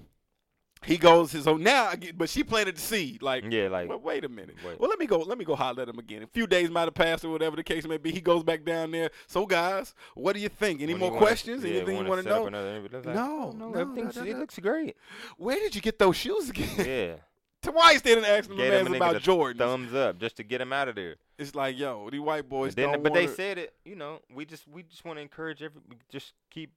he 0.86 0.98
goes. 0.98 1.32
his 1.32 1.48
own 1.48 1.62
now, 1.64 1.92
but 2.16 2.30
she 2.30 2.44
planted 2.44 2.78
the 2.78 2.82
seed. 2.82 3.22
Like, 3.22 3.44
Yeah, 3.50 3.68
like 3.68 3.88
well, 3.90 4.00
wait 4.00 4.26
a 4.26 4.30
minute. 4.30 4.56
Wait. 4.66 4.80
Well, 4.80 4.90
let 4.90 4.98
me 5.00 5.06
go. 5.06 5.20
Let 5.20 5.38
me 5.38 5.46
go 5.46 5.56
holler 5.56 5.84
at 5.84 5.90
him 5.90 6.00
again. 6.00 6.24
A 6.24 6.28
few 6.28 6.48
days 6.48 6.70
might 6.70 6.82
have 6.86 6.94
passed, 6.94 7.24
or 7.24 7.30
whatever 7.30 7.56
the 7.56 7.64
case 7.64 7.86
may 7.88 7.98
be. 7.98 8.12
He 8.12 8.22
goes 8.22 8.44
back 8.44 8.64
down 8.66 8.92
there. 8.92 9.12
So, 9.28 9.46
guys, 9.46 9.94
what 10.16 10.34
do 10.34 10.40
you 10.42 10.50
think? 10.50 10.82
Any 10.82 10.94
when 10.94 11.00
more 11.00 11.08
you 11.10 11.14
wanna- 11.14 11.26
questions? 11.26 11.64
yeah, 11.64 11.70
Anything 11.78 11.90
you 11.90 11.96
wanna 11.98 12.10
want 12.10 12.20
to 12.20 12.24
set 12.24 12.32
up 12.34 12.40
know? 12.42 12.48
another 12.48 12.70
interview, 12.70 12.90
that's 12.90 13.06
like, 13.06 13.16
No, 13.16 13.52
no, 13.52 13.70
no, 13.70 13.80
everything's, 13.80 14.16
no, 14.16 14.24
no, 14.24 14.30
it 14.32 14.38
looks 14.38 14.60
great. 14.60 14.96
Where 15.38 15.58
did 15.60 15.76
you 15.76 15.82
get 15.82 16.00
those 16.00 16.16
shoes 16.18 16.50
again? 16.50 16.70
Yeah, 16.88 17.16
Twice 17.62 18.02
they 18.02 18.16
didn't 18.16 18.26
ask 18.26 18.50
him 18.50 18.58
him 18.58 18.66
a 18.66 18.70
man 18.84 18.86
nigga 18.88 18.96
about 18.96 19.22
Jordan. 19.22 19.58
thumbs 19.60 19.94
up 19.94 20.18
just 20.20 20.36
to 20.38 20.44
get 20.44 20.62
him 20.62 20.74
out 20.74 20.88
of 20.88 20.96
there. 20.96 21.18
It's 21.38 21.54
like, 21.54 21.78
yo, 21.78 22.10
these 22.10 22.20
white 22.20 22.50
boys 22.50 22.72
But 22.74 22.82
then, 22.82 22.92
don't 22.94 23.04
but 23.04 23.14
they 23.14 23.26
wanna- 23.26 23.36
said 23.36 23.58
it. 23.60 23.76
You 23.86 23.96
know, 23.96 24.20
we 24.34 24.46
just 24.46 24.68
we 24.68 24.82
just 24.82 25.06
want 25.06 25.18
to 25.18 25.22
encourage 25.22 25.62
every 25.62 25.80
just 26.10 26.34
keep 26.50 26.72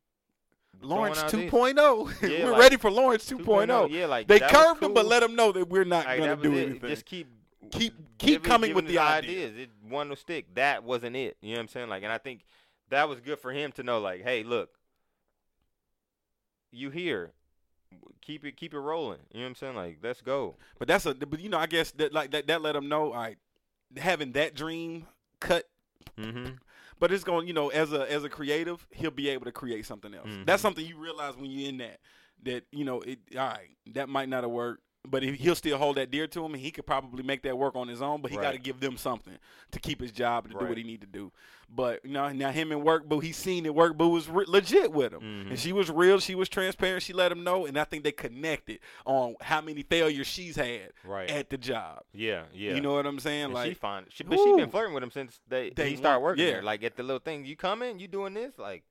Lawrence 0.82 1.22
2.0. 1.24 2.22
Yeah, 2.30 2.44
We're 2.44 2.50
like, 2.52 2.60
ready 2.60 2.76
for 2.76 2.90
Lawrence 2.90 3.28
2.0. 3.30 3.44
2.0. 3.44 3.90
Yeah, 3.90 4.06
like 4.06 4.26
They 4.28 4.40
curved 4.40 4.82
him, 4.82 4.94
but 4.94 5.06
let 5.06 5.22
him 5.22 5.34
know 5.34 5.52
that 5.52 5.68
we're 5.68 5.84
not 5.84 6.06
Like, 6.06 6.18
gonna 6.18 6.36
do 6.36 6.52
it. 6.54 6.62
anything. 6.68 6.90
Just 6.90 7.04
keep 7.06 7.28
keep 7.70 7.94
keep 8.18 8.42
coming 8.44 8.74
with 8.74 8.86
the 8.86 8.98
idea. 8.98 9.46
ideas. 9.46 9.58
It 9.58 9.70
one 9.88 10.08
will 10.08 10.16
stick. 10.16 10.54
That 10.54 10.84
wasn't 10.84 11.16
it. 11.16 11.36
You 11.40 11.52
know 11.52 11.56
what 11.58 11.62
I'm 11.62 11.68
saying? 11.68 11.88
Like, 11.88 12.02
and 12.02 12.12
I 12.12 12.18
think 12.18 12.44
that 12.90 13.08
was 13.08 13.20
good 13.20 13.38
for 13.38 13.52
him 13.52 13.72
to 13.72 13.82
know. 13.82 13.98
Like, 14.00 14.22
hey, 14.22 14.42
look, 14.42 14.70
you 16.70 16.90
here. 16.90 17.32
Keep 18.20 18.44
it, 18.46 18.56
keep 18.56 18.72
it 18.74 18.78
rolling. 18.78 19.18
You 19.32 19.40
know 19.40 19.44
what 19.44 19.48
I'm 19.50 19.54
saying? 19.56 19.76
Like, 19.76 19.98
let's 20.02 20.20
go. 20.22 20.56
But 20.78 20.88
that's 20.88 21.06
a 21.06 21.14
but 21.14 21.40
you 21.40 21.48
know 21.48 21.58
I 21.58 21.66
guess 21.66 21.90
that 21.92 22.12
like 22.12 22.30
that, 22.32 22.46
that 22.48 22.62
let 22.62 22.74
him 22.74 22.88
know 22.88 23.12
all 23.12 23.20
right 23.20 23.36
having 23.96 24.32
that 24.32 24.54
dream 24.54 25.06
cut 25.40 25.68
Mm-hmm. 26.18 26.54
But 27.00 27.12
it's 27.12 27.24
going 27.24 27.46
you 27.46 27.52
know 27.54 27.68
as 27.70 27.92
a 27.92 28.10
as 28.10 28.24
a 28.24 28.28
creative 28.28 28.86
he'll 28.90 29.10
be 29.10 29.28
able 29.30 29.44
to 29.44 29.52
create 29.52 29.84
something 29.86 30.14
else. 30.14 30.28
Mhm. 30.28 30.46
That's 30.46 30.62
something 30.62 30.84
you 30.86 30.96
realize 30.98 31.36
when 31.36 31.50
you're 31.50 31.68
in 31.68 31.78
that 31.78 31.98
that 32.44 32.64
you 32.70 32.84
know 32.84 33.00
it 33.00 33.18
all 33.36 33.48
right 33.48 33.76
that 33.94 34.08
might 34.08 34.28
not 34.28 34.42
have 34.44 34.50
worked 34.52 34.82
but 35.06 35.22
he'll 35.22 35.54
still 35.54 35.76
hold 35.76 35.96
that 35.96 36.10
dear 36.10 36.26
to 36.26 36.44
him 36.44 36.54
and 36.54 36.62
he 36.62 36.70
could 36.70 36.86
probably 36.86 37.22
make 37.22 37.42
that 37.42 37.56
work 37.58 37.76
on 37.76 37.88
his 37.88 38.00
own 38.00 38.22
but 38.22 38.30
he 38.30 38.36
got 38.38 38.52
to 38.52 38.58
give 38.58 38.80
them 38.80 38.96
something 38.96 39.34
to 39.70 39.78
keep 39.78 40.00
his 40.00 40.10
job 40.12 40.44
and 40.44 40.54
to 40.54 40.58
do 40.58 40.66
what 40.66 40.78
he 40.78 40.82
need 40.84 41.00
to 41.02 41.06
do. 41.06 41.30
But 41.68 42.04
you 42.04 42.12
know 42.12 42.30
now 42.32 42.50
him 42.50 42.72
and 42.72 42.82
work 42.82 43.08
boo 43.08 43.20
he 43.20 43.32
seen 43.32 43.64
that 43.64 43.72
work 43.72 43.96
boo 43.98 44.08
was 44.08 44.28
re- 44.28 44.44
legit 44.48 44.92
with 44.92 45.12
him. 45.12 45.20
Mhm. 45.20 45.50
And 45.50 45.58
she 45.58 45.72
was 45.72 45.90
real, 45.90 46.20
she 46.20 46.34
was 46.34 46.48
transparent, 46.48 47.02
she 47.02 47.12
let 47.12 47.30
him 47.32 47.44
know 47.44 47.66
and 47.66 47.78
I 47.78 47.84
think 47.84 48.04
they 48.04 48.12
connected 48.12 48.78
on 49.04 49.34
how 49.40 49.60
many 49.60 49.82
failures 49.82 50.26
she's 50.26 50.56
had 50.56 50.92
Right. 51.04 51.30
at 51.30 51.50
the 51.50 51.58
job. 51.58 52.02
yeah. 52.12 52.44
Yeah. 52.54 52.74
You 52.74 52.80
know 52.80 52.94
what 52.94 53.06
I'm 53.06 53.18
saying? 53.18 53.44
And 53.46 53.54
like 53.54 53.68
she 53.68 53.74
fine. 53.74 54.04
She, 54.08 54.24
but 54.24 54.38
she 54.38 54.56
been 54.56 54.70
flirting 54.70 54.94
with 54.94 55.02
him 55.02 55.10
since 55.10 55.40
they, 55.48 55.70
Day 55.70 55.90
he 55.90 55.96
started 55.96 56.20
working 56.20 56.44
yeah. 56.44 56.52
there. 56.52 56.62
Like 56.62 56.82
at 56.82 56.96
the 56.96 57.02
little 57.02 57.18
thing, 57.20 57.44
you 57.44 57.56
coming, 57.56 57.98
you 57.98 58.08
doing 58.08 58.34
this, 58.34 58.58
like 58.58 58.84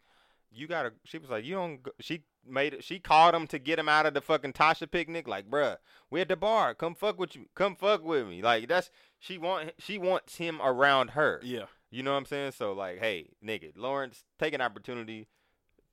you 0.55 0.68
gotta. 0.68 0.93
She 1.05 1.18
was 1.18 1.32
like, 1.32 1.45
you 1.45 1.55
don't. 1.55 1.82
Go. 1.82 1.89
She 1.99 2.22
made 2.48 2.74
it. 2.74 2.84
She 2.84 3.00
called 3.00 3.34
him 3.36 3.48
to 3.48 3.60
get 3.60 3.80
him 3.80 3.88
out 3.89 4.06
of 4.06 4.14
the 4.14 4.22
fucking 4.22 4.54
Tasha 4.54 4.89
picnic. 4.89 5.28
Like, 5.28 5.50
bruh, 5.50 5.78
we 6.10 6.22
at 6.22 6.28
the 6.28 6.36
bar. 6.36 6.74
Come 6.74 6.96
fuck 6.96 7.20
with 7.20 7.36
you. 7.36 7.46
Come 7.56 7.76
fuck 7.76 8.04
with 8.04 8.28
me. 8.28 8.41
Like 8.41 8.68
that's 8.68 8.89
she 9.20 9.38
want. 9.38 9.72
She 9.80 9.98
wants 9.98 10.36
him 10.38 10.60
around 10.62 11.12
her. 11.12 11.39
yeah. 11.44 11.66
You 11.91 12.02
know 12.02 12.12
what 12.14 12.18
I'm 12.18 12.26
saying? 12.26 12.54
So 12.54 12.74
like, 12.74 12.98
hey, 13.00 13.30
nigga, 13.46 13.72
Lawrence, 13.76 14.24
take 14.39 14.54
an 14.56 14.62
opportunity 14.62 15.28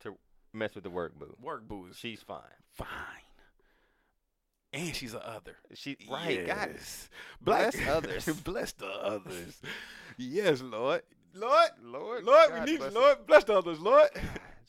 to 0.01 0.17
mess 0.53 0.75
with 0.75 0.85
the 0.85 0.91
work 0.91 1.19
boo. 1.19 1.37
Work 1.43 1.69
boo 1.69 1.89
is 1.91 1.99
She's 1.99 2.23
fine. 2.23 2.41
fine. 2.73 2.87
And 4.73 4.95
she's 4.95 5.15
a 5.15 5.27
other. 5.29 5.57
She 5.75 5.97
right. 6.09 6.47
Yes. 6.47 7.09
Bless 7.41 7.75
Black- 7.77 7.89
others. 7.89 8.27
bless 8.45 8.73
the 8.73 8.87
others. 8.87 9.61
yes, 10.17 10.63
Lord. 10.63 11.03
Lord. 11.35 11.71
Lord, 11.83 12.25
Lord, 12.25 12.49
God 12.51 12.65
we 12.65 12.73
need 12.73 12.79
bless 12.79 12.93
you. 12.95 13.01
Lord. 13.01 13.27
Bless 13.27 13.45
the 13.45 13.59
others, 13.59 13.81
Lord. 13.81 14.09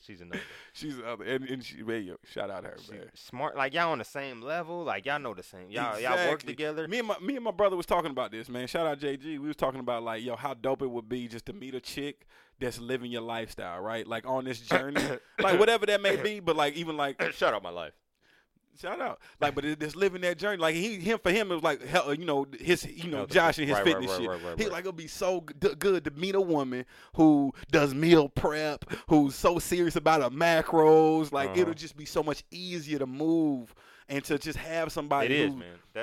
She's 0.04 0.20
another. 0.20 0.40
she's 0.72 0.96
the 0.96 1.06
other. 1.06 1.24
And, 1.24 1.44
and 1.48 1.64
she, 1.64 1.82
man, 1.82 2.04
yo, 2.04 2.16
shout 2.24 2.50
out 2.50 2.64
her, 2.64 2.76
She 2.84 2.92
man. 2.92 3.10
smart, 3.14 3.56
like 3.56 3.72
y'all 3.74 3.92
on 3.92 3.98
the 3.98 4.04
same 4.04 4.42
level, 4.42 4.84
like 4.84 5.06
y'all 5.06 5.18
know 5.18 5.34
the 5.34 5.42
same. 5.42 5.70
Y'all 5.70 5.98
y'all 6.00 6.28
work 6.28 6.42
together. 6.42 6.88
Me 6.88 6.98
and 6.98 7.08
my 7.08 7.18
me 7.20 7.36
and 7.36 7.44
my 7.44 7.50
brother 7.50 7.76
was 7.76 7.86
talking 7.86 8.10
about 8.10 8.30
this, 8.32 8.48
man. 8.48 8.66
Shout 8.66 8.86
out 8.86 8.98
JG. 8.98 9.24
We 9.24 9.38
was 9.38 9.56
talking 9.56 9.80
about 9.80 10.02
like, 10.02 10.22
yo, 10.22 10.36
how 10.36 10.54
dope 10.54 10.82
it 10.82 10.90
would 10.90 11.08
be 11.08 11.28
just 11.28 11.46
to 11.46 11.52
meet 11.52 11.74
a 11.74 11.80
chick 11.80 12.26
that's 12.58 12.78
living 12.78 13.10
your 13.10 13.22
lifestyle, 13.22 13.80
right? 13.80 14.06
Like 14.06 14.26
on 14.26 14.44
this 14.44 14.60
journey, 14.60 15.02
like 15.40 15.58
whatever 15.58 15.86
that 15.86 16.00
may 16.00 16.16
be. 16.16 16.40
But 16.40 16.56
like 16.56 16.74
even 16.74 16.96
like 16.96 17.20
Shut 17.32 17.54
up, 17.54 17.62
my 17.62 17.70
life. 17.70 17.92
Shout 18.80 19.00
out, 19.00 19.20
like, 19.40 19.54
but 19.54 19.64
it- 19.64 19.78
just 19.80 19.96
living 19.96 20.22
that 20.22 20.38
journey, 20.38 20.56
like 20.56 20.74
he, 20.74 20.96
him 20.96 21.18
for 21.22 21.30
him, 21.30 21.50
it 21.52 21.54
was 21.54 21.62
like, 21.62 21.82
hell, 21.84 22.12
you 22.14 22.24
know, 22.24 22.46
his, 22.58 22.84
you 22.86 23.10
know, 23.10 23.26
Josh 23.26 23.58
and 23.58 23.68
his 23.68 23.76
Right, 23.76 23.84
fitness 23.84 24.10
right, 24.10 24.20
shit. 24.20 24.28
right, 24.30 24.58
He 24.58 24.66
like 24.68 24.80
it'll 24.80 24.92
be 24.92 25.06
so 25.06 25.40
good 25.42 26.04
to 26.04 26.10
meet 26.12 26.34
a 26.34 26.40
woman 26.40 26.86
who 27.14 27.52
does 27.70 27.94
meal 27.94 28.28
prep, 28.28 28.84
who's 29.08 29.34
so 29.34 29.58
serious 29.58 29.94
about 29.96 30.22
her 30.22 30.30
macros. 30.30 31.32
Like 31.32 31.50
Uh-huh. 31.50 31.60
it'll 31.60 31.74
just 31.74 31.96
be 31.96 32.06
so 32.06 32.22
much 32.22 32.44
easier 32.50 32.98
to 32.98 33.06
move 33.06 33.74
and 34.08 34.24
to 34.24 34.38
just 34.38 34.58
have 34.58 34.90
somebody 34.90 35.34
is, 35.34 35.52
who, 35.52 35.62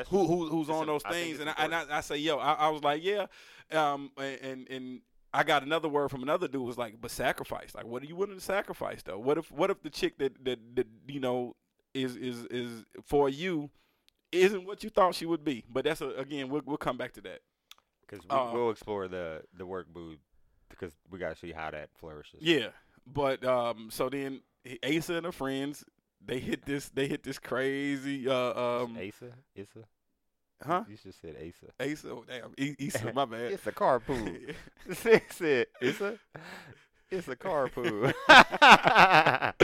who, 0.10 0.28
who 0.28 0.48
who's 0.50 0.70
it's 0.70 0.78
on 0.78 0.86
those 0.88 1.02
I 1.06 1.12
things. 1.12 1.40
it's 1.40 1.42
And 1.42 1.50
I, 1.50 1.54
and 1.58 1.76
I, 1.76 1.98
I 1.98 2.02
say, 2.02 2.18
yo, 2.18 2.38
I, 2.38 2.54
I 2.54 2.70
was 2.70 2.84
like, 2.84 3.04
yeah, 3.04 3.26
um, 3.72 4.12
and 4.18 4.40
and. 4.42 4.68
and 4.70 5.02
I 5.32 5.44
got 5.44 5.62
another 5.62 5.88
word 5.88 6.10
from 6.10 6.24
another 6.24 6.48
dude 6.48 6.64
was 6.64 6.80
like, 6.80 7.00
but 7.00 7.12
sacrifice. 7.12 7.76
Like, 7.76 7.86
what 7.86 8.02
are 8.02 8.08
you 8.08 8.16
willing 8.16 8.34
to 8.34 8.42
sacrifice 8.44 9.04
though? 9.04 9.20
What 9.20 9.38
if 9.38 9.52
what 9.52 9.70
if 9.70 9.80
the 9.84 9.92
chick 9.92 10.18
that 10.18 10.44
that, 10.44 10.58
that 10.76 10.88
you 11.08 11.20
know 11.20 11.56
is 11.94 12.16
is 12.16 12.46
is 12.46 12.86
for 13.04 13.30
you 13.30 13.70
isn't 14.32 14.66
what 14.66 14.84
you 14.84 14.90
thought 14.90 15.16
she 15.16 15.26
would 15.26 15.44
be. 15.44 15.64
But 15.70 15.86
that's 15.86 16.02
a, 16.02 16.10
again, 16.10 16.50
we'll 16.50 16.62
we'll 16.66 16.78
come 16.78 16.98
back 16.98 17.14
to 17.14 17.22
that. 17.22 17.40
Because 18.02 18.26
we, 18.26 18.30
Uh, 18.36 18.52
we'll 18.54 18.72
explore 18.72 19.08
the 19.08 19.44
the 19.58 19.66
work 19.66 19.88
booth 19.92 20.20
because 20.70 20.94
we 21.10 21.20
gotta 21.20 21.36
see 21.36 21.52
how 21.52 21.72
that 21.72 21.90
flourishes. 21.96 22.40
Yeah, 22.42 22.70
but 23.06 23.44
um, 23.44 23.90
so 23.92 24.10
then 24.10 24.42
Asa 24.84 25.16
and 25.16 25.26
her 25.26 25.32
friends 25.32 25.84
they 26.26 26.40
hit 26.40 26.66
this 26.66 26.90
they 26.90 27.08
hit 27.08 27.24
this 27.24 27.40
crazy 27.40 28.28
uh 28.28 28.82
um 28.84 28.98
Asa, 28.98 29.32
Issa, 29.56 29.80
huh 30.62 30.84
You 30.90 30.98
just 30.98 31.22
said 31.22 31.36
Asa. 31.36 31.92
Asa 31.92 32.10
oh, 32.10 32.26
damn 32.28 32.54
E- 32.58 32.76
Issa 32.78 33.14
my 33.16 33.26
bad 33.26 33.54
It's 33.54 33.68
a 33.68 33.72
carpool. 33.72 34.54
it 34.88 35.24
said 35.32 35.68
Issa. 35.82 36.20
It's 37.12 37.28
a 37.28 37.36
carpool. 37.36 38.14
that 38.28 39.56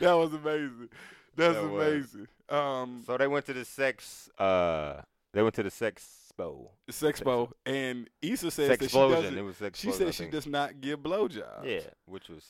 was 0.00 0.32
amazing. 0.32 0.88
That's 1.36 1.54
That 1.54 1.64
amazing. 1.64 2.28
Um, 2.48 3.02
so 3.06 3.16
they 3.16 3.26
went 3.26 3.46
to 3.46 3.52
the 3.52 3.64
sex. 3.64 4.28
Uh, 4.38 5.02
they 5.32 5.42
went 5.42 5.54
to 5.56 5.62
the 5.62 5.70
sex 5.70 6.26
expo. 6.36 6.68
Sex 6.88 7.20
Sexpo 7.20 7.50
and 7.64 8.08
Issa 8.22 8.50
says 8.50 8.68
Sex 8.68 8.80
that 8.80 8.90
she 8.90 8.96
doesn't. 8.96 9.38
It 9.38 9.42
was 9.42 9.56
sex. 9.56 9.78
She 9.78 9.92
said 9.92 10.14
she 10.14 10.26
does 10.26 10.46
not 10.46 10.80
give 10.80 11.00
blowjobs. 11.00 11.64
Yeah, 11.64 11.80
which 12.06 12.28
was 12.28 12.44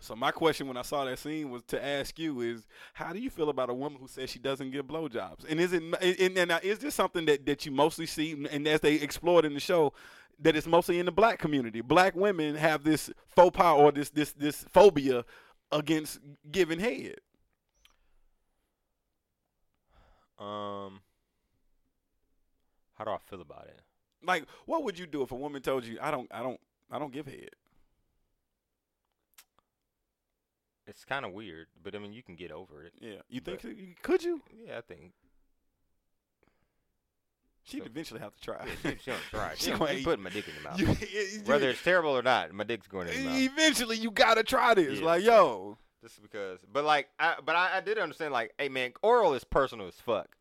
So 0.00 0.14
my 0.16 0.30
question 0.30 0.66
when 0.66 0.76
I 0.76 0.82
saw 0.82 1.04
that 1.04 1.18
scene 1.18 1.50
was 1.50 1.62
to 1.64 1.84
ask 1.84 2.18
you 2.18 2.40
is 2.40 2.66
how 2.94 3.12
do 3.12 3.18
you 3.18 3.30
feel 3.30 3.48
about 3.48 3.70
a 3.70 3.74
woman 3.74 3.98
who 4.00 4.08
says 4.08 4.30
she 4.30 4.38
doesn't 4.38 4.70
give 4.70 4.86
blowjobs? 4.86 5.44
And 5.48 5.60
is 5.60 5.72
it 5.72 5.82
and, 5.82 6.38
and 6.38 6.48
now, 6.48 6.60
is 6.62 6.78
this 6.78 6.94
something 6.94 7.26
that, 7.26 7.46
that 7.46 7.66
you 7.66 7.72
mostly 7.72 8.06
see 8.06 8.46
and 8.50 8.66
as 8.66 8.80
they 8.80 8.94
explored 8.94 9.44
in 9.44 9.54
the 9.54 9.60
show 9.60 9.92
that 10.40 10.56
it's 10.56 10.66
mostly 10.66 10.98
in 10.98 11.06
the 11.06 11.12
black 11.12 11.38
community? 11.38 11.80
Black 11.80 12.14
women 12.14 12.54
have 12.54 12.84
this 12.84 13.10
faux 13.34 13.56
pas 13.56 13.78
or 13.78 13.92
this 13.92 14.10
this 14.10 14.32
this 14.32 14.64
phobia 14.72 15.24
against 15.72 16.20
giving 16.50 16.78
head. 16.78 17.16
Um. 20.38 21.00
How 22.96 23.04
do 23.04 23.10
I 23.10 23.18
feel 23.18 23.40
about 23.40 23.66
it? 23.66 23.80
Like 24.24 24.44
what 24.66 24.84
would 24.84 24.98
you 24.98 25.06
do 25.06 25.22
if 25.22 25.32
a 25.32 25.34
woman 25.34 25.60
told 25.62 25.84
you 25.84 25.98
I 26.00 26.10
don't 26.10 26.28
I 26.32 26.42
don't 26.42 26.60
I 26.90 26.98
don't 26.98 27.12
give 27.12 27.26
head? 27.26 27.50
It's 30.86 31.04
kind 31.04 31.24
of 31.24 31.32
weird, 31.32 31.66
but 31.82 31.94
I 31.94 31.98
mean, 31.98 32.12
you 32.12 32.22
can 32.22 32.34
get 32.36 32.52
over 32.52 32.82
it. 32.84 32.92
Yeah. 33.00 33.22
You 33.30 33.40
think 33.40 33.62
so? 33.62 33.70
could 34.02 34.22
you? 34.22 34.42
Yeah, 34.66 34.78
I 34.78 34.80
think. 34.82 35.12
She'd 37.64 37.78
So- 37.80 37.86
eventually 37.86 38.20
have 38.20 38.34
to 38.34 38.40
try. 38.42 38.66
Yeah, 38.84 38.90
she, 38.92 38.98
she 39.04 39.10
don't 39.10 39.20
try. 39.30 39.52
She 39.56 39.64
She, 39.64 39.70
gonna 39.78 40.02
putting 40.04 40.22
my 40.22 40.28
dick 40.30 40.46
in 40.46 40.54
your 40.54 40.62
mouth. 40.64 40.78
You- 41.00 41.06
you- 41.38 41.40
Whether 41.46 41.70
it's 41.70 41.82
terrible 41.82 42.10
or 42.16 42.22
not, 42.22 42.52
my 42.52 42.64
dick's 42.64 42.86
going 42.86 43.08
in 43.08 43.14
your 43.22 43.30
mouth. 43.32 43.40
eventually 43.40 43.96
you 43.96 44.10
gotta 44.10 44.42
try 44.42 44.74
this. 44.74 44.98
Yeah. 44.98 45.06
Like, 45.06 45.24
yo, 45.24 45.78
Just 46.04 46.20
because, 46.20 46.58
but 46.70 46.84
like, 46.84 47.08
I, 47.18 47.36
but 47.42 47.56
I, 47.56 47.78
I 47.78 47.80
did 47.80 47.96
understand. 47.96 48.34
Like, 48.34 48.52
hey 48.58 48.68
man, 48.68 48.92
oral 49.02 49.32
is 49.32 49.42
personal 49.42 49.86
as 49.88 49.94
fuck. 49.94 50.36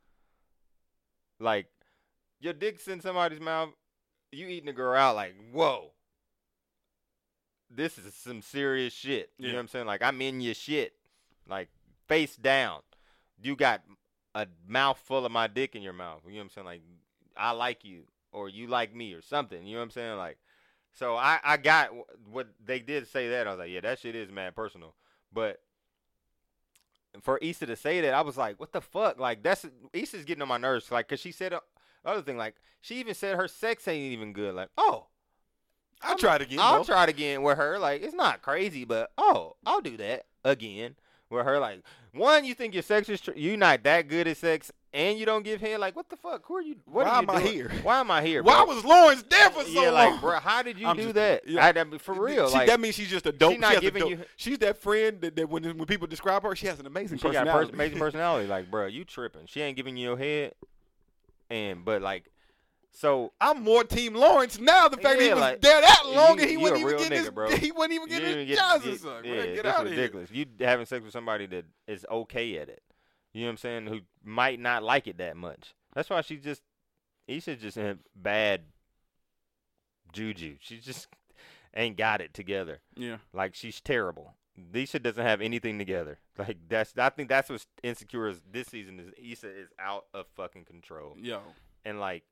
Like, 1.39 1.68
your 2.41 2.51
dick's 2.51 2.89
in 2.89 2.99
somebody's 2.99 3.39
mouth, 3.39 3.70
you 4.34 4.47
eating 4.47 4.68
a 4.68 4.74
girl 4.74 4.99
out. 4.99 5.16
Like, 5.16 5.36
whoa, 5.53 5.91
this 7.74 7.97
is 7.97 8.14
some 8.14 8.41
serious 8.41 8.91
shit. 8.91 9.32
You 9.38 9.47
know 9.47 9.53
what 9.53 9.61
I'm 9.61 9.68
saying? 9.70 9.86
Like, 9.86 10.01
I'm 10.01 10.22
in 10.22 10.41
your 10.41 10.53
shit, 10.53 10.95
like 11.47 11.70
face 12.09 12.36
down. 12.36 12.82
You 13.41 13.55
got 13.55 13.84
a 14.36 14.47
mouthful 14.68 15.26
of 15.26 15.32
my 15.32 15.47
dick 15.47 15.78
in 15.78 15.82
your 15.82 15.93
mouth. 15.93 16.24
You 16.26 16.34
know 16.34 16.39
what 16.39 16.43
I'm 16.43 16.49
saying? 16.49 16.66
Like, 16.66 16.82
I 17.38 17.51
like 17.51 17.86
you, 17.86 18.01
or 18.34 18.49
you 18.49 18.68
like 18.68 18.93
me, 18.93 19.14
or 19.14 19.22
something. 19.22 19.66
You 19.66 19.76
know 19.76 19.80
what 19.80 19.86
I'm 19.86 19.91
saying? 19.91 20.18
Like, 20.18 20.39
so 20.91 21.16
I, 21.16 21.39
I 21.41 21.55
got 21.55 21.91
what 22.30 22.49
they 22.66 22.80
did 22.80 23.07
say 23.07 23.30
that. 23.30 23.47
I 23.47 23.51
was 23.51 23.59
like, 23.59 23.72
yeah, 23.72 23.80
that 23.80 23.99
shit 23.99 24.14
is 24.14 24.30
mad 24.30 24.57
personal. 24.57 24.93
But 25.34 25.62
for 27.22 27.38
Issa 27.40 27.66
to 27.68 27.76
say 27.76 28.02
that, 28.02 28.14
I 28.14 28.22
was 28.22 28.38
like, 28.38 28.60
what 28.60 28.72
the 28.72 28.82
fuck? 28.82 29.20
Like 29.20 29.44
that's 29.44 29.66
Issa's 29.94 30.26
getting 30.26 30.42
on 30.42 30.48
my 30.48 30.58
nerves. 30.58 30.92
Like, 30.92 31.08
cause 31.08 31.20
she 31.20 31.32
said 31.32 31.54
uh, 31.54 31.60
other 32.06 32.22
thing. 32.22 32.38
Like 32.38 32.56
she 32.82 33.00
even 33.00 33.14
said 33.14 33.38
her 33.38 33.48
sex 33.48 33.88
ain't 33.88 34.14
even 34.14 34.34
good. 34.34 34.56
Like, 34.56 34.70
oh, 34.78 35.08
I'll 36.02 36.18
try 36.18 36.36
it 36.36 36.42
again. 36.42 36.60
I'll 36.60 36.84
bro. 36.84 36.84
try 36.84 37.04
it 37.04 37.10
again 37.10 37.44
with 37.44 37.58
her. 37.58 37.80
Like, 37.80 38.02
it's 38.02 38.14
not 38.14 38.42
crazy, 38.42 38.86
but 38.86 39.12
oh, 39.18 39.56
I'll 39.66 39.82
do 39.82 39.98
that 39.98 40.26
again 40.44 40.96
with 41.30 41.46
her. 41.46 41.60
Like, 41.60 41.82
one, 42.14 42.46
you 42.46 42.54
think 42.54 42.74
your 42.74 42.84
sex 42.84 43.08
is 43.10 43.22
tr- 43.22 43.32
you 43.36 43.56
not 43.58 43.84
that 43.84 44.08
good 44.08 44.28
at 44.28 44.38
sex, 44.38 44.72
and 44.94 45.18
you 45.18 45.26
don't 45.26 45.44
give 45.44 45.60
head. 45.60 45.80
Like, 45.80 45.96
what 45.96 46.08
the 46.10 46.16
fuck? 46.18 46.46
Who 46.46 46.56
are 46.56 46.62
you? 46.62 46.76
What 46.86 47.06
Why 47.06 47.12
are 47.12 47.16
you 47.24 47.30
am 47.30 47.30
I 47.36 47.41
here? 47.41 47.72
Why 47.82 48.00
am 48.00 48.12
I 48.12 48.22
here? 48.24 48.44
Why 48.44 48.64
bro? 48.64 48.76
was 48.76 48.86
Lawrence 48.86 49.24
there 49.30 49.50
for 49.50 49.64
so 49.64 49.70
yeah, 49.70 49.89
long? 49.89 50.12
like, 50.14 50.22
bro, 50.22 50.39
how 50.39 50.62
did 50.62 50.78
you 50.78 50.88
I'm 50.88 50.96
do 50.96 51.04
just- 51.04 51.16
that? 51.16 51.48
yeah. 51.48 51.66
I, 51.66 51.80
I 51.80 51.84
mean, 51.84 52.00
for 52.00 52.14
real, 52.14 52.48
She- 52.48 52.54
like 52.54 52.68
that 52.68 52.80
means 52.80 52.96
she's 52.96 53.10
just 53.10 53.26
a 53.26 53.32
dope. 53.32 53.54
she 53.54 53.58
not 53.58 53.78
a 53.78 53.82
giving 53.82 54.02
dope- 54.02 54.10
you- 54.12 54.26
She's 54.38 54.60
that 54.60 54.78
friend 54.78 55.20
that, 55.22 55.36
that 55.36 55.50
when 55.50 55.64
when 55.64 55.86
people 55.86 56.08
describe 56.08 56.44
her, 56.44 56.56
she 56.56 56.68
has 56.68 56.80
an 56.80 56.86
amazing 56.86 57.18
she 57.18 57.24
got 57.24 57.34
personality. 57.46 57.66
pers- 57.68 57.74
amazing 57.74 58.00
personality. 58.06 58.48
Like, 58.48 58.70
bro, 58.70 58.86
you 58.86 59.04
tripping? 59.04 59.48
She 59.48 59.62
ain't 59.62 59.76
giving 59.78 59.98
you 59.98 60.10
your 60.10 60.18
head, 60.18 60.54
and 61.50 61.84
but 61.84 62.02
like, 62.02 62.30
so 62.91 63.34
I'm 63.41 63.64
more 63.64 63.84
Team 63.84 64.14
Lawrence 64.14 64.60
now. 64.60 64.88
The 64.88 64.98
fact 64.98 65.18
that 65.18 65.22
he 65.22 65.28
Yeah, 65.28 65.34
was 65.34 65.41
like, 65.41 65.62
there 65.62 65.82
that 65.82 66.02
you- 66.06 66.12
long 66.12 66.39
and 66.39 66.48
he 66.48 66.54
you 66.54 66.60
wasn't 66.60 66.82
even 66.82 66.98
getting 66.98 67.12
nigga, 67.12 67.20
his 67.22 67.30
bro. 67.32 67.50
he 67.58 67.72
wasn't 67.72 67.94
even 67.94 68.08
getting 68.10 68.28
didn't 68.30 68.48
his 68.48 68.58
get- 68.60 68.84
get- 68.84 69.00
son. 69.00 69.24
yeah. 69.26 69.46
Get 69.48 69.64
this 69.64 69.66
out 69.66 69.86
is 69.88 69.91
of 69.91 69.98
ridiculous. 69.98 70.32
You 70.32 70.46
having 70.60 70.86
sex 70.86 71.04
with 71.04 71.14
somebody 71.14 71.48
that 71.48 71.66
is 71.88 72.06
okay 72.12 72.58
at 72.60 72.70
it. 72.70 72.84
You 73.34 73.42
know 73.42 73.48
what 73.48 73.52
I'm 73.52 73.58
saying? 73.58 73.88
Who 73.88 74.02
might 74.24 74.60
not 74.60 74.84
like 74.84 75.08
it 75.08 75.18
that 75.18 75.36
much. 75.36 75.74
That's 75.94 76.10
why 76.10 76.22
she 76.22 76.38
just 76.38 76.62
Issa's 77.28 77.62
just 77.62 77.78
in 77.78 78.00
bad 78.16 78.62
juju. 80.12 80.58
She 80.60 80.80
just 80.80 81.08
ain't 81.76 81.98
got 81.98 82.22
it 82.22 82.34
together. 82.34 82.80
Yeah. 82.96 83.18
Like 83.34 83.56
she's 83.56 83.82
terrible. 83.82 84.36
Issa 84.72 85.00
doesn't 85.00 85.26
have 85.26 85.42
anything 85.42 85.80
together. 85.80 86.20
Like 86.38 86.58
that's 86.70 86.94
I 86.98 87.10
think 87.10 87.30
that's 87.30 87.50
what's 87.50 87.68
insecure 87.82 88.28
is 88.28 88.42
this 88.52 88.68
season 88.68 89.00
is 89.00 89.12
Issa 89.18 89.50
is 89.50 89.70
out 89.80 90.06
of 90.14 90.28
fucking 90.36 90.66
control. 90.66 91.16
Yo. 91.20 91.42
And 91.86 92.00
like 92.00 92.24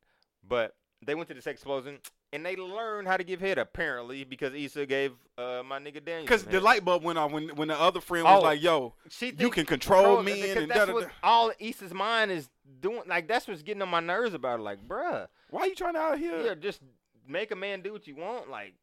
but 0.48 0.76
they 1.04 1.16
went 1.16 1.30
to 1.30 1.34
the 1.34 1.42
sex 1.42 1.62
explosion 1.62 1.98
and 2.34 2.46
they 2.46 2.56
learned 2.56 3.08
how 3.08 3.18
to 3.18 3.24
give 3.24 3.40
head 3.42 3.58
apparently 3.58 4.24
because 4.24 4.54
Issa 4.54 4.86
gave 4.86 5.14
uh 5.38 5.62
my 5.66 5.80
nigga 5.80 6.04
Daniel 6.04 6.22
Because 6.24 6.44
the 6.44 6.62
light 6.62 6.84
bulb 6.86 7.04
went 7.04 7.18
off 7.18 7.32
when 7.32 7.50
when 7.56 7.68
the 7.68 7.80
other 7.80 8.02
friend 8.02 8.26
was 8.26 8.40
Oh, 8.40 8.42
like, 8.44 8.62
"Yo, 8.62 8.94
she 9.10 9.34
you 9.38 9.50
can 9.50 9.66
control 9.66 10.24
because 10.24 10.56
and 10.58 10.70
that's 10.72 10.80
da 10.80 10.86
da 10.86 10.94
what 10.94 11.10
all 11.24 11.52
Issa's 11.60 11.94
mind 11.94 12.32
is 12.32 12.50
doing. 12.80 13.02
Like 13.08 13.28
that's 13.28 13.48
what's 13.48 13.62
getting 13.64 13.82
on 13.82 13.90
my 13.90 14.00
nerves 14.00 14.34
about 14.34 14.60
it. 14.60 14.64
Like, 14.64 14.88
bruh, 14.88 15.28
Why 15.50 15.62
are 15.62 15.68
you 15.68 15.76
trying 15.76 15.94
to 15.94 16.00
out 16.00 16.18
here? 16.20 16.42
yeah, 16.46 16.56
just 16.56 16.82
make 17.28 17.52
a 17.52 17.56
man 17.56 17.82
do 17.82 17.94
what 17.94 18.08
you 18.08 18.16
want. 18.16 18.50
Like, 18.50 18.74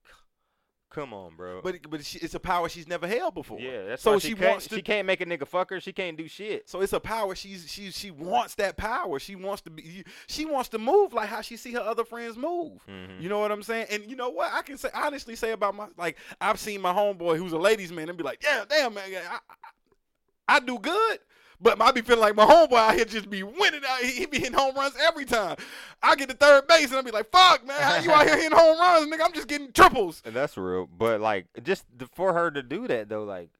come 0.90 1.12
on, 1.12 1.36
bro. 1.36 1.60
But 1.62 1.90
but 1.90 2.04
she, 2.04 2.18
it's 2.18 2.34
a 2.34 2.40
power 2.40 2.68
she's 2.68 2.88
never 2.88 3.06
held 3.06 3.34
before. 3.34 3.60
yeah, 3.60 3.84
that's 3.84 4.02
so 4.02 4.18
she, 4.18 4.28
she, 4.28 4.34
can't, 4.34 4.50
wants 4.50 4.68
to. 4.68 4.74
She 4.76 4.82
can't 4.82 5.06
make 5.06 5.20
a 5.20 5.26
nigga 5.26 5.46
fuck 5.46 5.70
her. 5.70 5.80
She 5.80 5.92
can't 5.92 6.16
do 6.16 6.28
shit. 6.28 6.68
so 6.68 6.80
it's 6.80 6.92
a 6.92 7.00
power 7.00 7.34
she's 7.34 7.70
she 7.70 7.90
she 7.90 8.10
wants 8.10 8.54
that 8.56 8.76
power. 8.76 9.18
She 9.18 9.36
wants 9.36 9.62
to 9.62 9.70
be. 9.70 10.04
She 10.26 10.44
wants 10.44 10.68
to 10.70 10.78
move 10.78 11.12
like 11.12 11.28
how 11.28 11.40
she 11.40 11.56
see 11.56 11.72
her 11.72 11.80
other 11.80 12.04
friends 12.04 12.36
move. 12.36 12.80
Mhm. 12.88 13.20
You 13.20 13.28
know 13.28 13.38
what 13.38 13.52
I'm 13.52 13.62
saying? 13.62 13.86
And 13.90 14.08
you 14.08 14.16
know 14.16 14.30
what? 14.30 14.52
I 14.52 14.62
can 14.62 14.78
say 14.78 14.90
honestly 14.94 15.36
say 15.36 15.52
about 15.52 15.74
my 15.74 15.88
like 15.96 16.16
I've 16.40 16.58
seen 16.58 16.80
my 16.80 16.92
homeboy 16.92 17.38
who's 17.38 17.52
a 17.52 17.58
ladies 17.58 17.92
man 17.92 18.08
and 18.08 18.18
be 18.18 18.24
like, 18.24 18.42
yeah, 18.42 18.64
damn 18.68 18.94
man, 18.94 19.04
I, 19.14 19.34
I, 20.48 20.56
I 20.56 20.60
do 20.60 20.78
good. 20.78 21.18
But 21.60 21.80
I 21.80 21.90
be 21.90 22.02
feeling 22.02 22.20
like 22.20 22.36
my 22.36 22.44
homeboy 22.44 22.76
out 22.76 22.94
here 22.94 23.04
just 23.04 23.28
be 23.28 23.42
winning 23.42 23.80
out. 23.88 24.00
He, 24.00 24.12
he 24.12 24.26
be 24.26 24.38
hitting 24.38 24.54
home 24.56 24.74
runs 24.76 24.94
every 25.00 25.24
time. 25.24 25.56
I 26.02 26.14
get 26.14 26.28
to 26.28 26.36
third 26.36 26.66
base 26.68 26.90
and 26.90 26.98
I 26.98 27.02
be 27.02 27.10
like, 27.10 27.30
fuck 27.30 27.66
man, 27.66 27.80
how 27.80 28.00
you 28.00 28.12
out 28.12 28.26
here 28.26 28.36
hitting 28.40 28.56
home 28.56 28.78
runs, 28.78 29.12
nigga? 29.12 29.24
I'm 29.24 29.32
just 29.32 29.48
getting 29.48 29.72
triples. 29.72 30.22
And 30.24 30.34
that's 30.34 30.56
real. 30.56 30.86
But 30.86 31.20
like, 31.20 31.46
just 31.62 31.84
for 32.14 32.32
her 32.32 32.50
to 32.50 32.62
do 32.62 32.86
that 32.86 33.08
though, 33.08 33.24
like, 33.24 33.50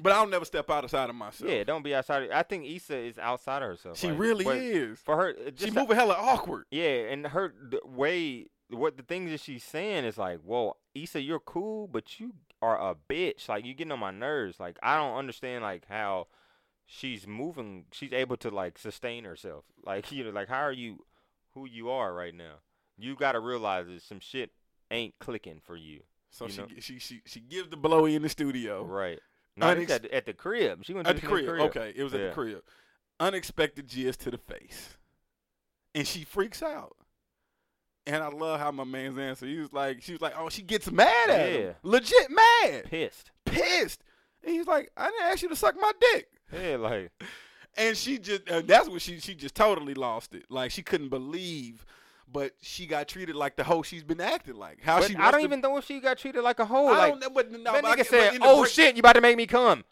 But 0.00 0.12
I'll 0.12 0.26
never 0.26 0.44
step 0.44 0.68
outside 0.68 1.08
of 1.10 1.16
myself. 1.16 1.48
yeah, 1.48 1.62
don't 1.62 1.82
be 1.84 1.94
outside. 1.94 2.24
Of, 2.24 2.30
I 2.32 2.42
think 2.42 2.66
Issa 2.66 2.96
is 2.96 3.18
outside 3.18 3.62
of 3.62 3.68
herself. 3.68 3.98
she 3.98 4.08
like, 4.08 4.18
really 4.18 4.46
is. 4.46 4.98
For 4.98 5.16
her, 5.16 5.34
She 5.54 5.70
moving 5.70 5.96
hella 5.96 6.14
awkward. 6.14 6.64
Yeah, 6.70 7.10
and 7.10 7.26
her 7.28 7.54
the 7.70 7.80
way 7.84 8.46
what 8.70 8.96
the 8.96 9.02
things 9.02 9.30
that 9.30 9.40
she's 9.40 9.64
saying 9.64 10.04
is 10.04 10.18
like, 10.18 10.40
whoa, 10.40 10.76
Issa, 10.94 11.22
you're 11.22 11.38
cool, 11.38 11.86
but 11.86 12.18
you 12.20 12.34
are 12.60 12.90
a 12.90 12.94
bitch. 13.08 13.48
Like 13.48 13.64
you 13.64 13.74
getting 13.74 13.92
on 13.92 14.00
my 14.00 14.10
nerves. 14.10 14.58
Like 14.58 14.76
I 14.82 14.96
don't 14.96 15.16
understand 15.16 15.62
like 15.62 15.84
how 15.88 16.26
she's 16.90 17.26
moving. 17.26 17.84
She's 17.92 18.12
able 18.12 18.36
to 18.38 18.50
like 18.50 18.78
sustain 18.78 19.24
herself. 19.24 19.64
Like 19.84 20.10
you 20.12 20.24
know, 20.24 20.30
like 20.30 20.48
how 20.48 20.62
are 20.62 20.72
you 20.72 21.04
who 21.54 21.66
you 21.66 21.90
are 21.90 22.12
right 22.12 22.34
now? 22.34 22.54
You 22.96 23.14
got 23.14 23.32
to 23.32 23.40
realize 23.40 23.86
that 23.86 24.02
some 24.02 24.18
shit 24.18 24.50
ain't 24.90 25.14
clicking 25.20 25.60
for 25.62 25.76
you. 25.76 26.00
So 26.30 26.46
You 26.46 26.50
she, 26.52 26.58
know? 26.60 26.66
she 26.80 26.98
she 26.98 27.20
she 27.26 27.40
gives 27.40 27.68
the 27.70 27.76
blowy 27.76 28.16
in 28.16 28.22
the 28.22 28.28
studio. 28.28 28.84
Right. 28.84 29.20
No, 29.56 29.66
Unex- 29.74 29.90
at, 29.90 30.02
the- 30.02 30.14
at 30.14 30.26
the 30.26 30.32
crib. 30.34 30.84
She 30.84 30.94
went 30.94 31.06
to 31.06 31.10
At 31.14 31.20
the 31.20 31.26
nigga 31.26 31.46
crib. 31.46 31.60
Okay, 31.70 31.92
it 31.94 32.02
was 32.02 32.14
at 32.14 32.20
the 32.20 32.30
crib. 32.32 32.62
Unexpected 33.20 33.88
jizz 33.88 34.16
to 34.18 34.30
the 34.30 34.38
face, 34.38 34.96
and 35.94 36.06
she 36.06 36.22
freaks 36.24 36.62
out. 36.62 36.96
And 38.06 38.22
I 38.22 38.28
love 38.28 38.60
how 38.60 38.70
my 38.70 38.84
man's 38.84 39.18
answer. 39.18 39.44
He 39.46 39.58
was 39.58 39.72
like, 39.72 40.00
she 40.02 40.12
was 40.12 40.20
like, 40.20 40.34
oh, 40.38 40.48
she 40.48 40.62
gets 40.62 40.90
mad 40.90 41.28
at 41.28 41.50
him, 41.50 41.74
legit 41.82 42.30
mad, 42.30 42.84
Pissed. 42.84 43.32
pissed. 43.44 44.02
And 44.44 44.54
he's 44.54 44.66
like, 44.68 44.90
I 44.96 45.10
didn't 45.10 45.24
ask 45.26 45.42
you 45.42 45.48
to 45.48 45.56
suck 45.56 45.74
my 45.78 45.90
dick. 46.00 46.28
Yeah, 46.52 46.76
like 46.76 47.10
And 47.76 47.96
she 47.96 48.18
just, 48.18 48.48
and 48.48 48.66
that's 48.66 48.88
what 48.88 49.02
she 49.02 49.20
she 49.20 49.34
just 49.34 49.54
totally 49.54 49.94
lost 49.94 50.34
it. 50.34 50.44
Like 50.48 50.70
she 50.70 50.82
couldn't 50.82 51.10
believe, 51.10 51.84
but 52.30 52.52
she 52.60 52.86
got 52.86 53.08
treated 53.08 53.36
like 53.36 53.56
the 53.56 53.64
hoe 53.64 53.82
she's 53.82 54.04
been 54.04 54.20
acting 54.20 54.56
like. 54.56 54.82
How 54.82 55.00
but 55.00 55.08
she 55.08 55.16
I 55.16 55.30
don't 55.30 55.42
even 55.42 55.60
know 55.60 55.76
if 55.76 55.84
she 55.84 56.00
got 56.00 56.18
treated 56.18 56.42
like 56.42 56.58
a 56.58 56.64
hoe. 56.64 56.88
I 56.88 56.98
like 56.98 57.10
don't 57.12 57.20
know, 57.20 57.30
but 57.30 57.50
no, 57.50 57.72
that 57.72 57.82
but 57.82 57.84
nigga 57.84 57.98
but 57.98 58.06
said, 58.06 58.38
"Oh 58.42 58.62
break- 58.62 58.72
shit, 58.72 58.96
you 58.96 59.00
about 59.00 59.14
to 59.14 59.20
make 59.20 59.36
me 59.36 59.46
come." 59.46 59.84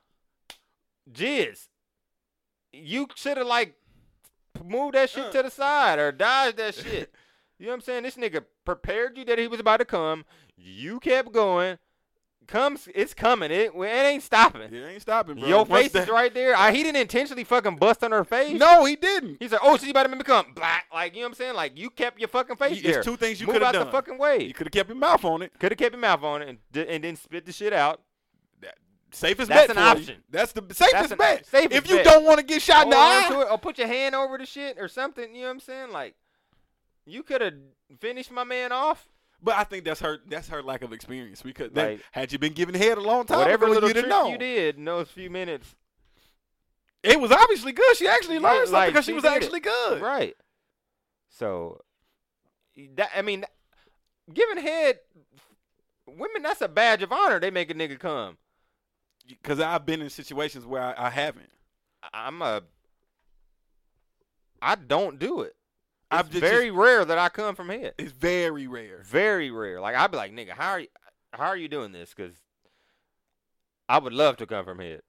Jizz. 1.13 1.69
you 2.73 3.07
should 3.15 3.37
have 3.37 3.47
like 3.47 3.75
moved 4.65 4.95
that 4.95 5.11
shit 5.11 5.25
uh. 5.25 5.31
to 5.31 5.43
the 5.45 5.51
side 5.51 5.99
or 5.99 6.13
dodged 6.13 6.57
that 6.59 6.75
shit. 6.75 7.13
You 7.59 7.65
know 7.65 7.73
what 7.73 7.77
I'm 7.77 7.81
saying? 7.81 8.03
This 8.03 8.17
nigga 8.17 8.45
prepared 8.67 9.17
you 9.17 9.25
that 9.25 9.39
he 9.39 9.49
was 9.49 9.61
about 9.61 9.79
to 9.79 9.87
come. 9.87 10.27
You 10.59 11.01
kept 11.01 11.33
going. 11.33 11.79
Comes, 12.47 12.89
it's 12.95 13.13
coming. 13.13 13.51
It, 13.51 13.73
it 13.75 13.85
ain't 13.85 14.23
stopping. 14.23 14.63
It 14.63 14.73
ain't 14.75 15.03
stopping, 15.03 15.41
bro. 15.41 15.49
Your 15.49 15.65
Once 15.65 15.89
face 15.93 16.03
is 16.05 16.09
right 16.09 16.33
there. 16.33 16.55
I, 16.57 16.71
he 16.73 16.83
didn't 16.85 17.01
intentionally 17.01 17.43
fucking 17.43 17.77
bust 17.77 18.05
on 18.05 18.13
her 18.13 18.23
face. 18.25 18.59
No, 18.59 18.85
he 18.85 18.95
didn't. 18.95 19.39
He 19.41 19.49
said, 19.49 19.59
oh, 19.63 19.77
she's 19.77 19.91
about 19.91 20.05
to 20.05 20.09
make 20.11 20.19
me 20.19 20.25
come 20.25 20.53
black. 20.55 20.87
Like, 20.95 21.15
you 21.15 21.21
know 21.23 21.27
what 21.27 21.31
I'm 21.31 21.35
saying? 21.35 21.55
Like, 21.57 21.77
you 21.77 21.91
kept 21.91 22.21
your 22.21 22.29
fucking 22.29 22.55
face 22.57 22.79
It's 22.79 22.83
there. 22.83 23.03
two 23.03 23.17
things 23.17 23.41
you 23.41 23.47
could 23.47 23.57
have 23.57 23.63
out 23.65 23.73
done. 23.73 23.87
the 23.87 23.93
fucking 23.93 24.17
way. 24.19 24.45
You 24.45 24.55
could 24.55 24.69
have 24.69 24.73
kept 24.73 24.89
your 24.89 24.97
mouth 24.99 25.25
on 25.25 25.43
it. 25.43 25.53
Could 25.59 25.73
have 25.73 25.79
kept 25.79 25.93
your 25.95 26.01
mouth 26.01 26.23
on 26.23 26.43
it 26.43 26.49
and, 26.75 26.87
and 26.89 27.03
then 27.05 27.17
spit 27.17 27.45
the 27.47 27.53
shit 27.53 27.73
out. 27.73 28.01
Safest 29.13 29.49
That's 29.49 29.69
bet 29.69 29.77
That's 29.77 29.79
an 29.89 29.95
for 29.95 30.01
you. 30.01 30.03
option. 30.03 30.23
That's 30.31 30.53
the 30.53 30.63
safest 30.75 31.13
an- 31.13 31.19
bet. 31.19 31.47
safest 31.47 31.73
if 31.73 31.89
you 31.89 31.97
bet. 31.97 32.05
don't 32.05 32.25
want 32.25 32.39
to 32.39 32.45
get 32.45 32.61
shot 32.61 32.85
in 32.85 32.91
the 32.91 32.97
eye, 32.97 33.29
it 33.31 33.51
or 33.51 33.57
put 33.57 33.79
your 33.79 33.87
hand 33.87 34.15
over 34.15 34.37
the 34.37 34.45
shit 34.45 34.77
or 34.79 34.89
something. 34.89 35.35
You 35.35 35.43
know 35.43 35.47
what 35.49 35.55
I'm 35.55 35.61
saying? 35.61 35.91
Like, 35.93 36.15
you 37.07 37.23
could 37.23 37.41
have 37.41 37.55
finished 38.01 38.31
my 38.31 38.45
man 38.45 38.73
off. 38.73 39.09
But 39.43 39.55
I 39.57 39.65
think 39.65 39.85
that's 39.85 40.01
her. 40.01 40.19
That's 40.29 40.49
her 40.49 40.63
lack 40.63 40.83
of 40.83 40.93
experience. 40.93 41.43
Because 41.43 41.71
that, 41.73 41.91
Like- 41.93 42.01
had 42.13 42.33
you 42.33 42.39
been 42.39 42.53
given 42.53 42.75
head 42.75 42.99
a 42.99 43.01
long 43.01 43.27
time 43.27 43.39
Whatever 43.39 43.65
ago, 43.67 43.75
little 43.75 43.89
you'd 43.91 43.95
trick 43.97 44.09
known. 44.09 44.31
you 44.33 44.39
did 44.39 44.77
in 44.79 44.85
those 44.85 45.09
few 45.11 45.31
minutes. 45.31 45.75
It 47.03 47.21
was 47.21 47.31
obviously 47.31 47.73
good. 47.73 47.97
She 47.97 48.09
actually 48.09 48.39
learned 48.39 48.69
something 48.69 48.91
because 48.91 49.05
she, 49.05 49.11
she 49.11 49.15
was 49.15 49.23
did 49.23 49.33
it. 49.33 49.37
actually 49.45 49.61
good. 49.61 50.03
Right. 50.03 50.35
So, 51.29 51.81
that 52.95 53.11
I 53.15 53.23
mean, 53.23 53.45
giving 54.33 54.59
head, 54.59 54.99
women, 56.09 56.43
that's 56.43 56.63
a 56.63 56.69
badge 56.69 57.03
of 57.03 57.13
honor. 57.13 57.39
They 57.39 57.51
make 57.51 57.71
a 57.71 57.75
nigga 57.75 57.99
come. 57.99 58.39
Because 59.29 59.61
I've 59.61 59.85
been 59.87 60.01
in 60.03 60.11
situations 60.11 60.65
where 60.67 60.83
I, 60.83 61.07
I 61.07 61.11
haven't. 61.11 61.51
I'm 62.13 62.41
a. 62.43 62.63
I 64.63 64.75
don't 64.75 65.19
do 65.19 65.43
it. 65.43 65.55
It's 66.21 66.29
just- 66.31 66.41
very 66.41 66.71
rare 66.71 67.05
that 67.05 67.19
I 67.19 67.29
come 67.29 67.55
from 67.55 67.69
head. 67.69 67.95
It's 67.99 68.13
very 68.13 68.67
rare. 68.67 69.03
Very 69.05 69.51
rare. 69.51 69.81
Like 69.81 69.95
I'd 69.97 70.11
be 70.11 70.17
like, 70.17 70.33
nigga, 70.33 70.51
how 70.51 70.73
are 70.73 70.81
you? 70.81 70.89
How 71.33 71.47
are 71.47 71.57
you 71.57 71.69
doing 71.69 71.93
this? 71.93 72.15
Because 72.15 72.35
I 73.89 73.99
would 73.99 74.13
love 74.13 74.37
to 74.39 74.47
come 74.47 74.65
from 74.65 74.79
head. 74.79 75.03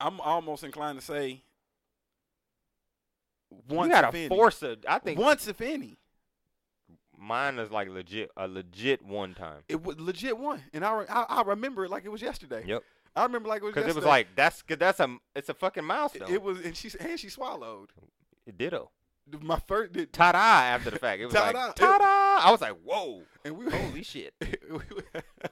I'm 0.00 0.20
almost 0.20 0.64
inclined 0.64 0.98
to 0.98 1.04
say 1.04 1.42
once 3.68 3.88
you 3.88 3.92
gotta 3.94 4.08
if 4.08 4.14
any. 4.14 4.28
force 4.28 4.62
a. 4.62 4.76
I 4.88 4.98
think 4.98 5.18
once 5.18 5.46
if 5.48 5.60
any. 5.60 5.98
mine 7.16 7.58
is 7.58 7.70
like 7.70 7.88
legit 7.88 8.30
a 8.36 8.46
legit 8.48 9.02
one 9.04 9.34
time. 9.34 9.62
It 9.68 9.82
was 9.82 9.98
legit 9.98 10.36
one, 10.38 10.62
and 10.72 10.84
I, 10.84 11.04
I 11.08 11.22
I 11.28 11.42
remember 11.42 11.84
it 11.84 11.90
like 11.90 12.04
it 12.04 12.10
was 12.10 12.22
yesterday. 12.22 12.64
Yep. 12.66 12.82
I 13.14 13.22
remember 13.22 13.48
like 13.48 13.62
it 13.62 13.64
was 13.64 13.74
Because 13.74 13.90
it 13.90 13.96
was 13.96 14.04
like 14.04 14.28
that's 14.36 14.62
that's 14.68 15.00
a 15.00 15.16
it's 15.34 15.48
a 15.48 15.54
fucking 15.54 15.84
milestone. 15.84 16.28
it, 16.28 16.34
it 16.34 16.42
was, 16.42 16.60
and 16.60 16.76
she 16.76 16.90
and 17.00 17.18
she 17.18 17.28
swallowed. 17.28 17.90
ditto. 18.56 18.90
My 19.42 19.58
first, 19.66 19.92
did, 19.92 20.12
Ta 20.12 20.32
da! 20.32 20.38
After 20.38 20.90
the 20.90 20.98
fact, 20.98 21.20
it 21.20 21.26
was 21.26 21.34
Ta-da. 21.34 21.66
like 21.66 21.74
ta 21.74 21.98
da! 21.98 22.46
I 22.46 22.50
was 22.52 22.60
like, 22.60 22.76
whoa, 22.84 23.22
and 23.44 23.56
we 23.58 23.68
holy 23.70 24.02
shit. 24.04 24.34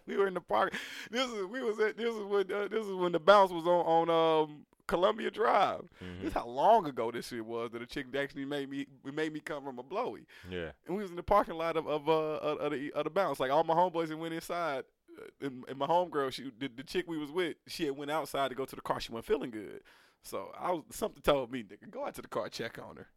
we, 0.07 0.17
were, 0.17 0.27
in 0.29 0.35
the 0.35 0.41
park. 0.41 0.75
This 1.11 1.29
is 1.29 1.47
we 1.47 1.61
was 1.63 1.79
at 1.81 1.97
this 1.97 2.15
is 2.15 2.23
when 2.23 2.53
uh, 2.53 2.69
this 2.69 2.87
is 2.87 2.93
when 2.93 3.13
the 3.13 3.19
bounce 3.21 3.51
was 3.51 3.65
on 3.67 4.09
on 4.09 4.11
um 4.51 4.67
Columbia 4.87 5.31
Drive. 5.31 5.81
Mhm. 6.03 6.21
This 6.21 6.29
is 6.29 6.35
how 6.35 6.47
long 6.47 6.87
ago 6.87 7.11
this 7.11 7.29
shit 7.29 7.45
was 7.45 7.73
that 7.73 7.83
a 7.83 7.87
chick 7.87 8.07
actually 8.17 8.45
made 8.45 8.71
me 8.71 8.87
made 9.13 9.33
me 9.33 9.41
come 9.41 9.65
from 9.65 9.79
a 9.79 9.83
blowy. 9.83 10.27
Yeah. 10.49 10.71
And 10.87 10.97
we 10.97 11.03
was 11.03 11.11
in 11.11 11.17
the 11.17 11.23
parking 11.25 11.55
lot 11.57 11.77
of 11.77 11.89
of 11.89 12.09
uh 12.09 12.13
of, 12.13 12.59
of 12.59 12.73
the 12.73 12.93
of 12.93 13.05
the 13.05 13.11
bounce. 13.11 13.41
Like 13.41 13.51
all 13.51 13.65
my 13.65 13.75
homeboys 13.75 14.11
and 14.11 14.21
went 14.21 14.35
inside. 14.35 14.85
uh, 15.19 15.25
And, 15.47 15.65
and 15.69 15.79
my 15.79 15.87
homegirl, 15.89 16.33
she 16.33 16.53
the, 16.59 16.69
the 16.69 16.85
chick 16.85 17.07
we 17.09 17.19
was 17.19 17.33
with, 17.33 17.57
she 17.67 17.87
had 17.87 17.97
went 17.97 18.11
outside 18.13 18.51
to 18.51 18.55
go 18.55 18.67
to 18.67 18.77
the 18.77 18.83
car. 18.83 19.01
She 19.01 19.11
wasn't 19.11 19.27
feeling 19.27 19.51
good, 19.51 19.81
so 20.23 20.53
I 20.59 20.71
was 20.73 20.85
something 20.91 21.23
told 21.23 21.51
me, 21.51 21.65
nigga, 21.65 21.91
go 21.91 22.05
out 22.07 22.15
to 22.17 22.23
the 22.23 22.29
car, 22.29 22.49
check 22.49 22.79
on 22.79 22.97
her. 22.97 23.09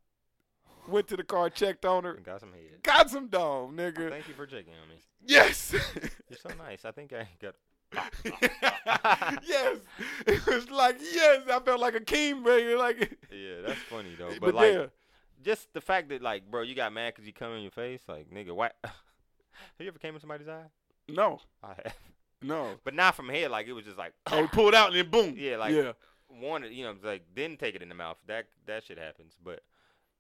Went 0.88 1.08
to 1.10 1.18
the 1.18 1.24
car, 1.24 1.50
checked 1.50 1.86
on 1.86 2.04
her, 2.06 2.14
Got 2.14 2.40
some 2.42 2.52
head. 2.54 2.82
got 2.84 3.10
some 3.10 3.28
dome, 3.28 3.76
oh, 3.78 3.82
nigga. 3.82 4.10
Thank 4.10 4.28
you 4.28 4.34
for 4.34 4.46
checking 4.46 4.74
on 4.74 4.90
me. 4.90 4.96
Yes. 5.26 5.74
You're 6.30 6.40
so 6.42 6.50
nice. 6.58 6.86
I 6.86 6.92
think 6.92 7.12
I 7.14 7.28
got. 7.42 7.56
yes. 9.46 9.78
It 10.26 10.46
was 10.46 10.70
like 10.70 10.98
yes. 11.02 11.44
I 11.52 11.60
felt 11.60 11.80
like 11.80 11.96
a 11.96 12.00
king, 12.02 12.44
baby. 12.44 12.76
Like 12.76 13.18
Yeah, 13.32 13.62
that's 13.66 13.80
funny 13.90 14.16
though. 14.18 14.30
But, 14.30 14.42
but 14.42 14.56
like, 14.56 14.74
yeah. 14.74 14.86
just 15.44 15.74
the 15.74 15.82
fact 15.82 16.10
that 16.10 16.22
like, 16.22 16.50
bro, 16.50 16.62
you 16.62 16.76
got 16.76 16.94
mad 16.94 17.14
because 17.14 17.26
you 17.28 17.34
come 17.34 17.54
in 17.54 17.62
your 17.62 17.72
face, 17.72 18.02
like, 18.08 18.30
nigga, 18.32 18.52
why? 18.54 18.72
Have 18.84 18.92
you 19.80 19.88
ever 19.88 20.00
came 20.00 20.14
in 20.16 20.20
somebody's 20.22 20.48
eye? 20.48 20.66
No, 21.10 21.40
I 21.64 21.70
have. 21.70 21.96
no. 22.42 22.72
But 22.84 22.94
not 22.94 23.16
from 23.16 23.30
here. 23.30 23.50
Like 23.50 23.68
it 23.68 23.74
was 23.74 23.86
just 23.86 23.98
like, 23.98 24.14
Oh, 24.32 24.42
he 24.42 24.48
pulled 24.48 24.76
out 24.76 24.90
and 24.90 24.98
then 24.98 25.10
boom. 25.10 25.36
Yeah, 25.38 25.58
like- 25.58 25.74
yeah. 25.74 25.94
wanted, 26.30 26.74
you 26.74 26.84
know, 26.86 26.96
like 27.04 27.24
didn't 27.36 27.60
take 27.60 27.76
it 27.76 27.82
in 27.82 27.90
the 27.90 27.96
mouth. 27.96 28.18
That 28.28 28.46
that 28.66 28.84
shit 28.84 28.98
happens. 28.98 29.34
But 29.44 29.62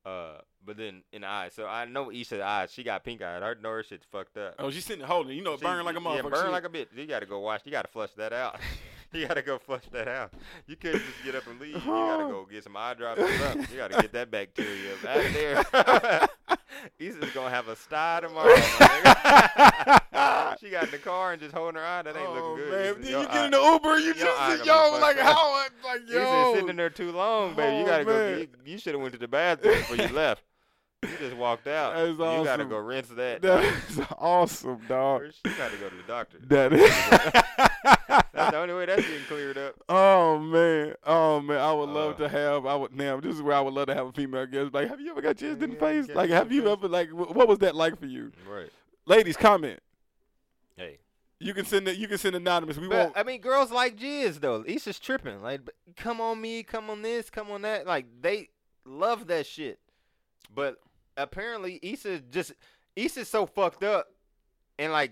uh, 0.08 0.38
but 0.66 0.78
then 0.78 1.04
in 1.12 1.22
the 1.22 1.28
eyes. 1.28 1.54
So 1.54 1.68
I 1.68 1.86
know 1.86 2.12
Issa's 2.12 2.40
eyes. 2.40 2.72
She 2.72 2.84
got 2.84 3.04
pink 3.04 3.22
eyed. 3.22 3.42
Her 3.42 3.56
know 3.56 3.70
her 3.70 3.84
shit's 3.84 4.06
fucked 4.10 4.38
up. 4.38 4.56
Oh, 4.60 4.70
she's 4.72 4.86
sitting 4.86 5.04
holding. 5.04 5.36
You 5.36 5.44
know, 5.44 5.58
burn 5.58 5.84
like 5.84 5.98
a 5.98 6.00
motherfucker. 6.00 6.24
Yeah, 6.24 6.30
burn 6.30 6.52
like 6.52 6.66
a 6.66 6.70
bitch. 6.70 6.88
You 6.96 7.06
gotta 7.06 7.26
go 7.26 7.40
wash. 7.40 7.62
You 7.66 7.72
gotta 7.72 7.90
flush 7.90 8.12
that 8.18 8.32
out. 8.32 8.60
you 9.14 9.28
gotta 9.28 9.42
go 9.42 9.58
flush 9.58 9.84
that 9.92 10.08
out. 10.08 10.34
You 10.66 10.76
couldn't 10.76 11.02
just 11.02 11.24
get 11.26 11.36
up 11.36 11.48
and 11.48 11.60
leave. 11.60 11.76
You 11.76 11.82
gotta 11.82 12.24
go 12.24 12.48
get 12.50 12.64
some 12.64 12.78
eye 12.78 12.94
drops. 12.94 13.20
You 13.20 13.78
gotta 13.78 14.02
get 14.02 14.14
that 14.14 14.32
bacteria 14.32 14.94
out 15.08 15.18
of 15.18 15.34
there. 15.34 16.28
Issa's 17.00 17.32
gonna 17.32 17.50
have 17.50 17.68
a 17.68 17.76
sty 17.76 18.20
tomorrow. 18.22 18.56
she 20.60 20.70
got 20.70 20.86
in 20.86 20.92
the 20.92 21.00
car 21.04 21.34
and 21.34 21.42
just 21.42 21.54
holding 21.54 21.76
her 21.76 21.86
eye. 21.86 22.02
That 22.02 22.16
ain't 22.18 22.28
oh, 22.28 22.34
looking 22.34 22.56
good. 22.56 22.72
man. 22.72 22.82
Issa. 22.82 23.00
Then 23.02 23.12
Your 23.12 23.22
you 23.22 23.28
get 23.28 23.36
eye- 23.36 23.46
in 23.46 23.52
the 23.52 23.62
Uber, 23.62 24.00
you 24.00 24.14
just 24.14 24.40
eye 24.40 24.56
sit, 24.58 24.66
gonna 24.66 24.90
be 24.92 24.96
yo, 24.96 25.02
like 25.02 25.18
how, 25.18 25.66
like 25.84 26.02
yo. 26.10 26.54
sitting 26.56 26.76
there 26.76 26.90
too 26.90 27.12
long, 27.12 27.54
baby. 27.56 27.78
You 27.78 27.84
Oh, 27.84 27.86
gotta 27.86 28.06
go. 28.06 28.12
man. 28.18 28.40
You, 28.40 28.48
you 28.66 28.78
should 28.78 28.94
have 28.94 29.02
went 29.02 29.14
to 29.14 29.20
the 29.20 29.28
bathroom 29.28 29.76
before 29.78 29.96
you 29.98 30.08
left. 30.10 30.44
You 31.04 31.10
just 31.20 31.36
walked 31.38 31.68
out. 31.68 31.94
That 31.94 32.06
is 32.08 32.18
You 32.18 32.44
gotta 32.44 32.66
go 32.66 32.78
rinse 32.78 33.10
that. 33.10 33.42
That 33.42 33.64
is 33.64 34.02
awesome, 34.18 34.80
dog. 34.88 35.24
You 35.46 35.52
gotta 35.58 35.78
go 35.78 35.90
to 35.90 35.96
the 35.96 36.04
doctor. 36.08 36.38
That 36.48 36.74
is. 36.74 38.24
That's 38.38 38.52
the 38.52 38.58
only 38.60 38.74
way 38.76 38.86
that's 38.86 39.02
getting 39.02 39.26
cleared 39.26 39.58
up. 39.58 39.76
Oh 39.90 40.40
man, 40.40 40.94
oh 41.06 41.42
man, 41.42 41.60
I 41.60 41.74
would 41.74 41.90
love 41.90 42.16
Uh. 42.16 42.24
to 42.24 42.30
have. 42.30 42.66
I 42.66 42.76
would 42.76 42.96
now. 42.96 43.20
This 43.20 43.36
is 43.36 43.42
where 43.42 43.56
I 43.56 43.62
would 43.62 43.74
love 43.74 43.88
to 43.88 43.96
have 43.96 44.08
a 44.08 44.12
female 44.14 44.46
guest. 44.46 44.74
Like, 44.74 44.88
have 44.90 45.00
you 45.02 45.12
ever 45.12 45.22
got 45.22 45.36
jizzed 45.38 45.62
in 45.62 45.72
the 45.72 45.76
face? 45.78 46.08
Like, 46.10 46.30
have 46.30 46.52
you 46.52 46.68
ever 46.72 46.88
like? 46.88 47.10
What 47.12 47.48
was 47.48 47.60
that 47.60 47.76
like 47.76 48.00
for 48.00 48.06
you, 48.06 48.32
Right. 48.50 48.70
ladies? 49.06 49.36
Comment. 49.38 49.80
Hey. 50.76 51.00
You 51.40 51.54
can 51.54 51.66
send 51.66 51.88
it. 51.88 51.98
You 51.98 52.08
can 52.08 52.18
send 52.18 52.36
anonymous. 52.36 52.78
We 52.78 52.88
But 52.88 52.98
won't. 52.98 53.18
I 53.18 53.24
mean, 53.24 53.42
girls 53.42 53.72
like 53.72 53.96
jizz 53.98 54.40
though. 54.40 54.64
Issa's 54.66 54.98
tripping. 55.00 55.42
Like, 55.44 55.62
come 55.96 56.20
on 56.20 56.42
me, 56.42 56.64
come 56.64 56.90
on 56.90 57.02
this, 57.04 57.30
come 57.30 57.52
on 57.52 57.62
that. 57.62 57.86
Like, 57.86 58.06
they 58.22 58.50
love 58.86 59.28
that 59.28 59.46
shit. 59.46 59.80
But 60.54 60.78
apparently, 61.16 61.80
Issa 61.84 62.22
just 62.32 62.54
Issa's 62.96 63.28
so 63.30 63.46
fucked 63.46 63.84
up, 63.84 64.08
and 64.80 64.92
like, 64.92 65.12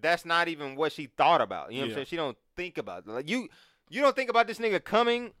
that's 0.00 0.24
not 0.24 0.48
even 0.48 0.76
what 0.76 0.92
she 0.92 1.06
thought 1.06 1.40
about. 1.40 1.72
You 1.72 1.78
know 1.78 1.82
what 1.84 1.88
Yeah. 1.88 1.92
I'm 1.92 1.96
saying? 1.98 2.06
She 2.06 2.16
don't 2.16 2.36
think 2.56 2.78
about 2.78 3.04
it. 3.06 3.08
like 3.08 3.28
you. 3.28 3.48
You 3.90 4.00
don't 4.00 4.16
think 4.16 4.30
about 4.30 4.46
this 4.46 4.58
nigga 4.58 4.82
coming 4.82 5.32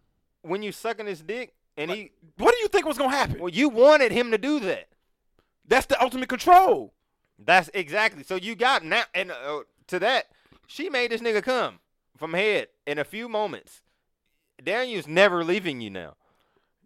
when 0.42 0.62
you 0.62 0.70
sucking 0.72 1.06
his 1.06 1.22
dick, 1.22 1.54
and 1.76 1.90
he. 1.90 2.12
What 2.36 2.52
do 2.54 2.58
you 2.60 2.68
think 2.68 2.86
was 2.86 2.98
gonna 2.98 3.16
happen? 3.16 3.38
Well, 3.40 3.48
you 3.48 3.68
wanted 3.68 4.12
him 4.12 4.30
to 4.30 4.38
do 4.38 4.60
that. 4.60 4.88
That's 5.66 5.86
the 5.86 6.00
ultimate 6.02 6.28
control. 6.28 6.92
That's 7.38 7.70
exactly. 7.74 8.22
So 8.22 8.36
you 8.36 8.54
got 8.54 8.84
now, 8.84 9.04
and 9.14 9.30
uh, 9.32 9.60
to 9.88 9.98
that, 9.98 10.26
she 10.66 10.88
made 10.90 11.10
this 11.10 11.20
nigga 11.20 11.42
come 11.42 11.80
from 12.16 12.34
head 12.34 12.68
in 12.86 12.98
a 12.98 13.04
few 13.04 13.28
moments. 13.28 13.80
Daniel's 14.62 15.08
never 15.08 15.42
leaving 15.42 15.80
you 15.80 15.90
now. 15.90 16.14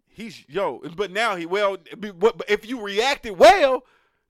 He's 0.07 0.43
yo, 0.49 0.81
but 0.95 1.11
now 1.11 1.35
he 1.35 1.45
well. 1.45 1.77
but 1.97 2.41
if 2.47 2.67
you 2.67 2.81
reacted 2.81 3.37
well, 3.37 3.83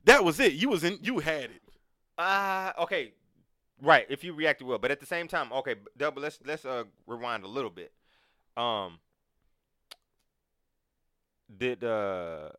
that 0.03 0.23
was 0.25 0.39
it. 0.39 0.53
You 0.53 0.69
was 0.69 0.83
in. 0.83 0.99
You 1.01 1.19
had 1.19 1.45
it. 1.45 1.61
Ah, 2.17 2.73
okay, 2.83 3.13
right. 3.81 4.05
If 4.09 4.23
you 4.23 4.33
reacted 4.33 4.67
well, 4.67 4.77
but 4.77 4.91
at 4.91 4.99
the 4.99 5.05
same 5.05 5.27
time, 5.27 5.51
okay, 5.53 5.75
double. 5.97 6.21
Let's 6.21 6.39
let's 6.45 6.65
uh 6.65 6.83
rewind 7.07 7.43
a 7.43 7.47
little 7.47 7.69
bit. 7.69 7.91
Um, 8.57 8.99
did 11.55 11.83
uh 11.83 12.49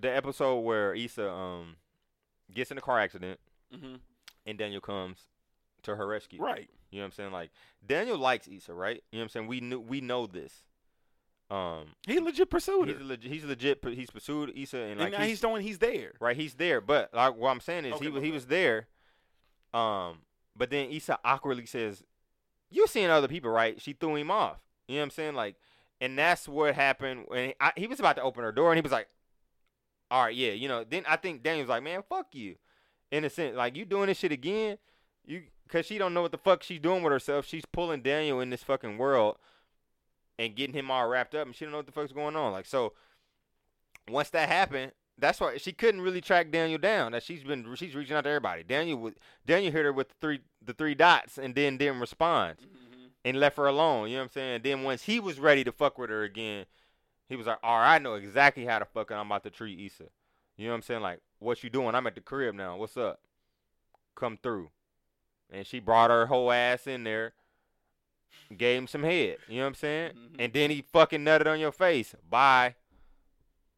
the 0.00 0.14
episode 0.14 0.60
where 0.60 0.94
Issa 0.94 1.28
um 1.30 1.76
gets 2.52 2.70
in 2.70 2.78
a 2.78 2.80
car 2.80 2.98
accident 3.00 3.40
Mm-hmm. 3.74 3.94
and 4.46 4.58
Daniel 4.58 4.80
comes 4.80 5.18
to 5.82 5.96
her 5.96 6.06
rescue? 6.06 6.40
Right. 6.40 6.70
You 6.90 6.98
know 6.98 7.02
what 7.02 7.06
I'm 7.06 7.12
saying? 7.12 7.32
Like 7.32 7.50
Daniel 7.84 8.18
likes 8.18 8.46
Issa, 8.46 8.72
right? 8.72 9.02
You 9.10 9.18
know 9.18 9.22
what 9.22 9.22
I'm 9.24 9.28
saying? 9.30 9.46
We 9.48 9.60
knew 9.60 9.80
we 9.80 10.00
know 10.00 10.26
this. 10.26 10.52
Um, 11.50 11.88
He 12.06 12.20
legit 12.20 12.48
pursued 12.50 12.88
he's 12.88 12.96
her, 12.98 13.04
legit, 13.04 13.30
he's 13.32 13.44
legit. 13.44 13.84
He's 13.84 14.10
pursued 14.10 14.52
Issa, 14.56 14.78
and 14.78 15.00
and 15.00 15.12
now 15.12 15.18
he's, 15.18 15.28
he's 15.30 15.40
showing 15.40 15.62
he's 15.62 15.78
there. 15.78 16.12
right. 16.20 16.36
He's 16.36 16.54
there, 16.54 16.80
but 16.80 17.12
like 17.12 17.36
what 17.36 17.50
I'm 17.50 17.60
saying 17.60 17.84
is 17.86 17.94
Okay, 17.94 18.04
he 18.06 18.10
was 18.10 18.20
my 18.20 18.26
he 18.26 18.32
was 18.32 18.46
there. 18.46 18.86
Um, 19.74 20.18
but 20.56 20.70
then 20.70 20.90
Issa 20.90 21.18
awkwardly 21.24 21.66
says, 21.66 22.02
"You're 22.70 22.86
seeing 22.86 23.10
other 23.10 23.28
people, 23.28 23.50
right?" 23.50 23.80
She 23.80 23.92
threw 23.92 24.16
him 24.16 24.30
off. 24.30 24.58
You 24.88 24.96
know 24.96 25.00
what 25.00 25.04
I'm 25.04 25.10
saying? 25.10 25.34
Like, 25.34 25.56
and 26.00 26.18
that's 26.18 26.48
what 26.48 26.74
happened 26.74 27.24
when 27.28 27.54
I, 27.60 27.72
he 27.76 27.86
was 27.86 28.00
about 28.00 28.16
to 28.16 28.22
open 28.22 28.44
her 28.44 28.52
door, 28.52 28.70
and 28.72 28.78
he 28.78 28.82
was 28.82 28.92
like, 28.92 29.08
"All 30.10 30.24
right, 30.24 30.34
yeah, 30.34 30.52
you 30.52 30.68
know." 30.68 30.84
Then 30.84 31.04
I 31.08 31.16
think 31.16 31.42
Daniel's 31.42 31.68
like, 31.68 31.82
"Man, 31.82 32.02
fuck 32.08 32.34
you," 32.34 32.56
in 33.10 33.24
a 33.24 33.30
sense, 33.30 33.56
like 33.56 33.76
you 33.76 33.84
doing 33.84 34.06
this 34.08 34.18
shit 34.18 34.32
again, 34.32 34.78
you 35.26 35.44
because 35.66 35.86
she 35.86 35.98
don't 35.98 36.14
know 36.14 36.22
what 36.22 36.32
the 36.32 36.38
fuck 36.38 36.62
she's 36.62 36.80
doing 36.80 37.02
with 37.02 37.12
herself. 37.12 37.46
She's 37.46 37.64
pulling 37.66 38.02
Daniel 38.02 38.40
in 38.40 38.50
this 38.50 38.62
fucking 38.62 38.98
world. 38.98 39.36
and 40.38 40.56
getting 40.56 40.74
him 40.74 40.90
all 40.90 41.06
wrapped 41.08 41.34
up, 41.34 41.46
and 41.46 41.54
she 41.54 41.64
don't 41.64 41.72
know 41.72 41.78
what 41.78 41.86
the 41.86 41.92
fuck's 41.92 42.12
going 42.12 42.36
on. 42.36 42.52
Like 42.52 42.66
so, 42.66 42.92
once 44.08 44.30
that 44.30 44.48
happened, 44.48 44.92
that's 45.18 45.40
why 45.40 45.56
she 45.58 45.72
couldn't 45.72 46.00
really 46.00 46.20
track 46.20 46.50
Daniel 46.50 46.78
down. 46.78 47.12
That 47.12 47.22
she's 47.22 47.42
been 47.44 47.74
she's 47.76 47.94
reaching 47.94 48.16
out 48.16 48.24
to 48.24 48.30
everybody. 48.30 48.62
Daniel 48.62 48.98
would 48.98 49.14
Daniel 49.46 49.72
hit 49.72 49.84
her 49.84 49.92
with 49.92 50.08
the 50.08 50.14
three 50.20 50.40
the 50.64 50.72
three 50.72 50.94
dots 50.94 51.38
and 51.38 51.54
then 51.54 51.76
didn't 51.76 52.00
respond 52.00 52.56
and 53.24 53.38
left 53.38 53.56
her 53.56 53.66
alone. 53.66 54.08
You 54.08 54.16
know 54.16 54.22
what 54.22 54.24
I'm 54.24 54.32
saying? 54.32 54.60
Then 54.64 54.82
once 54.82 55.04
he 55.04 55.20
was 55.20 55.38
ready 55.38 55.64
to 55.64 55.72
fuck 55.72 55.98
with 55.98 56.10
her 56.10 56.24
again, 56.24 56.66
he 57.28 57.36
was 57.36 57.46
like, 57.46 57.58
"All 57.62 57.78
right, 57.78 57.94
I 57.94 57.98
know 57.98 58.14
exactly 58.14 58.64
how 58.66 58.78
to 58.78 58.84
fuck 58.84 59.10
and 59.10 59.20
I'm 59.20 59.26
about 59.26 59.44
to 59.44 59.50
treat 59.50 59.78
Issa." 59.80 60.04
You 60.56 60.66
know 60.66 60.72
what 60.72 60.76
I'm 60.76 60.82
saying? 60.82 61.02
Like, 61.02 61.20
what 61.38 61.62
you 61.64 61.70
doing? 61.70 61.94
I'm 61.94 62.06
at 62.06 62.14
the 62.14 62.20
crib 62.20 62.54
now. 62.54 62.76
What's 62.76 62.96
up? 62.96 63.20
Come 64.14 64.38
through. 64.42 64.70
And 65.50 65.66
she 65.66 65.80
brought 65.80 66.10
her 66.10 66.26
whole 66.26 66.50
ass 66.52 66.86
in 66.86 67.04
there, 67.04 67.34
gave 68.56 68.78
him 68.78 68.86
some 68.86 69.02
head. 69.02 69.38
You 69.48 69.56
know 69.58 69.62
what 69.62 69.68
I'm 69.68 69.74
saying? 69.74 70.12
Mhm. 70.12 70.36
And 70.38 70.52
then 70.52 70.70
he 70.70 70.82
fucking 70.82 71.24
nutted 71.24 71.46
on 71.46 71.60
your 71.60 71.72
face. 71.72 72.14
Bye. 72.28 72.76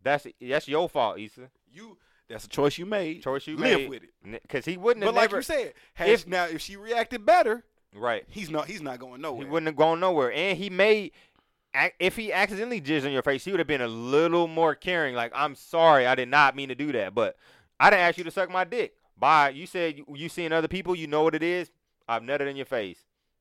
That's 0.07 0.27
that's 0.41 0.69
your 0.69 0.89
fault, 0.89 1.19
Issa. 1.19 1.51
You 1.73 1.99
that's 2.29 2.45
a 2.45 2.49
choice 2.49 2.79
you 2.79 2.87
made. 2.87 3.23
Choice 3.23 3.47
you 3.47 3.57
Live 3.57 3.79
made. 3.81 3.91
with 3.91 4.03
it. 4.05 4.43
Because 4.43 4.65
he 4.65 4.77
wouldn't 4.77 5.03
But 5.05 5.09
have 5.09 5.15
like 5.17 5.31
never. 5.31 5.37
you 5.39 5.43
said, 5.43 5.75
had 5.95 6.09
if- 6.09 6.27
now 6.27 6.45
if 6.47 6.61
she 6.61 6.77
reacted 6.77 7.25
better, 7.27 7.65
right. 7.95 8.25
he's 8.29 8.51
not 8.51 8.67
he's 8.67 8.83
not 8.83 8.99
going 8.99 9.21
nowhere. 9.21 9.45
He 9.45 9.51
wouldn't 9.51 9.67
have 9.69 9.77
gone 9.77 10.01
nowhere. 10.01 10.33
And 10.33 10.57
he 10.59 10.71
may—if 10.71 12.17
he 12.17 12.33
accidentally 12.33 12.81
jizzed 12.81 13.05
on 13.05 13.13
your 13.13 13.23
face, 13.23 13.45
he 13.45 13.51
would 13.51 13.61
have 13.61 13.67
been 13.69 13.81
a 13.83 13.89
little 13.89 14.47
more 14.49 14.75
caring. 14.75 15.15
Like, 15.15 15.33
I'm 15.35 15.55
sorry, 15.55 16.07
I 16.07 16.15
did 16.15 16.29
not 16.29 16.57
mean 16.57 16.69
to 16.69 16.75
do 16.75 16.93
that, 16.93 17.15
but 17.15 17.37
I 17.79 17.91
didn't 17.91 18.03
ask 18.03 18.19
you 18.19 18.25
to 18.25 18.31
suck 18.31 18.51
my 18.51 18.65
dick. 18.65 18.95
Bye. 19.19 19.51
You 19.51 19.67
said 19.67 19.97
you, 19.99 20.05
you 20.15 20.29
seeing 20.29 20.53
other 20.53 20.69
people, 20.69 20.95
you 20.95 21.07
know 21.07 21.23
what 21.23 21.35
it 21.35 21.43
is. 21.43 21.71
I've 22.09 22.23
nutted 22.23 22.49
in 22.49 22.57
your 22.57 22.67
face. 22.67 22.99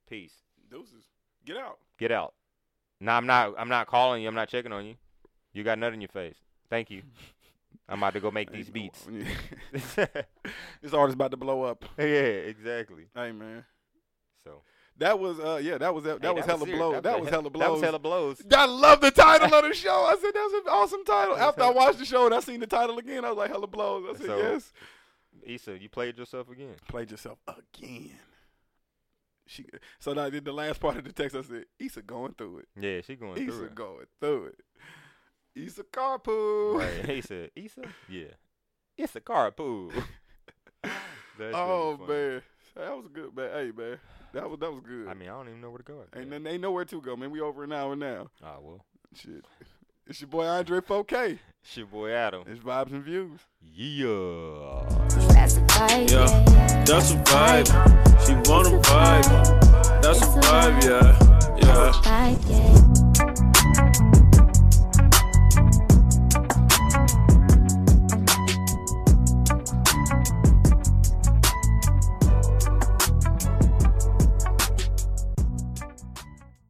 Peace. 0.09 0.33
Deuces. 0.69 1.05
Get 1.45 1.57
out. 1.57 1.77
Get 1.99 2.11
out. 2.11 2.33
No, 2.99 3.11
I'm 3.11 3.25
not. 3.27 3.53
I'm 3.57 3.69
not 3.69 3.87
calling 3.87 4.21
you. 4.21 4.27
I'm 4.29 4.35
not 4.35 4.49
checking 4.49 4.71
on 4.71 4.85
you. 4.85 4.95
You 5.53 5.63
got 5.63 5.79
nut 5.79 5.93
in 5.93 6.01
your 6.01 6.07
face. 6.09 6.35
Thank 6.69 6.89
you. 6.91 7.03
I'm 7.87 7.99
about 7.99 8.13
to 8.13 8.19
go 8.19 8.31
make 8.31 8.51
these 8.51 8.69
beats. 8.69 9.05
this 9.71 10.93
artist 10.93 11.15
about 11.15 11.31
to 11.31 11.37
blow 11.37 11.63
up. 11.63 11.85
yeah, 11.97 12.05
exactly. 12.05 13.05
Hey 13.15 13.31
man. 13.31 13.63
So 14.43 14.61
That 14.97 15.19
was 15.19 15.39
uh 15.39 15.59
yeah, 15.61 15.77
that 15.77 15.93
was 15.93 16.03
that, 16.05 16.21
Hey, 16.21 16.31
was 16.31 16.45
hella 16.45 16.59
serious. 16.61 16.77
blows. 16.77 17.01
That 17.03 17.19
was 17.19 17.29
he- 17.29 17.35
hella 17.35 17.49
blows. 17.49 17.61
That 17.65 17.71
was 17.71 17.81
hella 17.81 17.99
blows. 17.99 18.41
I 18.51 18.65
love 18.65 19.01
the 19.01 19.11
title 19.11 19.53
of 19.53 19.63
the 19.65 19.73
show. 19.75 20.05
I 20.05 20.15
said 20.15 20.33
that 20.33 20.49
was 20.51 20.53
an 20.65 20.69
awesome 20.71 21.05
title. 21.05 21.37
After 21.37 21.63
I 21.63 21.69
watched 21.69 21.99
the 21.99 22.05
show 22.05 22.25
and 22.25 22.33
I 22.33 22.39
seen 22.39 22.59
the 22.59 22.67
title 22.67 22.97
again, 22.97 23.23
I 23.23 23.29
was 23.29 23.37
like 23.37 23.51
hella 23.51 23.67
blows. 23.67 24.05
I 24.09 24.17
said 24.17 24.25
So- 24.27 24.37
yes. 24.37 24.73
Issa, 25.45 25.77
you 25.79 25.89
played 25.89 26.17
yourself 26.17 26.49
again. 26.49 26.73
Played 26.87 27.11
yourself 27.11 27.37
again. 27.47 28.11
She 29.45 29.65
so 29.99 30.17
I 30.19 30.31
did 30.31 30.43
the 30.43 30.51
last 30.51 30.79
part 30.79 30.97
of 30.97 31.03
the 31.03 31.11
text. 31.11 31.35
I 31.35 31.43
said, 31.43 31.65
Issa 31.77 32.01
going 32.01 32.33
through 32.33 32.59
it. 32.59 32.67
Yeah, 32.79 33.01
she 33.01 33.15
going 33.15 33.35
through 33.35 33.47
Issa 33.47 33.63
it. 33.65 33.75
going 33.75 34.05
through 34.19 34.45
it. 34.45 34.59
Issa 35.55 35.83
Carpool. 35.83 36.79
Right. 36.79 37.09
He 37.09 37.21
said, 37.21 37.51
Issa? 37.55 37.83
Yeah. 38.09 38.33
Issa 38.97 39.21
Carpool. 39.21 39.91
oh, 41.39 41.97
man. 42.07 42.41
That 42.75 42.97
was 42.97 43.07
good, 43.13 43.35
man. 43.35 43.49
Hey, 43.53 43.71
man. 43.75 43.99
That 44.33 44.49
was 44.49 44.59
that 44.59 44.69
was 44.69 44.81
good. 44.81 45.07
I 45.07 45.13
mean, 45.13 45.29
I 45.29 45.31
don't 45.31 45.47
even 45.47 45.61
know 45.61 45.69
where 45.69 45.77
to 45.77 45.83
go. 45.83 46.03
Ain't, 46.13 46.29
they 46.29 46.51
ain't 46.51 46.61
nowhere 46.61 46.83
to 46.83 47.01
go, 47.01 47.15
man. 47.15 47.31
We 47.31 47.39
over 47.39 47.63
an 47.63 47.71
hour 47.71 47.95
now. 47.95 48.29
Ah, 48.43 48.57
well. 48.61 48.83
Shit. 49.13 49.45
It's 50.07 50.21
your 50.21 50.27
boy 50.27 50.45
Andre 50.45 50.81
4K. 50.81 51.39
it's 51.63 51.77
your 51.77 51.87
boy 51.87 52.11
Adam. 52.11 52.43
It's 52.45 52.59
Vibes 52.59 52.91
and 52.91 53.03
Views. 53.03 53.39
Yeah. 53.61 54.85
That's 55.33 55.55
a 55.55 55.61
vibe. 55.61 56.11
Yeah. 56.11 56.83
That's 56.83 57.11
a 57.11 57.15
vibe. 57.15 57.67
She 58.25 58.33
wanna 58.51 58.77
vibe. 58.81 60.01
That's 60.01 60.21
a 60.21 60.25
vibe, 60.25 60.83
yeah. 60.83 61.17
Yeah. 61.57 63.04